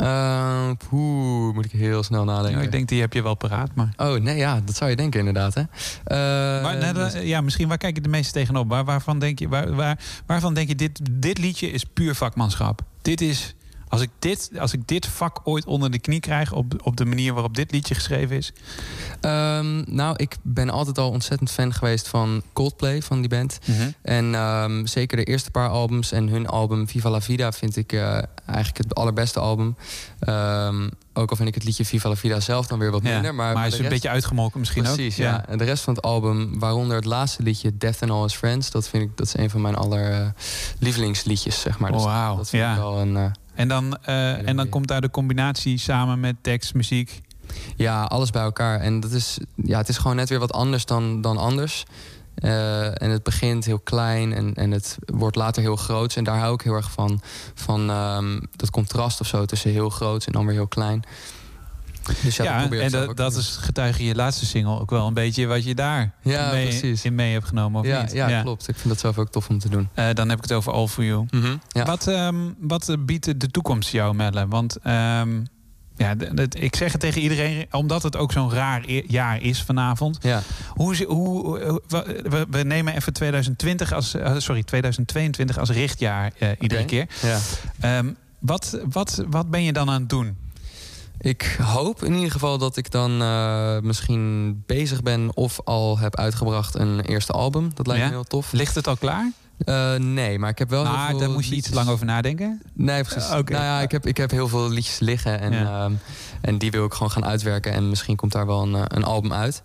Uh, 0.00 0.70
poeh, 0.88 1.54
moet 1.54 1.64
ik 1.64 1.70
heel 1.70 2.02
snel 2.02 2.24
nadenken. 2.24 2.58
Ja, 2.58 2.64
ik 2.64 2.72
denk 2.72 2.88
die 2.88 3.00
heb 3.00 3.12
je 3.12 3.22
wel 3.22 3.34
paraat, 3.34 3.70
maar. 3.74 3.88
Oh, 3.96 4.20
nee, 4.20 4.36
ja, 4.36 4.60
dat 4.64 4.76
zou 4.76 4.90
je 4.90 4.96
denken 4.96 5.18
inderdaad, 5.18 5.54
hè. 5.54 5.60
Eh, 6.04 6.62
Maar, 6.62 6.76
nee, 6.76 6.92
dus- 6.92 7.22
ja, 7.22 7.40
misschien 7.40 7.68
waar 7.68 7.78
kijk 7.78 7.96
je 7.96 8.02
de 8.02 8.08
meeste 8.08 8.32
tegenop? 8.32 8.68
Waar, 8.68 8.84
waarvan 8.84 9.18
denk 9.18 9.38
je, 9.38 9.48
waar, 9.48 9.74
waar, 9.74 9.98
waarvan 10.26 10.54
denk 10.54 10.68
je 10.68 10.74
dit, 10.74 11.00
dit 11.10 11.38
liedje 11.38 11.70
is 11.70 11.84
puur 11.84 12.14
vakmanschap? 12.14 12.82
Dit 13.02 13.20
is, 13.20 13.54
als 13.88 14.00
ik 14.00 14.10
dit, 14.18 14.50
als 14.58 14.72
ik 14.72 14.88
dit 14.88 15.06
vak 15.06 15.40
ooit 15.44 15.64
onder 15.64 15.90
de 15.90 15.98
knie 15.98 16.20
krijg 16.20 16.52
op, 16.52 16.74
op 16.82 16.96
de 16.96 17.04
manier 17.04 17.32
waarop 17.32 17.54
dit 17.54 17.72
liedje 17.72 17.94
geschreven 17.94 18.36
is. 18.36 18.52
Ehm, 19.20 19.94
nou, 19.94 20.14
ik 20.16 20.36
ben 20.42 20.70
altijd 20.70 20.98
al 20.98 21.10
ontzettend 21.10 21.50
fan 21.50 21.72
geweest 21.74 22.08
van 22.08 22.42
Coldplay, 22.52 23.02
van 23.02 23.20
die 23.20 23.28
band. 23.28 23.58
Mhm. 23.64 23.90
En 24.02 24.34
ehm, 24.34 24.86
zeker 24.86 25.16
de 25.16 25.24
eerste 25.24 25.50
paar 25.50 25.68
albums 25.68 26.12
en 26.12 26.28
hun 26.28 26.46
album 26.46 26.88
Viva 26.88 27.10
la 27.10 27.20
Vida 27.20 27.52
vind 27.52 27.76
ik 27.76 27.92
eh, 27.92 28.00
eigenlijk 28.46 28.76
het 28.78 28.94
allerbeste 28.94 29.40
album. 29.40 29.76
Ehm, 30.18 30.88
ook 31.12 31.30
al 31.30 31.36
vind 31.36 31.48
ik 31.48 31.54
het 31.54 31.64
liedje 31.64 31.84
Viva 31.84 32.08
la 32.08 32.16
Vida 32.16 32.40
zelf 32.40 32.66
dan 32.66 32.78
weer 32.78 32.90
wat 32.90 33.02
Ja, 33.02 33.12
minder. 33.12 33.34
Maar, 33.34 33.52
maar 33.52 33.62
hij 33.62 33.72
is 33.72 33.78
een 33.78 33.88
beetje 33.88 34.08
uitgemolken 34.08 34.58
misschien 34.60 34.86
ook. 34.86 34.94
Precies, 34.94 35.16
Ja. 35.16 35.30
ja. 35.30 35.46
En 35.48 35.58
de 35.58 35.64
rest 35.64 35.82
van 35.84 35.94
het 35.94 36.02
album, 36.04 36.58
waaronder 36.58 36.96
het 36.96 37.04
laatste 37.04 37.42
liedje 37.42 37.76
Death 37.76 38.02
and 38.02 38.10
All 38.10 38.22
His 38.22 38.34
Friends, 38.34 38.70
dat 38.70 38.88
vind 38.88 39.02
ik 39.02 39.16
dat 39.16 39.26
is 39.26 39.36
een 39.36 39.50
van 39.50 39.60
mijn 39.60 39.74
aller 39.76 40.10
eh, 40.12 40.26
lievelingsliedjes, 40.78 41.60
zeg 41.60 41.78
maar. 41.78 41.92
Dus 41.92 42.02
Oh, 42.02 42.36
dat 42.36 42.48
vind 42.48 42.62
ja. 42.62 42.72
ik 42.72 42.78
wel 42.78 42.98
een. 43.00 43.16
eh, 43.16 43.24
En 43.56 43.68
dan, 43.68 43.96
eh, 44.02 44.48
en 44.48 44.56
dan 44.56 44.68
komt 44.68 44.88
daar 44.88 45.00
de 45.00 45.10
combinatie 45.10 45.78
samen 45.78 46.20
met 46.20 46.36
tekst, 46.40 46.74
muziek. 46.74 47.20
Ja, 47.76 48.02
alles 48.02 48.30
bij 48.30 48.42
elkaar. 48.42 48.80
En 48.80 49.00
dat 49.00 49.10
is, 49.10 49.38
ja, 49.54 49.78
het 49.78 49.88
is 49.88 49.98
gewoon 49.98 50.16
net 50.16 50.28
weer 50.28 50.38
wat 50.38 50.52
anders 50.52 50.84
dan, 50.84 51.20
dan 51.20 51.36
anders. 51.36 51.84
Eh, 52.34 53.02
en 53.02 53.10
het 53.10 53.22
begint 53.22 53.64
heel 53.64 53.78
klein 53.78 54.32
en, 54.32 54.54
en 54.54 54.70
het 54.70 54.98
wordt 55.06 55.36
later 55.36 55.62
heel 55.62 55.76
groot. 55.76 56.16
En 56.16 56.24
daar 56.24 56.38
hou 56.38 56.54
ik 56.54 56.60
heel 56.60 56.74
erg 56.74 56.90
van. 56.90 57.20
Van 57.54 57.90
ehm, 57.90 58.40
dat 58.56 58.70
contrast 58.70 59.20
of 59.20 59.26
zo 59.26 59.44
tussen 59.44 59.70
heel 59.70 59.90
groot 59.90 60.26
en 60.26 60.32
dan 60.32 60.46
weer 60.46 60.54
heel 60.54 60.66
klein. 60.66 61.02
Dus 62.22 62.36
ja, 62.36 62.44
Ja, 62.44 62.70
en 62.70 63.14
dat, 63.14 63.36
is 63.36 63.58
getuige 63.60 64.04
je 64.04 64.14
laatste 64.14 64.46
single 64.46 64.80
ook 64.80 64.90
wel 64.90 65.06
een 65.06 65.14
beetje 65.14 65.46
wat 65.46 65.64
je 65.64 65.74
daar 65.74 66.12
Ja, 66.22 66.50
mee, 66.50 66.68
precies. 66.68 67.04
in 67.04 67.14
mee 67.14 67.32
hebt 67.32 67.46
genomen. 67.46 67.80
Of 67.80 67.86
ja, 67.86 68.02
niet? 68.02 68.12
ja, 68.12 68.42
klopt. 68.42 68.68
Ik 68.68 68.76
vind 68.76 68.88
dat 68.88 69.00
zelf 69.00 69.18
ook 69.18 69.30
tof 69.30 69.48
om 69.48 69.58
te 69.58 69.68
doen. 69.68 69.88
Eh, 69.94 70.08
dan 70.12 70.28
heb 70.28 70.36
ik 70.38 70.42
het 70.44 70.52
over 70.52 70.72
All 70.72 70.86
For 70.86 71.04
You. 71.04 71.26
Mhm, 71.30 71.56
ja. 71.68 71.84
Wat, 71.84 72.06
ehm, 72.06 72.36
wat 72.58 72.96
biedt 72.98 73.40
de 73.40 73.50
toekomst 73.50 73.90
jou, 73.90 74.14
Melle? 74.14 74.46
Want 74.48 74.76
ehm, 74.82 75.40
ja, 75.96 76.14
ik 76.50 76.76
zeg 76.76 76.92
het 76.92 77.00
tegen 77.00 77.20
iedereen, 77.20 77.66
omdat 77.70 78.02
het 78.02 78.16
ook 78.16 78.32
zo'n 78.32 78.50
raar 78.52 78.90
jaar 78.90 79.42
is 79.42 79.62
vanavond. 79.62 80.18
Ja. 80.22 80.42
Hoe, 80.68 81.04
hoe, 81.04 81.58
eh, 81.60 81.74
we, 82.30 82.46
we 82.50 82.62
nemen 82.62 82.94
even 82.94 83.12
2020 83.12 83.92
als, 83.92 84.14
eh, 84.14 84.34
sorry, 84.38 84.62
2022 84.62 85.58
als 85.58 85.70
richtjaar 85.70 86.32
iedere 86.60 86.84
keer. 86.84 87.06
ja. 87.22 87.38
Ehm, 87.80 88.12
wat, 88.38 88.78
wat, 88.90 89.24
wat 89.28 89.50
ben 89.50 89.62
je 89.62 89.72
dan 89.72 89.90
aan 89.90 90.00
het 90.00 90.10
doen? 90.10 90.36
Ik 91.18 91.56
hoop 91.62 92.04
in 92.04 92.14
ieder 92.14 92.30
geval 92.30 92.58
dat 92.58 92.76
ik 92.76 92.90
dan 92.90 93.22
eh, 93.22 93.78
misschien 93.80 94.62
bezig 94.66 95.02
ben 95.02 95.30
of 95.36 95.60
al 95.64 95.98
heb 95.98 96.16
uitgebracht 96.16 96.74
een 96.74 97.00
eerste 97.00 97.32
album. 97.32 97.70
Dat 97.74 97.86
lijkt 97.86 98.02
Ja? 98.02 98.08
me 98.08 98.14
heel 98.14 98.24
tof. 98.24 98.52
Ligt 98.52 98.74
het 98.74 98.86
al 98.86 98.96
klaar? 98.96 99.32
Eh, 99.58 99.94
nee, 99.94 100.38
maar 100.38 100.50
ik 100.50 100.58
heb 100.58 100.70
wel 100.70 100.82
heel 100.84 100.92
Maar 100.92 101.08
veel 101.10 101.18
daar 101.18 101.30
moest 101.30 101.48
je 101.48 101.54
iets 101.54 101.72
lang 101.72 101.88
over 101.88 102.06
nadenken. 102.06 102.62
Nee, 102.74 103.02
precies. 103.04 103.28
Nou 103.30 103.44
ja, 103.50 103.80
ik 103.80 103.90
heb, 103.90 104.06
ik 104.06 104.16
heb 104.16 104.30
heel 104.30 104.48
veel 104.48 104.68
liedjes 104.70 104.98
liggen 104.98 105.40
en, 105.40 105.52
Ja. 105.52 105.84
ehm, 105.84 105.92
en 106.40 106.58
die 106.58 106.70
wil 106.70 106.84
ik 106.84 106.92
gewoon 106.92 107.10
gaan 107.10 107.24
uitwerken. 107.24 107.72
En 107.72 107.88
misschien 107.88 108.16
komt 108.16 108.32
daar 108.32 108.46
wel 108.46 108.62
een, 108.62 108.74
eh, 108.74 108.82
een 108.86 109.04
album 109.04 109.32
uit. 109.32 109.62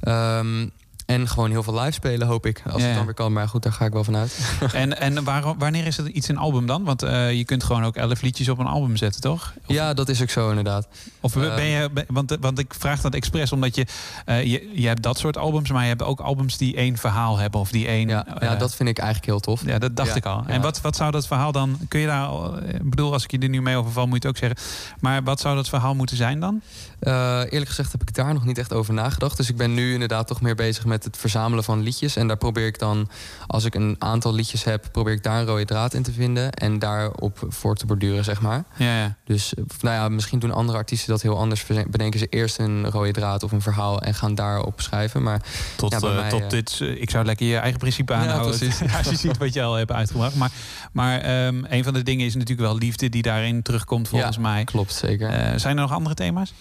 Ehm, 0.00 0.68
en 1.06 1.28
gewoon 1.28 1.50
heel 1.50 1.62
veel 1.62 1.78
live 1.80 1.92
spelen, 1.92 2.26
hoop 2.26 2.46
ik. 2.46 2.62
Als 2.70 2.82
Ja, 2.82 2.86
het 2.88 2.96
dan 2.96 3.04
weer 3.04 3.14
kan, 3.14 3.32
maar 3.32 3.48
goed, 3.48 3.62
daar 3.62 3.72
ga 3.72 3.84
ik 3.84 3.92
wel 3.92 4.04
vanuit. 4.04 4.38
En, 4.72 5.00
en 5.00 5.24
waarom, 5.24 5.58
wanneer 5.58 5.86
is 5.86 5.96
het 5.96 6.06
iets 6.06 6.28
een 6.28 6.36
album 6.36 6.66
dan? 6.66 6.84
Want 6.84 7.02
eh, 7.02 7.32
je 7.32 7.44
kunt 7.44 7.64
gewoon 7.64 7.84
ook 7.84 7.96
elf 7.96 8.22
liedjes 8.22 8.48
op 8.48 8.58
een 8.58 8.66
album 8.66 8.96
zetten, 8.96 9.20
toch? 9.20 9.52
ja, 9.66 9.94
dat 9.94 10.08
is 10.08 10.22
ook 10.22 10.30
zo 10.30 10.48
inderdaad. 10.48 10.88
Of 11.20 11.34
ben 11.34 11.56
Eh, 11.56 11.80
je, 11.80 11.90
ben- 11.90 12.04
want, 12.08 12.36
want 12.40 12.58
ik 12.58 12.74
vraag 12.78 13.00
dat 13.00 13.14
expres 13.14 13.52
omdat 13.52 13.74
je, 13.74 13.86
eh, 14.24 14.44
je, 14.44 14.70
je 14.74 14.86
hebt 14.86 15.02
dat 15.02 15.18
soort 15.18 15.36
albums, 15.36 15.70
maar 15.70 15.82
je 15.82 15.88
hebt 15.88 16.02
ook 16.02 16.20
albums 16.20 16.56
die 16.56 16.76
één 16.76 16.96
verhaal 16.96 17.38
hebben 17.38 17.60
of 17.60 17.70
die 17.70 17.86
één. 17.86 18.08
Ja, 18.08 18.26
ja, 18.40 18.56
dat 18.56 18.74
vind 18.74 18.88
ik 18.88 18.98
eigenlijk 18.98 19.28
heel 19.28 19.40
tof. 19.40 19.66
Ja, 19.66 19.78
dat 19.78 19.96
dacht 19.96 20.08
Ja, 20.08 20.14
ik 20.14 20.26
al. 20.26 20.44
En 20.46 20.60
wat, 20.60 20.80
wat 20.80 20.96
zou 20.96 21.10
dat 21.10 21.26
verhaal 21.26 21.52
dan? 21.52 21.78
Kun 21.88 22.00
je 22.00 22.06
daar. 22.06 22.30
Ik 22.68 22.90
bedoel, 22.90 23.12
als 23.12 23.24
ik 23.24 23.30
je 23.30 23.38
er 23.38 23.48
nu 23.48 23.62
mee 23.62 23.76
overval, 23.76 24.06
moet 24.06 24.22
je 24.22 24.28
het 24.28 24.36
ook 24.36 24.42
zeggen. 24.48 24.58
Maar 25.00 25.22
wat 25.22 25.40
zou 25.40 25.54
dat 25.56 25.68
verhaal 25.68 25.94
moeten 25.94 26.16
zijn 26.16 26.40
dan? 26.40 26.60
Eh, 27.04 27.38
eerlijk 27.38 27.68
gezegd 27.68 27.92
heb 27.92 28.00
ik 28.02 28.14
daar 28.14 28.34
nog 28.34 28.44
niet 28.44 28.58
echt 28.58 28.72
over 28.72 28.94
nagedacht. 28.94 29.36
Dus 29.36 29.48
ik 29.50 29.56
ben 29.56 29.74
nu 29.74 29.92
inderdaad 29.92 30.26
toch 30.26 30.40
meer 30.40 30.54
bezig 30.54 30.84
met 30.84 31.04
het 31.04 31.16
verzamelen 31.16 31.64
van 31.64 31.82
liedjes. 31.82 32.16
En 32.16 32.26
daar 32.28 32.36
probeer 32.36 32.66
ik 32.66 32.78
dan, 32.78 33.08
als 33.46 33.64
ik 33.64 33.74
een 33.74 33.96
aantal 33.98 34.34
liedjes 34.34 34.64
heb, 34.64 34.88
probeer 34.92 35.12
ik 35.12 35.22
daar 35.22 35.40
een 35.40 35.46
rode 35.46 35.64
draad 35.64 35.94
in 35.94 36.02
te 36.02 36.12
vinden. 36.12 36.52
En 36.52 36.78
daarop 36.78 37.44
voor 37.48 37.76
te 37.76 37.86
borduren, 37.86 38.24
zeg 38.24 38.40
maar. 38.40 38.64
Ja, 38.76 38.98
ja. 38.98 39.16
Dus 39.24 39.54
eh, 39.54 39.64
nou 39.80 39.94
ja, 39.96 40.08
misschien 40.08 40.38
doen 40.38 40.52
andere 40.52 40.78
artiesten 40.78 41.10
dat 41.10 41.22
heel 41.22 41.38
anders. 41.38 41.66
Bedenken 41.88 42.18
ze 42.18 42.26
eerst 42.26 42.58
een 42.58 42.90
rode 42.90 43.10
draad 43.12 43.42
of 43.42 43.52
een 43.52 43.62
verhaal 43.62 44.02
en 44.02 44.14
gaan 44.14 44.34
daarop 44.34 44.80
schrijven. 44.80 45.22
Maar 45.22 45.40
Tot, 45.76 45.90
ja, 45.92 45.98
eh, 45.98 46.14
mij, 46.16 46.30
tot 46.30 46.50
dit. 46.50 46.80
ik 46.96 47.10
zou 47.10 47.24
lekker 47.24 47.46
je 47.46 47.56
eigen 47.56 47.78
principe 47.78 48.12
Ja, 48.12 48.18
aanhouden. 48.18 48.58
precies. 48.58 48.92
als 48.96 49.08
je 49.08 49.16
ziet 49.16 49.38
wat 49.38 49.52
je 49.54 49.62
al 49.62 49.74
hebt 49.74 49.92
uitgebracht. 49.92 50.34
Maar, 50.34 50.50
maar 50.92 51.20
ehm, 51.20 51.64
een 51.68 51.84
van 51.84 51.92
de 51.92 52.02
dingen 52.02 52.26
is 52.26 52.34
natuurlijk 52.34 52.68
wel 52.68 52.78
liefde 52.78 53.08
die 53.08 53.22
daarin 53.22 53.62
terugkomt, 53.62 54.08
volgens 54.08 54.36
Ja, 54.36 54.42
mij. 54.42 54.64
Klopt, 54.64 54.92
zeker. 54.94 55.60
Zijn 55.60 55.76
er 55.76 55.82
nog 55.82 55.92
andere 55.92 56.14
thema's? 56.14 56.52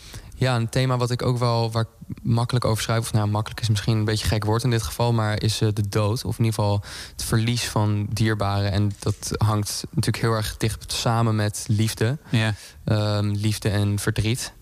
Ja, 0.44 0.56
een 0.56 0.70
thema 0.70 0.98
wat 0.98 1.12
ik 1.12 1.22
ook 1.22 1.38
wel 1.38 1.72
waar 1.72 1.84
ik 1.84 2.16
makkelijk 2.24 2.66
over 2.66 2.84
schrijf, 2.84 3.00
of 3.00 3.14
nou 3.14 3.28
makkelijk 3.28 3.62
is 3.62 3.70
misschien 3.70 3.98
een 3.98 4.06
beetje 4.06 4.28
gek 4.28 4.46
woord 4.46 4.64
in 4.64 4.70
dit 4.70 4.82
geval, 4.82 5.14
maar 5.14 5.42
is 5.42 5.62
eh, 5.62 5.70
de 5.74 5.90
dood. 5.90 6.26
Of 6.26 6.38
in 6.40 6.46
ieder 6.46 6.60
geval 6.60 6.84
het 7.12 7.24
verlies 7.24 7.64
van 7.64 8.08
dierbaren. 8.10 8.72
En 8.72 8.92
dat 9.00 9.32
hangt 9.38 9.84
natuurlijk 9.90 10.24
heel 10.24 10.34
erg 10.34 10.58
dicht 10.58 10.92
samen 10.92 11.36
met 11.36 11.66
liefde. 11.68 12.18
Ja. 12.30 12.54
Ehm, 12.86 13.26
liefde 13.26 13.70
en 13.70 14.00
verdriet. 14.00 14.54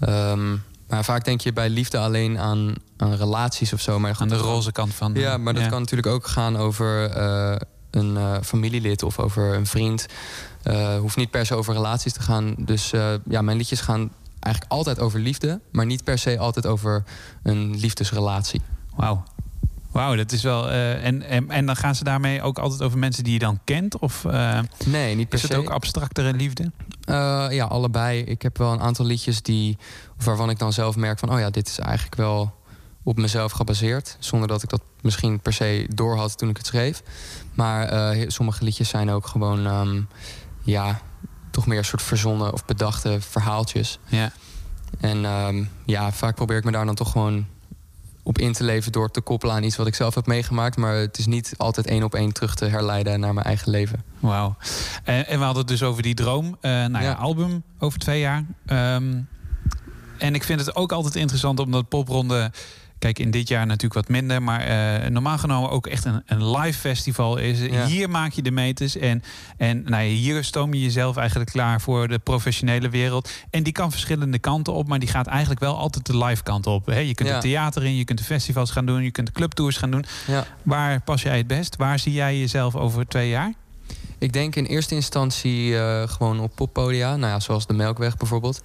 Ehm, 0.00 0.56
maar 0.88 1.04
vaak 1.04 1.24
denk 1.24 1.40
je 1.40 1.52
bij 1.52 1.68
liefde 1.68 1.98
alleen 1.98 2.38
aan, 2.38 2.74
aan 2.96 3.14
relaties 3.14 3.72
of 3.72 3.80
zo. 3.80 3.98
Maar 3.98 4.16
Aan 4.18 4.28
de 4.28 4.36
roze 4.36 4.72
kant 4.72 4.94
van. 4.94 5.14
Ja, 5.14 5.36
maar 5.36 5.54
dat 5.54 5.62
ja. 5.62 5.68
kan 5.68 5.80
natuurlijk 5.80 6.08
ook 6.08 6.26
gaan 6.26 6.56
over 6.56 7.10
eh, 7.10 7.56
een 7.90 8.16
eh, 8.16 8.36
familielid 8.42 9.02
of 9.02 9.18
over 9.18 9.54
een 9.54 9.66
vriend. 9.66 10.06
Eh 10.62 10.98
hoeft 10.98 11.16
niet 11.16 11.30
per 11.30 11.46
se 11.46 11.54
over 11.54 11.74
relaties 11.74 12.12
te 12.12 12.20
gaan. 12.20 12.54
Dus 12.58 12.92
eh, 12.92 13.14
ja, 13.28 13.42
mijn 13.42 13.56
liedjes 13.56 13.80
gaan 13.80 14.10
eigenlijk 14.46 14.72
altijd 14.72 15.00
over 15.00 15.20
liefde, 15.20 15.60
maar 15.72 15.86
niet 15.86 16.04
per 16.04 16.18
se 16.18 16.38
altijd 16.38 16.66
over 16.66 17.04
een 17.42 17.76
liefdesrelatie. 17.78 18.60
Wauw. 18.96 19.22
Wauw, 19.90 20.14
dat 20.16 20.32
is 20.32 20.42
wel. 20.42 20.70
eh, 20.70 21.04
en, 21.04 21.22
en, 21.22 21.50
en 21.50 21.66
dan 21.66 21.76
gaan 21.76 21.94
ze 21.94 22.04
daarmee 22.04 22.42
ook 22.42 22.58
altijd 22.58 22.82
over 22.82 22.98
mensen 22.98 23.24
die 23.24 23.32
je 23.32 23.38
dan 23.38 23.60
kent? 23.64 23.98
Of 23.98 24.24
eh, 24.24 24.58
Nee, 24.86 25.14
niet 25.14 25.28
per 25.28 25.36
is 25.38 25.42
het 25.42 25.52
se. 25.52 25.58
ook 25.58 25.70
abstractere 25.70 26.32
liefde? 26.32 26.70
Eh, 27.04 27.46
ja, 27.50 27.64
allebei. 27.64 28.22
Ik 28.22 28.42
heb 28.42 28.58
wel 28.58 28.72
een 28.72 28.80
aantal 28.80 29.04
liedjes 29.06 29.42
die, 29.42 29.78
waarvan 30.24 30.50
ik 30.50 30.58
dan 30.58 30.72
zelf 30.72 30.96
merk 30.96 31.18
van... 31.18 31.30
oh 31.32 31.38
ja, 31.38 31.50
dit 31.50 31.68
is 31.68 31.78
eigenlijk 31.78 32.16
wel 32.16 32.54
op 33.02 33.16
mezelf 33.16 33.52
gebaseerd. 33.52 34.16
Zonder 34.18 34.48
dat 34.48 34.62
ik 34.62 34.68
dat 34.68 34.80
misschien 35.00 35.40
per 35.40 35.52
se 35.52 35.86
door 35.94 36.16
had 36.16 36.38
toen 36.38 36.48
ik 36.48 36.56
het 36.56 36.66
schreef. 36.66 37.02
Maar 37.54 38.14
sommige 38.26 38.64
liedjes 38.64 38.88
zijn 38.88 39.10
ook 39.10 39.26
gewoon... 39.26 39.66
ehm, 39.66 40.00
ja, 40.62 41.00
toch 41.56 41.66
meer 41.66 41.78
een 41.78 41.84
soort 41.84 42.02
verzonnen 42.02 42.52
of 42.52 42.64
bedachte 42.64 43.20
verhaaltjes. 43.20 43.98
Ja. 44.06 44.32
En 45.00 45.24
ehm, 45.24 45.64
ja, 45.84 46.12
vaak 46.12 46.34
probeer 46.34 46.56
ik 46.56 46.64
me 46.64 46.70
daar 46.72 46.86
dan 46.86 46.94
toch 46.94 47.10
gewoon 47.10 47.46
op 48.22 48.38
in 48.38 48.52
te 48.52 48.64
leven... 48.64 48.92
door 48.92 49.10
te 49.10 49.20
koppelen 49.20 49.54
aan 49.54 49.62
iets 49.62 49.76
wat 49.76 49.86
ik 49.86 49.94
zelf 49.94 50.14
heb 50.14 50.26
meegemaakt. 50.26 50.76
Maar 50.76 50.94
het 50.94 51.18
is 51.18 51.26
niet 51.26 51.54
altijd 51.56 51.86
één 51.86 52.02
op 52.02 52.14
één 52.14 52.32
terug 52.32 52.54
te 52.54 52.64
herleiden 52.64 53.20
naar 53.20 53.34
mijn 53.34 53.46
eigen 53.46 53.70
leven. 53.70 54.02
Wauw. 54.20 54.56
En, 55.04 55.26
en 55.26 55.38
we 55.38 55.44
hadden 55.44 55.62
het 55.62 55.70
dus 55.70 55.82
over 55.82 56.02
die 56.02 56.14
droom. 56.14 56.56
Eh 56.60 56.70
nou 56.70 56.92
ja, 56.92 57.00
Ja. 57.00 57.12
album 57.12 57.62
over 57.78 57.98
twee 57.98 58.20
jaar. 58.20 58.44
Ehm, 58.66 59.20
en 60.18 60.34
ik 60.34 60.44
vind 60.44 60.60
het 60.60 60.76
ook 60.76 60.92
altijd 60.92 61.16
interessant 61.16 61.60
omdat 61.60 61.88
popronde... 61.88 62.52
Kijk, 62.98 63.18
in 63.18 63.30
dit 63.30 63.48
jaar 63.48 63.66
natuurlijk 63.66 63.94
wat 63.94 64.08
minder. 64.08 64.42
Maar 64.42 64.60
eh, 64.60 65.10
normaal 65.10 65.38
genomen 65.38 65.70
ook 65.70 65.86
echt 65.86 66.04
een, 66.04 66.22
een 66.26 66.50
live 66.50 66.78
festival 66.78 67.36
is. 67.36 67.60
Ja. 67.60 67.86
Hier 67.86 68.10
maak 68.10 68.32
je 68.32 68.42
de 68.42 68.50
meters. 68.50 68.96
En, 68.96 69.22
en 69.56 69.82
nou 69.84 70.02
hier 70.04 70.44
stoom 70.44 70.74
je 70.74 70.80
jezelf 70.82 71.16
eigenlijk 71.16 71.50
klaar 71.50 71.80
voor 71.80 72.08
de 72.08 72.18
professionele 72.18 72.88
wereld. 72.88 73.30
En 73.50 73.62
die 73.62 73.72
kan 73.72 73.90
verschillende 73.90 74.38
kanten 74.38 74.72
op. 74.72 74.88
Maar 74.88 74.98
die 74.98 75.08
gaat 75.08 75.26
eigenlijk 75.26 75.60
wel 75.60 75.76
altijd 75.76 76.06
de 76.06 76.16
live 76.24 76.42
kant 76.42 76.66
op. 76.66 76.86
Je 76.90 77.14
kunt 77.14 77.28
Ja. 77.28 77.34
het 77.34 77.42
theater 77.42 77.84
in, 77.84 77.96
je 77.96 78.04
kunt 78.04 78.18
de 78.18 78.24
festivals 78.24 78.70
gaan 78.70 78.86
doen. 78.86 79.02
Je 79.02 79.10
kunt 79.10 79.26
de 79.26 79.32
clubtours 79.32 79.76
gaan 79.76 79.90
doen. 79.90 80.04
Ja. 80.26 80.44
Waar 80.62 81.00
pas 81.00 81.22
jij 81.22 81.36
het 81.36 81.46
best? 81.46 81.76
Waar 81.76 81.98
zie 81.98 82.12
jij 82.12 82.38
jezelf 82.38 82.74
over 82.76 83.06
twee 83.08 83.28
jaar? 83.28 83.52
Ik 84.18 84.32
denk 84.32 84.56
in 84.56 84.64
eerste 84.64 84.94
instantie 84.94 85.78
eh, 85.78 86.08
gewoon 86.08 86.40
op 86.40 86.54
poppodia. 86.54 87.16
Nou 87.16 87.32
ja, 87.32 87.40
zoals 87.40 87.66
de 87.66 87.74
Melkweg 87.74 88.16
bijvoorbeeld. 88.16 88.62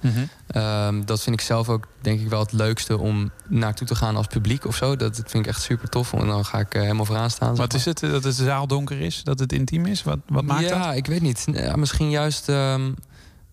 Ehm, 0.48 1.02
dat 1.06 1.22
vind 1.22 1.36
ik 1.36 1.42
zelf 1.42 1.70
ook 1.70 1.88
denk 2.02 2.20
ik 2.20 2.30
wel 2.30 2.40
het 2.40 2.52
leukste 2.52 2.98
om 3.00 3.32
naartoe 3.48 3.88
te 3.88 3.96
gaan 3.96 4.16
als 4.16 4.28
publiek 4.28 4.66
of 4.66 4.76
zo. 4.76 4.96
Dat, 4.96 5.16
dat 5.16 5.30
vind 5.30 5.46
ik 5.46 5.52
echt 5.52 5.62
super 5.62 5.90
tof. 5.90 6.14
En 6.14 6.28
dan 6.28 6.46
ga 6.46 6.60
ik 6.60 6.74
eh, 6.74 6.82
helemaal 6.82 7.06
vooraan 7.06 7.30
staan. 7.30 7.56
zeg 7.56 7.66
Wat 7.66 7.74
is 7.74 7.86
het? 7.86 8.00
Dat 8.00 8.24
het 8.24 8.38
de 8.38 8.44
zaal 8.44 8.68
donker 8.68 9.02
is? 9.02 9.24
Dat 9.24 9.40
het 9.40 9.54
intiem 9.54 9.86
is? 9.86 10.04
Wat, 10.04 10.20
wat 10.28 10.44
maakt 10.44 10.70
ja, 10.70 10.88
dat? 10.88 10.96
ik 10.96 11.06
weet 11.06 11.22
niet. 11.22 11.46
Ja, 11.54 11.76
misschien 11.76 12.10
juist 12.10 12.50
ehm, 12.50 12.92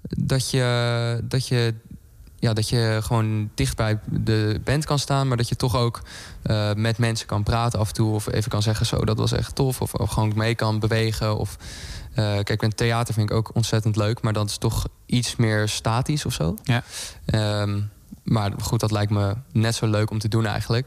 dat 0.03 0.51
je... 0.51 1.21
Dat 1.25 1.49
je 1.49 1.75
ja, 2.39 2.53
dat 2.53 2.69
je 2.69 3.01
gewoon 3.03 3.51
dicht 3.55 3.77
bij 3.77 3.99
de 4.05 4.61
band 4.65 4.85
kan 4.85 4.99
staan, 4.99 5.29
maar 5.29 5.37
dat 5.37 5.49
je 5.49 5.57
toch 5.57 5.77
ook 5.77 6.03
eh, 6.43 6.73
met 6.75 6.99
mensen 6.99 7.27
kan 7.27 7.43
praten 7.43 7.79
af 7.79 7.89
en 7.89 7.95
toe. 7.95 8.15
Of 8.15 8.33
even 8.33 8.51
kan 8.51 8.63
zeggen, 8.63 8.87
zo, 8.87 9.05
dat 9.05 9.19
was 9.19 9.33
echt 9.33 9.55
tof. 9.55 9.81
Of, 9.81 9.95
of 9.95 10.11
gewoon 10.11 10.33
mee 10.37 10.55
kan 10.55 10.79
bewegen. 10.79 11.39
Of, 11.39 11.57
eh, 12.15 12.39
kijk, 12.43 12.63
een 12.63 12.75
theater 12.75 13.15
vind 13.15 13.31
ik 13.31 13.37
ook 13.37 13.51
ontzettend 13.55 13.97
leuk, 13.97 14.23
maar 14.23 14.33
dat 14.33 14.51
is 14.51 14.59
toch 14.59 14.87
iets 15.07 15.37
meer 15.37 15.69
statisch 15.69 16.27
of 16.27 16.33
zo. 16.33 16.57
Ja. 16.63 16.83
Ehm, 17.25 17.81
maar 18.23 18.53
goed, 18.61 18.81
dat 18.81 18.91
lijkt 18.91 19.11
me 19.11 19.35
net 19.53 19.75
zo 19.75 19.87
leuk 19.87 20.11
om 20.11 20.19
te 20.19 20.29
doen 20.29 20.47
eigenlijk. 20.47 20.87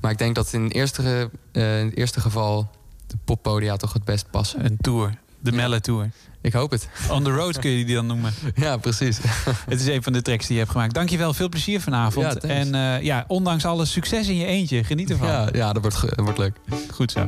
Maar 0.00 0.10
ik 0.10 0.18
denk 0.18 0.34
dat 0.34 0.52
in 0.52 0.62
het 0.62 0.74
eerste, 0.74 1.30
eh, 1.52 1.80
in 1.80 1.86
het 1.86 1.96
eerste 1.96 2.20
geval 2.20 2.70
de 3.06 3.16
poppodia 3.24 3.76
toch 3.76 3.92
het 3.92 4.04
best 4.04 4.30
passen. 4.30 4.64
Een 4.64 4.76
tour. 4.80 5.14
De 5.38 5.52
Melle 5.52 5.80
Tour. 5.80 6.10
Ik 6.42 6.52
hoop 6.52 6.70
het. 6.70 6.88
On 7.10 7.22
the 7.22 7.30
road 7.30 7.58
kun 7.58 7.70
je 7.70 7.84
die 7.84 7.94
dan 7.94 8.06
noemen. 8.06 8.32
Ja, 8.54 8.76
precies. 8.76 9.18
Het 9.70 9.80
is 9.80 9.86
een 9.86 10.02
van 10.02 10.12
de 10.12 10.22
tracks 10.22 10.46
die 10.46 10.54
je 10.54 10.60
hebt 10.60 10.72
gemaakt. 10.72 10.94
Dankjewel, 10.94 11.34
veel 11.34 11.48
plezier 11.48 11.80
vanavond. 11.80 12.38
Ja, 12.42 12.48
en 12.48 12.74
eh, 12.74 13.02
ja, 13.02 13.24
ondanks 13.26 13.64
alles, 13.64 13.92
succes 13.92 14.28
in 14.28 14.36
je 14.36 14.46
eentje. 14.46 14.84
Geniet 14.84 15.10
ervan. 15.10 15.28
Ja, 15.28 15.48
ja 15.52 15.72
dat, 15.72 15.82
wordt, 15.82 16.00
dat 16.00 16.24
wordt 16.24 16.38
leuk. 16.38 16.56
Goed 16.92 17.12
zo. 17.12 17.20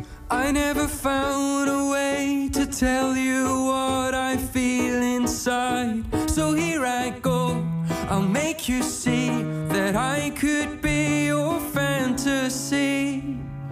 I 0.48 0.52
never 0.52 0.88
found 0.88 1.68
a 1.68 1.88
way 1.88 2.48
to 2.50 2.66
tell 2.66 3.14
you 3.14 3.64
what 3.64 4.14
I 4.14 4.38
feel 4.52 5.02
inside. 5.02 6.02
So 6.34 6.54
here 6.54 6.86
I 6.86 7.12
go. 7.20 7.62
I'll 8.10 8.28
make 8.28 8.72
you 8.72 8.82
see 8.82 9.30
that 9.68 9.94
I 9.94 10.30
could 10.30 10.80
be 10.80 11.24
your 11.24 11.60
fantasy. 11.72 13.22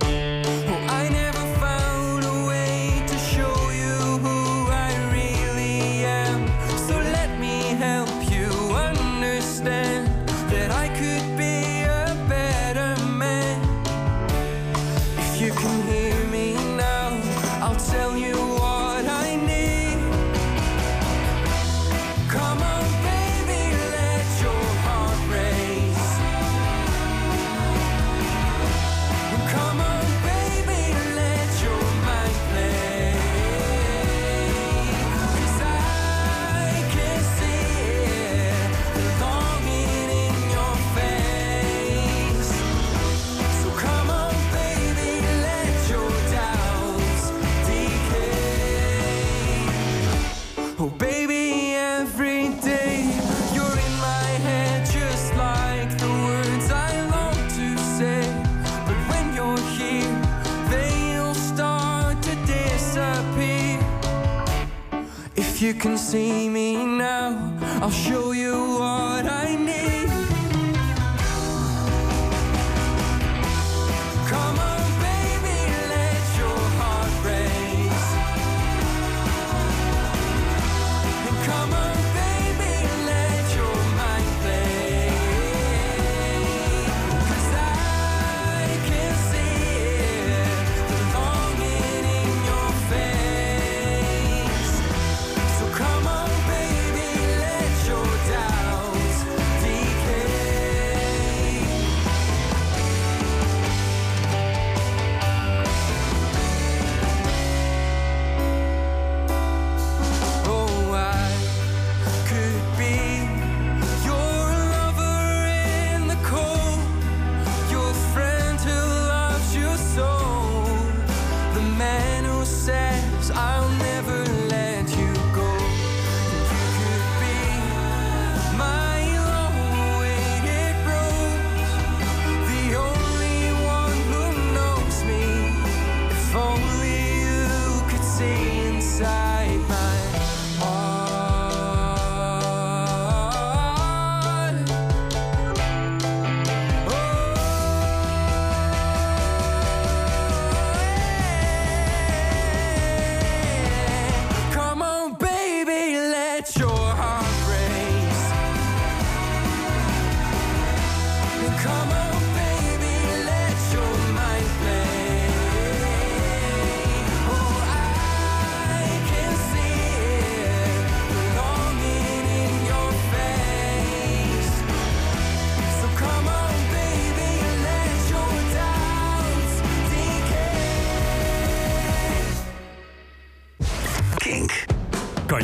Oh, 0.02 1.02
I 1.02 1.08
never 1.08 1.41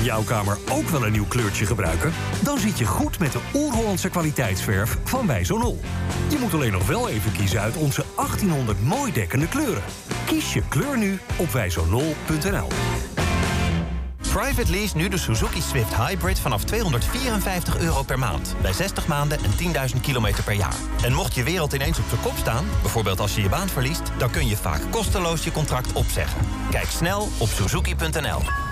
Jouw 0.02 0.22
kamer 0.22 0.58
ook 0.70 0.88
wel 0.88 1.06
een 1.06 1.12
nieuw 1.12 1.26
kleurtje 1.26 1.66
gebruiken? 1.66 2.12
Dan 2.42 2.58
zit 2.58 2.78
je 2.78 2.84
goed 2.84 3.18
met 3.18 3.32
de 3.32 3.38
oer-Hollandse 3.54 4.08
kwaliteitsverf 4.08 4.98
van 5.04 5.26
Wijzonol. 5.26 5.80
Je 6.30 6.38
moet 6.40 6.54
alleen 6.54 6.72
nog 6.72 6.86
wel 6.86 7.08
even 7.08 7.32
kiezen 7.32 7.60
uit 7.60 7.76
onze 7.76 8.04
1800 8.16 8.82
mooi 8.82 9.12
dekkende 9.12 9.48
kleuren. 9.48 9.82
Kies 10.26 10.52
je 10.52 10.62
kleur 10.68 10.98
nu 10.98 11.18
op 11.36 11.50
wijzonol.nl. 11.50 12.68
Private 14.32 14.70
lease 14.70 14.96
nu 14.96 15.08
de 15.08 15.18
Suzuki 15.18 15.60
Swift 15.60 15.96
Hybrid 15.96 16.38
vanaf 16.38 16.64
254 16.64 17.78
euro 17.78 18.02
per 18.02 18.18
maand. 18.18 18.54
Bij 18.62 18.72
60 18.72 19.06
maanden 19.06 19.38
en 19.38 19.90
10.000 19.94 20.00
kilometer 20.00 20.44
per 20.44 20.54
jaar. 20.54 20.74
En 21.02 21.12
mocht 21.12 21.34
je 21.34 21.42
wereld 21.42 21.72
ineens 21.72 21.98
op 21.98 22.04
zijn 22.08 22.20
kop 22.20 22.36
staan, 22.36 22.64
bijvoorbeeld 22.82 23.20
als 23.20 23.34
je 23.34 23.42
je 23.42 23.48
baan 23.48 23.68
verliest... 23.68 24.02
dan 24.18 24.30
kun 24.30 24.46
je 24.46 24.56
vaak 24.56 24.80
kosteloos 24.90 25.44
je 25.44 25.52
contract 25.52 25.92
opzeggen. 25.92 26.40
Kijk 26.70 26.88
snel 26.88 27.28
op 27.38 27.48
suzuki.nl. 27.48 28.67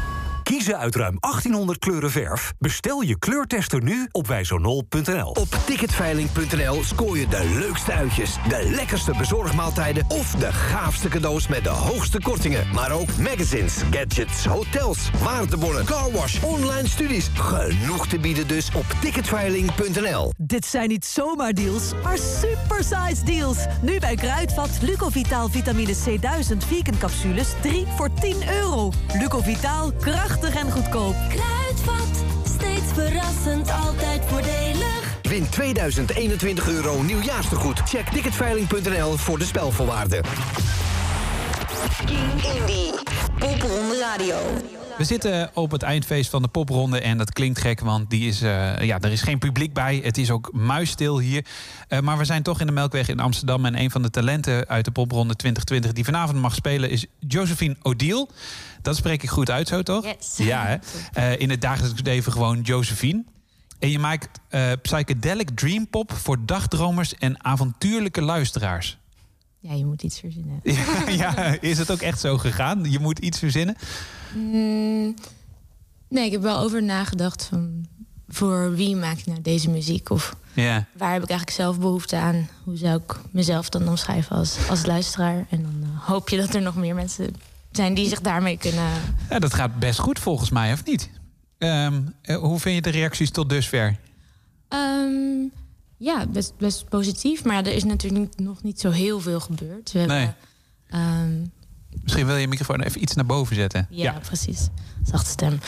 Kiezen 0.47 0.79
uit 0.79 0.95
ruim 0.95 1.17
1800 1.21 1.79
kleuren 1.79 2.11
verf? 2.11 2.53
Bestel 2.59 3.01
je 3.01 3.19
kleurtester 3.19 3.83
nu 3.83 4.09
op 4.13 4.27
wijzonol.nl. 4.27 5.29
Op 5.29 5.49
ticketveiling.nl 5.67 6.83
scoor 6.85 7.19
je 7.19 7.29
de 7.29 7.57
leukste 7.59 7.93
uitjes, 7.93 8.37
de 8.49 8.71
lekkerste 8.75 9.13
bezorgmaaltijden 9.19 10.05
of 10.09 10.31
de 10.31 10.53
gaafste 10.53 11.09
cadeaus 11.09 11.49
met 11.49 11.65
de 11.65 11.69
hoogste 11.69 12.21
kortingen. 12.21 12.67
Maar 12.75 12.93
ook 12.93 13.17
magazines, 13.17 13.77
gadgets, 13.91 14.45
hotels, 14.45 15.11
waardebonnen, 15.23 15.85
carwash, 15.85 16.43
online 16.43 16.89
studies. 16.89 17.31
Genoeg 17.35 18.07
te 18.07 18.19
bieden 18.19 18.49
dus 18.49 18.71
op 18.75 18.85
ticketveiling.nl. 19.01 20.33
Dit 20.37 20.65
zijn 20.67 20.89
niet 20.89 21.05
zomaar 21.05 21.53
deals, 21.53 21.93
maar 22.03 22.19
supersize 22.19 23.25
deals. 23.25 23.59
Nu 23.83 23.99
bij 23.99 24.15
Kruidvat 24.15 24.71
Lucovitaal 24.81 25.49
vitamine 25.49 25.95
C1000 25.95 26.57
vegan 26.67 26.99
capsules 26.99 27.49
3 27.63 27.87
voor 27.97 28.11
10 28.21 28.37
euro. 28.49 28.93
Lucovitaal, 29.19 29.93
krachtig 30.39 30.63
en 30.63 30.71
goedkoop. 30.71 31.15
Kruidvat, 31.29 32.25
steeds 32.45 32.93
verrassend, 32.93 33.71
altijd 33.71 34.23
voordelig. 34.27 35.19
Win 35.23 35.49
2021 35.49 36.69
euro 36.69 37.03
nieuwjaarstegoed. 37.03 37.79
Check 37.79 38.09
ticketveiling.nl 38.09 39.17
voor 39.17 39.39
de 39.39 39.45
spelvoorwaarden. 39.45 40.23
King 42.07 42.45
Indie. 42.59 42.93
Popronde 43.39 43.99
Radio. 43.99 44.37
We 44.99 45.05
zitten 45.05 45.51
op 45.55 45.71
het 45.71 45.83
eindfeest 45.83 46.31
van 46.31 46.43
de 46.43 46.49
popronde 46.49 47.01
en 47.01 47.19
dat 47.19 47.33
klinkt 47.33 47.61
gek, 47.61 47.81
want 47.81 48.11
die 48.11 48.29
is, 48.29 48.43
eh, 48.43 48.81
ja, 48.81 49.01
er 49.01 49.13
is 49.13 49.23
geen 49.23 49.39
publiek 49.39 49.73
bij. 49.73 50.01
Het 50.05 50.19
is 50.19 50.31
ook 50.31 50.51
muisstil 50.53 51.19
hier. 51.19 51.45
Eh, 51.89 52.01
maar 52.01 52.19
we 52.19 52.25
zijn 52.25 52.43
toch 52.43 52.61
in 52.61 52.67
de 52.67 52.73
Melkweg 52.73 53.09
in 53.09 53.21
Amsterdam 53.21 53.65
en 53.65 53.79
een 53.79 53.91
van 53.91 54.03
de 54.03 54.11
talenten 54.11 54.69
uit 54.69 54.85
de 54.85 54.91
popronde 54.91 55.37
2020 55.37 55.93
die 55.93 56.05
vanavond 56.05 56.41
mag 56.41 56.55
spelen 56.55 56.91
is 56.91 57.07
Josephine 57.19 57.77
Odile. 57.83 58.29
Dat 58.87 58.97
spreek 58.97 59.23
ik 59.23 59.29
goed 59.31 59.51
uit 59.51 59.69
zo, 59.69 59.83
toch? 59.83 60.05
Yes. 60.05 60.37
Ja, 60.37 60.65
hè? 60.67 60.77
Eh, 61.13 61.41
in 61.41 61.51
het 61.51 61.61
dagelijks 61.61 62.03
leven 62.03 62.33
gewoon 62.33 62.61
Josephine. 62.61 63.25
En 63.79 63.91
je 63.91 63.99
maakt 63.99 64.41
eh, 64.49 64.73
psychedelic 64.83 65.51
dream 65.51 65.89
pop 65.89 66.13
voor 66.13 66.47
dagdromers 66.47 67.15
en 67.15 67.45
avontuurlijke 67.45 68.23
luisteraars. 68.23 68.99
Ja, 69.61 69.73
je 69.73 69.85
moet 69.85 70.03
iets 70.03 70.21
verzinnen. 70.21 70.61
ja, 71.23 71.61
is 71.61 71.79
het 71.79 71.91
ook 71.91 72.01
echt 72.01 72.21
zo 72.21 72.39
gegaan? 72.39 72.91
Je 72.91 72.99
moet 72.99 73.19
iets 73.19 73.39
verzinnen? 73.39 73.77
Mm, 74.35 75.15
nee, 76.09 76.27
ik 76.27 76.33
heb 76.33 76.43
wel 76.43 76.59
over 76.59 76.83
nagedacht 76.83 77.45
van... 77.45 77.87
voor 78.29 78.75
wie 78.75 78.97
maak 78.97 79.19
ik 79.19 79.27
nou 79.27 79.41
deze 79.43 79.71
muziek? 79.71 80.11
Of 80.11 80.37
Ja. 80.53 80.87
waar 80.97 81.13
heb 81.13 81.23
ik 81.23 81.29
eigenlijk 81.31 81.59
zelf 81.61 81.79
behoefte 81.79 82.17
aan? 82.17 82.49
Hoe 82.65 82.77
zou 82.77 83.01
ik 83.07 83.17
mezelf 83.31 83.69
dan 83.69 83.89
omschrijven 83.89 84.37
als, 84.37 84.69
als 84.69 84.87
luisteraar? 84.87 85.47
En 85.51 85.63
dan 85.63 85.75
eh, 85.83 86.07
hoop 86.07 86.29
je 86.29 86.37
dat 86.37 86.55
er 86.55 86.63
nog 86.63 86.77
meer 86.77 86.95
mensen 86.95 87.35
zijn 87.77 87.95
die 87.95 88.09
zich 88.09 88.21
daarmee 88.21 88.59
kunnen... 88.59 88.91
Ja, 89.31 89.39
dat 89.39 89.55
gaat 89.55 89.79
best 89.79 89.99
goed 89.99 90.19
volgens 90.19 90.51
mij, 90.51 90.73
of 90.73 90.85
niet? 90.85 91.11
Ehm, 91.59 92.01
eh, 92.23 92.37
hoe 92.37 92.59
vind 92.61 92.75
je 92.75 92.83
de 92.83 92.99
reacties 92.99 93.31
tot 93.31 93.49
dusver? 93.49 93.97
Ehm, 94.69 95.45
ja, 95.97 96.27
best, 96.27 96.57
best 96.59 96.89
positief. 96.89 97.45
Maar 97.45 97.67
er 97.67 97.73
is 97.75 97.85
natuurlijk 97.85 98.23
niet- 98.23 98.39
nog 98.47 98.63
niet 98.63 98.81
zo 98.81 98.91
heel 98.91 99.21
veel 99.21 99.41
gebeurd. 99.41 99.93
We 99.93 99.99
hebben, 99.99 100.17
Nee. 100.17 100.31
ehm, 100.91 101.45
Misschien 102.03 102.27
wil 102.27 102.35
je 102.35 102.41
je 102.41 102.49
microfoon 102.49 102.81
even 102.81 103.03
iets 103.03 103.15
naar 103.15 103.27
boven 103.27 103.57
zetten. 103.57 103.87
Ja, 103.91 104.13
precies. 104.13 104.69
Zachte 105.05 105.31
stem. 105.31 105.59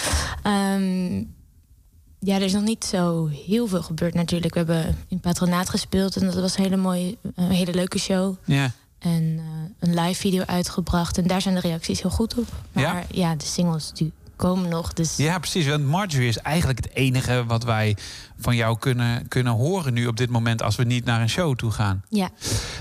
Ja, 2.20 2.34
er 2.34 2.42
is 2.42 2.52
nog 2.52 2.62
niet 2.62 2.84
zo 2.84 3.26
heel 3.26 3.66
veel 3.66 3.82
gebeurd 3.82 4.14
natuurlijk. 4.14 4.54
We 4.54 4.58
hebben 4.58 4.96
in 5.08 5.20
Patronaat 5.20 5.68
gespeeld 5.68 6.16
en 6.16 6.24
dat 6.26 6.34
was 6.34 6.56
een 6.56 6.62
hele 6.62 6.76
mooie, 6.76 7.16
een 7.34 7.50
hele 7.50 7.74
leuke 7.74 7.98
show. 7.98 8.36
Ja. 8.44 8.70
En 8.98 9.38
eh, 9.38 9.88
een 9.88 10.00
live 10.00 10.20
video 10.20 10.42
uitgebracht. 10.46 11.18
En 11.18 11.26
daar 11.26 11.40
zijn 11.42 11.54
de 11.54 11.60
reacties 11.60 12.02
heel 12.02 12.10
goed 12.10 12.38
op. 12.38 12.46
Maar 12.72 12.82
Ja? 12.84 13.02
ja, 13.10 13.34
de 13.34 13.44
singles 13.46 13.90
die 13.94 14.12
komen 14.36 14.68
nog. 14.68 14.92
Dus 14.92 15.16
Ja, 15.16 15.38
precies. 15.38 15.66
Want 15.66 15.84
Marjorie 15.84 16.28
is 16.28 16.38
eigenlijk 16.38 16.78
het 16.84 16.94
enige 16.94 17.44
wat 17.46 17.64
wij 17.64 17.96
van 18.38 18.56
jou 18.56 18.78
kunnen, 18.78 19.28
kunnen 19.28 19.52
horen 19.52 19.92
nu 19.94 20.06
op 20.06 20.16
dit 20.16 20.30
moment 20.30 20.62
als 20.62 20.76
we 20.76 20.84
niet 20.84 21.04
naar 21.04 21.20
een 21.20 21.28
show 21.28 21.56
toe 21.56 21.70
gaan. 21.70 22.02
ja. 22.08 22.30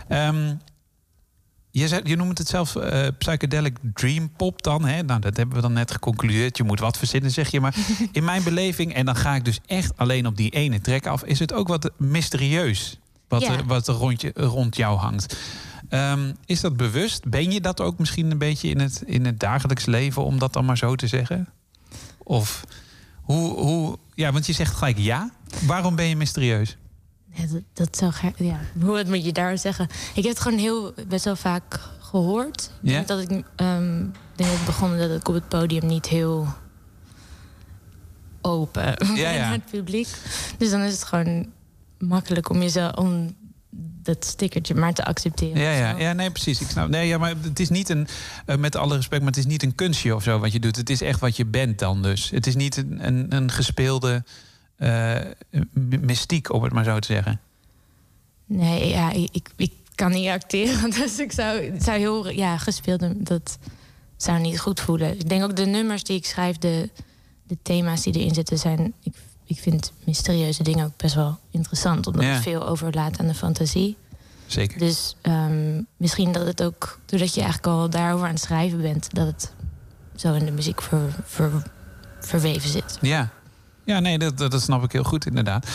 Ehm, 0.07 0.53
je, 1.71 1.87
zei, 1.87 2.01
je 2.03 2.15
noemt 2.15 2.37
het 2.37 2.47
zelf 2.47 2.75
eh, 2.75 3.07
psychedelic 3.17 3.77
dream 3.93 4.29
pop 4.31 4.61
dan. 4.63 4.85
Hè? 4.85 5.01
Nou, 5.03 5.19
dat 5.19 5.37
hebben 5.37 5.55
we 5.55 5.61
dan 5.61 5.73
net 5.73 5.91
geconcludeerd. 5.91 6.57
Je 6.57 6.63
moet 6.63 6.79
wat 6.79 6.97
verzinnen, 6.97 7.31
zeg 7.31 7.51
je. 7.51 7.59
Maar 7.61 7.75
in 8.11 8.23
mijn 8.23 8.43
beleving, 8.43 8.93
en 8.93 9.05
dan 9.05 9.15
ga 9.15 9.35
ik 9.35 9.45
dus 9.45 9.59
echt 9.65 9.97
alleen 9.97 10.25
op 10.27 10.37
die 10.37 10.49
ene 10.49 10.81
trek 10.81 11.05
af... 11.07 11.23
is 11.23 11.39
het 11.39 11.53
ook 11.53 11.67
wat 11.67 11.91
mysterieus 11.97 12.99
wat, 13.27 13.41
Ja. 13.41 13.51
er, 13.57 13.65
wat 13.65 13.87
er 13.87 13.93
rond, 13.93 14.21
je, 14.21 14.31
rond 14.35 14.75
jou 14.75 14.97
hangt. 14.97 15.37
Ehm, 15.89 16.33
is 16.45 16.61
dat 16.61 16.77
bewust? 16.77 17.29
Ben 17.29 17.51
je 17.51 17.61
dat 17.61 17.81
ook 17.81 17.99
misschien 17.99 18.31
een 18.31 18.37
beetje 18.37 18.69
in 18.69 18.79
het, 18.79 19.03
in 19.05 19.25
het 19.25 19.39
dagelijks 19.39 19.85
leven... 19.85 20.23
om 20.23 20.39
dat 20.39 20.53
dan 20.53 20.65
maar 20.65 20.77
zo 20.77 20.95
te 20.95 21.07
zeggen? 21.07 21.47
Of 22.17 22.63
Hoe, 23.21 23.53
hoe, 23.53 23.97
ja, 24.13 24.31
want 24.31 24.45
je 24.45 24.53
zegt 24.53 24.75
gelijk 24.75 24.97
ja. 24.97 25.31
Waarom 25.65 25.95
ben 25.95 26.05
je 26.05 26.15
mysterieus? 26.15 26.77
Ja, 27.33 27.45
dat, 27.45 27.61
dat 27.73 27.97
zou 27.97 28.11
graag. 28.11 28.31
Ja, 28.37 28.59
hoe 28.79 29.03
moet 29.07 29.25
je 29.25 29.31
daar 29.31 29.57
zeggen? 29.57 29.87
Ik 30.13 30.23
heb 30.23 30.33
het 30.33 30.39
gewoon 30.39 30.59
heel 30.59 30.93
best 31.07 31.25
wel 31.25 31.35
vaak 31.35 31.79
gehoord. 31.99 32.71
Denk 32.81 33.07
dat 33.07 33.19
ik 33.19 33.29
ehm, 33.55 33.99
ik 34.05 34.13
denk 34.35 34.49
dat 34.49 34.57
het 34.57 34.65
begon 34.65 34.97
dat 34.97 35.11
ik 35.11 35.27
op 35.27 35.33
het 35.33 35.47
podium 35.47 35.85
niet 35.85 36.05
heel 36.05 36.47
open 38.41 38.83
Ja, 39.15 39.29
ja. 39.29 39.39
naar 39.45 39.51
het 39.51 39.71
publiek. 39.71 40.07
Dus 40.57 40.69
dan 40.69 40.81
is 40.81 40.93
het 40.93 41.03
gewoon 41.03 41.51
makkelijk 41.97 42.49
om 42.49 42.61
jezelf 42.61 42.95
om 42.95 43.35
dat 44.07 44.25
stickertje 44.25 44.75
maar 44.75 44.93
te 44.93 45.05
accepteren. 45.05 45.61
Ja, 45.61 45.71
ja, 45.71 45.97
ja, 45.97 46.13
nee, 46.13 46.31
precies. 46.31 46.61
Ik 46.61 46.69
snap. 46.69 46.89
Nee, 46.89 47.07
ja, 47.07 47.17
maar 47.17 47.33
het 47.41 47.59
is 47.59 47.69
niet 47.69 47.89
een, 47.89 48.07
eh, 48.45 48.55
met 48.55 48.75
alle 48.75 48.95
respect, 48.95 49.21
maar 49.21 49.31
het 49.31 49.39
is 49.39 49.45
niet 49.45 49.63
een 49.63 49.75
kunstje 49.75 50.15
of 50.15 50.23
zo 50.23 50.39
wat 50.39 50.51
je 50.51 50.59
doet. 50.59 50.75
Het 50.75 50.89
is 50.89 51.01
echt 51.01 51.19
wat 51.19 51.35
je 51.35 51.45
bent 51.45 51.79
dan 51.79 52.01
dus. 52.01 52.29
Het 52.29 52.47
is 52.47 52.55
niet 52.55 52.77
een, 52.77 53.07
een, 53.07 53.35
een 53.35 53.51
gespeelde 53.51 54.23
eh, 54.77 55.15
mystiek, 56.01 56.53
om 56.53 56.63
het 56.63 56.73
maar 56.73 56.83
zo 56.83 56.99
te 56.99 57.13
zeggen. 57.13 57.39
Nee, 58.45 58.89
ja, 58.89 59.11
ik, 59.11 59.49
ik, 59.55 59.71
kan 59.95 60.11
niet 60.11 60.29
acteren. 60.29 60.89
Dus 60.99 61.19
ik 61.19 61.31
zou, 61.31 61.71
zou 61.79 61.97
heel 61.97 62.29
ja, 62.29 62.57
gespeeld. 62.57 63.27
Dat 63.27 63.57
zou 64.17 64.39
niet 64.39 64.59
goed 64.59 64.79
voelen. 64.79 65.19
Ik 65.19 65.29
denk 65.29 65.43
ook 65.43 65.55
de 65.55 65.65
nummers 65.65 66.03
die 66.03 66.17
ik 66.17 66.25
schrijf, 66.25 66.57
de, 66.57 66.89
de 67.43 67.57
thema's 67.61 68.01
die 68.01 68.13
erin 68.13 68.33
zitten, 68.33 68.57
zijn. 68.57 68.93
Ik, 69.03 69.13
ik 69.47 69.59
vind 69.59 69.91
mysterieuze 70.05 70.63
dingen 70.63 70.85
ook 70.85 70.97
best 70.97 71.15
wel 71.15 71.39
interessant. 71.51 72.07
Omdat 72.07 72.23
Ja. 72.23 72.29
het 72.29 72.43
veel 72.43 72.67
overlaat 72.67 73.19
aan 73.19 73.27
de 73.27 73.33
fantasie. 73.33 73.97
Zeker. 74.45 74.79
Dus 74.79 75.15
ehm, 75.21 75.81
misschien 75.97 76.31
dat 76.31 76.45
het 76.45 76.63
ook, 76.63 76.99
doordat 77.05 77.33
je 77.33 77.41
eigenlijk 77.41 77.73
al 77.73 77.89
daarover 77.89 78.25
aan 78.27 78.33
het 78.33 78.41
schrijven 78.41 78.81
bent, 78.81 79.13
dat 79.13 79.27
het 79.27 79.53
zo 80.15 80.33
in 80.33 80.45
de 80.45 80.51
muziek 80.51 80.81
ver, 80.81 81.15
ver- 81.23 81.63
verweven 82.19 82.69
zit. 82.69 82.97
Ja, 83.01 83.29
ja 83.85 83.99
nee, 83.99 84.17
dat, 84.17 84.37
dat, 84.37 84.61
snap 84.61 84.83
ik 84.83 84.91
heel 84.91 85.03
goed 85.03 85.25
inderdaad. 85.25 85.67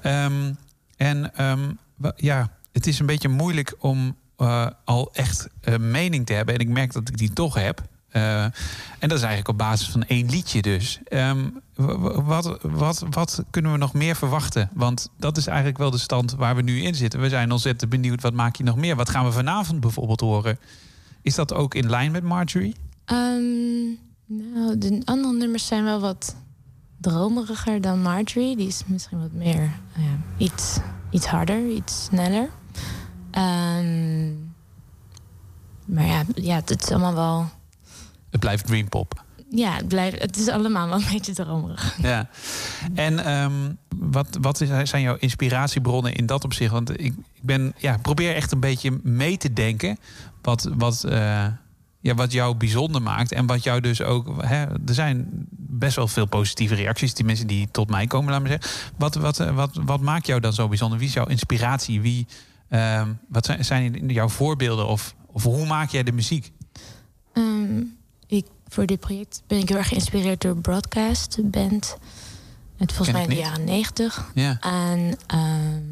Ehm, 0.00 0.52
en 0.96 1.34
ehm, 1.34 1.72
ja, 2.16 2.50
het 2.72 2.86
is 2.86 2.98
een 2.98 3.06
beetje 3.06 3.28
moeilijk 3.28 3.74
om 3.78 4.16
eh, 4.36 4.66
al 4.84 5.10
echt 5.12 5.48
eh, 5.60 5.76
mening 5.76 6.26
te 6.26 6.32
hebben. 6.32 6.54
En 6.54 6.60
ik 6.60 6.68
merk 6.68 6.92
dat 6.92 7.08
ik 7.08 7.18
die 7.18 7.32
toch 7.32 7.54
heb. 7.54 7.82
Eh, 8.10 8.42
en 8.98 9.08
dat 9.08 9.12
is 9.12 9.20
eigenlijk 9.20 9.48
op 9.48 9.58
basis 9.58 9.88
van 9.88 10.02
één 10.02 10.30
liedje 10.30 10.62
dus. 10.62 10.98
Ehm, 11.04 11.48
wat, 12.24 12.58
wat, 12.62 13.04
wat 13.10 13.44
kunnen 13.50 13.72
we 13.72 13.78
nog 13.78 13.92
meer 13.92 14.16
verwachten? 14.16 14.70
Want 14.72 15.08
dat 15.16 15.36
is 15.36 15.46
eigenlijk 15.46 15.78
wel 15.78 15.90
de 15.90 15.98
stand 15.98 16.34
waar 16.34 16.56
we 16.56 16.62
nu 16.62 16.82
in 16.82 16.94
zitten. 16.94 17.20
We 17.20 17.28
zijn 17.28 17.52
ontzettend 17.52 17.90
benieuwd, 17.90 18.22
wat 18.22 18.32
maak 18.32 18.56
je 18.56 18.64
nog 18.64 18.76
meer? 18.76 18.96
Wat 18.96 19.10
gaan 19.10 19.24
we 19.24 19.32
vanavond 19.32 19.80
bijvoorbeeld 19.80 20.20
horen? 20.20 20.58
Is 21.22 21.34
dat 21.34 21.54
ook 21.54 21.74
in 21.74 21.90
lijn 21.90 22.12
met 22.12 22.22
Marjorie? 22.22 22.74
Ehm, 23.04 23.84
nou, 24.26 24.78
de 24.78 25.02
andere 25.04 25.34
nummers 25.34 25.66
zijn 25.66 25.84
wel 25.84 26.00
wat 26.00 26.36
dromeriger 26.96 27.80
dan 27.80 28.02
Marjorie. 28.02 28.56
Die 28.56 28.66
is 28.66 28.82
misschien 28.86 29.20
wat 29.20 29.32
meer 29.32 29.70
nou 29.96 30.08
iets, 30.36 30.78
iets 31.10 31.26
harder, 31.26 31.68
iets 31.68 32.04
sneller. 32.04 32.48
Ehm, 33.30 34.32
maar 35.84 36.06
ja, 36.06 36.22
ja, 36.34 36.54
het 36.54 36.82
is 36.82 36.90
allemaal 36.90 37.14
wel. 37.14 37.59
Het 38.30 38.40
blijft 38.40 38.66
Dream 38.66 38.88
Pop. 38.88 39.24
Ja, 39.50 39.72
het, 39.72 39.88
blijft, 39.88 40.22
het 40.22 40.36
is 40.36 40.48
allemaal 40.48 40.88
wel 40.88 40.98
een 40.98 41.12
beetje 41.12 41.32
dromerig. 41.32 41.96
Ja. 42.02 42.28
En 42.94 43.24
ehm, 43.24 43.72
wat, 43.96 44.38
wat 44.40 44.56
zijn 44.82 45.02
jouw 45.02 45.16
inspiratiebronnen 45.18 46.14
in 46.14 46.26
dat 46.26 46.44
opzicht? 46.44 46.72
Want 46.72 46.90
ik, 46.90 47.14
ik 47.32 47.42
ben, 47.42 47.74
ja, 47.76 47.98
probeer 48.02 48.34
echt 48.34 48.52
een 48.52 48.60
beetje 48.60 48.98
mee 49.02 49.36
te 49.36 49.52
denken 49.52 49.98
wat, 50.42 50.70
wat, 50.76 51.04
eh, 51.04 51.46
ja, 52.00 52.14
wat 52.14 52.32
jou 52.32 52.54
bijzonder 52.54 53.02
maakt. 53.02 53.32
En 53.32 53.46
wat 53.46 53.62
jou 53.62 53.80
dus 53.80 54.02
ook. 54.02 54.44
Hè, 54.44 54.64
er 54.64 54.94
zijn 54.94 55.46
best 55.50 55.96
wel 55.96 56.08
veel 56.08 56.26
positieve 56.26 56.74
reacties. 56.74 57.14
Die 57.14 57.24
mensen 57.24 57.46
die 57.46 57.68
tot 57.70 57.90
mij 57.90 58.06
komen, 58.06 58.32
laat 58.32 58.42
me 58.42 58.48
zeggen. 58.48 58.92
Wat, 58.96 59.14
wat, 59.14 59.40
eh, 59.40 59.54
wat, 59.54 59.80
wat 59.84 60.00
maakt 60.00 60.26
jou 60.26 60.40
dan 60.40 60.52
zo 60.52 60.68
bijzonder? 60.68 60.98
Wie 60.98 61.08
is 61.08 61.14
jouw 61.14 61.26
inspiratie? 61.26 62.00
Wie, 62.00 62.26
ehm, 62.68 63.08
wat 63.28 63.46
zijn, 63.46 63.64
zijn 63.64 64.08
jouw 64.08 64.28
voorbeelden? 64.28 64.86
Of, 64.86 65.14
of 65.26 65.42
hoe 65.42 65.66
maak 65.66 65.90
jij 65.90 66.02
de 66.02 66.12
muziek? 66.12 66.52
Ehm, 67.32 67.82
voor 68.70 68.86
dit 68.86 69.00
project 69.00 69.42
ben 69.46 69.58
ik 69.58 69.68
heel 69.68 69.78
erg 69.78 69.88
geïnspireerd 69.88 70.40
door 70.40 70.56
Broadcast, 70.56 71.38
band. 71.50 71.96
Het 72.76 72.92
volgens 72.92 73.16
mij 73.16 73.22
in 73.22 73.28
de 73.28 73.36
jaren 73.36 73.64
negentig. 73.64 74.30
Ja. 74.34 74.56
En 74.60 75.16
ehm, 75.26 75.82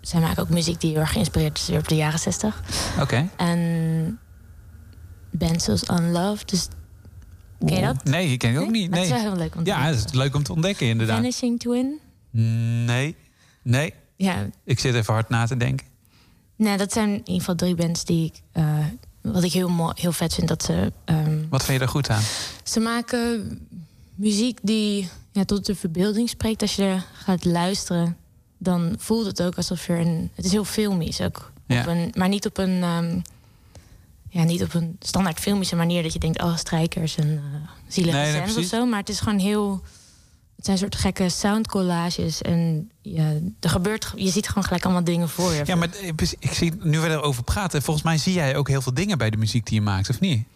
zij 0.00 0.20
maken 0.20 0.42
ook 0.42 0.48
muziek 0.48 0.80
die 0.80 0.90
heel 0.90 1.00
erg 1.00 1.12
geïnspireerd 1.12 1.58
is 1.58 1.66
weer 1.68 1.78
op 1.78 1.88
de 1.88 1.96
jaren 1.96 2.18
zestig. 2.18 2.62
Oké. 3.00 3.28
En 3.36 4.18
bands 5.30 5.64
zoals 5.64 5.88
Unloved. 5.90 6.48
Dus 6.48 6.68
ken 7.66 7.76
je 7.76 7.82
dat? 7.82 8.04
Nee, 8.04 8.28
ik 8.32 8.38
ken 8.38 8.54
het 8.54 8.62
ook 8.62 8.70
niet. 8.70 8.90
Dat 8.90 8.94
Nee. 9.00 9.04
is 9.04 9.10
wel 9.10 9.20
heel 9.20 9.36
leuk 9.36 9.54
om 9.56 9.64
te 9.64 9.70
Ja, 9.70 9.82
het 9.82 10.04
is 10.04 10.12
leuk 10.12 10.34
om 10.34 10.42
te 10.42 10.52
ontdekken, 10.52 10.86
inderdaad. 10.86 11.16
Vanishing 11.16 11.58
Twin. 11.60 11.98
Nee, 12.86 13.16
nee. 13.62 13.94
Ja, 14.16 14.46
Ik 14.64 14.78
zit 14.80 14.94
even 14.94 15.12
hard 15.14 15.28
na 15.28 15.46
te 15.46 15.56
denken. 15.56 15.86
nou, 16.56 16.76
dat 16.78 16.92
zijn 16.92 17.08
in 17.08 17.16
ieder 17.18 17.34
geval 17.34 17.54
drie 17.54 17.74
bands 17.74 18.04
die 18.04 18.24
ik, 18.26 18.40
eh, 18.52 18.78
wat 19.32 19.42
ik 19.42 19.52
heel, 19.52 19.68
mooi, 19.68 19.92
heel 19.96 20.12
vet 20.12 20.34
vind. 20.34 20.48
Dat 20.48 20.62
ze, 20.62 20.92
ehm, 21.04 21.38
Wat 21.48 21.60
vind 21.64 21.72
je 21.72 21.78
daar 21.78 21.88
goed 21.88 22.10
aan? 22.10 22.22
ze 22.64 22.80
maken 22.80 23.58
muziek 24.14 24.58
die 24.62 25.08
ja, 25.32 25.44
tot 25.44 25.66
de 25.66 25.74
verbeelding 25.74 26.28
spreekt. 26.28 26.62
Als 26.62 26.74
je 26.76 26.82
er 26.82 27.04
gaat 27.12 27.44
luisteren, 27.44 28.16
dan 28.58 28.94
voelt 28.98 29.26
het 29.26 29.42
ook 29.42 29.54
alsof 29.56 29.88
er 29.88 29.98
een... 30.00 30.30
Het 30.34 30.44
is 30.44 30.50
heel 30.52 30.64
filmisch 30.64 31.20
ook. 31.20 31.52
Ja. 31.66 31.80
Op 31.80 31.86
een, 31.86 32.12
maar 32.16 32.28
niet 32.28 32.46
op 32.46 32.58
een... 32.58 32.82
ehm, 32.82 33.18
ja, 34.28 34.42
niet 34.44 34.62
op 34.62 34.74
een 34.74 34.96
standaard 35.00 35.40
filmische 35.40 35.76
manier 35.76 36.02
dat 36.02 36.12
je 36.12 36.18
denkt, 36.18 36.42
oh, 36.42 36.56
strijkers 36.56 37.16
en 37.16 37.30
eh 37.30 37.70
zielige 37.88 38.18
Nee, 38.18 38.42
of 38.56 38.64
zo. 38.64 38.86
Maar 38.86 38.98
het 38.98 39.08
is 39.08 39.20
gewoon 39.20 39.38
heel. 39.38 39.82
Het 40.64 40.78
zijn 40.78 40.90
soort 40.90 41.02
gekke 41.02 41.28
soundcollages. 41.28 42.42
En 42.42 42.90
ja, 43.02 43.32
er 43.60 43.70
gebeurt, 43.70 44.12
je 44.16 44.30
ziet 44.30 44.48
gewoon 44.48 44.64
gelijk 44.64 44.84
allemaal 44.84 45.04
dingen 45.04 45.28
voor 45.28 45.52
je. 45.52 45.62
Ja, 45.66 45.76
maar 45.76 45.88
eh, 46.02 46.08
ik 46.38 46.52
zie 46.52 46.72
nu 46.80 47.00
we 47.00 47.08
erover 47.08 47.42
praten. 47.42 47.82
Volgens 47.82 48.04
mij 48.04 48.18
zie 48.18 48.32
jij 48.32 48.56
ook 48.56 48.68
heel 48.68 48.82
veel 48.82 48.94
dingen 48.94 49.18
bij 49.18 49.30
de 49.30 49.36
muziek 49.36 49.66
die 49.66 49.74
je 49.74 49.80
maakt, 49.80 50.10
of 50.10 50.20
niet? 50.20 50.46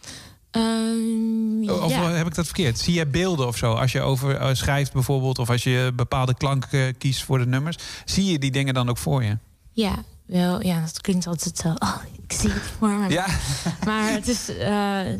Ehm, 0.50 1.70
Of 1.70 1.90
ja. 1.90 2.10
heb 2.10 2.26
ik 2.26 2.34
dat 2.34 2.44
verkeerd? 2.44 2.78
Zie 2.78 2.94
jij 2.94 3.10
beelden 3.10 3.46
of 3.46 3.56
zo? 3.56 3.72
Als 3.72 3.92
je 3.92 4.00
over 4.00 4.36
eh, 4.36 4.54
schrijft 4.54 4.92
bijvoorbeeld, 4.92 5.38
of 5.38 5.50
als 5.50 5.62
je 5.62 5.92
bepaalde 5.94 6.34
klanken 6.34 6.86
eh, 6.86 6.94
kiest 6.98 7.24
voor 7.24 7.38
de 7.38 7.46
nummers, 7.46 7.76
zie 8.04 8.24
je 8.24 8.38
die 8.38 8.50
dingen 8.50 8.74
dan 8.74 8.88
ook 8.88 8.98
voor 8.98 9.24
je? 9.24 9.38
ja, 9.72 10.04
wel, 10.26 10.62
ja, 10.62 10.80
dat 10.80 11.00
klinkt 11.00 11.26
altijd 11.26 11.58
zo. 11.58 11.68
Oh, 11.78 11.96
ik 12.28 12.32
zie 12.32 12.50
het 12.50 12.62
voor 12.78 12.88
me. 12.88 13.08
Ja. 13.08 13.26
Maar 13.84 14.12
het 14.12 14.28
is, 14.28 14.46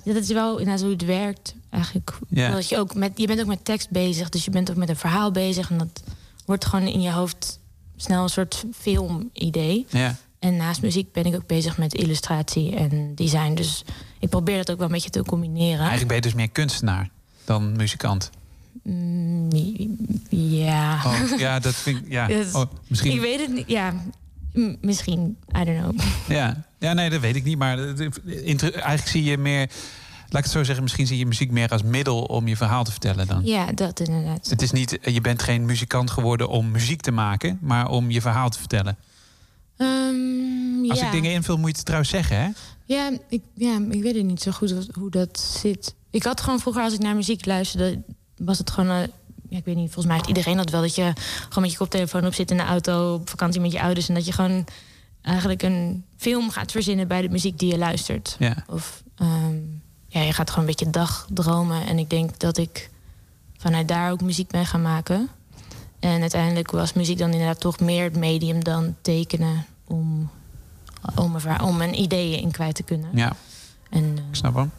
dat 0.05 0.17
is 0.23 0.29
wel 0.29 0.59
inderdaad 0.59 0.83
hoe 0.83 0.93
het 0.93 1.05
werkt. 1.05 1.55
Eigenlijk. 1.71 2.19
Ja. 2.29 2.51
Dat 2.51 2.69
je, 2.69 2.79
ook 2.79 2.95
met, 2.95 3.13
je 3.15 3.27
bent 3.27 3.41
ook 3.41 3.47
met 3.47 3.65
tekst 3.65 3.91
bezig, 3.91 4.29
dus 4.29 4.45
je 4.45 4.51
bent 4.51 4.71
ook 4.71 4.77
met 4.77 4.89
een 4.89 4.97
verhaal 4.97 5.31
bezig. 5.31 5.71
En 5.71 5.79
dat 5.79 6.03
wordt 6.45 6.65
gewoon 6.65 6.87
in 6.87 7.01
je 7.01 7.11
hoofd 7.11 7.61
snel 7.97 8.23
een 8.23 8.29
soort 8.29 8.65
filmidee. 8.79 9.87
Ja. 9.89 10.17
En 10.39 10.57
naast 10.57 10.83
muziek 10.83 11.13
ben 11.13 11.25
ik 11.25 11.35
ook 11.35 11.47
bezig 11.47 11.79
met 11.79 11.95
illustratie 11.95 12.77
en 12.77 13.15
design. 13.15 13.55
Dus 13.55 13.85
ik 14.19 14.29
probeer 14.29 14.57
dat 14.57 14.71
ook 14.71 14.77
wel 14.77 14.87
een 14.87 14.93
beetje 14.93 15.11
te 15.11 15.23
combineren. 15.23 15.79
Eigenlijk 15.79 16.07
ben 16.07 16.17
je 16.17 16.23
dus 16.23 16.35
meer 16.35 16.51
kunstenaar 16.51 17.09
dan 17.45 17.77
muzikant. 17.77 18.31
Mm, 18.83 19.49
ja. 20.29 21.01
Oh, 21.05 21.39
ja, 21.39 21.59
dat 21.59 21.75
vind 21.75 21.99
ik. 21.99 22.11
Ja, 22.13 22.27
Dus 22.37 22.53
oh, 22.53 22.71
misschien. 22.87 23.13
Ik 23.13 23.21
weet 23.21 23.41
het 23.41 23.53
niet. 23.53 23.69
Ja, 23.69 23.95
misschien. 24.81 25.37
I 25.61 25.65
don't 25.65 25.79
know. 25.79 26.01
Ja. 26.29 26.65
ja, 26.79 26.93
nee, 26.93 27.11
dat 27.11 27.21
weet 27.21 27.37
ik 27.37 27.45
niet. 27.45 27.59
Maar 27.59 27.79
inter- 28.25 28.75
eigenlijk 28.75 29.09
zie 29.09 29.25
je 29.25 29.39
meer. 29.39 29.71
Laat 30.31 30.39
ik 30.39 30.45
het 30.45 30.53
zo 30.59 30.65
zeggen, 30.65 30.83
misschien 30.83 31.07
zie 31.07 31.19
je 31.19 31.27
muziek 31.27 31.51
meer 31.51 31.69
als 31.69 31.83
middel 31.83 32.23
om 32.23 32.49
je 32.49 32.57
verhaal 32.57 32.85
te 32.85 32.91
vertellen 32.91 33.27
dan. 33.27 33.45
Ja, 33.45 33.73
dat 33.73 34.01
inderdaad. 34.01 34.49
Het 34.51 34.63
is 34.63 34.71
niet, 34.73 34.99
je 35.03 35.21
bent 35.21 35.43
geen 35.43 35.65
muzikant 35.67 36.11
geworden 36.11 36.49
om 36.49 36.71
muziek 36.71 37.01
te 37.01 37.11
maken, 37.11 37.59
maar 37.61 37.89
om 37.89 38.11
je 38.11 38.21
verhaal 38.21 38.49
te 38.49 38.59
vertellen. 38.59 38.97
Ehm, 39.77 40.91
Als 40.91 40.99
ja. 41.01 41.07
ik 41.07 41.13
dingen 41.13 41.33
invul, 41.33 41.57
moet 41.57 41.71
je 41.71 41.77
het 41.77 41.85
trouwens 41.85 42.11
zeggen, 42.11 42.37
hè? 42.41 42.49
Ja 42.85 43.11
ik, 43.29 43.43
ja, 43.55 43.79
ik 43.91 44.03
weet 44.03 44.15
het 44.15 44.25
niet 44.25 44.43
zo 44.43 44.51
goed 44.51 44.71
wat- 44.71 44.89
hoe 44.95 45.11
dat 45.11 45.39
zit. 45.61 45.95
Ik 46.11 46.23
had 46.23 46.41
gewoon 46.41 46.61
vroeger, 46.61 46.83
als 46.83 46.93
ik 46.95 46.99
naar 47.01 47.15
muziek 47.15 47.47
luisterde, 47.47 48.03
was 48.37 48.59
het 48.59 48.71
gewoon. 48.71 48.91
eh, 48.91 49.09
ja, 49.49 49.57
ik 49.59 49.65
weet 49.65 49.77
niet, 49.77 49.85
volgens 49.85 50.07
mij 50.07 50.15
heeft 50.17 50.29
iedereen 50.29 50.57
dat 50.57 50.71
wel. 50.71 50.81
Dat 50.81 50.95
je 50.95 51.13
gewoon 51.49 51.63
met 51.63 51.71
je 51.73 51.77
koptelefoon 51.79 52.27
op 52.27 52.35
zit 52.35 52.51
in 52.51 52.57
de 52.57 52.63
auto, 52.63 53.15
op 53.15 53.31
vakantie 53.31 53.61
met 53.61 53.73
je 53.73 53.81
ouders. 53.81 54.09
En 54.09 54.15
dat 54.15 54.27
je 54.27 54.33
gewoon 54.33 54.65
eigenlijk 55.23 55.63
een 55.63 56.05
film 56.17 56.51
gaat 56.51 56.71
verzinnen 56.73 57.09
bij 57.09 57.23
de 57.23 57.29
muziek 57.29 57.59
die 57.59 57.71
je 57.71 57.79
luistert. 57.79 58.37
Ja. 58.39 58.65
Of 58.67 59.03
ehm, 59.17 59.57
ja, 60.09 60.21
je 60.21 60.33
gaat 60.33 60.51
gewoon 60.51 60.65
een 60.69 60.75
beetje 60.77 60.91
dagdromen. 60.91 61.87
En 61.87 61.99
ik 61.99 62.11
denk 62.11 62.39
dat 62.39 62.57
ik 62.59 62.91
vanuit 63.59 63.89
daar 63.89 64.11
ook 64.11 64.21
muziek 64.21 64.49
ben 64.51 64.67
gaan 64.67 64.83
maken. 64.83 65.29
En 66.01 66.21
uiteindelijk 66.21 66.71
was 66.71 66.93
muziek 66.93 67.19
dan 67.19 67.31
inderdaad 67.31 67.61
toch 67.61 67.81
meer 67.81 68.05
het 68.05 68.17
medium 68.17 68.65
dan 68.65 68.95
tekenen 69.03 69.67
om, 69.85 70.31
om, 71.15 71.41
verhaal- 71.41 71.67
om 71.67 71.77
mijn 71.77 72.01
ideeën 72.01 72.41
in 72.41 72.51
kwijt 72.51 72.75
te 72.75 72.83
kunnen. 72.83 73.09
Ja, 73.15 73.33
En, 73.91 74.03
eh, 74.17 74.23
ik 74.29 74.35
snap 74.37 74.55
hem. 74.55 74.71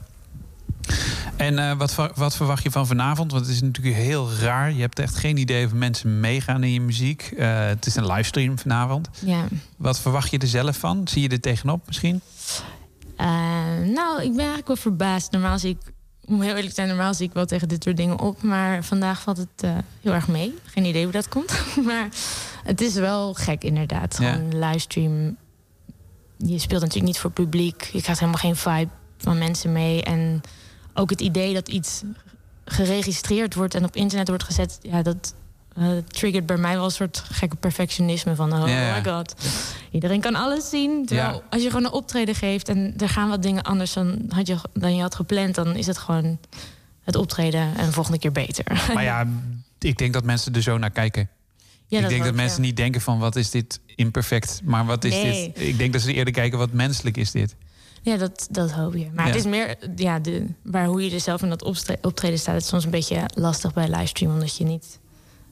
En 1.36 1.60
eh, 1.60 1.78
wat, 1.78 1.96
wat 2.16 2.36
verwacht 2.36 2.64
je 2.64 2.72
van 2.72 2.88
vanavond? 2.88 3.32
Want 3.32 3.46
het 3.46 3.56
is 3.56 3.62
natuurlijk 3.62 3.96
heel 3.96 4.32
raar. 4.34 4.72
Je 4.74 4.82
hebt 4.82 5.00
echt 5.00 5.16
geen 5.16 5.38
idee 5.38 5.66
of 5.66 5.74
mensen 5.74 6.20
meegaan 6.20 6.64
in 6.64 6.72
je 6.72 6.82
muziek. 6.82 7.22
Eh, 7.38 7.66
het 7.66 7.86
is 7.86 7.96
een 7.96 8.06
livestream 8.06 8.60
vanavond. 8.60 9.10
ja. 9.26 9.44
Wat 9.78 10.00
verwacht 10.00 10.32
je 10.32 10.38
er 10.38 10.48
zelf 10.48 10.78
van? 10.78 11.08
Zie 11.08 11.22
je 11.22 11.30
er 11.30 11.40
tegenop 11.40 11.88
misschien? 11.88 12.22
Eh, 13.20 13.26
nou, 13.94 14.22
ik 14.22 14.30
ben 14.30 14.38
eigenlijk 14.38 14.68
wel 14.68 14.76
verbaasd. 14.76 15.32
Normaal 15.32 15.60
zie 15.60 15.70
ik 15.70 15.94
om 16.26 16.42
heel 16.42 16.50
eerlijk 16.50 16.68
te 16.68 16.74
zijn, 16.74 16.88
normaal 16.88 17.14
zie 17.14 17.28
ik 17.28 17.34
wel 17.34 17.46
tegen 17.46 17.68
dit 17.68 17.84
soort 17.84 17.98
dingen 17.98 18.20
op. 18.20 18.42
Maar 18.42 18.84
vandaag 18.84 19.22
valt 19.22 19.38
het 19.38 19.64
eh, 19.64 19.78
heel 20.02 20.14
erg 20.14 20.28
mee. 20.28 20.56
Geen 20.64 20.86
idee 20.86 21.04
hoe 21.04 21.12
dat 21.12 21.28
komt. 21.28 21.62
maar 21.88 22.10
het 22.64 22.82
is 22.82 22.94
wel 22.94 23.34
gek 23.34 23.64
inderdaad. 23.64 24.16
Gewoon 24.16 24.34
een 24.34 24.60
livestream. 24.60 25.38
Je 26.38 26.60
speelt 26.60 26.82
natuurlijk 26.82 27.08
niet 27.08 27.20
voor 27.20 27.32
publiek. 27.32 27.84
Je 27.84 28.02
krijgt 28.02 28.20
helemaal 28.20 28.42
geen 28.42 28.56
vibe 28.56 28.92
van 29.18 29.38
mensen 29.38 29.72
mee. 29.72 30.04
En 30.04 30.42
ook 30.94 31.10
het 31.10 31.22
idee 31.22 31.54
dat 31.54 31.68
iets 31.68 32.04
geregistreerd 32.66 33.56
wordt 33.56 33.76
en 33.76 33.86
op 33.86 33.96
internet 33.96 34.28
wordt 34.28 34.44
gezet... 34.44 34.80
Ja, 34.82 35.02
dat 35.02 35.34
eh, 35.80 35.88
triggert 36.08 36.46
bij 36.46 36.58
mij 36.58 36.76
wel 36.76 36.86
een 36.86 36.92
soort 36.92 37.24
gekke 37.32 37.56
perfectionisme 37.56 38.36
van... 38.36 38.54
oh 38.54 38.64
my 38.64 39.04
god, 39.12 39.36
iedereen 39.92 40.22
kan 40.22 40.36
alles 40.36 40.70
zien. 40.70 41.06
Terwijl 41.06 41.44
als 41.50 41.62
je 41.62 41.70
gewoon 41.70 41.86
een 41.86 41.92
optreden 41.92 42.36
geeft... 42.36 42.70
en 42.70 42.94
er 42.98 43.10
gaan 43.10 43.30
wat 43.30 43.44
dingen 43.44 43.64
anders 43.64 43.94
dan, 43.94 44.26
had 44.30 44.48
je, 44.48 44.56
dan 44.74 44.96
je 44.96 45.02
had 45.02 45.16
gepland... 45.16 45.56
dan 45.56 45.76
is 45.76 45.88
het 45.88 45.98
gewoon 45.98 46.40
het 47.04 47.16
optreden 47.16 47.76
en 47.78 47.86
de 47.86 47.92
volgende 47.92 48.20
keer 48.20 48.32
beter. 48.32 48.66
Maar 48.94 49.04
ja, 49.04 49.28
ik 49.80 49.98
denk 49.98 50.14
dat 50.14 50.24
mensen 50.24 50.54
er 50.54 50.62
zo 50.62 50.78
naar 50.78 50.90
kijken. 50.92 51.30
Ja, 51.88 51.96
ik 51.98 52.02
dat 52.04 52.12
denk 52.12 52.24
dat 52.24 52.34
mensen 52.36 52.62
ja. 52.62 52.68
niet 52.68 52.78
denken 52.78 53.02
van 53.02 53.20
wat 53.20 53.36
is 53.36 53.50
dit 53.50 53.80
imperfect, 53.96 54.62
maar 54.64 54.86
wat 54.86 55.04
is 55.04 55.14
Nee. 55.14 55.52
dit? 55.56 55.68
Ik 55.68 55.78
denk 55.78 55.94
dat 55.94 56.02
ze 56.02 56.14
eerder 56.14 56.34
kijken 56.34 56.58
wat 56.58 56.72
menselijk 56.72 57.18
is 57.18 57.32
dit. 57.32 57.56
Ja, 58.02 58.18
dat, 58.18 58.48
dat 58.52 58.72
hoop 58.72 58.94
je. 58.94 59.08
Maar 59.14 59.26
Ja. 59.26 59.32
het 59.32 59.40
is 59.40 59.46
meer 59.50 59.76
ja, 59.96 60.20
de, 60.20 60.46
waar 60.64 60.86
hoe 60.86 61.04
je 61.06 61.12
er 61.12 61.20
zelf 61.20 61.42
in 61.42 61.50
dat 61.50 61.64
optreden 62.02 62.40
staat. 62.40 62.54
Het 62.54 62.64
is 62.64 62.70
soms 62.70 62.84
een 62.86 62.90
beetje 62.92 63.22
lastig 63.34 63.74
bij 63.74 63.90
livestream, 63.90 64.34
omdat 64.34 64.58
je 64.58 64.64
niet 64.64 64.99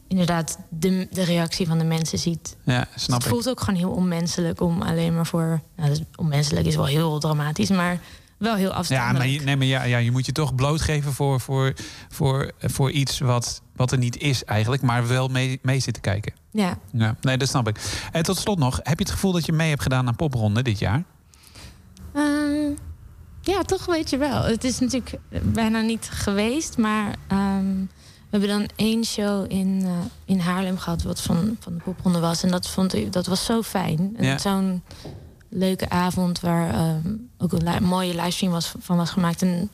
inderdaad 0.08 0.58
de, 0.70 1.08
de 1.12 1.24
reactie 1.24 1.68
van 1.68 1.78
de 1.78 1.84
mensen 1.84 2.20
ziet. 2.20 2.56
Ja, 2.64 2.88
snap 2.96 3.18
het 3.18 3.28
ik. 3.28 3.34
voelt 3.34 3.50
ook 3.50 3.60
gewoon 3.60 3.80
heel 3.80 3.92
onmenselijk 3.92 4.62
om 4.62 4.82
alleen 4.82 5.16
maar 5.16 5.26
voor. 5.26 5.62
Nou, 5.76 5.98
onmenselijk 6.16 6.66
is 6.66 6.76
wel 6.76 6.86
heel 6.86 7.20
dramatisch, 7.20 7.70
maar 7.70 8.00
wel 8.38 8.56
heel 8.56 8.70
Ja, 8.70 8.76
afstandelijk. 8.76 9.18
maar, 9.18 9.28
je, 9.28 9.40
nee, 9.40 9.56
maar 9.56 9.66
ja, 9.66 9.84
ja, 9.84 9.98
je 9.98 10.12
moet 10.12 10.26
je 10.26 10.32
toch 10.32 10.56
blootgeven 10.56 11.14
voor, 11.14 11.40
voor, 11.40 11.74
voor, 12.10 12.52
voor 12.60 12.92
iets 12.92 13.20
wat, 13.20 13.62
wat 13.76 13.92
er 13.92 13.98
niet 13.98 14.18
is 14.18 14.44
eigenlijk, 14.44 14.82
maar 14.82 15.08
wel 15.08 15.28
mee, 15.28 15.60
mee 15.62 15.80
zitten 15.80 16.02
kijken. 16.02 16.34
Ja. 16.52 16.78
Ja, 16.92 17.16
nee, 17.22 17.38
dat 17.38 17.48
snap 17.48 17.68
ik. 17.68 17.80
En 18.12 18.24
tot 18.24 18.38
slot 18.38 18.60
nog, 18.60 18.80
heb 18.84 18.98
je 18.98 19.04
het 19.04 19.14
gevoel 19.14 19.32
dat 19.32 19.46
je 19.46 19.52
mee 19.52 19.70
hebt 19.70 19.82
gedaan 19.82 20.08
aan 20.08 20.16
popronde 20.16 20.62
dit 20.62 20.80
jaar? 20.80 21.04
Ehm, 22.14 22.72
ja, 23.42 23.62
toch 23.62 23.86
weet 23.86 24.10
je 24.10 24.18
wel. 24.18 24.44
Het 24.44 24.64
is 24.64 24.80
natuurlijk 24.80 25.18
bijna 25.44 25.82
niet 25.82 26.10
geweest, 26.12 26.78
maar 26.78 27.16
ehm, 27.28 27.66
hebben 28.40 28.50
dan 28.60 28.70
één 28.76 29.04
show 29.06 29.52
in, 29.52 29.82
eh, 29.86 29.92
in 30.26 30.40
Haarlem 30.40 30.78
gehad, 30.78 31.02
wat 31.04 31.22
van, 31.22 31.58
van 31.60 31.74
de 31.74 31.80
popronde 31.84 32.20
was. 32.20 32.44
En 32.44 32.50
dat 32.52 32.68
vond 32.70 32.94
ik, 32.96 33.14
dat 33.14 33.26
was 33.26 33.46
zo 33.46 33.62
fijn. 33.62 34.16
Ja. 34.20 34.38
Zo'n 34.38 34.84
leuke 35.50 35.90
avond 35.90 36.40
waar 36.40 36.74
ehm, 36.74 37.14
ook 37.38 37.52
een 37.52 37.64
li- 37.64 37.80
mooie 37.80 38.16
livestream 38.16 38.52
was, 38.54 38.72
van 38.80 38.98
was 38.98 39.10
gemaakt. 39.10 39.42
En 39.42 39.72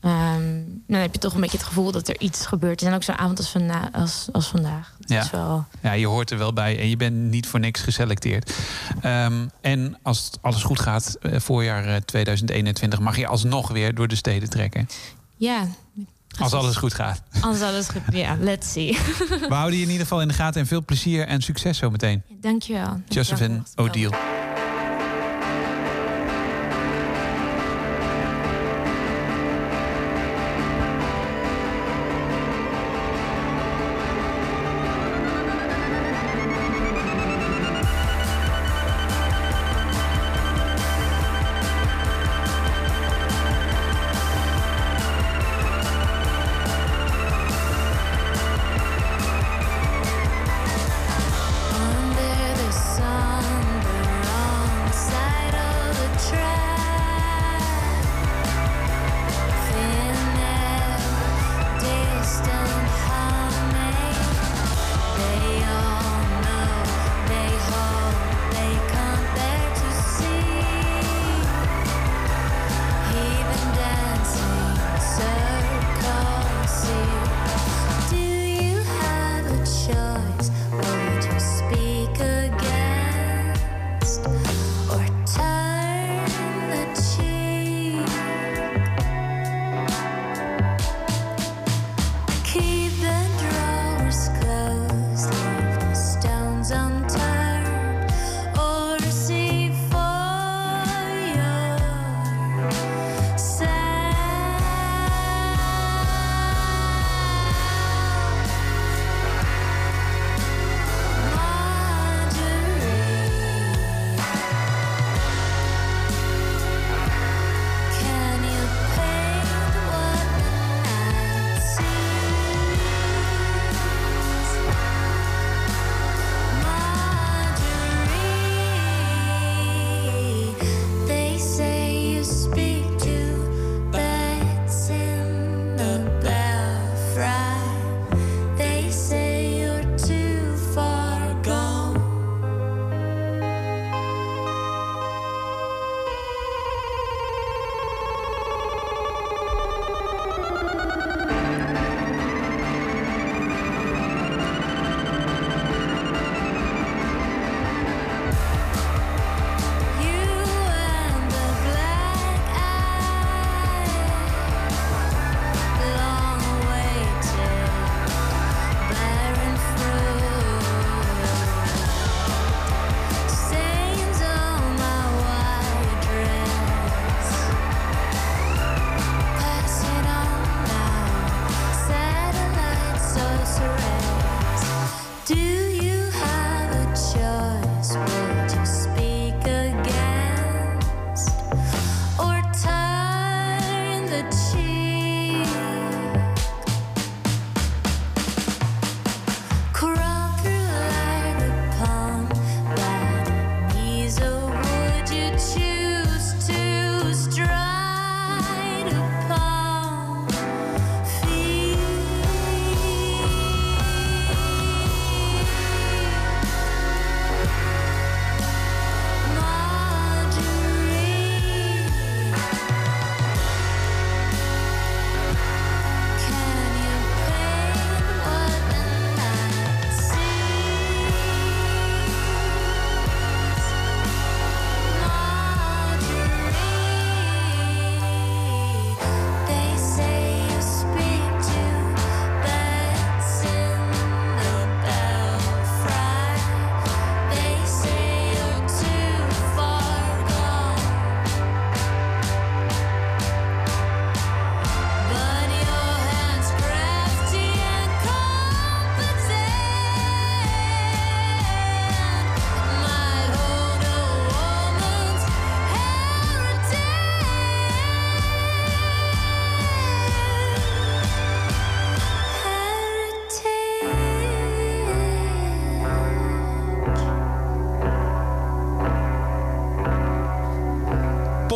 ehm, 0.00 0.62
dan 0.86 1.00
heb 1.00 1.12
je 1.12 1.18
toch 1.20 1.34
een 1.34 1.40
beetje 1.40 1.56
het 1.56 1.66
gevoel 1.66 1.92
dat 1.92 2.08
er 2.08 2.20
iets 2.20 2.46
gebeurt. 2.46 2.82
En 2.82 2.94
ook 2.94 3.02
zo'n 3.02 3.18
avond 3.18 3.38
als, 3.38 3.54
als, 3.92 4.28
als 4.32 4.46
vandaag. 4.46 4.94
Dat 4.98 5.08
Ja. 5.10 5.22
is 5.22 5.30
wel... 5.30 5.64
ja, 5.82 5.92
je 5.92 6.06
hoort 6.06 6.30
er 6.30 6.38
wel 6.38 6.52
bij 6.52 6.78
en 6.78 6.88
je 6.88 6.96
bent 6.96 7.16
niet 7.16 7.46
voor 7.46 7.60
niks 7.60 7.80
geselecteerd. 7.80 8.52
Ehm, 9.00 9.46
en 9.60 9.98
als 10.02 10.30
alles 10.40 10.62
goed 10.62 10.80
gaat, 10.80 11.16
eh, 11.22 11.40
voorjaar 11.40 11.84
eh, 11.84 11.96
2021, 11.96 13.00
mag 13.00 13.16
je 13.16 13.26
alsnog 13.26 13.68
weer 13.70 13.94
door 13.94 14.08
de 14.08 14.14
steden 14.16 14.50
trekken. 14.50 14.88
Ja, 15.36 15.66
Als 16.38 16.52
alles 16.52 16.76
goed 16.76 16.94
gaat. 16.94 17.22
als 17.40 17.60
alles 17.60 17.88
goed... 17.88 18.02
Ja, 18.12 18.36
let's 18.40 18.72
see. 18.72 18.98
We 19.48 19.54
houden 19.54 19.76
je 19.78 19.84
in 19.84 19.90
ieder 19.90 20.06
geval 20.06 20.20
in 20.20 20.28
de 20.28 20.34
gaten 20.34 20.60
en 20.60 20.66
veel 20.66 20.84
plezier 20.84 21.26
en 21.26 21.40
succes 21.40 21.78
zometeen. 21.78 22.22
Dankjewel. 22.40 23.00
Josephine 23.08 23.62
O'Deal. 23.76 24.27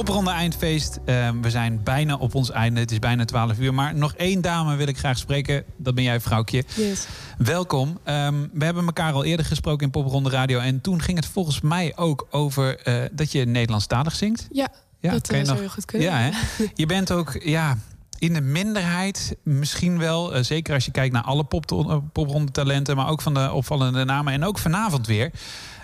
Popronde 0.04 0.30
Eindfeest. 0.30 0.98
Ehm, 1.04 1.40
we 1.40 1.50
zijn 1.50 1.82
bijna 1.82 2.14
op 2.16 2.34
ons 2.34 2.50
einde. 2.50 2.80
Het 2.80 2.90
is 2.90 2.98
bijna 2.98 3.24
12 3.24 3.58
uur. 3.58 3.74
Maar 3.74 3.94
nog 3.94 4.14
één 4.14 4.40
dame 4.40 4.76
wil 4.76 4.86
ik 4.86 4.98
graag 4.98 5.18
spreken. 5.18 5.64
Dat 5.76 5.94
ben 5.94 6.04
jij, 6.04 6.20
vrouwtje. 6.20 6.64
Yes. 6.76 7.06
Welkom. 7.38 7.98
Ehm, 8.04 8.34
we 8.52 8.64
hebben 8.64 8.86
elkaar 8.86 9.12
al 9.12 9.24
eerder 9.24 9.46
gesproken 9.46 9.84
in 9.86 9.90
Popronde 9.90 10.30
Radio. 10.30 10.58
En 10.58 10.80
toen 10.80 11.02
ging 11.02 11.16
het 11.16 11.26
volgens 11.26 11.60
mij 11.60 11.92
ook 11.96 12.26
over 12.30 12.78
eh, 12.78 12.94
dat 13.12 13.32
je 13.32 13.44
Nederlandstalig 13.44 14.14
zingt. 14.14 14.46
Ja, 14.52 14.68
dat 15.00 15.26
kan 15.26 15.36
je 15.38 15.42
eh, 15.44 15.48
nog- 15.50 15.58
heel 15.58 15.68
goed 15.68 15.84
kunnen. 15.84 16.08
Ja, 16.08 16.16
hè? 16.18 16.30
Je 16.74 16.86
bent 16.86 17.12
ook 17.12 17.36
ja, 17.42 17.78
in 18.18 18.32
de 18.32 18.40
minderheid, 18.40 19.36
misschien 19.42 19.98
wel. 19.98 20.34
eh, 20.34 20.42
zeker 20.42 20.74
als 20.74 20.84
je 20.84 20.90
kijkt 20.90 21.12
naar 21.14 21.22
alle 21.24 21.44
pop, 21.44 21.66
popronde 22.12 22.52
talenten, 22.52 22.96
maar 22.96 23.08
ook 23.08 23.20
van 23.22 23.34
de 23.34 23.52
opvallende 23.52 24.04
namen. 24.04 24.32
En 24.32 24.44
ook 24.44 24.58
vanavond 24.58 25.06
weer. 25.06 25.30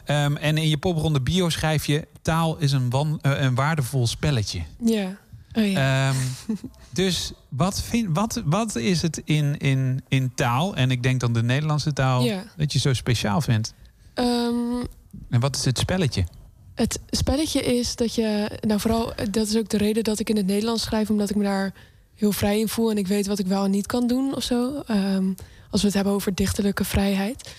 Ehm, 0.08 0.36
en 0.36 0.56
in 0.58 0.68
je 0.68 0.78
popronde 0.78 1.20
bio 1.20 1.48
schrijf 1.48 1.86
je: 1.86 2.06
taal 2.22 2.56
is 2.58 2.72
een, 2.72 2.90
wan, 2.90 3.18
eh, 3.22 3.40
een 3.40 3.54
waardevol 3.54 4.06
spelletje. 4.06 4.62
Ja. 4.80 5.16
Oh, 5.52 5.70
ja. 5.70 6.08
Ehm, 6.08 6.16
dus 6.90 7.32
wat, 7.48 7.82
vind, 7.82 8.08
wat, 8.12 8.42
wat 8.44 8.76
is 8.76 9.02
het 9.02 9.22
in, 9.24 9.56
in, 9.58 10.02
in 10.08 10.32
taal, 10.34 10.76
en 10.76 10.90
ik 10.90 11.02
denk 11.02 11.20
dan 11.20 11.32
de 11.32 11.42
Nederlandse 11.42 11.92
taal, 11.92 12.24
Ja. 12.24 12.44
dat 12.56 12.72
je 12.72 12.78
zo 12.78 12.92
speciaal 12.92 13.40
vindt? 13.40 13.74
Ehm, 14.14 14.84
En 15.30 15.40
wat 15.40 15.56
is 15.56 15.64
het 15.64 15.78
spelletje? 15.78 16.24
Het 16.74 17.00
spelletje 17.10 17.60
is 17.60 17.96
dat 17.96 18.14
je, 18.14 18.58
nou 18.60 18.80
vooral, 18.80 19.12
dat 19.30 19.46
is 19.48 19.56
ook 19.56 19.68
de 19.68 19.76
reden 19.78 20.04
dat 20.04 20.18
ik 20.18 20.30
in 20.30 20.36
het 20.36 20.46
Nederlands 20.46 20.82
schrijf, 20.82 21.10
omdat 21.10 21.30
ik 21.30 21.36
me 21.36 21.42
daar 21.44 21.72
heel 22.14 22.32
vrij 22.32 22.58
in 22.60 22.68
voel 22.68 22.90
en 22.90 22.98
ik 22.98 23.06
weet 23.06 23.26
wat 23.26 23.38
ik 23.38 23.46
wel 23.46 23.64
en 23.64 23.70
niet 23.70 23.86
kan 23.86 24.06
doen 24.06 24.34
of 24.34 24.42
zo. 24.42 24.82
Als 25.70 25.80
we 25.80 25.86
het 25.86 25.96
hebben 25.96 26.12
over 26.12 26.34
dichterlijke 26.34 26.84
vrijheid. 26.84 27.54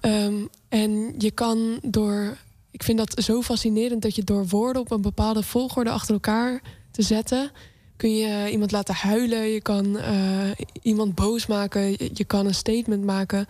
Ehm, 0.00 0.34
en 0.68 1.14
je 1.18 1.30
kan 1.30 1.78
door, 1.82 2.36
ik 2.70 2.82
vind 2.82 2.98
dat 2.98 3.24
zo 3.24 3.42
fascinerend 3.42 4.02
dat 4.02 4.14
je 4.14 4.24
door 4.24 4.46
woorden 4.46 4.82
op 4.82 4.90
een 4.90 5.02
bepaalde 5.02 5.42
volgorde 5.42 5.90
achter 5.90 6.14
elkaar 6.14 6.62
te 6.90 7.02
zetten, 7.02 7.50
kun 7.96 8.16
je 8.16 8.50
iemand 8.50 8.72
laten 8.72 8.94
huilen, 8.94 9.48
je 9.48 9.60
kan 9.60 9.98
eh, 9.98 10.50
iemand 10.82 11.14
boos 11.14 11.46
maken, 11.46 11.90
je, 12.12 12.24
kan 12.24 12.46
een 12.46 12.54
statement 12.54 13.04
maken. 13.04 13.46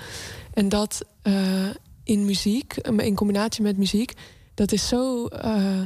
En 0.54 0.68
dat 0.68 1.04
eh, 1.22 1.68
in 2.04 2.24
muziek, 2.24 2.76
in 2.76 3.14
combinatie 3.14 3.62
met 3.62 3.76
muziek, 3.76 4.12
dat 4.54 4.72
is 4.72 4.88
zo, 4.88 5.26
eh, 5.26 5.80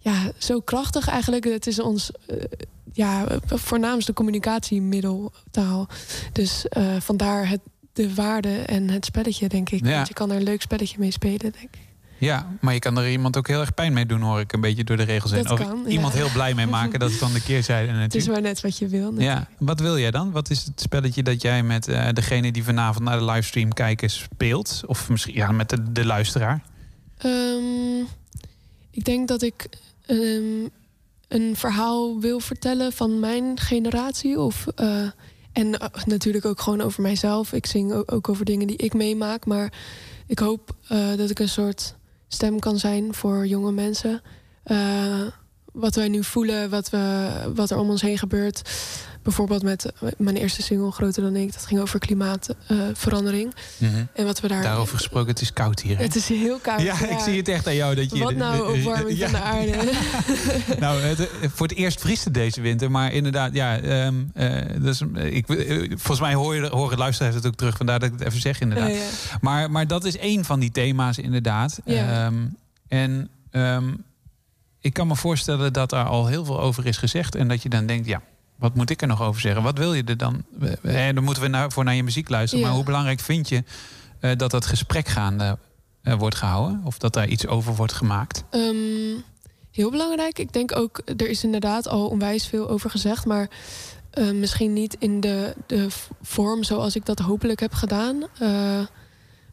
ja, 0.00 0.32
zo 0.38 0.60
krachtig 0.60 1.08
eigenlijk. 1.08 1.44
Het 1.44 1.66
is 1.66 1.80
ons 1.80 2.10
eh, 2.26 2.36
ja, 2.92 3.26
voornaamste 3.46 4.12
communicatiemiddeltaal. 4.12 5.88
Dus 6.32 6.68
eh, 6.68 6.96
vandaar 7.00 7.48
het, 7.48 7.60
de 7.92 8.14
waarde 8.14 8.58
en 8.58 8.90
het 8.90 9.04
spelletje, 9.04 9.48
denk 9.48 9.70
ik. 9.70 9.86
Ja. 9.86 9.94
Want 9.94 10.08
je 10.08 10.14
kan 10.14 10.30
er 10.30 10.36
een 10.36 10.42
leuk 10.42 10.62
spelletje 10.62 10.98
mee 10.98 11.10
spelen, 11.10 11.38
denk 11.38 11.54
ik. 11.56 11.88
Ja, 12.18 12.46
maar 12.60 12.74
je 12.74 12.80
kan 12.80 12.98
er 12.98 13.10
iemand 13.10 13.36
ook 13.36 13.48
heel 13.48 13.60
erg 13.60 13.74
pijn 13.74 13.92
mee 13.92 14.06
doen, 14.06 14.20
hoor 14.20 14.40
ik 14.40 14.52
een 14.52 14.60
beetje 14.60 14.84
door 14.84 14.96
de 14.96 15.02
regels 15.02 15.32
heen. 15.32 15.50
Of 15.50 15.60
kan, 15.60 15.82
ja. 15.84 15.90
iemand 15.90 16.12
heel 16.12 16.30
blij 16.32 16.54
mee 16.54 16.66
maken, 16.66 16.98
dat 16.98 17.10
is 17.10 17.18
dan 17.18 17.32
de 17.32 17.42
keerzijde 17.42 17.86
Het 17.92 17.96
is 17.96 18.00
natuurlijk. 18.00 18.32
maar 18.32 18.42
net 18.42 18.60
wat 18.60 18.78
je 18.78 18.88
wil. 18.88 19.20
Ja, 19.20 19.48
wat 19.58 19.80
wil 19.80 19.98
jij 19.98 20.10
dan? 20.10 20.30
Wat 20.30 20.50
is 20.50 20.64
het 20.64 20.80
spelletje 20.80 21.22
dat 21.22 21.42
jij 21.42 21.62
met 21.62 21.88
eh, 21.88 22.08
degene 22.12 22.52
die 22.52 22.64
vanavond 22.64 23.04
naar 23.04 23.18
de 23.18 23.24
livestream 23.24 23.72
kijken 23.72 24.10
speelt? 24.10 24.82
Of 24.86 25.08
misschien 25.08 25.34
ja, 25.34 25.52
met 25.52 25.68
de, 25.68 25.92
de 25.92 26.04
luisteraar? 26.04 26.62
Ehm, 27.18 28.00
ik 28.90 29.04
denk 29.04 29.28
dat 29.28 29.42
ik 29.42 29.68
ehm, 30.10 30.68
een 31.28 31.56
verhaal 31.56 32.20
wil 32.20 32.40
vertellen 32.40 32.92
van 32.92 33.20
mijn 33.20 33.58
generatie. 33.58 34.40
Of, 34.40 34.66
eh, 34.74 35.06
en 35.52 35.78
eh, 35.78 36.04
natuurlijk 36.04 36.44
ook 36.44 36.60
gewoon 36.60 36.80
over 36.80 37.02
mijzelf. 37.02 37.52
Ik 37.52 37.66
zing 37.66 37.92
ook, 37.92 38.28
over 38.28 38.44
dingen 38.44 38.66
die 38.66 38.76
ik 38.76 38.94
meemaak. 38.94 39.46
Maar 39.46 39.72
ik 40.26 40.38
hoop 40.38 40.70
eh, 40.88 41.16
dat 41.16 41.30
ik 41.30 41.38
een 41.38 41.48
soort 41.48 41.94
stem 42.28 42.58
kan 42.58 42.78
zijn 42.78 43.14
voor 43.14 43.46
jonge 43.46 43.72
mensen. 43.72 44.22
Wat 45.72 45.94
wij 45.94 46.08
nu 46.08 46.24
voelen, 46.24 46.70
wat, 46.70 46.90
we, 46.90 47.30
wat 47.54 47.70
er 47.70 47.78
om 47.78 47.90
ons 47.90 48.02
heen 48.02 48.18
gebeurt. 48.18 48.62
Bijvoorbeeld 49.22 49.62
met 49.62 49.84
eh, 49.84 50.08
mijn 50.16 50.36
eerste 50.36 50.62
single, 50.62 50.90
Groter 50.90 51.22
dan 51.22 51.36
ik. 51.36 51.52
Dat 51.52 51.66
ging 51.66 51.80
over 51.80 51.98
klimaatverandering. 51.98 53.54
Mhm. 53.78 54.04
En 54.14 54.24
wat 54.24 54.40
we 54.40 54.48
daar... 54.48 54.62
Daarover 54.62 54.96
gesproken, 54.96 55.28
het 55.28 55.40
is 55.40 55.52
koud 55.52 55.80
hier. 55.80 55.96
hè? 55.96 56.02
Het 56.02 56.16
is 56.16 56.28
heel 56.28 56.58
koud. 56.58 56.80
Ja, 56.80 57.04
ik 57.04 57.18
zie 57.18 57.36
het 57.36 57.48
echt 57.48 57.66
aan 57.66 57.74
jou. 57.74 57.94
Dat 57.94 58.16
je, 58.16 58.24
Wat 58.24 58.34
nou 58.34 58.78
opwarming 58.78 59.18
Ja. 59.18 59.28
van 59.28 59.40
de 59.40 59.46
aarde? 59.46 59.92
Nou, 60.80 61.00
het, 61.00 61.28
voor 61.54 61.66
het 61.66 61.76
eerst 61.76 62.00
vriest 62.00 62.24
het 62.24 62.34
deze 62.34 62.60
winter. 62.60 62.90
Maar 62.90 63.12
inderdaad, 63.12 63.54
ja, 63.54 63.78
ehm, 63.78 64.14
eh, 64.34 64.56
dus, 64.80 65.02
eh, 65.14 65.34
ik, 65.36 65.48
eh, 65.48 65.78
volgens 65.88 66.20
mij 66.20 66.34
hoor 66.34 66.54
je, 66.54 66.68
horen 66.68 66.98
luisteraars 66.98 67.34
het 67.34 67.46
ook 67.46 67.54
terug. 67.54 67.76
Vandaar 67.76 67.98
dat 67.98 68.12
ik 68.12 68.18
het 68.18 68.28
even 68.28 68.40
zeg, 68.40 68.60
inderdaad. 68.60 68.90
Ja. 68.90 68.98
Maar, 69.40 69.70
maar 69.70 69.86
dat 69.86 70.04
is 70.04 70.16
één 70.16 70.44
van 70.44 70.60
die 70.60 70.70
thema's, 70.70 71.18
inderdaad. 71.18 71.80
Ja. 71.84 72.24
Ehm, 72.24 72.34
en 72.88 73.28
ehm, 73.50 73.92
ik 74.80 74.92
kan 74.92 75.06
me 75.06 75.16
voorstellen 75.16 75.72
dat 75.72 75.92
er 75.92 76.04
al 76.04 76.26
heel 76.26 76.44
veel 76.44 76.60
over 76.60 76.86
is 76.86 76.96
gezegd. 76.96 77.34
En 77.34 77.48
dat 77.48 77.62
je 77.62 77.68
dan 77.68 77.86
denkt, 77.86 78.06
ja, 78.06 78.22
wat 78.60 78.74
moet 78.74 78.90
ik 78.90 79.02
er 79.02 79.08
nog 79.08 79.22
over 79.22 79.40
zeggen? 79.40 79.62
Wat 79.62 79.78
wil 79.78 79.94
je 79.94 80.04
er 80.04 80.16
dan? 80.16 80.44
Eh, 80.82 81.14
dan 81.14 81.24
moeten 81.24 81.42
we 81.42 81.48
naar, 81.48 81.72
voor 81.72 81.84
naar 81.84 81.94
je 81.94 82.02
muziek 82.02 82.28
luisteren. 82.28 82.60
Ja. 82.60 82.66
Maar 82.66 82.76
hoe 82.76 82.86
belangrijk 82.86 83.20
vind 83.20 83.48
je 83.48 83.64
eh, 84.20 84.36
dat 84.36 84.50
dat 84.50 84.66
gesprek 84.66 85.08
gaande 85.08 85.58
eh, 86.02 86.14
wordt 86.14 86.36
gehouden? 86.36 86.80
Of 86.84 86.98
dat 86.98 87.12
daar 87.12 87.28
iets 87.28 87.46
over 87.46 87.74
wordt 87.74 87.92
gemaakt? 87.92 88.44
Ehm, 88.50 88.74
heel 89.70 89.90
belangrijk. 89.90 90.38
Ik 90.38 90.52
denk 90.52 90.76
ook, 90.76 91.00
er 91.16 91.28
is 91.28 91.44
inderdaad 91.44 91.88
al 91.88 92.08
onwijs 92.08 92.46
veel 92.46 92.68
over 92.68 92.90
gezegd. 92.90 93.24
Maar 93.24 93.48
eh, 94.10 94.30
misschien 94.30 94.72
niet 94.72 94.96
in 94.98 95.20
de, 95.20 95.54
de 95.66 95.86
vorm 96.22 96.62
zoals 96.64 96.96
ik 96.96 97.06
dat 97.06 97.18
hopelijk 97.18 97.60
heb 97.60 97.72
gedaan. 97.72 98.24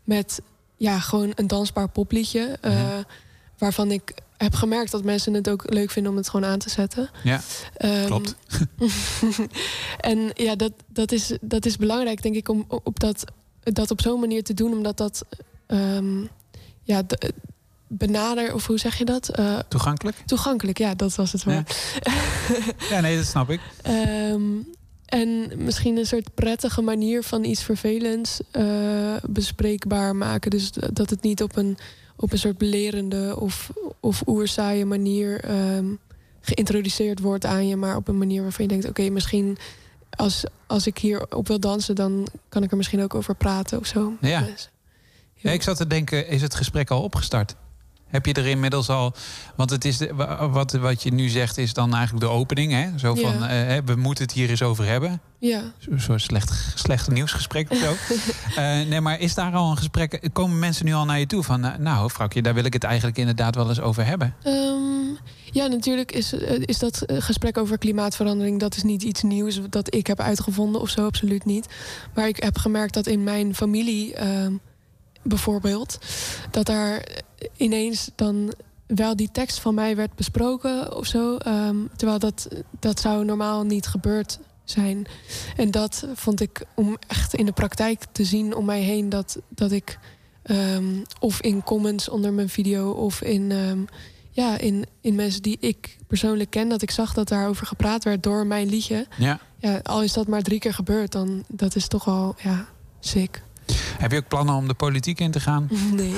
Met 0.03 0.41
ja, 0.77 0.99
gewoon 0.99 1.31
een 1.35 1.47
dansbaar 1.47 1.89
popliedje. 1.89 2.57
eh, 2.61 2.97
Waarvan 3.57 3.91
ik 3.91 4.13
heb 4.37 4.53
gemerkt 4.53 4.91
dat 4.91 5.03
mensen 5.03 5.33
het 5.33 5.49
ook 5.49 5.73
leuk 5.73 5.91
vinden 5.91 6.11
om 6.11 6.17
het 6.17 6.29
gewoon 6.29 6.49
aan 6.49 6.59
te 6.59 6.69
zetten. 6.69 7.09
Ja, 7.23 7.41
Ehm, 7.77 8.05
klopt. 8.05 8.35
en 9.99 10.31
ja, 10.33 10.55
dat, 10.55 10.71
dat, 10.87 11.11
is, 11.11 11.31
dat 11.41 11.65
is 11.65 11.77
belangrijk, 11.77 12.21
denk 12.21 12.35
ik, 12.35 12.49
om 12.49 12.65
op 12.67 12.99
dat, 12.99 13.23
dat 13.63 13.91
op 13.91 14.01
zo'n 14.01 14.19
manier 14.19 14.43
te 14.43 14.53
doen, 14.53 14.71
omdat 14.73 14.97
dat 14.97 15.25
ehm, 15.67 16.21
ja, 16.83 17.01
de- 17.03 17.33
benader, 17.87 18.53
of 18.53 18.67
hoe 18.67 18.77
zeg 18.79 18.97
je 18.97 19.05
dat? 19.05 19.29
Eh, 19.29 19.59
Toegankelijk? 19.67 20.17
toegankelijk, 20.25 20.77
ja, 20.77 20.95
dat 20.95 21.15
was 21.15 21.31
het 21.31 21.43
woord. 21.43 21.75
Ja, 22.89 22.99
nee, 22.99 23.15
dat 23.15 23.25
snap 23.25 23.49
ik. 23.49 23.59
Ehm, 23.81 24.41
en 25.05 25.51
misschien 25.55 25.97
een 25.97 26.05
soort 26.05 26.33
prettige 26.33 26.81
manier 26.81 27.23
van 27.23 27.43
iets 27.43 27.63
vervelends 27.63 28.39
eh, 28.51 29.15
bespreekbaar 29.29 30.15
maken. 30.15 30.51
Dus 30.51 30.71
dat 30.93 31.09
het 31.09 31.21
niet 31.21 31.43
op 31.43 31.55
een, 31.55 31.77
op 32.17 32.31
een 32.31 32.39
soort 32.39 32.57
belerende 32.57 33.35
of, 33.39 33.71
of 33.99 34.23
oerzaaie 34.25 34.85
manier 34.85 35.39
ehm, 35.39 35.85
geïntroduceerd 36.41 37.19
wordt 37.19 37.45
aan 37.45 37.67
je, 37.67 37.75
maar 37.75 37.95
op 37.95 38.07
een 38.07 38.17
manier 38.17 38.41
waarvan 38.41 38.65
je 38.65 38.71
denkt: 38.71 38.89
oké, 38.89 39.09
misschien 39.09 39.57
als, 40.09 40.43
als 40.67 40.87
ik 40.87 40.97
hier 40.97 41.35
op 41.35 41.47
wil 41.47 41.59
dansen, 41.59 41.95
dan 41.95 42.27
kan 42.49 42.63
ik 42.63 42.71
er 42.71 42.77
misschien 42.77 43.01
ook 43.01 43.15
over 43.15 43.35
praten 43.35 43.79
of 43.79 43.85
zo. 43.85 44.13
Ja. 44.21 44.41
Dus, 44.41 44.69
Ja, 45.35 45.51
ik 45.51 45.61
zat 45.61 45.77
te 45.77 45.87
denken, 45.87 46.27
is 46.27 46.41
het 46.41 46.55
gesprek 46.55 46.89
al 46.89 47.01
opgestart? 47.01 47.55
Heb 48.07 48.25
je 48.25 48.33
er 48.33 48.45
inmiddels 48.47 48.89
al... 48.89 49.13
Want 49.55 49.69
het 49.69 49.85
is 49.85 49.97
de, 49.97 50.13
wat, 50.51 50.71
wat 50.71 51.03
je 51.03 51.13
nu 51.13 51.29
zegt 51.29 51.57
is 51.57 51.73
dan 51.73 51.93
eigenlijk 51.95 52.25
de 52.25 52.31
opening. 52.31 52.71
Hè? 52.71 52.97
Zo 52.99 53.15
van, 53.15 53.39
Ja. 53.39 53.47
eh, 53.75 53.81
we 53.85 53.95
moeten 53.95 54.23
het 54.23 54.33
hier 54.33 54.49
eens 54.49 54.61
over 54.61 54.85
hebben. 54.85 55.21
ja. 55.39 55.61
Een 55.89 56.01
soort 56.01 56.21
slecht, 56.21 56.71
slecht 56.75 57.09
nieuwsgesprek 57.09 57.71
of 57.71 57.77
zo. 57.77 57.93
Eh, 58.55 58.63
nee, 58.87 59.01
maar 59.01 59.19
is 59.19 59.33
daar 59.33 59.53
al 59.53 59.71
een 59.71 59.77
gesprek... 59.77 60.29
Komen 60.33 60.59
mensen 60.59 60.85
nu 60.85 60.93
al 60.93 61.05
naar 61.05 61.19
je 61.19 61.25
toe 61.25 61.43
van... 61.43 61.65
eh, 61.65 61.77
nou, 61.77 62.11
vrouwtje, 62.11 62.41
daar 62.41 62.53
wil 62.53 62.63
ik 62.65 62.73
het 62.73 62.83
eigenlijk 62.83 63.17
inderdaad 63.17 63.55
wel 63.55 63.69
eens 63.69 63.79
over 63.81 64.05
hebben. 64.05 64.35
Ehm, 64.43 64.75
ja, 65.51 65.67
natuurlijk 65.67 66.11
is, 66.11 66.33
is 66.65 66.79
dat 66.79 67.03
gesprek 67.07 67.57
over 67.57 67.77
klimaatverandering... 67.77 68.59
dat 68.59 68.75
is 68.75 68.83
niet 68.83 69.03
iets 69.03 69.21
nieuws 69.23 69.59
dat 69.69 69.95
ik 69.95 70.07
heb 70.07 70.19
uitgevonden 70.19 70.81
of 70.81 70.89
zo, 70.89 71.05
absoluut 71.05 71.45
niet. 71.45 71.67
Maar 72.13 72.27
ik 72.27 72.43
heb 72.43 72.57
gemerkt 72.57 72.93
dat 72.93 73.07
in 73.07 73.23
mijn 73.23 73.55
familie 73.55 74.13
ehm, 74.15 74.53
bijvoorbeeld... 75.23 75.97
dat 76.51 76.65
daar 76.65 77.03
ineens 77.57 78.09
dan 78.15 78.53
wel 78.87 79.15
die 79.15 79.29
tekst 79.31 79.59
van 79.59 79.73
mij 79.73 79.95
werd 79.95 80.15
besproken 80.15 80.95
of 80.95 81.05
zo. 81.05 81.37
ehm, 81.37 81.75
terwijl 81.95 82.19
dat, 82.19 82.47
dat 82.79 82.99
zou 82.99 83.25
normaal 83.25 83.63
niet 83.63 83.87
gebeurd 83.87 84.39
zijn. 84.63 85.07
En 85.55 85.71
dat 85.71 86.07
vond 86.13 86.41
ik 86.41 86.65
om 86.75 86.97
echt 87.07 87.33
in 87.33 87.45
de 87.45 87.51
praktijk 87.51 88.03
te 88.11 88.23
zien 88.23 88.55
om 88.55 88.65
mij 88.65 88.81
heen... 88.81 89.09
dat, 89.09 89.37
dat 89.49 89.71
ik 89.71 89.99
ehm, 90.43 91.03
of 91.19 91.41
in 91.41 91.63
comments 91.63 92.09
onder 92.09 92.33
mijn 92.33 92.49
video 92.49 92.91
of 92.91 93.21
in... 93.21 93.51
ehm, 93.51 93.79
ja, 94.31 94.57
in, 94.57 94.85
in 95.01 95.15
mensen 95.15 95.41
die 95.41 95.57
ik 95.59 95.97
persoonlijk 96.07 96.49
ken, 96.49 96.69
dat 96.69 96.81
ik 96.81 96.91
zag 96.91 97.13
dat 97.13 97.27
daarover 97.27 97.65
gepraat 97.65 98.03
werd 98.03 98.23
door 98.23 98.47
mijn 98.47 98.69
liedje. 98.69 99.07
Ja. 99.17 99.39
Ja, 99.59 99.79
al 99.83 100.03
is 100.03 100.13
dat 100.13 100.27
maar 100.27 100.41
drie 100.41 100.59
keer 100.59 100.73
gebeurd, 100.73 101.11
dan 101.11 101.43
dat 101.47 101.75
is 101.75 101.87
toch 101.87 102.05
wel 102.05 102.35
ja, 102.43 102.67
sick. 102.99 103.41
Heb 103.75 104.11
je 104.11 104.17
ook 104.17 104.27
plannen 104.27 104.55
om 104.55 104.67
de 104.67 104.73
politiek 104.73 105.19
in 105.19 105.31
te 105.31 105.39
gaan? 105.39 105.69
Nee. 105.95 106.13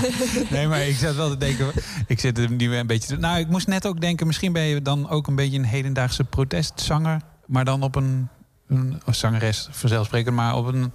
nee, 0.50 0.66
maar 0.66 0.86
ik 0.86 0.96
zat 0.96 1.14
wel 1.14 1.28
te 1.30 1.36
denken. 1.36 1.70
Ik 2.06 2.20
zit 2.20 2.38
er 2.38 2.50
nu 2.50 2.76
een 2.76 2.86
beetje. 2.86 3.08
te- 3.08 3.16
Nou, 3.20 3.38
ik 3.38 3.48
moest 3.48 3.66
net 3.66 3.86
ook 3.86 4.00
denken. 4.00 4.26
Misschien 4.26 4.52
ben 4.52 4.62
je 4.62 4.82
dan 4.82 5.08
ook 5.08 5.26
een 5.26 5.34
beetje 5.34 5.58
een 5.58 5.64
hedendaagse 5.64 6.24
protestzanger. 6.24 7.20
Maar 7.46 7.64
dan 7.64 7.82
op 7.82 7.94
een. 7.94 8.28
een 8.68 9.00
zangeres, 9.10 9.68
vanzelfsprekend. 9.70 10.34
Maar 10.36 10.56
op 10.56 10.66
een. 10.66 10.92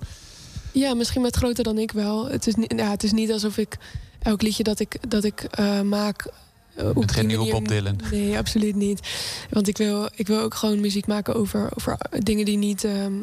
Ja, 0.72 0.94
misschien 0.94 1.22
met 1.22 1.36
groter 1.36 1.64
dan 1.64 1.78
ik 1.78 1.92
wel. 1.92 2.28
Het 2.30 2.48
is, 2.48 2.56
niet, 2.56 2.74
ja, 2.78 2.90
het 2.90 3.04
is 3.04 3.12
niet 3.12 3.32
alsof 3.32 3.58
ik 3.58 3.78
elk 4.20 4.42
liedje 4.42 4.64
dat 4.64 4.80
ik, 4.80 4.98
dat 5.10 5.24
ik 5.24 5.42
eh, 5.44 5.82
maak 5.82 6.28
eh, 6.76 6.88
op 6.88 6.94
bent 6.96 7.12
geen 7.12 7.28
nieuwe 7.28 7.50
Bob 7.52 7.68
Dylan. 7.68 8.00
Nee, 8.12 8.38
absoluut 8.38 8.76
niet. 8.76 9.00
Want 9.50 9.68
ik 9.68 9.78
wil, 9.78 10.10
ik 10.16 10.28
wil 10.28 10.40
ook 10.40 10.54
gewoon 10.54 10.80
muziek 10.80 11.08
maken 11.08 11.36
over, 11.36 11.70
over 11.78 11.98
dingen 12.24 12.46
die 12.46 12.58
niet 12.58 12.84
ehm, 12.84 13.14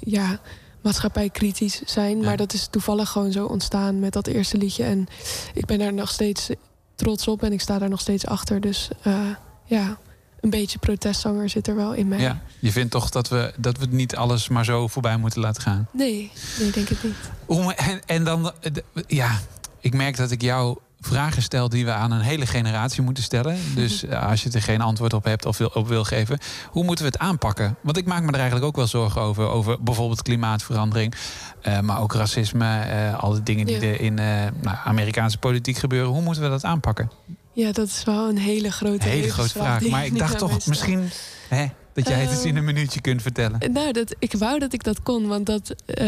ja, 0.00 0.40
maatschappijkritisch 0.82 1.82
zijn. 1.84 2.20
Maar 2.20 2.36
dat 2.36 2.52
is 2.52 2.66
toevallig 2.70 3.08
gewoon 3.10 3.32
zo 3.32 3.44
ontstaan 3.46 3.98
met 3.98 4.12
dat 4.12 4.26
eerste 4.26 4.56
liedje. 4.58 4.84
En 4.84 5.06
ik 5.54 5.66
ben 5.66 5.78
daar 5.78 5.92
nog 5.92 6.10
steeds 6.10 6.48
trots 6.94 7.28
op 7.28 7.42
en 7.42 7.52
ik 7.52 7.60
sta 7.60 7.78
daar 7.78 7.88
nog 7.88 8.00
steeds 8.00 8.26
achter. 8.26 8.60
Dus 8.60 8.88
eh, 9.02 9.20
ja, 9.64 9.98
een 10.40 10.50
beetje 10.50 10.78
protestzanger 10.78 11.48
zit 11.48 11.68
er 11.68 11.76
wel 11.76 11.94
in 11.94 12.08
mij. 12.08 12.20
Ja, 12.20 12.42
je 12.58 12.72
vindt 12.72 12.90
toch 12.90 13.10
dat 13.10 13.28
we, 13.28 13.52
dat 13.56 13.78
we 13.78 13.86
niet 13.90 14.16
alles 14.16 14.48
maar 14.48 14.64
zo 14.64 14.86
voorbij 14.88 15.16
moeten 15.16 15.40
laten 15.40 15.62
gaan? 15.62 15.88
Nee, 15.92 16.30
nee, 16.58 16.70
denk 16.70 16.88
het 16.88 17.02
niet. 17.04 17.14
Hoe- 17.46 17.74
En, 17.74 18.00
en 18.06 18.24
dan, 18.24 18.52
eh, 18.60 18.72
ja, 19.06 19.38
ik 19.80 19.94
merk 19.94 20.16
dat 20.16 20.30
ik 20.30 20.42
jou 20.42 20.78
vragen 21.00 21.42
stel 21.42 21.68
die 21.68 21.84
we 21.84 21.90
aan 21.92 22.10
een 22.10 22.20
hele 22.20 22.46
generatie 22.46 23.02
moeten 23.02 23.22
stellen. 23.22 23.56
Dus 23.74 24.04
eh, 24.04 24.28
als 24.28 24.42
je 24.42 24.50
er 24.50 24.62
geen 24.62 24.80
antwoord 24.80 25.12
op 25.12 25.24
hebt 25.24 25.46
of 25.46 25.58
wil, 25.58 25.70
op 25.74 25.88
wil 25.88 26.04
geven, 26.04 26.38
hoe 26.70 26.84
moeten 26.84 27.04
we 27.04 27.10
het 27.10 27.20
aanpakken? 27.20 27.76
Want 27.80 27.96
ik 27.96 28.06
maak 28.06 28.20
me 28.22 28.28
er 28.28 28.34
eigenlijk 28.34 28.64
ook 28.66 28.76
wel 28.76 28.86
zorgen 28.86 29.20
over, 29.20 29.48
over 29.48 29.82
bijvoorbeeld 29.82 30.22
klimaatverandering, 30.22 31.14
eh, 31.62 31.80
maar 31.80 32.00
ook 32.00 32.12
racisme, 32.14 32.80
eh, 32.80 33.22
al 33.22 33.32
die 33.32 33.42
dingen 33.42 33.66
die 33.66 33.80
Ja. 33.80 33.82
er 33.82 34.00
in 34.00 34.18
eh, 34.18 34.26
nou, 34.62 34.76
Amerikaanse 34.84 35.38
politiek 35.38 35.76
gebeuren. 35.78 36.10
Hoe 36.12 36.22
moeten 36.22 36.42
we 36.42 36.48
dat 36.48 36.64
aanpakken? 36.64 37.10
Ja, 37.52 37.72
dat 37.72 37.86
is 37.88 38.04
wel 38.04 38.28
een 38.28 38.38
hele 38.38 38.70
grote 38.72 39.08
Hele 39.08 39.30
grote 39.30 39.48
vraag. 39.48 39.88
Maar 39.88 40.04
ik 40.06 40.18
dacht 40.18 40.38
toch 40.38 40.48
stelt. 40.50 40.66
misschien 40.66 41.10
hè, 41.48 41.66
dat 41.92 42.08
jij 42.08 42.20
het 42.20 42.30
eens 42.30 42.38
Ehm, 42.38 42.48
in 42.48 42.56
een 42.56 42.64
minuutje 42.64 43.00
kunt 43.00 43.22
vertellen. 43.22 43.72
Nou, 43.72 43.92
dat, 43.92 44.14
ik 44.18 44.32
wou 44.32 44.58
dat 44.58 44.72
ik 44.72 44.82
dat 44.82 45.02
kon, 45.02 45.26
want 45.26 45.46
dat, 45.46 45.74
eh, 45.86 46.06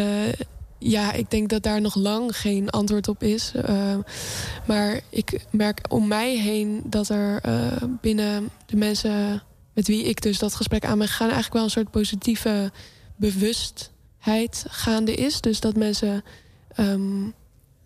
ja, 0.82 1.12
ik 1.12 1.30
denk 1.30 1.48
dat 1.48 1.62
daar 1.62 1.80
nog 1.80 1.94
lang 1.94 2.36
geen 2.36 2.70
antwoord 2.70 3.08
op 3.08 3.22
is. 3.22 3.52
Eh, 3.54 3.96
maar 4.66 5.00
ik 5.08 5.46
merk 5.50 5.80
om 5.88 6.08
mij 6.08 6.36
heen 6.36 6.82
dat 6.84 7.08
er 7.08 7.40
eh, 7.42 7.82
binnen 8.00 8.48
de 8.66 8.76
mensen 8.76 9.42
met 9.72 9.86
wie 9.86 10.04
ik 10.04 10.22
dus 10.22 10.38
dat 10.38 10.54
gesprek 10.54 10.84
aan 10.84 10.98
ben 10.98 11.06
gegaan, 11.08 11.26
eigenlijk 11.26 11.54
wel 11.54 11.64
een 11.64 11.70
soort 11.70 11.90
positieve 11.90 12.72
bewustheid 13.16 14.64
gaande 14.68 15.14
is. 15.14 15.40
Dus 15.40 15.60
dat 15.60 15.76
mensen 15.76 16.24
ehm, 16.74 17.22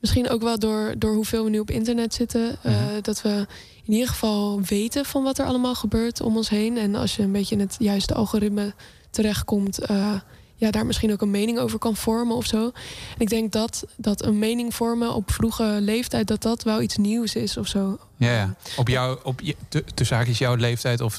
misschien 0.00 0.28
ook 0.28 0.42
wel 0.42 0.58
door, 0.58 0.94
door 0.98 1.14
hoeveel 1.14 1.44
we 1.44 1.50
nu 1.50 1.58
op 1.58 1.70
internet 1.70 2.14
zitten, 2.14 2.56
eh, 2.62 2.74
dat 3.02 3.22
we 3.22 3.46
in 3.84 3.92
ieder 3.92 4.08
geval 4.08 4.60
weten 4.60 5.04
van 5.04 5.22
wat 5.22 5.38
er 5.38 5.46
allemaal 5.46 5.74
gebeurt 5.74 6.20
om 6.20 6.36
ons 6.36 6.48
heen. 6.48 6.78
En 6.78 6.94
als 6.94 7.16
je 7.16 7.22
een 7.22 7.32
beetje 7.32 7.54
in 7.54 7.60
het 7.60 7.76
juiste 7.78 8.14
algoritme 8.14 8.74
terechtkomt, 9.10 9.78
eh, 9.78 10.14
ja, 10.56 10.70
daar 10.70 10.86
misschien 10.86 11.12
ook 11.12 11.22
een 11.22 11.30
mening 11.30 11.58
over 11.58 11.78
kan 11.78 11.96
vormen 11.96 12.36
of 12.36 12.46
zo. 12.46 12.64
En 12.64 13.18
ik 13.18 13.28
denk 13.28 13.52
dat, 13.52 13.84
dat 13.96 14.24
een 14.24 14.38
mening 14.38 14.74
vormen 14.74 15.14
op 15.14 15.30
vroege 15.30 15.78
leeftijd, 15.80 16.26
dat 16.26 16.42
dat 16.42 16.62
wel 16.62 16.82
iets 16.82 16.96
nieuws 16.96 17.34
is 17.34 17.56
of 17.56 17.66
zo. 17.66 17.98
Ja, 18.16 18.30
ja. 18.32 18.54
Op 18.76 18.88
jou, 18.88 19.18
op 19.22 19.40
je, 19.40 19.56
te- 19.68 19.84
tussen 19.94 20.16
haakjes 20.16 20.38
jouw 20.38 20.54
leeftijd 20.54 21.00
of 21.00 21.18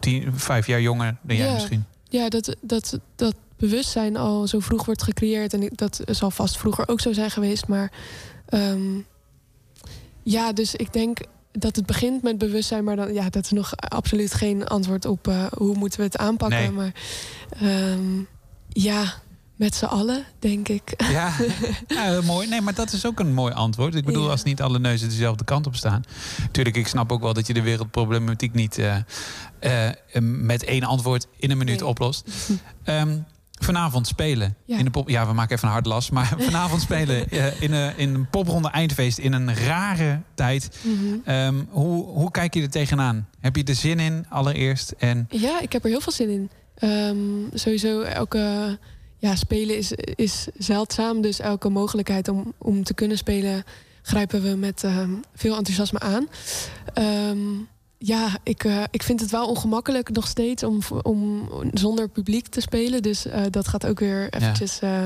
tien, 0.00 0.32
vijf 0.38 0.66
jaar 0.66 0.80
jonger 0.80 1.16
dan 1.22 1.36
jij 1.36 1.46
Ja. 1.46 1.52
misschien. 1.52 1.84
Ja, 2.08 2.28
dat, 2.28 2.56
dat, 2.60 2.98
dat 3.16 3.34
bewustzijn 3.56 4.16
al 4.16 4.46
zo 4.46 4.60
vroeg 4.60 4.84
wordt 4.84 5.02
gecreëerd. 5.02 5.52
En 5.52 5.70
dat 5.74 6.00
zal 6.06 6.30
vast 6.30 6.56
vroeger 6.58 6.88
ook 6.88 7.00
zo 7.00 7.12
zijn 7.12 7.30
geweest. 7.30 7.66
Maar 7.66 7.92
ehm, 8.48 8.98
ja, 10.22 10.52
dus 10.52 10.74
ik 10.74 10.92
denk 10.92 11.18
dat 11.52 11.76
het 11.76 11.86
begint 11.86 12.22
met 12.22 12.38
bewustzijn. 12.38 12.84
Maar 12.84 12.96
dan, 12.96 13.14
ja, 13.14 13.30
dat 13.30 13.44
is 13.44 13.50
nog 13.50 13.76
absoluut 13.76 14.34
geen 14.34 14.66
antwoord 14.66 15.04
op 15.04 15.28
eh, 15.28 15.44
hoe 15.56 15.74
moeten 15.76 15.98
we 15.98 16.04
het 16.04 16.16
aanpakken. 16.16 16.58
Nee. 16.58 16.70
Maar 16.70 16.92
ehm, 17.60 18.22
ja, 18.82 19.14
met 19.56 19.74
z'n 19.74 19.84
allen, 19.84 20.24
denk 20.38 20.68
ik. 20.68 20.94
Ja, 21.10 21.32
mooi. 22.24 22.48
Nee, 22.48 22.60
maar 22.60 22.74
dat 22.74 22.92
is 22.92 23.06
ook 23.06 23.20
een 23.20 23.34
mooi 23.34 23.52
antwoord. 23.54 23.94
Ik 23.94 24.04
bedoel, 24.04 24.24
Ja. 24.24 24.30
als 24.30 24.42
niet 24.42 24.62
alle 24.62 24.78
neuzen 24.78 25.08
dezelfde 25.08 25.44
kant 25.44 25.66
op 25.66 25.76
staan. 25.76 26.02
Tuurlijk, 26.52 26.76
ik 26.76 26.88
snap 26.88 27.12
ook 27.12 27.20
wel 27.22 27.32
dat 27.34 27.46
je 27.46 27.54
de 27.54 27.62
wereldproblematiek 27.62 28.52
niet 28.54 28.78
eh, 28.78 28.96
eh, 29.60 29.94
met 30.22 30.64
één 30.64 30.82
antwoord 30.82 31.26
in 31.36 31.50
een 31.50 31.58
minuut 31.58 31.82
oplost. 31.82 32.28
Ehm, 32.84 33.18
vanavond 33.60 34.06
spelen 34.06 34.56
Ja. 34.64 34.78
in 34.78 34.84
de 34.84 34.90
pop. 34.90 35.08
Ja, 35.08 35.26
we 35.26 35.32
maken 35.32 35.56
even 35.56 35.66
een 35.68 35.74
hard 35.74 35.86
las. 35.86 36.10
Maar 36.10 36.32
vanavond 36.50 36.82
spelen 36.82 37.30
eh, 37.30 37.60
in, 37.62 37.72
een, 37.72 37.96
in 37.96 38.14
een 38.14 38.28
popronde 38.30 38.68
eindfeest 38.70 39.18
in 39.18 39.32
een 39.32 39.54
rare 39.54 40.20
tijd. 40.34 40.78
Mhm. 40.82 41.14
Ehm, 41.24 41.54
hoe, 41.68 42.04
hoe 42.04 42.30
kijk 42.30 42.54
je 42.54 42.62
er 42.62 42.70
tegenaan? 42.70 43.28
Heb 43.40 43.56
je 43.56 43.64
er 43.64 43.74
zin 43.74 44.00
in 44.00 44.26
allereerst? 44.28 44.90
En 44.98 45.26
Ja, 45.30 45.60
ik 45.60 45.72
heb 45.72 45.84
er 45.84 45.90
heel 45.90 46.00
veel 46.00 46.12
zin 46.12 46.28
in. 46.28 46.50
Ehm, 46.78 47.18
sowieso 47.54 48.00
elke 48.00 48.78
ja, 49.18 49.36
spelen 49.36 49.76
is, 49.76 49.92
is 50.14 50.46
zeldzaam. 50.58 51.20
Dus 51.20 51.40
elke 51.40 51.68
mogelijkheid 51.68 52.28
om, 52.28 52.52
om 52.58 52.84
te 52.84 52.94
kunnen 52.94 53.18
spelen 53.18 53.64
grijpen 54.02 54.42
we 54.42 54.56
met 54.56 54.84
ehm, 54.84 55.10
veel 55.34 55.56
enthousiasme 55.56 55.98
aan. 55.98 56.28
Ehm, 56.94 57.38
ja, 58.00 58.28
ik, 58.42 58.64
eh, 58.64 58.82
ik 58.90 59.02
vind 59.02 59.20
het 59.20 59.30
wel 59.30 59.48
ongemakkelijk 59.48 60.10
nog 60.10 60.26
steeds 60.26 60.62
om, 60.62 60.78
om 61.02 61.48
zonder 61.72 62.08
publiek 62.08 62.46
te 62.48 62.60
spelen. 62.60 63.02
Dus 63.02 63.26
eh, 63.26 63.42
dat 63.50 63.68
gaat 63.68 63.86
ook 63.86 63.98
weer 64.00 64.28
eventjes 64.34 64.78
eh, 64.80 65.04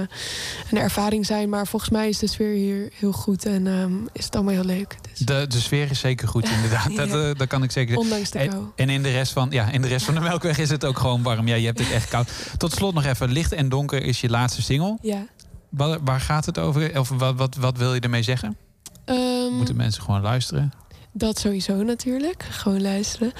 een 0.70 0.78
ervaring 0.78 1.26
zijn. 1.26 1.48
Maar 1.48 1.66
volgens 1.66 1.90
mij 1.90 2.08
is 2.08 2.18
de 2.18 2.26
sfeer 2.26 2.54
hier 2.54 2.92
heel 2.94 3.12
goed 3.12 3.46
en 3.46 3.66
ehm, 3.66 3.92
is 4.12 4.24
het 4.24 4.34
allemaal 4.34 4.54
heel 4.54 4.64
leuk. 4.64 4.96
de, 5.24 5.46
de 5.48 5.60
sfeer 5.60 5.90
is 5.90 5.98
zeker 6.00 6.28
goed, 6.28 6.48
inderdaad. 6.50 6.94
Dat, 6.96 7.08
Ja. 7.08 7.28
eh, 7.28 7.34
dat 7.36 7.48
kan 7.48 7.62
ik 7.62 7.70
zeker 7.70 7.94
zeggen. 7.94 8.10
Ondanks 8.12 8.30
de 8.30 8.38
En- 8.38 8.48
kou. 8.48 8.64
En 8.76 8.88
in 8.88 9.02
de 9.02 9.10
rest 9.10 9.32
van, 9.32 9.50
ja, 9.50 9.70
in 9.70 9.82
de 9.82 9.88
rest 9.88 10.04
van 10.04 10.14
de 10.14 10.20
Melkweg 10.28 10.58
is 10.58 10.70
het 10.70 10.84
ook 10.84 10.98
gewoon 10.98 11.22
warm. 11.22 11.46
Ja, 11.48 11.54
je 11.54 11.66
hebt 11.66 11.78
het 11.78 11.90
echt 11.90 12.08
koud. 12.08 12.28
Tot 12.56 12.72
slot 12.72 12.94
nog 12.94 13.04
even. 13.04 13.30
Licht 13.32 13.52
en 13.52 13.68
donker 13.68 14.02
is 14.02 14.20
je 14.20 14.28
laatste 14.30 14.62
single. 14.62 14.98
Ja. 15.02 15.26
Waar, 15.68 15.98
waar 16.04 16.20
gaat 16.20 16.46
het 16.46 16.58
over? 16.58 16.98
Of 16.98 17.08
wat, 17.08 17.34
wat, 17.36 17.56
wat 17.56 17.76
wil 17.76 17.94
je 17.94 18.00
ermee 18.00 18.22
zeggen? 18.22 18.56
Ehm, 19.04 19.52
Moeten 19.56 19.76
mensen 19.76 20.02
gewoon 20.02 20.20
luisteren? 20.20 20.72
Dat 21.12 21.38
sowieso 21.38 21.82
natuurlijk. 21.82 22.42
Gewoon 22.42 22.82
luisteren. 22.82 23.32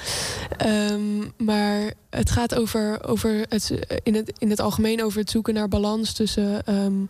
Ehm, 0.57 1.19
maar 1.37 1.93
het 2.09 2.29
gaat 2.29 2.55
over, 2.55 3.07
over 3.07 3.45
het, 3.49 3.73
in, 4.03 4.15
het, 4.15 4.33
in 4.37 4.49
het 4.49 4.59
algemeen 4.59 5.03
over 5.03 5.19
het 5.19 5.29
zoeken 5.29 5.53
naar 5.53 5.67
balans 5.67 6.13
tussen 6.13 6.65
ehm, 6.65 7.05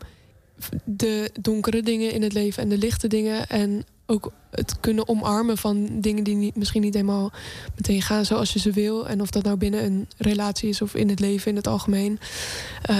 de 0.83 1.31
donkere 1.41 1.81
dingen 1.81 2.11
in 2.11 2.21
het 2.21 2.33
leven 2.33 2.63
en 2.63 2.69
de 2.69 2.77
lichte 2.77 3.07
dingen. 3.07 3.47
En 3.47 3.85
ook 4.05 4.31
het 4.51 4.79
kunnen 4.79 5.07
omarmen 5.07 5.57
van 5.57 5.87
dingen 5.91 6.23
die 6.23 6.35
niet, 6.35 6.55
misschien 6.55 6.81
niet 6.81 6.93
helemaal 6.93 7.31
meteen 7.75 8.01
gaan 8.01 8.25
zoals 8.25 8.53
je 8.53 8.59
ze 8.59 8.71
wil. 8.71 9.07
En 9.07 9.21
of 9.21 9.29
dat 9.29 9.43
nou 9.43 9.57
binnen 9.57 9.83
een 9.85 10.07
relatie 10.17 10.69
is 10.69 10.81
of 10.81 10.95
in 10.95 11.09
het 11.09 11.19
leven 11.19 11.49
in 11.49 11.55
het 11.55 11.67
algemeen. 11.67 12.19
eh, 12.81 12.97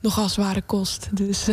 nogal 0.00 0.28
zware 0.28 0.62
kost. 0.62 1.08
Dus 1.12 1.46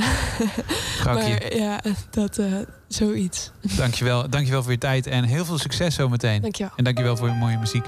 maar 1.05 1.55
ja, 1.55 1.81
dat 2.09 2.37
eh, 2.37 2.53
zoiets. 2.87 3.51
Dankjewel, 3.77 4.29
dankjewel 4.29 4.63
voor 4.63 4.71
je 4.71 4.77
tijd 4.77 5.07
en 5.07 5.23
heel 5.23 5.45
veel 5.45 5.57
succes 5.57 5.95
zometeen. 5.95 6.41
Dankjewel. 6.41 6.73
En 6.75 6.83
dankjewel 6.83 7.17
voor 7.17 7.27
je 7.27 7.33
mooie 7.33 7.57
muziek. 7.57 7.85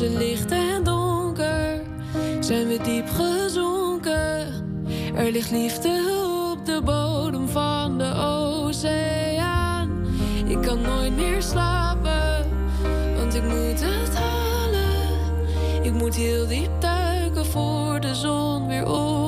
Tussen 0.00 0.18
licht 0.18 0.50
en 0.50 0.84
donker 0.84 1.82
zijn 2.40 2.68
we 2.68 2.78
diep 2.82 3.08
gezonken. 3.08 4.46
Er 5.14 5.32
ligt 5.32 5.50
liefde 5.50 6.00
op 6.52 6.66
de 6.66 6.80
bodem 6.84 7.48
van 7.48 7.98
de 7.98 8.14
oceaan. 8.14 10.06
Ik 10.46 10.62
kan 10.62 10.80
nooit 10.80 11.16
meer 11.16 11.42
slapen, 11.42 12.46
want 13.16 13.34
ik 13.34 13.42
moet 13.42 13.80
het 13.80 14.14
halen. 14.14 15.18
Ik 15.82 15.92
moet 15.92 16.14
heel 16.14 16.46
diep 16.46 16.80
duiken 16.80 17.46
voor 17.46 18.00
de 18.00 18.14
zon 18.14 18.66
weer 18.66 18.86
ondergaat. 18.86 19.19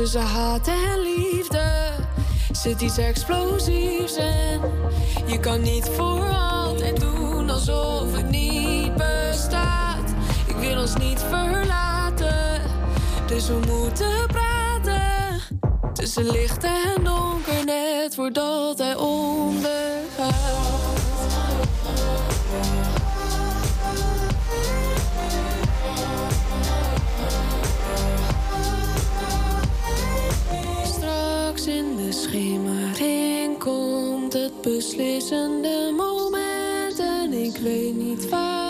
Tussen 0.00 0.22
haat 0.22 0.68
en 0.68 1.00
liefde 1.02 1.29
zit 2.60 2.80
iets 2.80 2.98
explosiefs 2.98 4.16
en 4.16 4.60
je 5.26 5.40
kan 5.40 5.62
niet 5.62 5.88
voor 5.96 6.28
altijd 6.28 7.00
doen 7.00 7.50
alsof 7.50 8.16
het 8.16 8.30
niet 8.30 8.94
bestaat. 8.94 10.14
Ik 10.46 10.56
wil 10.56 10.80
ons 10.80 10.96
niet 10.96 11.24
verlaten, 11.28 12.60
dus 13.26 13.48
we 13.48 13.58
moeten 13.68 14.26
praten. 14.26 15.40
Tussen 15.92 16.30
licht 16.30 16.64
en 16.64 17.04
donker, 17.04 17.64
net 17.64 18.14
voordat 18.14 18.78
hij 18.78 18.94
ondergaat. 18.94 20.60
In 31.66 31.96
de 31.96 32.12
schemering 32.12 33.58
komt 33.58 34.32
het 34.32 34.60
beslissende 34.62 35.94
moment 35.96 36.98
en 36.98 37.32
ik 37.32 37.56
weet 37.56 37.94
niet 37.94 38.28
waarom. 38.28 38.69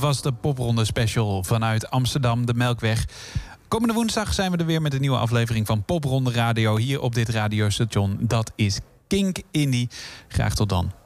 Dat 0.00 0.08
was 0.08 0.22
de 0.22 0.32
popronde 0.32 0.84
special 0.84 1.44
vanuit 1.44 1.90
Amsterdam, 1.90 2.46
de 2.46 2.54
Melkweg. 2.54 3.04
Komende 3.68 3.94
woensdag 3.94 4.34
zijn 4.34 4.50
we 4.50 4.56
er 4.56 4.66
weer 4.66 4.82
met 4.82 4.94
een 4.94 5.00
nieuwe 5.00 5.16
aflevering 5.16 5.66
van 5.66 5.84
Popronde 5.84 6.32
Radio 6.32 6.76
hier 6.76 7.00
op 7.00 7.14
dit 7.14 7.28
radiostation. 7.28 8.16
Dat 8.20 8.52
is 8.54 8.78
Kink 9.06 9.38
Indie. 9.50 9.88
Graag 10.28 10.54
tot 10.54 10.68
dan. 10.68 10.99